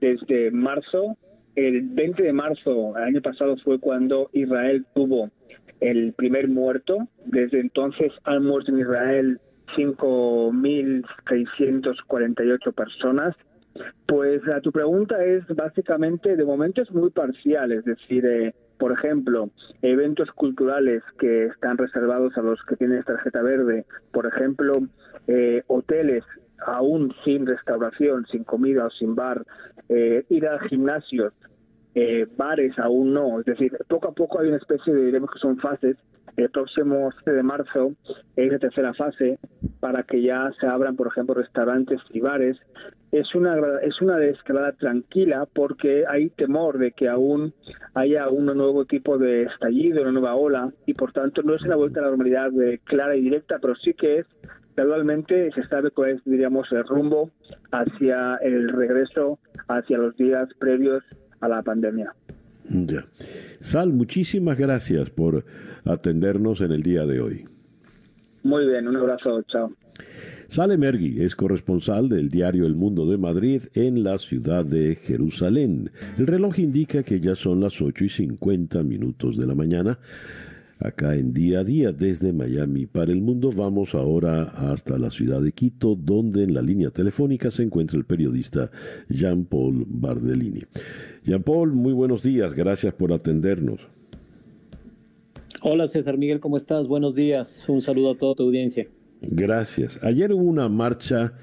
desde 0.00 0.50
marzo. 0.50 1.16
El 1.56 1.80
20 1.82 2.22
de 2.22 2.32
marzo, 2.32 2.96
el 2.96 3.02
año 3.02 3.20
pasado, 3.22 3.56
fue 3.58 3.80
cuando 3.80 4.30
Israel 4.32 4.86
tuvo 4.94 5.30
el 5.80 6.12
primer 6.12 6.46
muerto. 6.48 7.08
Desde 7.26 7.58
entonces 7.60 8.12
han 8.24 8.44
muerto 8.44 8.72
en 8.72 8.80
Israel 8.80 9.40
5.648 9.76 12.74
personas. 12.74 13.36
Pues 14.06 14.42
a 14.48 14.60
tu 14.60 14.72
pregunta 14.72 15.24
es 15.24 15.46
básicamente, 15.48 16.36
de 16.36 16.44
momento 16.44 16.82
es 16.82 16.90
muy 16.90 17.10
parcial, 17.10 17.70
es 17.72 17.84
decir, 17.84 18.26
eh, 18.26 18.52
por 18.80 18.92
ejemplo, 18.92 19.50
eventos 19.82 20.30
culturales 20.32 21.02
que 21.18 21.44
están 21.44 21.76
reservados 21.76 22.36
a 22.38 22.40
los 22.40 22.58
que 22.64 22.76
tienen 22.76 23.04
tarjeta 23.04 23.42
verde, 23.42 23.84
por 24.10 24.26
ejemplo, 24.26 24.80
eh, 25.28 25.62
hoteles 25.66 26.24
aún 26.66 27.14
sin 27.22 27.46
restauración, 27.46 28.26
sin 28.32 28.42
comida 28.42 28.86
o 28.86 28.90
sin 28.90 29.14
bar, 29.14 29.44
eh, 29.90 30.24
ir 30.30 30.46
a 30.46 30.58
gimnasios, 30.60 31.34
eh, 31.94 32.26
bares 32.36 32.78
aún 32.78 33.12
no, 33.12 33.40
es 33.40 33.46
decir, 33.46 33.76
poco 33.88 34.08
a 34.08 34.12
poco 34.12 34.40
hay 34.40 34.48
una 34.48 34.58
especie 34.58 34.94
de, 34.94 35.06
diremos 35.06 35.30
que 35.30 35.38
son 35.38 35.58
fases, 35.58 35.96
el 36.36 36.50
próximo 36.50 37.10
7 37.12 37.32
de 37.32 37.42
marzo 37.42 37.92
es 38.36 38.52
la 38.52 38.58
tercera 38.58 38.94
fase 38.94 39.38
para 39.80 40.04
que 40.04 40.22
ya 40.22 40.50
se 40.60 40.66
abran, 40.66 40.96
por 40.96 41.08
ejemplo, 41.08 41.34
restaurantes 41.34 42.00
y 42.10 42.20
bares. 42.20 42.56
Es 43.10 43.34
una, 43.34 43.56
es 43.82 44.00
una 44.00 44.22
escalada 44.24 44.72
tranquila 44.72 45.48
porque 45.52 46.04
hay 46.08 46.30
temor 46.30 46.78
de 46.78 46.92
que 46.92 47.08
aún 47.08 47.52
haya 47.94 48.28
un 48.28 48.46
nuevo 48.46 48.84
tipo 48.84 49.18
de 49.18 49.42
estallido, 49.42 50.02
una 50.02 50.12
nueva 50.12 50.36
ola, 50.36 50.72
y 50.86 50.94
por 50.94 51.12
tanto 51.12 51.42
no 51.42 51.54
es 51.54 51.62
una 51.62 51.76
vuelta 51.76 51.98
a 52.00 52.04
la 52.04 52.10
normalidad 52.10 52.50
clara 52.84 53.16
y 53.16 53.22
directa, 53.22 53.58
pero 53.60 53.74
sí 53.74 53.94
que 53.94 54.20
es 54.20 54.26
gradualmente 54.76 55.50
se 55.52 55.66
sabe 55.66 55.90
cuál 55.90 56.10
es, 56.10 56.24
diríamos, 56.24 56.70
el 56.72 56.84
rumbo 56.84 57.30
hacia 57.72 58.36
el 58.36 58.68
regreso, 58.68 59.38
hacia 59.68 59.98
los 59.98 60.16
días 60.16 60.48
previos 60.58 61.02
a 61.40 61.48
la 61.48 61.62
pandemia. 61.62 62.14
Ya. 62.68 63.04
Sal, 63.60 63.92
muchísimas 63.92 64.56
gracias 64.56 65.10
por 65.10 65.44
atendernos 65.84 66.60
en 66.60 66.72
el 66.72 66.82
día 66.82 67.04
de 67.06 67.20
hoy. 67.20 67.44
Muy 68.42 68.66
bien, 68.66 68.88
un 68.88 68.96
abrazo, 68.96 69.42
chao. 69.42 69.72
Sale 70.48 70.76
Mergui 70.76 71.22
es 71.22 71.36
corresponsal 71.36 72.08
del 72.08 72.28
diario 72.28 72.66
El 72.66 72.74
Mundo 72.74 73.06
de 73.06 73.18
Madrid 73.18 73.62
en 73.74 74.02
la 74.02 74.18
ciudad 74.18 74.64
de 74.64 74.96
Jerusalén. 74.96 75.92
El 76.18 76.26
reloj 76.26 76.58
indica 76.58 77.04
que 77.04 77.20
ya 77.20 77.36
son 77.36 77.60
las 77.60 77.80
8 77.80 78.04
y 78.04 78.08
50 78.08 78.82
minutos 78.82 79.36
de 79.36 79.46
la 79.46 79.54
mañana. 79.54 79.98
Acá 80.82 81.14
en 81.14 81.34
día 81.34 81.60
a 81.60 81.64
día 81.64 81.92
desde 81.92 82.32
Miami 82.32 82.86
para 82.86 83.12
el 83.12 83.20
mundo 83.20 83.50
vamos 83.54 83.94
ahora 83.94 84.44
hasta 84.44 84.96
la 84.96 85.10
ciudad 85.10 85.42
de 85.42 85.52
Quito 85.52 85.94
donde 85.94 86.42
en 86.42 86.54
la 86.54 86.62
línea 86.62 86.90
telefónica 86.90 87.50
se 87.50 87.62
encuentra 87.62 87.98
el 87.98 88.06
periodista 88.06 88.70
Jean-Paul 89.10 89.84
Bardellini. 89.86 90.62
Jean-Paul, 91.24 91.74
muy 91.74 91.92
buenos 91.92 92.22
días, 92.22 92.54
gracias 92.54 92.94
por 92.94 93.12
atendernos. 93.12 93.80
Hola 95.60 95.86
César 95.86 96.16
Miguel, 96.16 96.40
¿cómo 96.40 96.56
estás? 96.56 96.88
Buenos 96.88 97.14
días, 97.14 97.68
un 97.68 97.82
saludo 97.82 98.12
a 98.12 98.16
toda 98.16 98.34
tu 98.34 98.44
audiencia. 98.44 98.88
Gracias. 99.20 100.02
Ayer 100.02 100.32
hubo 100.32 100.44
una 100.44 100.70
marcha 100.70 101.34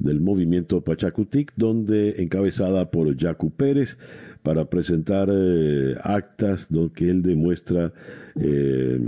del 0.00 0.20
movimiento 0.20 0.80
Pachacutic 0.80 1.52
donde 1.54 2.22
encabezada 2.22 2.90
por 2.90 3.16
Jacu 3.16 3.50
Pérez 3.50 3.98
para 4.42 4.64
presentar 4.64 5.28
eh, 5.32 5.96
actas 6.02 6.66
donde 6.70 7.10
él 7.10 7.22
demuestra 7.22 7.92
eh, 8.36 8.98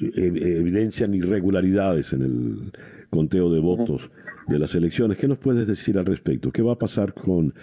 evidencian 0.00 1.14
irregularidades 1.14 2.12
en 2.12 2.22
el 2.22 2.72
conteo 3.10 3.52
de 3.52 3.60
votos 3.60 4.10
de 4.46 4.58
las 4.58 4.74
elecciones. 4.74 5.18
¿Qué 5.18 5.28
nos 5.28 5.38
puedes 5.38 5.66
decir 5.66 5.98
al 5.98 6.06
respecto? 6.06 6.50
¿Qué 6.50 6.62
va 6.62 6.72
a 6.72 6.78
pasar 6.78 7.14
con, 7.14 7.54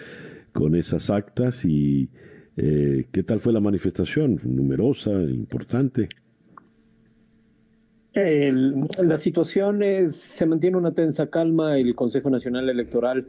con 0.52 0.74
esas 0.74 1.10
actas 1.10 1.64
y 1.64 2.08
eh, 2.56 3.06
qué 3.10 3.22
tal 3.22 3.40
fue 3.40 3.52
la 3.52 3.60
manifestación? 3.60 4.40
¿Numerosa, 4.44 5.10
importante? 5.10 6.08
la 8.14 9.18
situación 9.18 9.82
es, 9.82 10.16
se 10.16 10.46
mantiene 10.46 10.78
una 10.78 10.92
tensa 10.92 11.26
calma. 11.26 11.76
El 11.76 11.94
Consejo 11.94 12.30
Nacional 12.30 12.70
Electoral, 12.70 13.26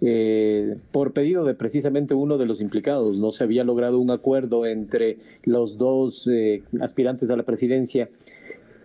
eh, 0.00 0.76
por 0.92 1.12
pedido 1.12 1.44
de 1.44 1.54
precisamente 1.54 2.14
uno 2.14 2.38
de 2.38 2.46
los 2.46 2.60
implicados, 2.60 3.18
no 3.18 3.32
se 3.32 3.44
había 3.44 3.64
logrado 3.64 3.98
un 3.98 4.10
acuerdo 4.10 4.66
entre 4.66 5.18
los 5.44 5.78
dos 5.78 6.28
eh, 6.30 6.62
aspirantes 6.80 7.30
a 7.30 7.36
la 7.36 7.42
presidencia 7.42 8.08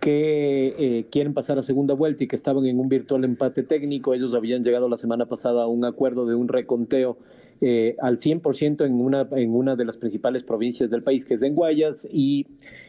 que 0.00 0.74
eh, 0.78 1.06
quieren 1.10 1.32
pasar 1.32 1.58
a 1.58 1.62
segunda 1.62 1.94
vuelta 1.94 2.24
y 2.24 2.28
que 2.28 2.36
estaban 2.36 2.66
en 2.66 2.78
un 2.78 2.90
virtual 2.90 3.24
empate 3.24 3.62
técnico. 3.62 4.12
Ellos 4.12 4.34
habían 4.34 4.62
llegado 4.62 4.86
la 4.88 4.98
semana 4.98 5.24
pasada 5.24 5.62
a 5.62 5.66
un 5.66 5.86
acuerdo 5.86 6.26
de 6.26 6.34
un 6.34 6.48
reconteo 6.48 7.16
eh, 7.62 7.96
al 8.02 8.18
100% 8.18 8.84
en 8.84 9.00
una, 9.00 9.26
en 9.32 9.54
una 9.54 9.76
de 9.76 9.86
las 9.86 9.96
principales 9.96 10.42
provincias 10.42 10.90
del 10.90 11.02
país, 11.02 11.24
que 11.24 11.32
es 11.32 11.42
en 11.42 11.54
Guayas, 11.54 12.06
y 12.12 12.46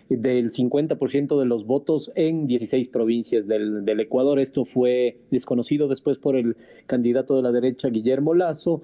del 0.09 0.51
50% 0.51 1.39
de 1.39 1.45
los 1.45 1.65
votos 1.65 2.11
en 2.15 2.45
16 2.45 2.87
provincias 2.89 3.47
del, 3.47 3.85
del, 3.85 3.99
Ecuador. 3.99 4.39
Esto 4.39 4.65
fue 4.65 5.17
desconocido 5.31 5.87
después 5.87 6.17
por 6.17 6.35
el 6.35 6.55
candidato 6.85 7.35
de 7.35 7.41
la 7.41 7.51
derecha, 7.51 7.89
Guillermo 7.89 8.33
Lazo, 8.33 8.83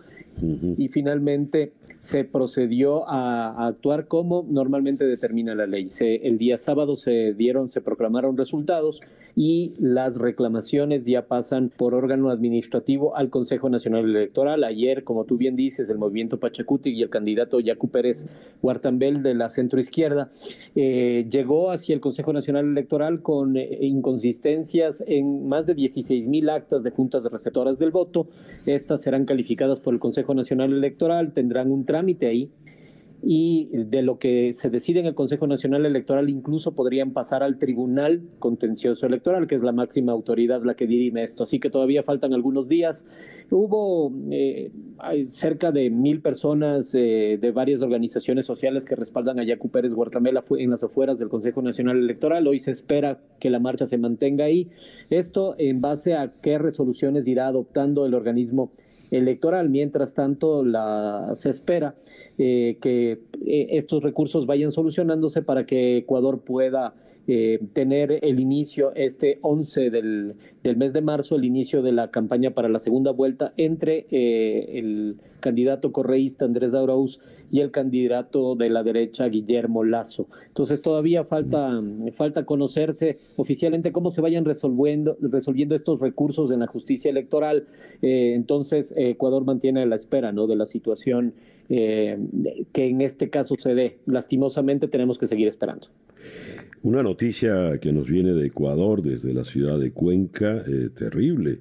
y 0.77 0.87
finalmente 0.87 1.73
se 1.97 2.23
procedió 2.23 3.07
a, 3.07 3.67
actuar 3.67 4.07
como 4.07 4.45
normalmente 4.49 5.05
determina 5.05 5.53
la 5.53 5.67
ley. 5.67 5.87
el 5.99 6.37
día 6.39 6.57
sábado 6.57 6.95
se 6.95 7.33
dieron, 7.33 7.69
se 7.69 7.81
proclamaron 7.81 8.37
resultados 8.37 9.01
y 9.35 9.73
las 9.77 10.17
reclamaciones 10.17 11.05
ya 11.05 11.27
pasan 11.27 11.69
por 11.69 11.93
órgano 11.93 12.29
administrativo 12.31 13.15
al 13.15 13.29
Consejo 13.29 13.69
Nacional 13.69 14.05
Electoral. 14.05 14.63
Ayer, 14.63 15.03
como 15.03 15.25
tú 15.25 15.37
bien 15.37 15.55
dices, 15.55 15.89
el 15.89 15.99
movimiento 15.99 16.39
Pachacuti 16.39 16.89
y 16.89 17.03
el 17.03 17.09
candidato 17.09 17.59
Yacu 17.59 17.89
Pérez 17.89 18.25
Huartambel 18.61 19.21
de 19.21 19.35
la 19.35 19.49
centroizquierda 19.49 20.31
eh, 20.75 21.10
llegó 21.29 21.71
hacia 21.71 21.93
el 21.95 22.01
Consejo 22.01 22.33
Nacional 22.33 22.65
Electoral 22.65 23.21
con 23.21 23.57
eh, 23.57 23.77
inconsistencias 23.81 25.03
en 25.07 25.47
más 25.47 25.65
de 25.65 25.73
16 25.73 26.27
mil 26.27 26.49
actas 26.49 26.83
de 26.83 26.91
juntas 26.91 27.23
receptoras 27.25 27.79
del 27.79 27.91
voto. 27.91 28.27
Estas 28.65 29.01
serán 29.01 29.25
calificadas 29.25 29.79
por 29.79 29.93
el 29.93 29.99
Consejo 29.99 30.33
Nacional 30.33 30.73
Electoral, 30.73 31.33
tendrán 31.33 31.71
un 31.71 31.85
trámite 31.85 32.27
ahí 32.27 32.49
y 33.23 33.69
de 33.73 34.01
lo 34.01 34.17
que 34.17 34.53
se 34.53 34.69
decide 34.69 34.99
en 34.99 35.05
el 35.05 35.13
Consejo 35.13 35.45
Nacional 35.45 35.85
Electoral 35.85 36.29
incluso 36.29 36.73
podrían 36.73 37.11
pasar 37.11 37.43
al 37.43 37.59
Tribunal 37.59 38.21
Contencioso 38.39 39.05
Electoral, 39.05 39.47
que 39.47 39.55
es 39.55 39.61
la 39.61 39.71
máxima 39.71 40.11
autoridad 40.11 40.63
la 40.63 40.75
que 40.75 40.87
dirime 40.87 41.23
esto. 41.23 41.43
Así 41.43 41.59
que 41.59 41.69
todavía 41.69 42.03
faltan 42.03 42.33
algunos 42.33 42.67
días. 42.67 43.05
Hubo 43.51 44.11
eh, 44.31 44.71
cerca 45.27 45.71
de 45.71 45.89
mil 45.89 46.21
personas 46.21 46.95
eh, 46.95 47.37
de 47.39 47.51
varias 47.51 47.81
organizaciones 47.81 48.45
sociales 48.45 48.85
que 48.85 48.95
respaldan 48.95 49.39
a 49.39 49.43
Yacu 49.43 49.69
Pérez 49.69 49.93
Guartamela 49.93 50.43
en 50.57 50.71
las 50.71 50.83
afueras 50.83 51.19
del 51.19 51.29
Consejo 51.29 51.61
Nacional 51.61 51.97
Electoral. 51.97 52.47
Hoy 52.47 52.59
se 52.59 52.71
espera 52.71 53.19
que 53.39 53.51
la 53.51 53.59
marcha 53.59 53.85
se 53.85 53.99
mantenga 53.99 54.45
ahí. 54.45 54.69
Esto 55.11 55.55
en 55.59 55.81
base 55.81 56.15
a 56.15 56.33
qué 56.41 56.57
resoluciones 56.57 57.27
irá 57.27 57.47
adoptando 57.47 58.05
el 58.05 58.15
organismo 58.15 58.71
electoral. 59.11 59.69
Mientras 59.69 60.13
tanto, 60.13 60.63
la, 60.63 61.33
se 61.35 61.49
espera 61.49 61.95
eh, 62.37 62.77
que 62.81 63.19
eh, 63.45 63.67
estos 63.71 64.01
recursos 64.01 64.45
vayan 64.45 64.71
solucionándose 64.71 65.41
para 65.41 65.65
que 65.65 65.97
Ecuador 65.97 66.43
pueda 66.43 66.95
eh, 67.27 67.59
tener 67.73 68.19
el 68.23 68.39
inicio 68.39 68.93
este 68.95 69.37
11 69.41 69.89
del, 69.91 70.33
del, 70.63 70.77
mes 70.77 70.91
de 70.91 71.01
marzo, 71.01 71.35
el 71.35 71.45
inicio 71.45 71.81
de 71.81 71.91
la 71.91 72.09
campaña 72.09 72.51
para 72.51 72.67
la 72.67 72.79
segunda 72.79 73.11
vuelta 73.11 73.53
entre 73.57 74.07
eh, 74.09 74.79
el 74.79 75.17
candidato 75.39 75.91
correísta 75.91 76.45
Andrés 76.45 76.73
Arauz 76.73 77.19
y 77.51 77.59
el 77.59 77.71
candidato 77.71 78.55
de 78.55 78.69
la 78.69 78.83
derecha 78.83 79.27
Guillermo 79.27 79.83
Lazo. 79.83 80.27
Entonces 80.47 80.81
todavía 80.81 81.23
falta, 81.23 81.81
falta 82.13 82.45
conocerse 82.45 83.19
oficialmente 83.35 83.91
cómo 83.91 84.11
se 84.11 84.21
vayan 84.21 84.45
resolviendo, 84.45 85.17
resolviendo 85.21 85.75
estos 85.75 85.99
recursos 85.99 86.51
en 86.51 86.59
la 86.59 86.67
justicia 86.67 87.11
electoral. 87.11 87.67
Eh, 88.01 88.33
entonces 88.35 88.93
Ecuador 88.95 89.45
mantiene 89.45 89.85
la 89.85 89.95
espera 89.95 90.31
¿no? 90.31 90.47
de 90.47 90.55
la 90.55 90.65
situación 90.65 91.33
que 91.67 92.17
en 92.73 93.01
este 93.01 93.29
caso 93.29 93.55
se 93.55 93.73
dé. 93.73 93.97
Lastimosamente 94.05 94.87
tenemos 94.87 95.17
que 95.17 95.27
seguir 95.27 95.47
esperando. 95.47 95.87
Una 96.83 97.03
noticia 97.03 97.77
que 97.79 97.91
nos 97.91 98.07
viene 98.07 98.33
de 98.33 98.47
Ecuador, 98.47 99.03
desde 99.03 99.33
la 99.33 99.43
ciudad 99.43 99.79
de 99.79 99.91
Cuenca, 99.91 100.63
eh, 100.67 100.89
terrible. 100.89 101.59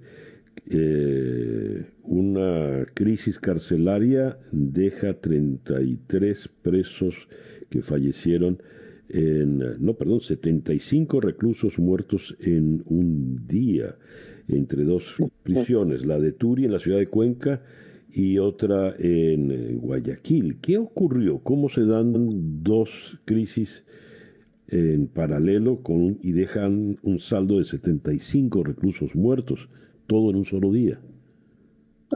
Eh, 0.71 1.85
una 2.05 2.87
crisis 2.95 3.39
carcelaria 3.39 4.39
deja 4.51 5.15
33 5.15 6.49
presos 6.63 7.29
que 7.69 7.83
fallecieron 7.83 8.63
en, 9.11 9.59
no, 9.85 9.95
perdón, 9.95 10.21
75 10.21 11.21
reclusos 11.21 11.79
muertos 11.79 12.37
en 12.41 12.83
un 12.87 13.47
día 13.47 13.97
entre 14.49 14.85
dos 14.85 15.17
prisiones, 15.43 16.07
la 16.07 16.19
de 16.19 16.33
Turi 16.33 16.65
en 16.65 16.73
la 16.73 16.79
ciudad 16.79 16.99
de 16.99 17.09
Cuenca 17.09 17.63
y 18.12 18.39
otra 18.39 18.95
en 18.99 19.78
Guayaquil. 19.78 20.59
¿Qué 20.61 20.78
ocurrió? 20.78 21.39
¿Cómo 21.39 21.69
se 21.69 21.85
dan 21.85 22.62
dos 22.62 23.19
crisis 23.24 23.85
en 24.70 25.09
paralelo 25.09 25.82
con 25.82 26.19
y 26.23 26.32
dejan 26.32 26.99
un 27.03 27.19
saldo 27.19 27.59
de 27.59 27.65
75 27.65 28.62
reclusos 28.62 29.15
muertos, 29.15 29.69
todo 30.07 30.31
en 30.31 30.37
un 30.37 30.45
solo 30.45 30.73
día. 30.73 31.01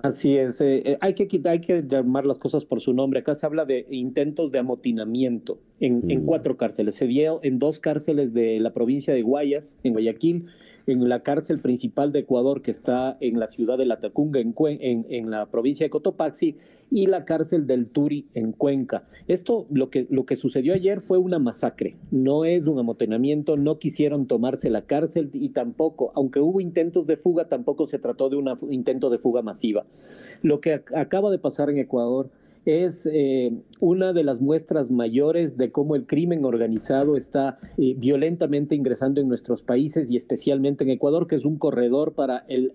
Así 0.02 0.36
es, 0.36 0.60
eh, 0.60 0.82
eh, 0.84 0.98
hay, 1.00 1.14
que, 1.14 1.28
hay 1.44 1.60
que 1.60 1.84
llamar 1.86 2.26
las 2.26 2.38
cosas 2.38 2.64
por 2.64 2.80
su 2.80 2.92
nombre. 2.92 3.20
Acá 3.20 3.36
se 3.36 3.46
habla 3.46 3.64
de 3.64 3.86
intentos 3.90 4.50
de 4.50 4.58
amotinamiento 4.58 5.60
en, 5.78 6.10
en 6.10 6.22
mm. 6.22 6.26
cuatro 6.26 6.56
cárceles. 6.56 6.96
Se 6.96 7.06
dio 7.06 7.38
en 7.44 7.60
dos 7.60 7.78
cárceles 7.78 8.34
de 8.34 8.58
la 8.58 8.72
provincia 8.72 9.14
de 9.14 9.22
Guayas, 9.22 9.72
en 9.84 9.92
Guayaquil, 9.92 10.46
en 10.86 11.08
la 11.08 11.20
cárcel 11.20 11.60
principal 11.60 12.12
de 12.12 12.20
Ecuador, 12.20 12.62
que 12.62 12.70
está 12.70 13.16
en 13.20 13.38
la 13.38 13.48
ciudad 13.48 13.78
de 13.78 13.86
La 13.86 14.00
Tacunga, 14.00 14.40
en, 14.40 14.54
en, 15.08 15.30
la 15.30 15.46
provincia 15.46 15.86
de 15.86 15.90
Cotopaxi, 15.90 16.56
y 16.90 17.06
la 17.06 17.24
cárcel 17.24 17.66
del 17.66 17.90
Turi, 17.90 18.28
en 18.34 18.52
Cuenca. 18.52 19.04
Esto, 19.26 19.66
lo 19.70 19.90
que, 19.90 20.06
lo 20.10 20.26
que 20.26 20.36
sucedió 20.36 20.74
ayer 20.74 21.00
fue 21.00 21.18
una 21.18 21.38
masacre, 21.38 21.96
no 22.10 22.44
es 22.44 22.66
un 22.66 22.78
amotinamiento, 22.78 23.56
no 23.56 23.78
quisieron 23.78 24.26
tomarse 24.26 24.70
la 24.70 24.82
cárcel 24.82 25.30
y 25.32 25.50
tampoco, 25.50 26.12
aunque 26.14 26.40
hubo 26.40 26.60
intentos 26.60 27.06
de 27.06 27.16
fuga, 27.16 27.48
tampoco 27.48 27.86
se 27.86 27.98
trató 27.98 28.28
de 28.28 28.36
un 28.36 28.58
intento 28.70 29.10
de 29.10 29.18
fuga 29.18 29.42
masiva. 29.42 29.86
Lo 30.42 30.60
que 30.60 30.82
acaba 30.94 31.30
de 31.30 31.38
pasar 31.38 31.70
en 31.70 31.78
Ecuador 31.78 32.30
es 32.64 33.08
eh, 33.10 33.52
una 33.80 34.12
de 34.12 34.24
las 34.24 34.40
muestras 34.40 34.90
mayores 34.90 35.56
de 35.56 35.70
cómo 35.70 35.96
el 35.96 36.06
crimen 36.06 36.44
organizado 36.44 37.16
está 37.16 37.58
eh, 37.76 37.94
violentamente 37.96 38.74
ingresando 38.74 39.20
en 39.20 39.28
nuestros 39.28 39.62
países 39.62 40.10
y 40.10 40.16
especialmente 40.16 40.84
en 40.84 40.90
Ecuador, 40.90 41.26
que 41.26 41.36
es 41.36 41.44
un 41.44 41.58
corredor 41.58 42.14
para 42.14 42.44
el, 42.48 42.72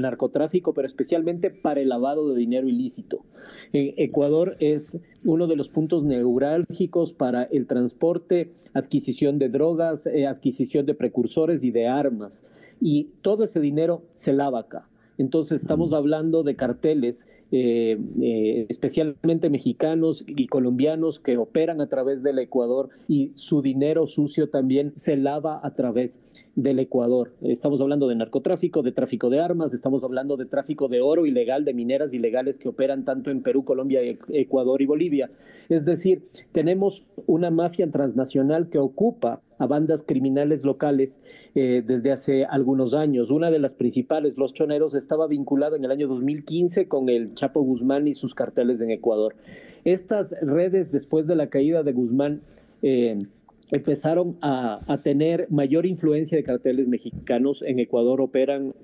narcotráfico, 0.00 0.74
pero 0.74 0.86
especialmente 0.86 1.50
para 1.50 1.80
el 1.80 1.88
lavado 1.88 2.28
de 2.28 2.38
dinero 2.38 2.68
ilícito. 2.68 3.24
Ecuador 3.72 4.56
es 4.60 4.96
uno 5.24 5.46
de 5.46 5.56
los 5.56 5.68
puntos 5.68 6.04
neurálgicos 6.04 7.12
para 7.12 7.44
el 7.44 7.66
transporte, 7.66 8.52
adquisición 8.74 9.38
de 9.38 9.48
drogas, 9.48 10.06
eh, 10.06 10.26
adquisición 10.26 10.86
de 10.86 10.94
precursores 10.94 11.62
y 11.64 11.70
de 11.70 11.86
armas. 11.88 12.44
Y 12.80 13.10
todo 13.22 13.44
ese 13.44 13.60
dinero 13.60 14.02
se 14.14 14.32
lava 14.32 14.60
acá. 14.60 14.88
Entonces 15.18 15.62
estamos 15.62 15.92
hablando 15.92 16.44
de 16.44 16.54
carteles, 16.54 17.26
eh, 17.50 17.98
eh, 18.20 18.66
especialmente 18.68 19.48
mexicanos 19.48 20.22
y 20.26 20.46
colombianos 20.48 21.18
que 21.18 21.38
operan 21.38 21.80
a 21.80 21.88
través 21.88 22.22
del 22.22 22.38
Ecuador 22.38 22.90
y 23.08 23.32
su 23.36 23.62
dinero 23.62 24.06
sucio 24.06 24.50
también 24.50 24.92
se 24.96 25.16
lava 25.16 25.60
a 25.62 25.74
través 25.74 26.20
del 26.62 26.80
Ecuador. 26.80 27.30
Estamos 27.40 27.80
hablando 27.80 28.08
de 28.08 28.16
narcotráfico, 28.16 28.82
de 28.82 28.90
tráfico 28.90 29.30
de 29.30 29.38
armas, 29.38 29.72
estamos 29.72 30.02
hablando 30.02 30.36
de 30.36 30.44
tráfico 30.44 30.88
de 30.88 31.00
oro 31.00 31.24
ilegal, 31.24 31.64
de 31.64 31.72
mineras 31.72 32.12
ilegales 32.12 32.58
que 32.58 32.68
operan 32.68 33.04
tanto 33.04 33.30
en 33.30 33.42
Perú, 33.42 33.64
Colombia, 33.64 34.00
Ecuador 34.02 34.82
y 34.82 34.86
Bolivia. 34.86 35.30
Es 35.68 35.84
decir, 35.84 36.24
tenemos 36.50 37.06
una 37.26 37.52
mafia 37.52 37.88
transnacional 37.88 38.70
que 38.70 38.78
ocupa 38.78 39.40
a 39.58 39.66
bandas 39.68 40.02
criminales 40.02 40.64
locales 40.64 41.20
eh, 41.54 41.84
desde 41.86 42.10
hace 42.10 42.44
algunos 42.44 42.92
años. 42.92 43.30
Una 43.30 43.52
de 43.52 43.60
las 43.60 43.74
principales, 43.74 44.36
Los 44.36 44.52
Choneros, 44.52 44.94
estaba 44.94 45.28
vinculada 45.28 45.76
en 45.76 45.84
el 45.84 45.92
año 45.92 46.08
2015 46.08 46.88
con 46.88 47.08
el 47.08 47.34
Chapo 47.34 47.62
Guzmán 47.62 48.08
y 48.08 48.14
sus 48.14 48.34
carteles 48.34 48.80
en 48.80 48.90
Ecuador. 48.90 49.36
Estas 49.84 50.34
redes, 50.42 50.90
después 50.90 51.28
de 51.28 51.36
la 51.36 51.50
caída 51.50 51.84
de 51.84 51.92
Guzmán, 51.92 52.40
eh, 52.82 53.26
empezaron 53.70 54.38
a, 54.40 55.00
tener 55.02 55.46
mayor 55.50 55.86
influencia 55.86 56.36
de 56.36 56.44
carteles 56.44 56.88
mexicanos. 56.88 57.62
En 57.62 57.78
Ecuador 57.78 58.20
operan 58.20 58.74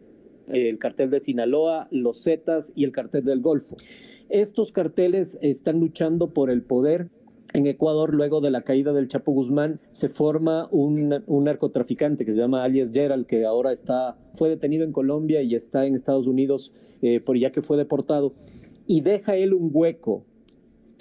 el 0.48 0.78
cartel 0.78 1.10
de 1.10 1.20
Sinaloa, 1.20 1.88
los 1.90 2.22
Zetas 2.22 2.72
y 2.74 2.84
el 2.84 2.92
cartel 2.92 3.24
del 3.24 3.40
Golfo. 3.40 3.76
Estos 4.28 4.72
carteles 4.72 5.38
están 5.40 5.80
luchando 5.80 6.32
por 6.32 6.50
el 6.50 6.62
poder 6.62 7.08
en 7.54 7.68
Ecuador, 7.68 8.12
luego 8.12 8.40
de 8.40 8.50
la 8.50 8.62
caída 8.62 8.92
del 8.92 9.06
Chapo 9.06 9.30
Guzmán, 9.30 9.78
se 9.92 10.08
forma 10.08 10.66
un, 10.72 11.22
narcotraficante 11.28 12.24
que 12.24 12.32
se 12.32 12.38
llama 12.38 12.64
alias 12.64 12.90
Gerald, 12.92 13.26
que 13.26 13.44
ahora 13.44 13.72
está, 13.72 14.18
fue 14.34 14.48
detenido 14.48 14.82
en 14.82 14.90
Colombia 14.90 15.40
y 15.40 15.54
está 15.54 15.86
en 15.86 15.94
Estados 15.94 16.26
Unidos 16.26 16.72
eh, 17.00 17.20
por 17.20 17.38
ya 17.38 17.52
que 17.52 17.62
fue 17.62 17.76
deportado, 17.76 18.34
y 18.88 19.02
deja 19.02 19.36
él 19.36 19.54
un 19.54 19.70
hueco 19.72 20.24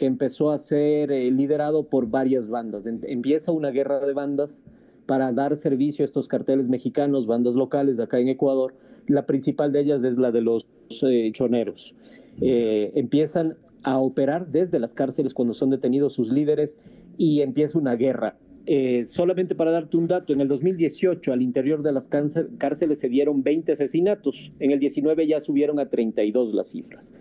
empezó 0.05 0.51
a 0.51 0.59
ser 0.59 1.11
eh, 1.11 1.29
liderado 1.31 1.83
por 1.83 2.09
varias 2.09 2.49
bandas. 2.49 2.85
empieza 2.85 3.51
una 3.51 3.71
guerra 3.71 4.05
de 4.05 4.13
bandas 4.13 4.61
para 5.05 5.31
dar 5.31 5.57
servicio 5.57 6.03
a 6.03 6.07
estos 6.07 6.27
carteles 6.27 6.69
mexicanos, 6.69 7.27
bandas 7.27 7.55
locales 7.55 7.99
acá 7.99 8.19
en 8.19 8.29
Ecuador. 8.29 8.75
La 9.07 9.25
principal 9.25 9.71
de 9.71 9.81
ellas 9.81 10.03
es 10.03 10.17
la 10.17 10.31
de 10.31 10.41
los 10.41 10.65
eh, 11.01 11.31
choneros. 11.33 11.93
empiezan 12.39 13.57
a 13.83 13.97
operar 13.97 14.47
desde 14.47 14.79
las 14.79 14.93
cárceles 14.93 15.33
cuando 15.33 15.53
son 15.53 15.69
detenidos 15.69 16.13
sus 16.13 16.31
líderes 16.31 16.77
y 17.17 17.41
empieza 17.41 17.77
una 17.77 17.95
guerra. 17.95 18.37
Eh, 18.65 19.03
solamente 19.05 19.55
para 19.55 19.71
darte 19.71 19.97
un 19.97 20.07
dato, 20.07 20.31
en 20.31 20.39
el 20.39 20.47
2018 20.47 21.33
al 21.33 21.41
interior 21.41 21.83
de 21.83 21.91
las 21.91 22.07
cárceles 22.07 22.99
se 22.99 23.09
dieron 23.09 23.43
20 23.43 23.73
asesinatos, 23.73 24.51
en 24.59 24.71
el 24.71 24.79
19 24.79 25.27
ya 25.27 25.41
subieron 25.41 25.79
a 25.79 25.89
32 25.89 26.53
las 26.53 26.69
cifras. 26.69 27.11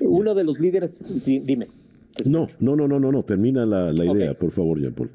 Uno 0.00 0.34
de 0.34 0.44
los 0.44 0.58
líderes, 0.58 0.96
dime. 1.24 1.68
No, 2.24 2.48
no, 2.60 2.76
no, 2.76 2.86
no, 2.86 3.00
no, 3.00 3.10
no, 3.10 3.22
termina 3.24 3.66
la, 3.66 3.92
idea, 3.92 4.34
por 4.34 4.50
favor, 4.52 4.80
Jean 4.80 4.94
Paul. 4.94 5.10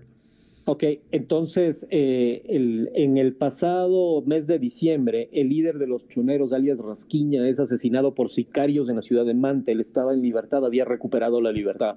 Ok, 0.66 0.84
entonces 1.12 1.88
eh, 1.90 2.44
en 2.46 3.18
el 3.18 3.34
pasado 3.34 4.22
mes 4.22 4.46
de 4.46 4.60
diciembre, 4.60 5.30
el 5.32 5.50
líder 5.50 5.80
de 5.80 5.88
los 5.88 6.08
chuneros, 6.08 6.54
alias 6.54 6.78
Rasquiña, 6.78 7.48
es 7.48 7.60
asesinado 7.60 8.14
por 8.14 8.30
sicarios 8.30 8.88
en 8.90 8.98
la 8.98 9.02
ciudad 9.02 9.26
de 9.26 9.34
Manta. 9.34 9.72
Él 9.72 9.80
estaba 9.80 10.14
en 10.14 10.22
libertad, 10.22 10.64
había 10.64 10.86
recuperado 10.86 11.42
la 11.42 11.52
libertad. 11.52 11.96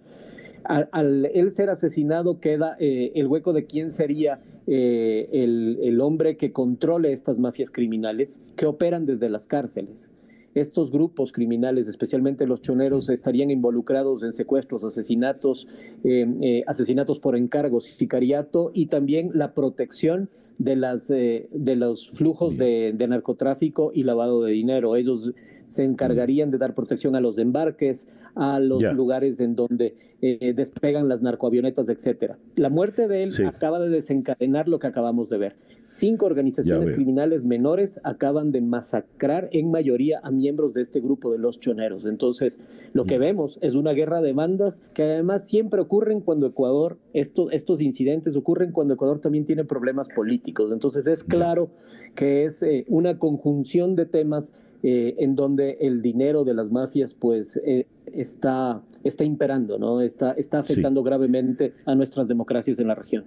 Al, 0.64 1.26
él 1.34 1.52
ser 1.52 1.68
asesinado 1.68 2.40
queda 2.40 2.76
eh, 2.78 3.12
el 3.16 3.26
hueco 3.26 3.52
de 3.52 3.66
quién 3.66 3.92
sería 3.92 4.40
eh, 4.68 5.28
el, 5.32 5.78
el 5.82 6.00
hombre 6.00 6.36
que 6.36 6.52
controle 6.52 7.12
estas 7.12 7.38
mafias 7.38 7.70
criminales 7.70 8.38
que 8.56 8.64
operan 8.64 9.04
desde 9.04 9.28
las 9.28 9.46
cárceles 9.46 10.08
estos 10.54 10.90
grupos 10.90 11.32
criminales, 11.32 11.88
especialmente 11.88 12.46
los 12.46 12.60
choneros, 12.60 13.08
estarían 13.08 13.50
involucrados 13.50 14.22
en 14.22 14.32
secuestros, 14.32 14.84
asesinatos, 14.84 15.66
eh, 16.04 16.26
eh, 16.42 16.64
asesinatos 16.66 17.18
por 17.18 17.36
encargos, 17.36 17.84
sicariato 17.84 18.70
y 18.74 18.86
también 18.86 19.30
la 19.34 19.54
protección 19.54 20.28
de, 20.58 20.76
las, 20.76 21.10
eh, 21.10 21.48
de 21.52 21.76
los 21.76 22.10
flujos 22.10 22.56
de, 22.56 22.94
narcotráfico 23.08 23.92
y 23.94 24.04
lavado 24.04 24.42
de 24.42 24.52
dinero. 24.52 24.96
Ellos 24.96 25.32
se 25.68 25.84
encargarían 25.84 26.50
de 26.50 26.58
dar 26.58 26.74
protección 26.74 27.16
a 27.16 27.20
los 27.20 27.38
embarques, 27.38 28.06
a 28.34 28.60
los 28.60 28.82
lugares 28.94 29.40
en 29.40 29.56
donde 29.56 29.96
eh, 30.24 30.52
despegan 30.54 31.08
las 31.08 31.20
narcoavionetas, 31.20 31.88
etcétera. 31.88 32.38
La 32.54 32.68
muerte 32.68 33.08
de 33.08 33.24
él 33.24 33.34
acaba 33.44 33.80
de 33.80 33.88
desencadenar 33.88 34.68
lo 34.68 34.78
que 34.78 34.86
acabamos 34.86 35.28
de 35.30 35.38
ver. 35.38 35.56
Cinco 35.82 36.26
organizaciones 36.26 36.92
criminales 36.92 37.42
menores 37.42 37.98
acaban 38.04 38.52
de 38.52 38.60
masacrar 38.60 39.48
en 39.50 39.72
mayoría 39.72 40.20
a 40.22 40.30
miembros 40.30 40.74
de 40.74 40.82
este 40.82 41.00
grupo 41.00 41.32
de 41.32 41.38
los 41.38 41.58
choneros. 41.58 42.06
Entonces, 42.06 42.60
lo 42.92 43.04
que 43.04 43.18
mm. 43.18 43.20
vemos 43.20 43.58
es 43.62 43.74
una 43.74 43.94
guerra 43.94 44.20
de 44.20 44.32
bandas 44.32 44.80
que 44.94 45.02
además 45.02 45.48
siempre 45.48 45.80
ocurren 45.80 46.20
cuando 46.20 46.46
Ecuador, 46.46 46.98
estos 47.12 47.80
incidentes 47.80 48.36
ocurren 48.36 48.70
cuando 48.70 48.94
Ecuador 48.94 49.18
también 49.18 49.44
tiene 49.44 49.64
problemas 49.64 50.08
políticos. 50.08 50.70
Entonces, 50.72 51.08
es 51.08 51.24
claro 51.24 51.68
que 52.14 52.44
es 52.44 52.62
eh, 52.62 52.84
una 52.86 53.18
conjunción 53.18 53.96
de 53.96 54.06
temas 54.06 54.52
eh, 54.82 55.14
en 55.18 55.36
donde 55.36 55.78
el 55.80 56.02
dinero 56.02 56.44
de 56.44 56.54
las 56.54 56.70
mafias 56.70 57.14
pues 57.14 57.60
eh, 57.64 57.86
está, 58.06 58.82
está 59.04 59.24
imperando, 59.24 59.78
¿no? 59.78 60.00
Está, 60.00 60.32
está 60.32 60.58
afectando 60.58 61.02
gravemente 61.02 61.74
a 61.86 61.94
nuestras 61.94 62.26
democracias 62.26 62.78
en 62.78 62.88
la 62.88 62.94
región. 62.94 63.24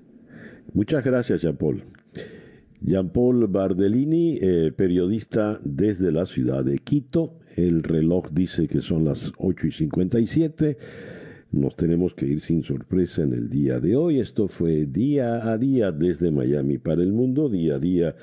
Muchas 0.74 1.04
gracias, 1.04 1.42
Jean-Paul. 1.42 1.84
Jean-Paul 2.82 3.48
Bardellini, 3.48 4.38
eh, 4.42 4.72
periodista 4.76 5.60
desde 5.64 6.12
la 6.12 6.26
ciudad 6.26 6.64
de 6.64 6.78
Quito. 6.80 7.40
El 7.56 7.84
reloj 7.84 8.30
dice 8.32 8.68
que 8.68 8.82
son 8.82 9.06
las 9.06 9.32
8 9.38 9.68
y 9.68 9.72
57. 9.72 10.78
Nos 11.56 11.78
tenemos 11.78 12.14
que 12.14 12.26
ir 12.26 12.42
sin 12.42 12.64
sorpresa 12.64 13.24
en 13.24 13.32
el 13.32 13.50
día 13.50 13.80
de 13.80 13.96
hoy. 13.96 14.20
Esto 14.20 14.50
fue 14.50 14.86
día 14.86 15.50
a 15.50 15.58
día 15.58 15.94
desde 15.94 16.30
Miami 16.30 16.80
para 16.80 17.02
el 17.02 17.14
mundo, 17.14 17.48
día 17.48 17.76
a 17.76 17.80
día 17.80 18.14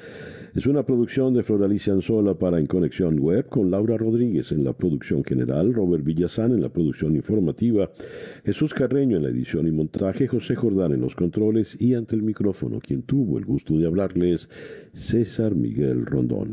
es 0.55 0.67
una 0.67 0.85
producción 0.85 1.33
de 1.33 1.43
Floralicia 1.43 1.95
Anzola 1.95 2.35
para 2.35 2.59
En 2.59 2.67
Conexión 2.67 3.19
Web 3.19 3.49
con 3.49 3.71
Laura 3.71 3.97
Rodríguez 3.97 4.53
en 4.53 4.65
la 4.65 4.75
producción 4.75 5.25
general, 5.25 5.73
Robert 5.73 6.05
Villazán 6.05 6.53
en 6.53 6.61
la 6.61 6.69
producción 6.69 7.17
informativa, 7.17 7.91
Jesús 8.45 8.75
Carreño 8.75 9.17
en 9.17 9.23
la 9.23 9.31
edición 9.31 9.67
y 9.67 9.71
montaje, 9.71 10.29
José 10.29 10.55
Jordán 10.55 10.93
en 10.93 11.01
los 11.01 11.15
controles 11.15 11.81
y 11.81 11.95
ante 11.95 12.17
el 12.17 12.23
micrófono, 12.23 12.81
quien 12.81 13.01
tuvo 13.01 13.39
el 13.39 13.47
gusto 13.47 13.79
de 13.79 13.87
hablarles, 13.87 14.51
César 14.93 15.55
Miguel 15.55 16.05
Rondón. 16.05 16.51